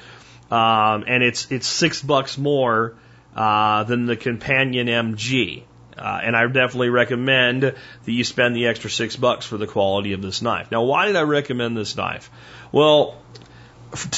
Um, 0.51 1.05
and 1.07 1.23
it's 1.23 1.51
it's 1.51 1.67
six 1.67 2.03
bucks 2.03 2.37
more 2.37 2.97
uh, 3.35 3.85
than 3.85 4.07
the 4.07 4.17
Companion 4.17 4.87
MG. 4.87 5.63
Uh, 5.97 6.21
and 6.23 6.37
I 6.37 6.47
definitely 6.47 6.89
recommend 6.89 7.63
that 7.63 7.75
you 8.07 8.25
spend 8.25 8.57
the 8.57 8.67
extra 8.67 8.91
six 8.91 9.17
bucks 9.17 9.47
for 9.47 9.57
the 9.57 9.67
quality 9.67 10.13
of 10.13 10.23
this 10.23 10.43
knife. 10.43 10.71
Now, 10.71 10.83
why 10.83 11.07
did 11.07 11.17
I 11.17 11.23
recommend 11.23 11.77
this 11.77 11.97
knife? 11.97 12.31
Well, 12.73 13.17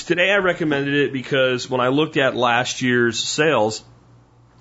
today 0.04 0.30
I 0.30 0.38
recommended 0.38 0.94
it 0.94 1.12
because 1.12 1.68
when 1.68 1.80
I 1.80 1.88
looked 1.88 2.16
at 2.16 2.34
last 2.34 2.80
year's 2.80 3.22
sales, 3.22 3.84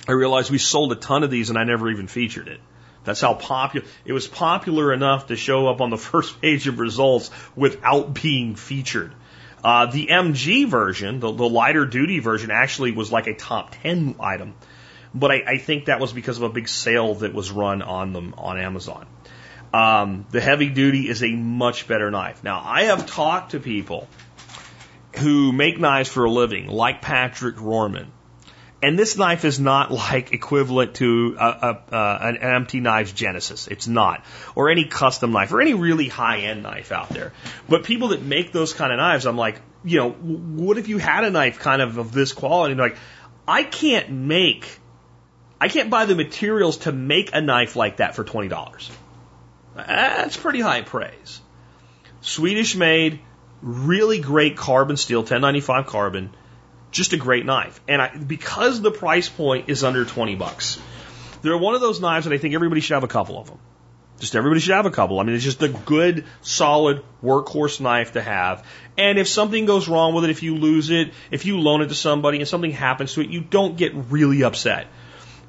I 0.07 0.11
realized 0.11 0.52
we 0.52 0.57
sold 0.57 0.91
a 0.91 0.95
ton 0.95 1.23
of 1.23 1.32
these 1.32 1.49
and 1.49 1.57
I 1.57 1.64
never 1.64 1.90
even 1.90 2.07
featured 2.07 2.48
it. 2.48 2.60
That's 3.06 3.22
how 3.22 3.36
popular 3.36 3.86
it 4.03 4.14
was 4.14 4.27
popular 4.27 4.91
enough 4.91 5.27
to 5.27 5.36
show 5.36 5.68
up 5.68 5.80
on 5.80 5.90
the 5.90 5.98
first 6.11 6.41
page 6.41 6.68
of 6.68 6.80
results 6.80 7.32
without 7.56 8.14
being 8.14 8.56
featured. 8.56 9.14
Uh, 9.65 9.87
the 9.87 10.05
MG 10.05 10.67
version, 10.67 11.19
the, 11.19 11.31
the, 11.31 11.49
lighter 11.49 11.87
duty 11.87 12.19
version, 12.19 12.51
actually 12.51 12.91
was 12.91 13.11
like 13.11 13.25
a 13.25 13.33
top 13.33 13.73
10 13.81 14.13
item. 14.19 14.53
But 15.11 15.31
I, 15.31 15.43
I, 15.47 15.57
think 15.57 15.85
that 15.85 15.99
was 15.99 16.13
because 16.13 16.37
of 16.37 16.43
a 16.43 16.49
big 16.49 16.67
sale 16.67 17.15
that 17.15 17.33
was 17.33 17.49
run 17.49 17.81
on 17.81 18.13
them 18.13 18.35
on 18.37 18.59
Amazon. 18.59 19.07
Um, 19.73 20.27
the 20.29 20.39
heavy 20.39 20.69
duty 20.69 21.09
is 21.09 21.23
a 21.23 21.31
much 21.31 21.87
better 21.87 22.11
knife. 22.11 22.43
Now, 22.43 22.61
I 22.63 22.83
have 22.83 23.07
talked 23.07 23.53
to 23.53 23.59
people 23.59 24.07
who 25.17 25.51
make 25.51 25.79
knives 25.79 26.09
for 26.09 26.25
a 26.25 26.29
living, 26.29 26.67
like 26.67 27.01
Patrick 27.01 27.55
Rorman, 27.55 28.05
and 28.86 28.99
this 28.99 29.18
knife 29.18 29.45
is 29.45 29.60
not 29.60 29.90
like 29.90 30.32
equivalent 30.32 30.94
to 30.95 31.36
a, 31.40 31.44
a, 31.44 31.95
a, 31.95 32.18
an 32.22 32.62
LT 32.62 32.76
Knives 32.76 33.12
Genesis. 33.12 33.68
It's 33.68 33.88
not. 33.88 34.24
Or 34.53 34.70
any 34.70 34.86
custom 34.86 35.32
knife 35.32 35.52
or 35.52 35.60
any 35.60 35.74
really 35.74 36.07
high 36.07 36.41
end 36.41 36.62
knife 36.62 36.91
out 36.91 37.10
there. 37.10 37.34
But 37.68 37.84
people 37.84 38.10
that 38.10 38.22
make 38.22 38.52
those 38.52 38.74
kind 38.74 38.91
of 38.91 38.98
knives, 38.98 39.26
I'm 39.26 39.38
like, 39.38 39.60
you 39.84 39.98
know, 39.98 40.12
what 40.12 40.78
if 40.78 40.88
you 40.88 40.99
had 40.99 41.24
a 41.24 41.32
knife 41.32 41.57
kind 41.57 41.82
of 41.82 41.98
of 41.98 42.12
this 42.12 42.32
quality? 42.32 42.74
And 42.74 42.80
like, 42.80 42.98
I 43.48 43.64
can't 43.64 44.12
make, 44.12 44.80
I 45.60 45.68
can't 45.68 45.90
buy 45.90 46.06
the 46.06 46.16
materials 46.16 46.78
to 46.86 46.91
make 46.91 47.34
a 47.34 47.41
knife 47.41 47.76
like 47.76 47.98
that 47.98 48.16
for 48.16 48.24
$20. 48.24 48.91
That's 49.76 50.38
pretty 50.38 50.62
high 50.62 50.84
praise. 50.84 51.41
Swedish 52.22 52.76
made, 52.76 53.20
really 53.64 54.20
great 54.20 54.57
carbon 54.57 54.95
steel, 54.95 55.22
1095 55.22 55.88
carbon 55.88 56.36
just 56.95 57.11
a 57.11 57.17
great 57.17 57.45
knife. 57.45 57.80
And 57.88 58.01
I, 58.01 58.15
because 58.15 58.81
the 58.81 58.89
price 58.89 59.27
point 59.27 59.69
is 59.69 59.84
under 59.84 60.05
20 60.05 60.35
bucks, 60.35 60.80
they're 61.41 61.57
one 61.57 61.76
of 61.76 61.81
those 61.81 61.99
knives 61.99 62.26
that 62.26 62.34
I 62.34 62.38
think 62.38 62.55
everybody 62.55 62.80
should 62.80 62.93
have 62.93 63.03
a 63.03 63.09
couple 63.09 63.38
of 63.38 63.47
them. 63.47 63.59
Just 64.17 64.34
everybody 64.34 64.61
should 64.61 64.76
have 64.76 64.85
a 64.85 64.91
couple. 64.91 65.19
I 65.19 65.23
mean, 65.23 65.35
it's 65.35 65.43
just 65.43 65.61
a 65.61 65.67
good, 65.67 66.23
solid 66.41 67.03
workhorse 67.22 67.81
knife 67.81 68.13
to 68.13 68.22
have. 68.22 68.65
And 68.97 69.19
if 69.19 69.27
something 69.27 69.65
goes 69.65 69.89
wrong 69.89 70.13
with 70.13 70.23
it, 70.23 70.30
if 70.30 70.41
you 70.41 70.55
lose 70.55 70.89
it, 70.89 71.11
if 71.31 71.45
you 71.45 71.59
loan 71.59 71.81
it 71.81 71.89
to 71.89 71.95
somebody 71.95 72.39
and 72.39 72.47
something 72.47 72.72
happens 72.72 73.13
to 73.15 73.22
it, 73.22 73.30
you 73.30 73.41
don't 73.41 73.76
get 73.76 73.93
really 73.93 74.43
upset. 74.43 74.88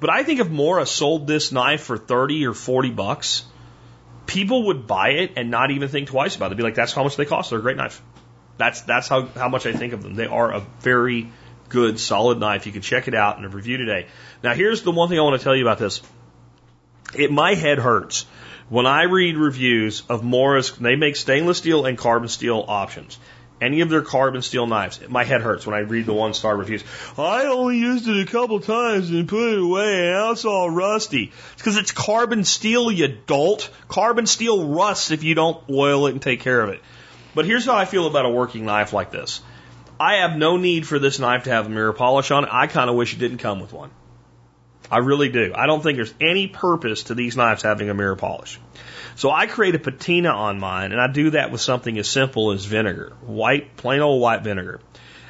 But 0.01 0.11
I 0.11 0.25
think 0.25 0.41
if 0.41 0.51
Mora 0.51 0.85
sold 0.85 1.29
this 1.29 1.53
knife 1.53 1.83
for 1.83 1.97
30 1.97 2.45
or 2.47 2.55
40 2.55 2.91
bucks, 2.91 3.45
people 4.27 4.67
would 4.67 4.89
buy 4.89 5.11
it 5.11 5.35
and 5.37 5.49
not 5.49 5.71
even 5.71 5.89
think 5.89 6.09
twice 6.09 6.35
about 6.35 6.47
it. 6.47 6.49
They'd 6.51 6.57
be 6.57 6.65
like, 6.65 6.75
that's 6.75 6.93
how 6.93 7.05
much 7.05 7.15
they 7.15 7.25
cost. 7.25 7.51
They're 7.51 7.61
a 7.61 7.63
great 7.63 7.77
knife. 7.77 8.03
That's 8.59 8.83
that's 8.83 9.09
how, 9.09 9.27
how 9.27 9.49
much 9.49 9.67
I 9.67 9.73
think 9.73 9.93
of 9.93 10.03
them. 10.03 10.15
They 10.15 10.27
are 10.27 10.53
a 10.53 10.61
very 10.81 11.31
good, 11.69 11.99
solid 12.01 12.39
knife. 12.39 12.67
You 12.67 12.73
can 12.73 12.83
check 12.83 13.09
it 13.09 13.15
out 13.15 13.39
in 13.39 13.45
a 13.45 13.49
review 13.49 13.77
today. 13.77 14.07
Now, 14.43 14.55
here's 14.55 14.83
the 14.83 14.93
one 14.93 15.09
thing 15.09 15.19
I 15.19 15.23
want 15.23 15.39
to 15.41 15.45
tell 15.45 15.55
you 15.57 15.63
about 15.63 15.79
this. 15.79 16.01
It 17.15 17.31
my 17.31 17.55
head 17.55 17.79
hurts 17.79 18.27
when 18.69 18.87
I 18.87 19.03
read 19.05 19.37
reviews 19.37 20.03
of 20.09 20.23
Moras. 20.23 20.71
They 20.73 20.97
make 20.97 21.17
stainless 21.17 21.59
steel 21.59 21.85
and 21.87 21.97
carbon 21.97 22.29
steel 22.29 22.65
options. 22.67 23.19
Any 23.59 23.81
of 23.81 23.89
their 23.89 24.03
carbon 24.03 24.43
steel 24.43 24.67
knives, 24.67 25.01
my 25.09 25.25
head 25.25 25.41
hurts 25.41 25.67
when 25.67 25.75
I 25.75 25.79
read 25.79 26.05
the 26.05 26.13
one 26.13 26.35
star 26.35 26.55
reviews. 26.55 26.85
I 27.17 27.47
only 27.47 27.79
used 27.79 28.07
it 28.07 28.21
a 28.21 28.31
couple 28.31 28.61
times 28.61 29.09
and 29.09 29.27
put 29.27 29.55
it 29.55 29.59
away, 29.59 30.09
and 30.09 30.13
now 30.13 30.33
it's 30.33 30.45
all 30.45 30.69
rusty. 30.69 31.33
It's 31.33 31.55
because 31.57 31.79
it's 31.79 31.91
carbon 31.91 32.45
steel, 32.45 32.91
you 32.91 33.09
dolt. 33.09 33.71
Carbon 33.89 34.27
steel 34.27 34.69
rusts 34.69 35.11
if 35.11 35.25
you 35.25 35.35
don't 35.35 35.59
oil 35.71 36.07
it 36.07 36.11
and 36.11 36.21
take 36.21 36.41
care 36.41 36.61
of 36.61 36.69
it. 36.69 36.83
But 37.37 37.45
here's 37.45 37.67
how 37.67 37.77
I 37.77 37.85
feel 37.85 38.07
about 38.07 38.25
a 38.25 38.31
working 38.31 38.65
knife 38.65 38.95
like 38.95 39.11
this. 39.11 39.43
I 40.01 40.17
have 40.23 40.39
no 40.39 40.57
need 40.57 40.87
for 40.87 40.99
this 40.99 41.19
knife 41.19 41.45
to 41.45 41.51
have 41.51 41.67
a 41.67 41.69
mirror 41.69 41.93
polish 41.93 42.31
on 42.31 42.45
it. 42.45 42.51
I 42.51 42.67
kind 42.67 42.89
of 42.89 42.97
wish 42.97 43.13
it 43.13 43.19
didn't 43.19 43.39
come 43.39 43.61
with 43.61 43.75
one. 43.75 43.91
I 44.91 44.99
really 44.99 45.29
do. 45.29 45.53
I 45.55 45.67
don't 45.67 45.83
think 45.83 45.97
there's 45.97 46.15
any 46.19 46.47
purpose 46.47 47.05
to 47.05 47.15
these 47.15 47.37
knives 47.37 47.63
having 47.63 47.91
a 47.91 47.95
mirror 47.95 48.17
polish. 48.17 48.59
So 49.17 49.31
I 49.31 49.49
create 49.49 49.75
a 49.75 49.79
patina 49.79 50.31
on 50.31 50.59
mine, 50.59 50.93
and 50.93 51.01
I 51.01 51.09
do 51.09 51.29
that 51.31 51.53
with 51.53 51.61
something 51.61 51.99
as 51.99 52.09
simple 52.09 52.53
as 52.53 52.65
vinegar, 52.65 53.13
white, 53.21 53.77
plain 53.77 54.01
old 54.01 54.23
white 54.23 54.43
vinegar. 54.43 54.81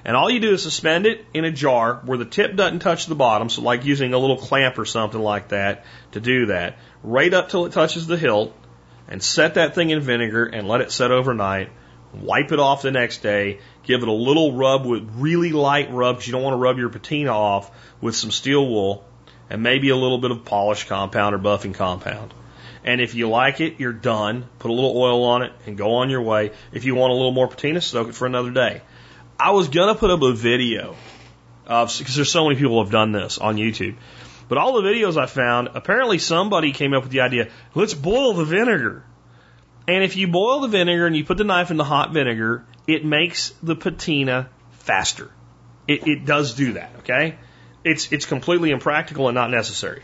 And 0.04 0.16
all 0.16 0.30
you 0.30 0.38
do 0.38 0.52
is 0.52 0.62
suspend 0.62 1.06
it 1.06 1.24
in 1.34 1.44
a 1.44 1.50
jar 1.50 2.02
where 2.04 2.18
the 2.18 2.24
tip 2.24 2.54
doesn't 2.54 2.78
touch 2.78 3.06
the 3.06 3.16
bottom, 3.16 3.48
so 3.48 3.62
like 3.62 3.84
using 3.84 4.14
a 4.14 4.18
little 4.18 4.36
clamp 4.36 4.78
or 4.78 4.84
something 4.84 5.20
like 5.20 5.48
that 5.48 5.84
to 6.12 6.20
do 6.20 6.46
that, 6.46 6.78
right 7.02 7.34
up 7.34 7.48
till 7.48 7.66
it 7.66 7.72
touches 7.72 8.06
the 8.06 8.16
hilt, 8.16 8.54
and 9.08 9.20
set 9.20 9.54
that 9.54 9.74
thing 9.74 9.90
in 9.90 10.00
vinegar 10.00 10.44
and 10.44 10.68
let 10.68 10.82
it 10.82 10.92
set 10.92 11.10
overnight. 11.10 11.70
Wipe 12.22 12.52
it 12.52 12.58
off 12.58 12.82
the 12.82 12.90
next 12.90 13.18
day. 13.18 13.58
Give 13.84 14.02
it 14.02 14.08
a 14.08 14.12
little 14.12 14.52
rub 14.52 14.86
with 14.86 15.08
really 15.16 15.52
light 15.52 15.92
rub 15.92 16.16
because 16.16 16.26
you 16.26 16.32
don't 16.32 16.42
want 16.42 16.54
to 16.54 16.58
rub 16.58 16.78
your 16.78 16.88
patina 16.88 17.30
off 17.30 17.70
with 18.00 18.16
some 18.16 18.30
steel 18.30 18.66
wool 18.66 19.04
and 19.48 19.62
maybe 19.62 19.90
a 19.90 19.96
little 19.96 20.18
bit 20.18 20.30
of 20.30 20.44
polish 20.44 20.88
compound 20.88 21.34
or 21.34 21.38
buffing 21.38 21.74
compound. 21.74 22.34
And 22.84 23.00
if 23.00 23.14
you 23.14 23.28
like 23.28 23.60
it, 23.60 23.80
you're 23.80 23.92
done. 23.92 24.46
Put 24.58 24.70
a 24.70 24.74
little 24.74 24.96
oil 24.96 25.24
on 25.24 25.42
it 25.42 25.52
and 25.66 25.76
go 25.76 25.96
on 25.96 26.10
your 26.10 26.22
way. 26.22 26.52
If 26.72 26.84
you 26.84 26.94
want 26.94 27.10
a 27.10 27.14
little 27.14 27.32
more 27.32 27.48
patina, 27.48 27.80
soak 27.80 28.08
it 28.08 28.14
for 28.14 28.26
another 28.26 28.50
day. 28.50 28.82
I 29.38 29.50
was 29.50 29.68
gonna 29.68 29.94
put 29.94 30.10
up 30.10 30.22
a 30.22 30.32
video 30.32 30.96
because 31.64 32.14
there's 32.14 32.30
so 32.30 32.44
many 32.44 32.56
people 32.56 32.82
have 32.82 32.92
done 32.92 33.12
this 33.12 33.38
on 33.38 33.56
YouTube. 33.56 33.96
But 34.48 34.58
all 34.58 34.80
the 34.80 34.88
videos 34.88 35.20
I 35.20 35.26
found, 35.26 35.70
apparently 35.74 36.18
somebody 36.18 36.70
came 36.70 36.94
up 36.94 37.02
with 37.02 37.10
the 37.10 37.22
idea, 37.22 37.48
let's 37.74 37.92
boil 37.92 38.34
the 38.34 38.44
vinegar. 38.44 39.02
And 39.88 40.02
if 40.02 40.16
you 40.16 40.28
boil 40.28 40.60
the 40.60 40.68
vinegar 40.68 41.06
and 41.06 41.16
you 41.16 41.24
put 41.24 41.38
the 41.38 41.44
knife 41.44 41.70
in 41.70 41.76
the 41.76 41.84
hot 41.84 42.12
vinegar, 42.12 42.64
it 42.86 43.04
makes 43.04 43.50
the 43.62 43.76
patina 43.76 44.48
faster. 44.70 45.30
It, 45.86 46.06
it 46.06 46.24
does 46.24 46.54
do 46.54 46.72
that, 46.74 46.90
okay? 46.98 47.38
It's, 47.84 48.10
it's 48.12 48.26
completely 48.26 48.70
impractical 48.70 49.28
and 49.28 49.34
not 49.34 49.50
necessary. 49.50 50.02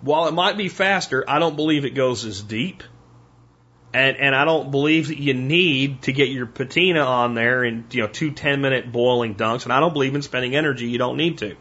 While 0.00 0.26
it 0.26 0.34
might 0.34 0.56
be 0.56 0.68
faster, 0.68 1.24
I 1.28 1.38
don't 1.38 1.54
believe 1.54 1.84
it 1.84 1.90
goes 1.90 2.24
as 2.24 2.42
deep. 2.42 2.82
And, 3.94 4.16
and 4.16 4.34
I 4.34 4.44
don't 4.44 4.70
believe 4.70 5.08
that 5.08 5.18
you 5.18 5.34
need 5.34 6.02
to 6.02 6.12
get 6.12 6.28
your 6.30 6.46
patina 6.46 7.00
on 7.00 7.34
there 7.34 7.62
in, 7.62 7.84
you 7.92 8.00
know, 8.00 8.08
two 8.08 8.32
10 8.32 8.60
minute 8.60 8.90
boiling 8.90 9.36
dunks. 9.36 9.64
And 9.64 9.72
I 9.72 9.78
don't 9.78 9.92
believe 9.92 10.14
in 10.14 10.22
spending 10.22 10.56
energy 10.56 10.88
you 10.88 10.98
don't 10.98 11.16
need 11.16 11.38
to. 11.38 11.56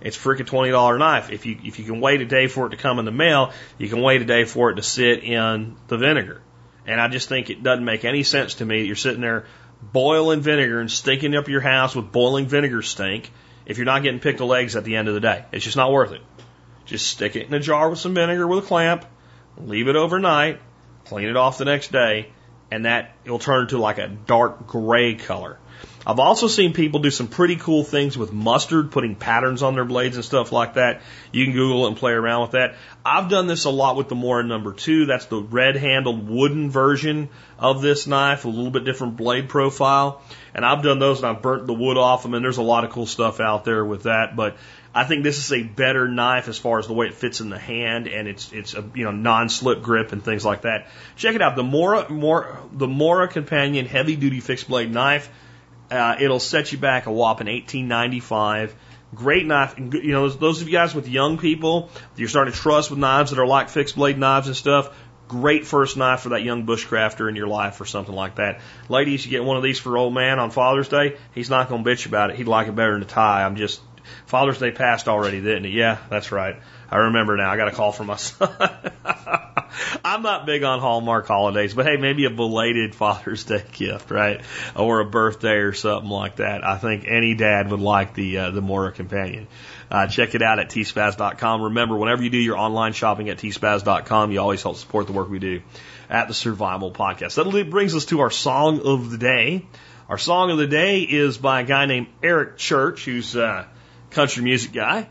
It's 0.00 0.16
freaking 0.18 0.46
twenty 0.46 0.70
dollar 0.70 0.98
knife. 0.98 1.30
If 1.30 1.46
you 1.46 1.58
if 1.64 1.78
you 1.78 1.84
can 1.84 2.00
wait 2.00 2.20
a 2.20 2.26
day 2.26 2.46
for 2.46 2.66
it 2.66 2.70
to 2.70 2.76
come 2.76 2.98
in 2.98 3.04
the 3.04 3.12
mail, 3.12 3.52
you 3.78 3.88
can 3.88 4.02
wait 4.02 4.22
a 4.22 4.24
day 4.24 4.44
for 4.44 4.70
it 4.70 4.76
to 4.76 4.82
sit 4.82 5.24
in 5.24 5.76
the 5.88 5.96
vinegar. 5.96 6.42
And 6.86 7.00
I 7.00 7.08
just 7.08 7.28
think 7.28 7.48
it 7.48 7.62
doesn't 7.62 7.84
make 7.84 8.04
any 8.04 8.22
sense 8.22 8.56
to 8.56 8.64
me 8.64 8.80
that 8.80 8.86
you're 8.86 8.96
sitting 8.96 9.22
there 9.22 9.46
boiling 9.92 10.40
vinegar 10.40 10.80
and 10.80 10.90
stinking 10.90 11.34
up 11.34 11.48
your 11.48 11.60
house 11.60 11.94
with 11.94 12.12
boiling 12.12 12.46
vinegar 12.46 12.82
stink 12.82 13.30
if 13.66 13.78
you're 13.78 13.86
not 13.86 14.02
getting 14.02 14.20
pickled 14.20 14.52
eggs 14.54 14.76
at 14.76 14.84
the 14.84 14.96
end 14.96 15.08
of 15.08 15.14
the 15.14 15.20
day. 15.20 15.44
It's 15.52 15.64
just 15.64 15.76
not 15.76 15.92
worth 15.92 16.12
it. 16.12 16.20
Just 16.84 17.06
stick 17.06 17.36
it 17.36 17.46
in 17.46 17.54
a 17.54 17.60
jar 17.60 17.88
with 17.88 17.98
some 17.98 18.14
vinegar 18.14 18.46
with 18.46 18.64
a 18.64 18.66
clamp, 18.66 19.06
leave 19.56 19.88
it 19.88 19.96
overnight, 19.96 20.60
clean 21.06 21.28
it 21.28 21.36
off 21.36 21.58
the 21.58 21.64
next 21.64 21.92
day, 21.92 22.30
and 22.70 22.84
that 22.84 23.14
it'll 23.24 23.38
turn 23.38 23.68
to 23.68 23.78
like 23.78 23.98
a 23.98 24.08
dark 24.08 24.66
gray 24.66 25.14
color. 25.14 25.58
I've 26.06 26.18
also 26.18 26.48
seen 26.48 26.74
people 26.74 27.00
do 27.00 27.10
some 27.10 27.28
pretty 27.28 27.56
cool 27.56 27.82
things 27.82 28.18
with 28.18 28.32
mustard, 28.32 28.90
putting 28.92 29.14
patterns 29.14 29.62
on 29.62 29.74
their 29.74 29.84
blades 29.84 30.16
and 30.16 30.24
stuff 30.24 30.52
like 30.52 30.74
that. 30.74 31.00
You 31.32 31.44
can 31.44 31.54
Google 31.54 31.84
it 31.86 31.88
and 31.88 31.96
play 31.96 32.12
around 32.12 32.42
with 32.42 32.50
that. 32.52 32.74
I've 33.04 33.30
done 33.30 33.46
this 33.46 33.64
a 33.64 33.70
lot 33.70 33.96
with 33.96 34.08
the 34.08 34.14
Mora 34.14 34.44
number 34.44 34.72
two. 34.72 35.06
That's 35.06 35.26
the 35.26 35.40
red 35.40 35.76
handled 35.76 36.28
wooden 36.28 36.70
version 36.70 37.30
of 37.58 37.80
this 37.80 38.06
knife, 38.06 38.44
a 38.44 38.48
little 38.48 38.70
bit 38.70 38.84
different 38.84 39.16
blade 39.16 39.48
profile. 39.48 40.22
And 40.54 40.64
I've 40.64 40.82
done 40.82 40.98
those 40.98 41.18
and 41.18 41.26
I've 41.26 41.42
burnt 41.42 41.66
the 41.66 41.74
wood 41.74 41.96
off 41.96 42.22
them 42.22 42.34
and 42.34 42.44
there's 42.44 42.58
a 42.58 42.62
lot 42.62 42.84
of 42.84 42.90
cool 42.90 43.06
stuff 43.06 43.40
out 43.40 43.64
there 43.64 43.84
with 43.84 44.02
that. 44.02 44.36
But 44.36 44.56
I 44.94 45.04
think 45.04 45.24
this 45.24 45.38
is 45.38 45.52
a 45.52 45.62
better 45.62 46.06
knife 46.06 46.48
as 46.48 46.56
far 46.56 46.78
as 46.78 46.86
the 46.86 46.92
way 46.92 47.06
it 47.06 47.14
fits 47.14 47.40
in 47.40 47.50
the 47.50 47.58
hand 47.58 48.06
and 48.06 48.28
it's 48.28 48.52
it's 48.52 48.74
a 48.74 48.84
you 48.94 49.04
know 49.04 49.10
non-slip 49.10 49.82
grip 49.82 50.12
and 50.12 50.22
things 50.22 50.44
like 50.44 50.62
that. 50.62 50.86
Check 51.16 51.34
it 51.34 51.42
out, 51.42 51.56
the 51.56 51.64
Mora 51.64 52.08
Mora 52.10 52.62
the 52.72 52.86
Mora 52.86 53.26
Companion 53.26 53.86
heavy 53.86 54.14
duty 54.14 54.40
fixed 54.40 54.68
blade 54.68 54.92
knife. 54.92 55.30
Uh, 55.94 56.16
it'll 56.18 56.40
set 56.40 56.72
you 56.72 56.78
back 56.78 57.06
a 57.06 57.12
whopping 57.12 57.46
1895. 57.46 58.74
Great 59.14 59.46
knife. 59.46 59.76
You 59.78 60.10
know, 60.10 60.28
those, 60.28 60.60
of 60.60 60.68
you 60.68 60.72
guys 60.72 60.92
with 60.92 61.06
young 61.06 61.38
people, 61.38 61.88
you're 62.16 62.28
starting 62.28 62.52
to 62.52 62.58
trust 62.58 62.90
with 62.90 62.98
knives 62.98 63.30
that 63.30 63.38
are 63.38 63.46
like 63.46 63.68
fixed 63.68 63.94
blade 63.94 64.18
knives 64.18 64.48
and 64.48 64.56
stuff. 64.56 64.94
Great 65.28 65.66
first 65.66 65.96
knife 65.96 66.20
for 66.20 66.30
that 66.30 66.42
young 66.42 66.66
bushcrafter 66.66 67.28
in 67.28 67.36
your 67.36 67.46
life 67.46 67.80
or 67.80 67.84
something 67.84 68.14
like 68.14 68.36
that. 68.36 68.60
Ladies, 68.88 69.24
you 69.24 69.30
get 69.30 69.44
one 69.44 69.56
of 69.56 69.62
these 69.62 69.78
for 69.78 69.96
old 69.96 70.12
man 70.12 70.40
on 70.40 70.50
Father's 70.50 70.88
Day. 70.88 71.16
He's 71.32 71.48
not 71.48 71.68
going 71.68 71.84
to 71.84 71.90
bitch 71.90 72.06
about 72.06 72.30
it. 72.30 72.36
He'd 72.36 72.48
like 72.48 72.66
it 72.66 72.74
better 72.74 72.94
than 72.94 73.02
a 73.02 73.06
tie. 73.06 73.44
I'm 73.44 73.54
just 73.54 73.80
Father's 74.26 74.58
Day 74.58 74.72
passed 74.72 75.08
already, 75.08 75.40
didn't 75.40 75.66
it? 75.66 75.72
Yeah, 75.72 75.98
that's 76.10 76.32
right. 76.32 76.56
I 76.90 76.96
remember 76.96 77.36
now. 77.36 77.50
I 77.50 77.56
got 77.56 77.68
a 77.68 77.72
call 77.72 77.92
from 77.92 78.08
my 78.08 78.16
son. 78.16 78.50
I'm 80.04 80.22
not 80.22 80.46
big 80.46 80.62
on 80.62 80.80
Hallmark 80.80 81.26
holidays, 81.26 81.74
but 81.74 81.86
hey, 81.86 81.96
maybe 81.96 82.26
a 82.26 82.30
belated 82.30 82.94
Father's 82.94 83.44
Day 83.44 83.64
gift, 83.72 84.10
right? 84.10 84.40
Or 84.76 85.00
a 85.00 85.04
birthday 85.04 85.56
or 85.56 85.72
something 85.72 86.10
like 86.10 86.36
that. 86.36 86.64
I 86.64 86.78
think 86.78 87.06
any 87.08 87.34
dad 87.34 87.70
would 87.70 87.80
like 87.80 88.14
the 88.14 88.38
uh, 88.38 88.50
the 88.50 88.60
Mora 88.60 88.92
Companion. 88.92 89.48
Uh, 89.90 90.06
check 90.06 90.34
it 90.34 90.42
out 90.42 90.58
at 90.58 90.70
tspaz.com. 90.70 91.62
Remember, 91.62 91.96
whenever 91.96 92.22
you 92.22 92.30
do 92.30 92.38
your 92.38 92.56
online 92.56 92.92
shopping 92.92 93.28
at 93.28 93.38
tspaz.com, 93.38 94.30
you 94.30 94.40
always 94.40 94.62
help 94.62 94.76
support 94.76 95.06
the 95.06 95.12
work 95.12 95.28
we 95.28 95.38
do 95.38 95.62
at 96.08 96.28
the 96.28 96.34
Survival 96.34 96.90
Podcast. 96.90 97.34
That 97.34 97.70
brings 97.70 97.94
us 97.94 98.04
to 98.06 98.20
our 98.20 98.30
song 98.30 98.86
of 98.86 99.10
the 99.10 99.18
day. 99.18 99.66
Our 100.08 100.18
song 100.18 100.50
of 100.50 100.58
the 100.58 100.66
day 100.66 101.00
is 101.00 101.38
by 101.38 101.62
a 101.62 101.64
guy 101.64 101.86
named 101.86 102.08
Eric 102.22 102.58
Church, 102.58 103.04
who's 103.04 103.34
a 103.36 103.68
country 104.10 104.42
music 104.42 104.72
guy. 104.72 105.08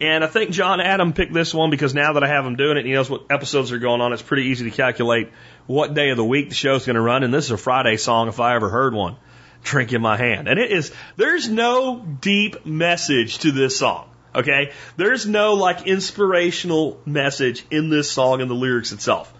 And 0.00 0.24
I 0.24 0.26
think 0.26 0.50
John 0.50 0.80
Adam 0.80 1.12
picked 1.12 1.32
this 1.32 1.54
one 1.54 1.70
because 1.70 1.94
now 1.94 2.14
that 2.14 2.24
I 2.24 2.28
have 2.28 2.44
him 2.44 2.56
doing 2.56 2.76
it, 2.76 2.84
he 2.84 2.92
knows 2.92 3.08
what 3.08 3.26
episodes 3.30 3.70
are 3.70 3.78
going 3.78 4.00
on. 4.00 4.12
It's 4.12 4.22
pretty 4.22 4.44
easy 4.44 4.68
to 4.68 4.76
calculate 4.76 5.30
what 5.66 5.94
day 5.94 6.10
of 6.10 6.16
the 6.16 6.24
week 6.24 6.48
the 6.48 6.54
show's 6.54 6.86
going 6.86 6.96
to 6.96 7.02
run. 7.02 7.22
And 7.22 7.32
this 7.32 7.44
is 7.44 7.50
a 7.52 7.56
Friday 7.56 7.96
song 7.96 8.28
if 8.28 8.40
I 8.40 8.56
ever 8.56 8.68
heard 8.68 8.94
one. 8.94 9.16
Drink 9.62 9.92
in 9.92 10.02
my 10.02 10.16
hand. 10.16 10.48
And 10.48 10.58
it 10.58 10.72
is, 10.72 10.92
there's 11.16 11.48
no 11.48 12.00
deep 12.00 12.66
message 12.66 13.38
to 13.38 13.52
this 13.52 13.78
song. 13.78 14.08
Okay? 14.34 14.72
There's 14.96 15.26
no 15.26 15.54
like 15.54 15.86
inspirational 15.86 17.00
message 17.06 17.64
in 17.70 17.90
this 17.90 18.10
song 18.10 18.40
and 18.40 18.50
the 18.50 18.54
lyrics 18.54 18.90
itself. 18.92 19.32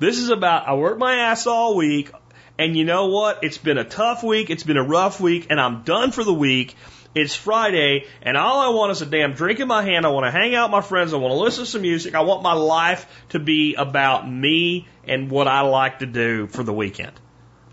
This 0.00 0.18
is 0.18 0.30
about, 0.30 0.66
I 0.66 0.74
worked 0.74 0.98
my 0.98 1.16
ass 1.16 1.46
all 1.46 1.76
week, 1.76 2.10
and 2.58 2.76
you 2.76 2.84
know 2.84 3.08
what? 3.08 3.44
It's 3.44 3.58
been 3.58 3.78
a 3.78 3.84
tough 3.84 4.22
week, 4.24 4.50
it's 4.50 4.62
been 4.62 4.78
a 4.78 4.82
rough 4.82 5.20
week, 5.20 5.48
and 5.50 5.60
I'm 5.60 5.82
done 5.82 6.10
for 6.10 6.24
the 6.24 6.32
week, 6.32 6.74
it's 7.14 7.34
Friday, 7.34 8.06
and 8.22 8.36
all 8.36 8.60
I 8.60 8.68
want 8.68 8.92
is 8.92 9.02
a 9.02 9.06
damn 9.06 9.32
drink 9.32 9.58
in 9.58 9.66
my 9.66 9.82
hand. 9.82 10.06
I 10.06 10.10
want 10.10 10.26
to 10.26 10.30
hang 10.30 10.54
out 10.54 10.68
with 10.68 10.72
my 10.72 10.80
friends. 10.80 11.12
I 11.12 11.16
want 11.16 11.32
to 11.32 11.38
listen 11.38 11.64
to 11.64 11.70
some 11.70 11.82
music. 11.82 12.14
I 12.14 12.20
want 12.20 12.42
my 12.42 12.52
life 12.52 13.06
to 13.30 13.38
be 13.38 13.74
about 13.74 14.30
me 14.30 14.86
and 15.04 15.30
what 15.30 15.48
I 15.48 15.62
like 15.62 16.00
to 16.00 16.06
do 16.06 16.46
for 16.46 16.62
the 16.62 16.72
weekend. 16.72 17.12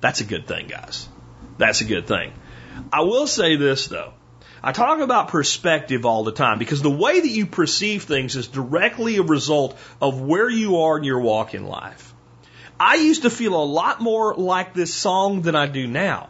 That's 0.02 0.22
a 0.22 0.26
good 0.26 0.48
thing, 0.48 0.68
guys. 0.68 1.08
That's 1.58 1.82
a 1.82 1.86
good 1.86 2.08
thing. 2.08 2.34
I 2.92 3.02
will 3.02 3.28
say 3.28 3.56
this, 3.56 3.88
though. 3.88 4.14
I 4.64 4.72
talk 4.72 5.00
about 5.00 5.28
perspective 5.28 6.06
all 6.06 6.24
the 6.24 6.32
time 6.32 6.58
because 6.58 6.82
the 6.82 6.90
way 6.90 7.20
that 7.20 7.28
you 7.28 7.46
perceive 7.46 8.04
things 8.04 8.36
is 8.36 8.48
directly 8.48 9.18
a 9.18 9.22
result 9.22 9.78
of 10.02 10.20
where 10.20 10.50
you 10.50 10.78
are 10.78 10.98
in 10.98 11.04
your 11.04 11.20
walk 11.20 11.54
in 11.54 11.68
life. 11.68 12.14
I 12.80 12.96
used 12.96 13.22
to 13.22 13.30
feel 13.30 13.56
a 13.56 13.64
lot 13.64 14.02
more 14.02 14.36
like 14.36 14.74
this 14.74 14.94
song 14.94 15.42
than 15.42 15.56
I 15.56 15.68
do 15.68 15.88
now. 15.88 16.30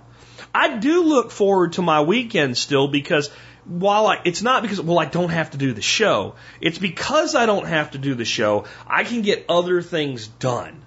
I 0.54 0.78
do 0.78 1.04
look 1.04 1.32
forward 1.32 1.74
to 1.74 1.82
my 1.82 2.02
weekend 2.02 2.58
still 2.58 2.88
because 2.88 3.30
while 3.66 4.08
I, 4.08 4.22
it's 4.24 4.42
not 4.42 4.62
because, 4.62 4.82
well, 4.82 5.00
I 5.00 5.06
don't 5.06 5.30
have 5.30 5.52
to 5.52 5.58
do 5.58 5.74
the 5.74 5.82
show. 5.82 6.36
It's 6.62 6.78
because 6.78 7.36
I 7.36 7.46
don't 7.46 7.68
have 7.68 7.92
to 7.92 7.98
do 7.98 8.16
the 8.16 8.26
show, 8.26 8.66
I 8.88 9.04
can 9.04 9.22
get 9.22 9.46
other 9.50 9.82
things 9.82 10.28
done. 10.28 10.84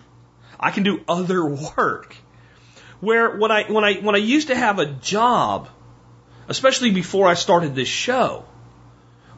I 0.58 0.70
can 0.70 0.82
do 0.82 1.00
other 1.08 1.44
work. 1.44 2.16
Where 3.00 3.36
when 3.36 3.50
I, 3.50 3.64
when 3.70 3.84
I, 3.84 3.94
when 3.94 4.14
I 4.14 4.18
used 4.18 4.48
to 4.48 4.54
have 4.54 4.78
a 4.78 4.86
job, 4.86 5.68
especially 6.48 6.90
before 6.90 7.28
I 7.28 7.34
started 7.34 7.74
this 7.74 7.88
show, 7.88 8.44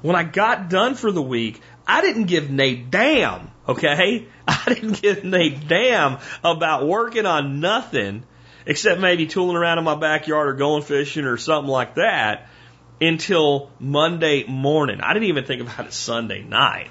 when 0.03 0.17
I 0.17 0.25
got 0.25 0.69
done 0.69 0.95
for 0.95 1.13
the 1.13 1.23
week, 1.23 1.61
I 1.87 2.01
didn't 2.01 2.25
give 2.25 2.51
nay 2.51 2.75
damn, 2.75 3.51
okay? 3.69 4.27
I 4.49 4.63
didn't 4.67 5.01
give 5.01 5.25
nay 5.25 5.51
damn 5.51 6.19
about 6.43 6.87
working 6.87 7.27
on 7.27 7.61
nothing 7.61 8.25
except 8.67 9.01
maybe 9.01 9.27
tooling 9.27 9.57
around 9.57 9.79
in 9.79 9.85
my 9.85 9.95
backyard 9.95 10.49
or 10.49 10.55
going 10.55 10.83
fishing 10.83 11.25
or 11.25 11.37
something 11.37 11.71
like 11.71 11.97
that 11.97 12.49
until 13.01 13.71
Monday 13.81 14.45
morning. 14.45 15.01
I 15.01 15.13
didn't 15.13 15.29
even 15.29 15.45
think 15.45 15.63
about 15.63 15.87
it 15.87 15.93
Sunday 15.93 16.43
night. 16.43 16.89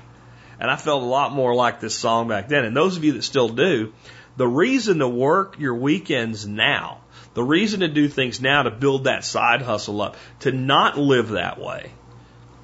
And 0.60 0.70
I 0.70 0.76
felt 0.76 1.02
a 1.02 1.06
lot 1.06 1.34
more 1.34 1.56
like 1.56 1.80
this 1.80 1.96
song 1.96 2.28
back 2.28 2.48
then. 2.48 2.66
And 2.66 2.76
those 2.76 2.98
of 2.98 3.04
you 3.04 3.14
that 3.14 3.24
still 3.24 3.50
do, 3.50 3.94
the 4.38 4.48
reason 4.48 5.00
to 5.00 5.08
work 5.08 5.58
your 5.58 5.76
weekends 5.76 6.48
now, 6.48 7.02
the 7.34 7.44
reason 7.44 7.80
to 7.80 7.88
do 7.88 8.08
things 8.08 8.42
now 8.42 8.64
to 8.64 8.72
build 8.72 9.06
that 9.06 9.24
side 9.24 9.62
hustle 9.62 10.02
up, 10.02 10.18
to 10.42 10.52
not 10.52 10.98
live 10.98 11.30
that 11.30 11.60
way, 11.60 11.92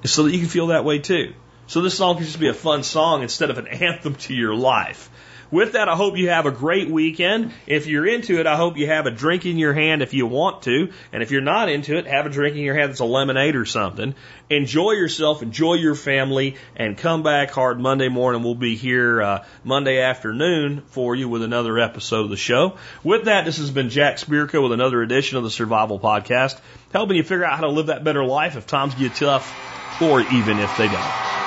is 0.02 0.12
so 0.12 0.24
that 0.24 0.32
you 0.32 0.38
can 0.38 0.48
feel 0.48 0.68
that 0.68 0.84
way 0.84 0.98
too. 0.98 1.34
So 1.66 1.80
this 1.80 1.96
song 1.96 2.16
can 2.16 2.24
just 2.24 2.40
be 2.40 2.48
a 2.48 2.54
fun 2.54 2.82
song 2.82 3.22
instead 3.22 3.50
of 3.50 3.58
an 3.58 3.66
anthem 3.68 4.14
to 4.14 4.34
your 4.34 4.54
life. 4.54 5.10
With 5.50 5.72
that, 5.72 5.88
I 5.88 5.96
hope 5.96 6.18
you 6.18 6.28
have 6.28 6.44
a 6.44 6.50
great 6.50 6.90
weekend. 6.90 7.52
If 7.66 7.86
you're 7.86 8.06
into 8.06 8.38
it, 8.38 8.46
I 8.46 8.56
hope 8.56 8.76
you 8.76 8.86
have 8.86 9.06
a 9.06 9.10
drink 9.10 9.46
in 9.46 9.56
your 9.56 9.72
hand 9.72 10.02
if 10.02 10.12
you 10.12 10.26
want 10.26 10.62
to. 10.62 10.92
And 11.12 11.22
if 11.22 11.30
you're 11.30 11.40
not 11.40 11.70
into 11.70 11.96
it, 11.96 12.06
have 12.06 12.26
a 12.26 12.30
drink 12.30 12.56
in 12.56 12.62
your 12.62 12.74
hand 12.74 12.90
that's 12.90 13.00
a 13.00 13.06
lemonade 13.06 13.56
or 13.56 13.64
something. 13.64 14.14
Enjoy 14.50 14.92
yourself, 14.92 15.42
enjoy 15.42 15.74
your 15.74 15.94
family, 15.94 16.56
and 16.76 16.98
come 16.98 17.22
back 17.22 17.50
hard 17.50 17.80
Monday 17.80 18.08
morning. 18.08 18.42
We'll 18.42 18.54
be 18.54 18.76
here 18.76 19.22
uh, 19.22 19.44
Monday 19.64 20.00
afternoon 20.00 20.82
for 20.88 21.16
you 21.16 21.30
with 21.30 21.42
another 21.42 21.78
episode 21.78 22.24
of 22.24 22.30
the 22.30 22.36
show. 22.36 22.76
With 23.02 23.24
that, 23.24 23.46
this 23.46 23.56
has 23.56 23.70
been 23.70 23.88
Jack 23.88 24.16
Spirko 24.16 24.62
with 24.62 24.72
another 24.72 25.02
edition 25.02 25.38
of 25.38 25.44
the 25.44 25.50
Survival 25.50 25.98
Podcast, 25.98 26.60
helping 26.92 27.16
you 27.16 27.22
figure 27.22 27.44
out 27.44 27.54
how 27.54 27.62
to 27.62 27.68
live 27.68 27.86
that 27.86 28.04
better 28.04 28.24
life 28.24 28.56
if 28.56 28.66
times 28.66 28.94
get 28.94 29.14
tough 29.14 30.02
or 30.02 30.20
even 30.20 30.58
if 30.58 30.76
they 30.76 30.88
don't. 30.88 31.37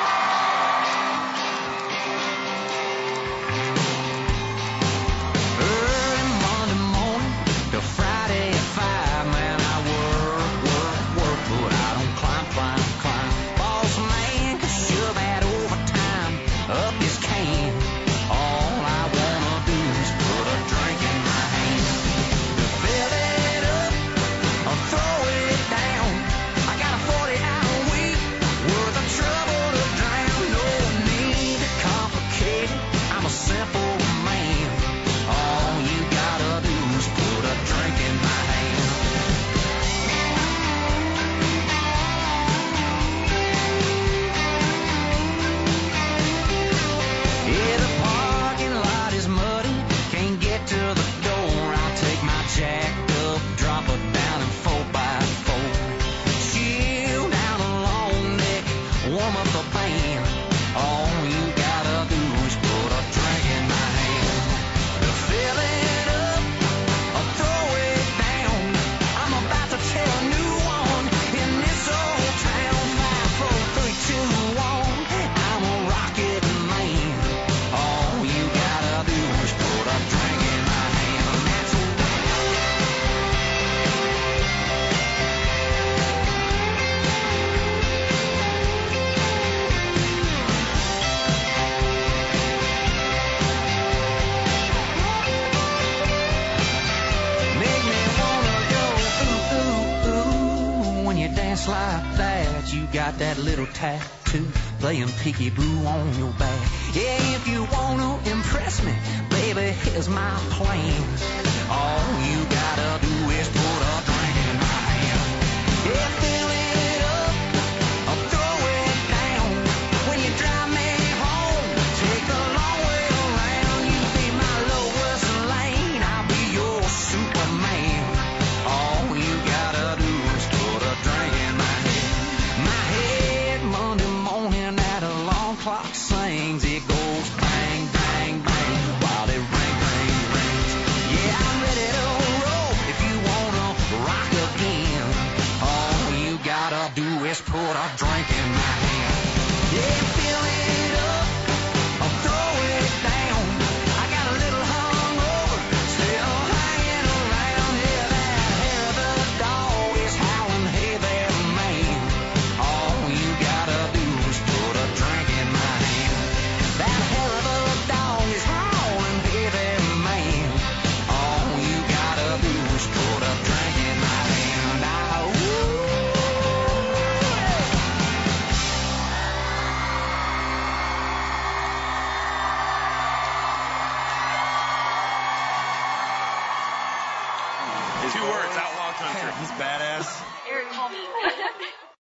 Playing 105.50 105.71